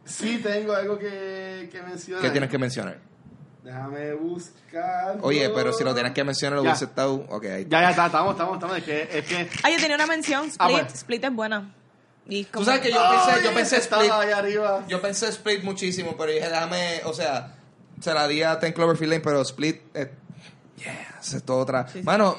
sí 0.05 0.39
tengo 0.43 0.75
algo 0.75 0.99
que, 0.99 1.69
que 1.73 1.83
mencionar. 1.83 2.23
¿Qué 2.23 2.31
tienes 2.31 2.51
que 2.51 2.59
mencionar? 2.59 2.99
Déjame 3.63 4.15
buscar. 4.15 5.19
Oye, 5.21 5.49
pero 5.51 5.73
si 5.73 5.85
lo 5.85 5.93
tienes 5.95 6.13
que 6.13 6.25
mencionar, 6.25 6.57
lo 6.57 6.63
hubiese 6.63 6.87
estado. 6.87 7.15
Ok, 7.29 7.45
ahí 7.45 7.63
está. 7.63 7.69
Ya, 7.77 7.83
ya, 7.83 7.91
está, 7.91 8.07
estamos, 8.07 8.33
estamos, 8.33 8.55
estamos. 8.55 8.79
Es 8.79 8.85
que, 8.85 9.09
es 9.19 9.25
que 9.27 9.49
Ah, 9.63 9.71
yo 9.71 9.77
tenía 9.79 9.97
una 9.97 10.07
mención. 10.07 10.47
Split. 10.47 10.57
Ah, 10.61 10.69
bueno. 10.71 10.89
Split 10.93 11.25
es 11.25 11.33
buena. 11.35 11.75
Y 12.31 12.45
Tú 12.45 12.65
sabes 12.65 12.81
que 12.81 12.91
yo 12.93 13.01
pensé, 13.11 13.45
yo 13.45 13.55
pensé 13.55 13.77
Split. 13.79 14.11
ahí 14.11 14.31
arriba. 14.31 14.85
Yo 14.89 15.01
pensé 15.01 15.29
Split 15.29 15.63
muchísimo, 15.65 16.15
pero 16.17 16.31
dije, 16.33 16.49
déjame, 16.49 17.01
o 17.05 17.13
sea, 17.15 17.55
se 18.01 18.13
la 18.13 18.29
di 18.29 18.43
a 18.43 18.59
Ten 18.59 18.73
Cloverfield 18.73 19.13
Lane, 19.13 19.23
pero 19.25 19.41
Split, 19.43 19.81
eh, 19.95 20.11
yeah, 20.77 21.19
es 21.21 21.43
todo 21.45 21.59
otra. 21.59 21.87
Mano, 22.03 22.37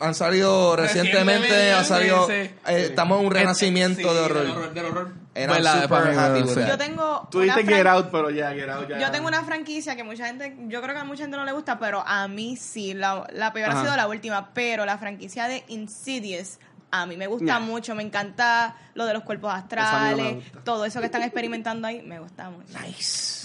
han 0.00 0.14
salido 0.14 0.74
recientemente, 0.76 1.48
Recientemente, 1.48 1.72
han 1.72 1.84
salido, 1.84 2.26
sí. 2.26 2.32
eh, 2.32 2.54
estamos 2.66 3.20
en 3.20 3.26
un 3.26 3.32
renacimiento 3.32 3.96
Sí, 4.08 4.14
de 4.14 4.20
horror. 4.20 4.42
Del 4.42 4.50
horror. 4.50 4.74
Del 4.74 4.84
horror. 4.86 5.12
And 5.34 5.46
Pues 5.48 5.66
super 5.82 6.18
happy. 6.18 6.68
Yo 6.68 6.76
tengo. 6.78 7.28
Tú 7.30 7.42
fran- 7.42 7.66
Get 7.68 7.86
Out, 7.86 8.08
pero 8.10 8.30
ya, 8.30 8.50
Get 8.52 8.68
Out 8.68 8.88
ya. 8.88 8.98
Yo 8.98 9.10
tengo 9.12 9.28
una 9.28 9.44
franquicia 9.44 9.94
que 9.94 10.02
mucha 10.02 10.26
gente, 10.26 10.56
yo 10.68 10.82
creo 10.82 10.94
que 10.94 11.00
a 11.00 11.04
mucha 11.04 11.22
gente 11.22 11.36
no 11.36 11.44
le 11.44 11.52
gusta, 11.52 11.78
pero 11.78 12.02
a 12.04 12.26
mí 12.28 12.56
sí. 12.56 12.94
La, 12.94 13.26
la 13.32 13.52
peor 13.52 13.70
Ajá. 13.70 13.78
ha 13.80 13.82
sido 13.84 13.96
la 13.96 14.08
última, 14.08 14.50
pero 14.52 14.84
la 14.84 14.98
franquicia 14.98 15.46
de 15.46 15.62
Insidious 15.68 16.58
a 16.90 17.06
mí 17.06 17.16
me 17.16 17.28
gusta 17.28 17.60
mucho. 17.60 17.94
Me 17.94 18.02
encanta 18.02 18.74
lo 18.94 19.06
de 19.06 19.12
los 19.14 19.22
cuerpos 19.22 19.52
astrales, 19.54 20.42
todo 20.64 20.84
eso 20.84 20.98
que 21.00 21.06
están 21.06 21.22
experimentando 21.22 21.86
ahí, 21.86 22.02
me 22.02 22.18
gusta 22.18 22.50
mucho. 22.50 22.76
Nice. 22.84 23.39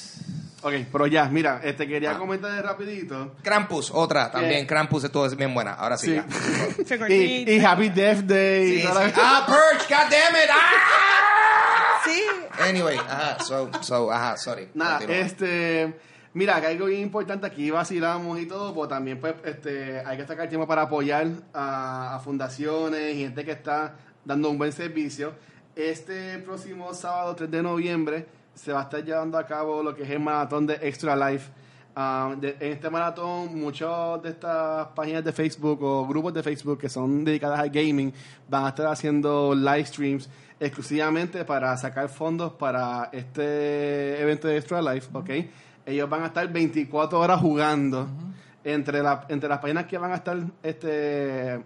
Ok, 0.62 0.74
pero 0.92 1.06
ya, 1.08 1.26
mira, 1.26 1.62
este 1.64 1.88
quería 1.88 2.12
Ah. 2.12 2.18
comentar 2.18 2.52
de 2.52 2.62
rapidito. 2.62 3.36
Krampus, 3.44 3.92
otra 3.94 4.32
también. 4.32 4.62
Yeah. 4.62 4.68
Krampus 4.68 5.04
estuvo 5.04 5.28
bien 5.30 5.54
buena. 5.54 5.74
Ahora 5.74 5.98
sí. 5.98 6.08
Sí. 6.08 6.96
ya. 6.98 7.08
Y, 7.10 7.60
Happy 7.64 7.90
Death 7.90 8.20
Day. 8.22 8.72
Sí, 8.72 8.80
y 8.80 8.84
toda 8.84 9.06
sí. 9.10 9.14
la- 9.16 9.22
Ah, 9.38 9.46
Purge, 9.46 9.86
God 9.94 10.10
damn 10.12 10.36
it. 10.36 10.50
Ah! 10.52 12.02
Sí. 12.06 12.22
Anyway, 12.60 12.98
ajá, 12.98 13.40
so, 13.44 13.70
so, 13.82 14.12
ajá, 14.12 14.38
sorry. 14.38 14.70
Nada, 14.76 15.00
Continúa. 15.00 15.22
este. 15.26 16.00
Mira, 16.34 16.62
que 16.62 16.68
algo 16.68 16.86
bien 16.86 17.02
importante 17.02 17.48
aquí 17.48 17.72
vacilamos 17.72 18.40
y 18.40 18.46
todo, 18.46 18.76
pues 18.76 18.90
también 18.90 19.20
pues 19.20 19.34
este 19.44 20.02
hay 20.06 20.16
que 20.18 20.28
sacar 20.28 20.48
tiempo 20.48 20.68
para 20.68 20.84
apoyar 20.84 21.26
a, 21.54 22.16
a 22.16 22.20
fundaciones 22.20 23.16
y 23.16 23.22
gente 23.22 23.44
que 23.44 23.52
está 23.54 23.96
dando 24.24 24.50
un 24.52 24.58
buen 24.60 24.72
servicio. 24.72 25.34
Este 25.76 26.38
próximo 26.40 26.94
sábado 26.94 27.36
3 27.36 27.50
de 27.50 27.64
noviembre 27.64 28.28
se 28.56 28.72
va 28.74 28.80
a 28.80 28.84
estar 28.84 29.04
llevando 29.04 29.38
a 29.38 29.46
cabo 29.46 29.84
lo 29.84 29.94
que 29.96 30.02
es 30.04 30.10
el 30.10 30.20
maratón 30.20 30.66
de 30.66 30.74
Extra 30.82 31.16
Life. 31.16 31.52
Ah, 31.96 32.36
de- 32.38 32.58
en 32.60 32.74
este 32.74 32.90
maratón, 32.90 33.58
muchas 33.58 34.22
de 34.22 34.30
estas 34.30 34.88
páginas 34.88 35.24
de 35.24 35.32
Facebook 35.32 35.82
o 35.84 36.06
grupos 36.08 36.34
de 36.34 36.44
Facebook 36.44 36.78
que 36.80 36.90
son 36.90 37.24
dedicadas 37.24 37.60
al 37.60 37.70
gaming 37.70 38.12
van 38.50 38.66
a 38.66 38.70
estar 38.70 38.88
haciendo 38.88 39.54
live 39.56 39.86
streams 39.86 40.30
exclusivamente 40.60 41.46
para 41.46 41.76
sacar 41.78 42.10
fondos 42.10 42.52
para 42.54 43.10
este 43.14 44.22
evento 44.22 44.48
de 44.48 44.58
Extra 44.58 44.82
Life, 44.82 45.10
¿ok? 45.14 45.30
Ellos 45.86 46.10
van 46.10 46.24
a 46.24 46.26
estar 46.28 46.48
24 46.52 47.20
horas 47.20 47.40
jugando. 47.40 48.08
entre, 48.68 49.04
la- 49.04 49.26
entre 49.30 49.48
las 49.48 49.60
páginas 49.60 49.86
que 49.86 49.96
van 50.00 50.12
a 50.12 50.16
estar 50.16 50.38
este, 50.64 51.62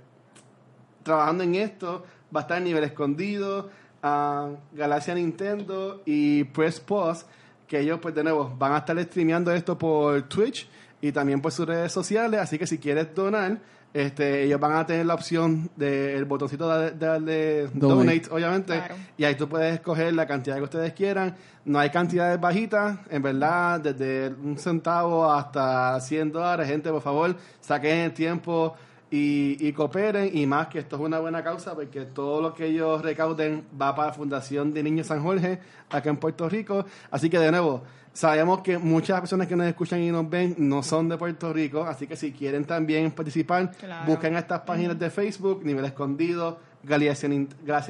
trabajando 1.02 1.44
en 1.46 1.56
esto, 1.56 2.04
va 2.36 2.42
a 2.42 2.44
estar 2.44 2.62
Nivel 2.62 2.84
Escondido, 2.84 3.70
ah, 4.04 4.50
Galaxia 4.74 5.16
Nintendo 5.16 6.02
y 6.06 6.44
Press 6.46 6.80
Pause, 6.80 7.26
que 7.68 7.80
ellos, 7.80 8.00
pues 8.02 8.16
de 8.16 8.24
nuevo, 8.24 8.54
van 8.58 8.74
a 8.74 8.78
estar 8.80 9.00
streameando 9.04 9.52
esto 9.54 9.78
por 9.78 10.22
Twitch 10.24 10.68
y 11.02 11.12
también 11.12 11.42
por 11.42 11.52
sus 11.52 11.68
redes 11.68 11.92
sociales, 11.92 12.40
así 12.40 12.58
que 12.58 12.66
si 12.68 12.78
quieres 12.78 13.14
donar, 13.14 13.60
este, 13.94 14.44
ellos 14.44 14.60
van 14.60 14.74
a 14.74 14.86
tener 14.86 15.06
la 15.06 15.16
opción 15.16 15.70
del 15.76 16.26
botoncito 16.26 16.70
de, 16.78 16.92
de 16.92 17.06
darle 17.08 17.62
Donate. 17.74 17.80
donate, 17.80 18.22
obviamente, 18.32 18.74
Claro. 18.74 18.96
y 19.18 19.24
ahí 19.24 19.36
tú 19.36 19.48
puedes 19.50 19.74
escoger 19.74 20.14
la 20.14 20.28
cantidad 20.28 20.58
que 20.58 20.62
ustedes 20.64 20.94
quieran. 20.94 21.36
No 21.66 21.80
hay 21.80 21.90
cantidades 21.90 22.40
bajitas, 22.40 23.00
en 23.10 23.22
verdad, 23.24 23.80
desde 23.80 24.30
un 24.30 24.58
centavo 24.60 25.32
hasta 25.32 26.00
100 26.02 26.32
dólares. 26.32 26.68
Gente, 26.68 26.92
por 26.92 27.02
favor, 27.02 27.36
saquen 27.62 27.98
el 28.00 28.14
tiempo 28.14 28.76
y, 29.12 29.58
y 29.68 29.74
cooperen. 29.74 30.30
Y 30.36 30.46
más 30.46 30.68
que 30.68 30.80
esto 30.80 30.96
es 30.98 31.02
una 31.02 31.20
buena 31.20 31.44
causa, 31.44 31.74
porque 31.76 32.02
todo 32.06 32.42
lo 32.42 32.54
que 32.54 32.66
ellos 32.68 33.02
recauden 33.02 33.64
va 33.80 33.96
para 33.96 34.10
la 34.10 34.14
Fundación 34.14 34.74
de 34.74 34.84
Niños 34.84 35.08
San 35.08 35.22
Jorge, 35.24 35.60
acá 35.90 36.10
en 36.10 36.18
Puerto 36.18 36.48
Rico. 36.50 36.86
Así 37.12 37.30
que, 37.30 37.40
de 37.40 37.52
nuevo, 37.52 37.84
sabemos 38.14 38.62
que 38.62 38.78
muchas 38.78 39.20
personas 39.20 39.48
que 39.48 39.56
nos 39.56 39.68
escuchan 39.68 40.02
y 40.02 40.12
nos 40.12 40.30
ven 40.30 40.56
no 40.58 40.84
son 40.84 41.10
de 41.10 41.18
Puerto 41.18 41.52
Rico. 41.54 41.84
Así 41.84 42.08
que 42.08 42.16
si 42.16 42.32
quieren 42.32 42.66
también 42.66 43.12
participar, 43.12 43.72
Claro. 43.72 44.06
busquen 44.08 44.36
estas 44.36 44.62
páginas 44.62 44.98
de 45.00 45.10
Facebook, 45.10 45.62
Nivel 45.64 45.86
Escondido, 45.86 46.60
Galaxia 46.84 47.28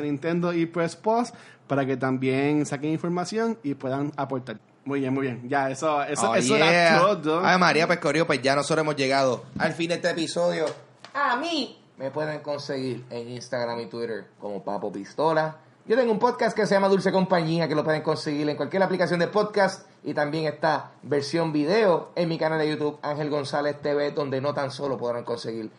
Nintendo 0.04 0.54
y 0.54 0.66
Press 0.66 0.96
Pause 0.96 1.34
para 1.68 1.86
que 1.86 1.96
también 1.98 2.66
saquen 2.66 2.92
información 2.92 3.58
y 3.64 3.76
puedan 3.76 4.12
aportar. 4.16 4.58
Muy 4.86 5.02
bien, 5.02 5.14
muy 5.14 5.28
bien. 5.28 5.48
Ya, 5.48 5.70
eso, 5.70 6.02
eso, 6.04 6.32
Oh, 6.32 6.36
eso 6.36 6.58
yeah. 6.58 6.96
era 6.96 7.00
todo. 7.22 7.46
Ay, 7.46 7.60
María 7.60 7.88
Pescorio, 7.88 8.26
pues 8.26 8.42
ya 8.42 8.56
nosotros 8.56 8.84
hemos 8.84 8.96
llegado 8.96 9.44
al 9.60 9.74
fin 9.74 9.90
de 9.90 9.96
este 9.96 10.10
episodio. 10.10 10.66
A 11.14 11.36
mí 11.38 11.78
me 11.98 12.12
pueden 12.12 12.42
conseguir 12.42 13.06
en 13.10 13.30
Instagram 13.30 13.80
y 13.82 13.86
Twitter 13.88 14.28
como 14.40 14.64
Papo 14.64 14.92
Pistola. 14.92 15.58
Yo 15.86 15.98
tengo 15.98 16.12
un 16.12 16.20
podcast 16.20 16.56
que 16.56 16.68
se 16.68 16.76
llama 16.76 16.88
Dulce 16.88 17.12
Compañía, 17.12 17.68
que 17.68 17.74
lo 17.76 17.84
pueden 17.84 18.04
conseguir 18.04 18.48
en 18.48 18.56
cualquier 18.56 18.84
aplicación 18.84 19.20
de 19.20 19.28
podcast. 19.28 19.88
Y 20.04 20.14
también 20.14 20.46
está 20.46 20.92
versión 21.04 21.52
video 21.52 22.12
en 22.16 22.30
mi 22.30 22.38
canal 22.38 22.60
de 22.60 22.70
YouTube, 22.70 23.00
Ángel 23.02 23.30
González 23.30 23.82
TV, 23.82 24.12
donde 24.12 24.40
no 24.40 24.54
tan 24.54 24.72
solo 24.72 24.98
podrán 24.98 25.24
conseguir 25.24 25.72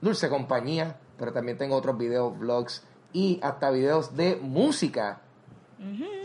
Dulce 0.00 0.28
Compañía, 0.28 0.96
pero 1.18 1.32
también 1.32 1.58
tengo 1.58 1.76
otros 1.76 1.96
videos, 1.98 2.36
vlogs 2.38 2.82
y 3.12 3.38
hasta 3.42 3.70
videos 3.70 4.16
de 4.16 4.36
música. 4.36 5.20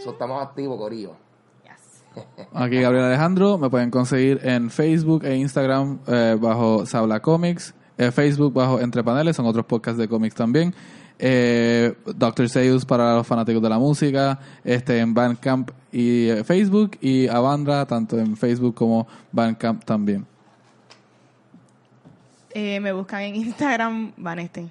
So, 0.04 0.12
estamos 0.12 0.42
activos, 0.42 0.78
Corillo. 0.78 1.16
Yes. 1.64 2.26
Aquí 2.54 2.82
Gabriel 2.82 3.06
Alejandro, 3.06 3.58
me 3.58 3.70
pueden 3.70 3.92
conseguir 3.92 4.40
en 4.44 4.70
Facebook 4.70 5.24
e 5.24 5.36
Instagram 5.36 6.00
eh, 6.08 6.38
bajo 6.40 6.86
Sabla 6.86 7.22
Comics, 7.22 7.75
eh, 7.98 8.12
Facebook 8.12 8.54
bajo 8.54 8.80
Entre 8.80 9.04
Paneles, 9.04 9.36
son 9.36 9.46
otros 9.46 9.66
podcasts 9.66 9.98
de 9.98 10.08
cómics 10.08 10.36
también. 10.36 10.74
Eh, 11.18 11.94
Dr. 12.06 12.50
Seuss 12.50 12.86
para 12.86 13.16
los 13.16 13.26
fanáticos 13.26 13.62
de 13.62 13.70
la 13.70 13.80
música, 13.80 14.38
este 14.64 15.00
en 15.00 15.14
Bandcamp 15.14 15.72
y 15.92 16.28
eh, 16.28 16.44
Facebook 16.44 16.98
y 17.00 17.28
Avandra 17.28 17.86
tanto 17.86 18.20
en 18.20 18.36
Facebook 18.36 18.76
como 18.76 19.08
Bandcamp 19.32 19.86
también. 19.86 20.26
Eh, 22.52 22.80
me 22.80 22.92
buscan 22.92 23.22
en 23.22 23.36
Instagram, 23.36 24.12
Vaneste. 24.18 24.68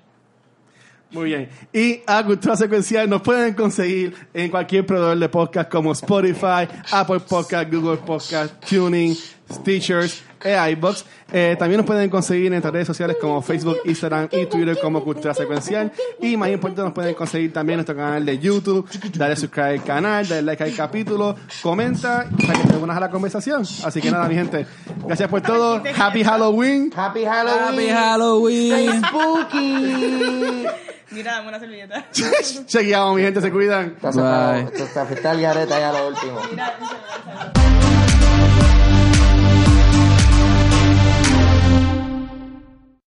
Muy 1.10 1.26
bien. 1.26 1.48
Y 1.72 2.00
a 2.06 2.24
Cultura 2.24 2.56
Secuencial 2.56 3.08
nos 3.08 3.22
pueden 3.22 3.54
conseguir 3.54 4.14
en 4.34 4.50
cualquier 4.50 4.84
proveedor 4.84 5.18
de 5.18 5.28
podcast 5.28 5.70
como 5.70 5.92
Spotify, 5.92 6.66
Apple 6.90 7.20
Podcast, 7.20 7.72
Google 7.72 7.98
Podcast, 7.98 8.54
Tuning, 8.68 9.14
Stitchers 9.50 10.22
e 10.42 10.70
iBox. 10.72 11.04
Eh, 11.32 11.56
también 11.58 11.78
nos 11.78 11.86
pueden 11.86 12.08
conseguir 12.10 12.46
en 12.46 12.52
nuestras 12.52 12.72
redes 12.72 12.86
sociales 12.86 13.16
como 13.20 13.40
Facebook, 13.42 13.78
Instagram 13.84 14.28
y 14.30 14.46
Twitter 14.46 14.78
como 14.80 15.02
Cultura 15.02 15.34
Secuencial. 15.34 15.90
Y 16.20 16.36
más 16.36 16.50
importante, 16.50 16.82
nos 16.82 16.92
pueden 16.92 17.14
conseguir 17.14 17.52
también 17.52 17.74
en 17.74 17.78
nuestro 17.78 17.96
canal 17.96 18.24
de 18.24 18.38
YouTube. 18.38 18.88
Dale 19.14 19.36
subscribe 19.36 19.68
al 19.70 19.82
canal, 19.82 20.28
dale 20.28 20.42
like 20.42 20.62
al 20.62 20.74
capítulo, 20.74 21.34
comenta 21.62 22.26
para 22.46 22.60
que 22.60 22.68
te 22.68 22.76
unas 22.76 22.96
a 22.96 23.00
la 23.00 23.10
conversación. 23.10 23.62
Así 23.84 24.00
que 24.00 24.10
nada, 24.10 24.28
mi 24.28 24.34
gente. 24.34 24.66
Gracias 25.06 25.28
por 25.28 25.40
todo. 25.40 25.82
Happy 25.96 26.22
Halloween. 26.22 26.92
Happy 26.94 27.24
Halloween. 27.24 27.64
Happy 27.64 27.88
Halloween. 27.88 29.02
Spooky. 29.04 30.66
Mira, 31.10 31.32
dame 31.32 31.48
una 31.48 31.60
servilleta. 31.60 32.06
Chequeamos, 32.66 33.16
mi 33.16 33.22
gente. 33.22 33.40
Se 33.40 33.50
cuidan. 33.50 33.94
Está 33.96 34.12
sacado. 34.12 34.52
Bye. 34.52 34.64
Esto 34.64 34.84
está, 34.84 35.02
está 35.04 35.32
el 35.32 35.40
gareta 35.40 35.78
ya 35.78 35.92
lo 35.92 36.08
último. 36.08 36.40
Mira, 36.50 36.74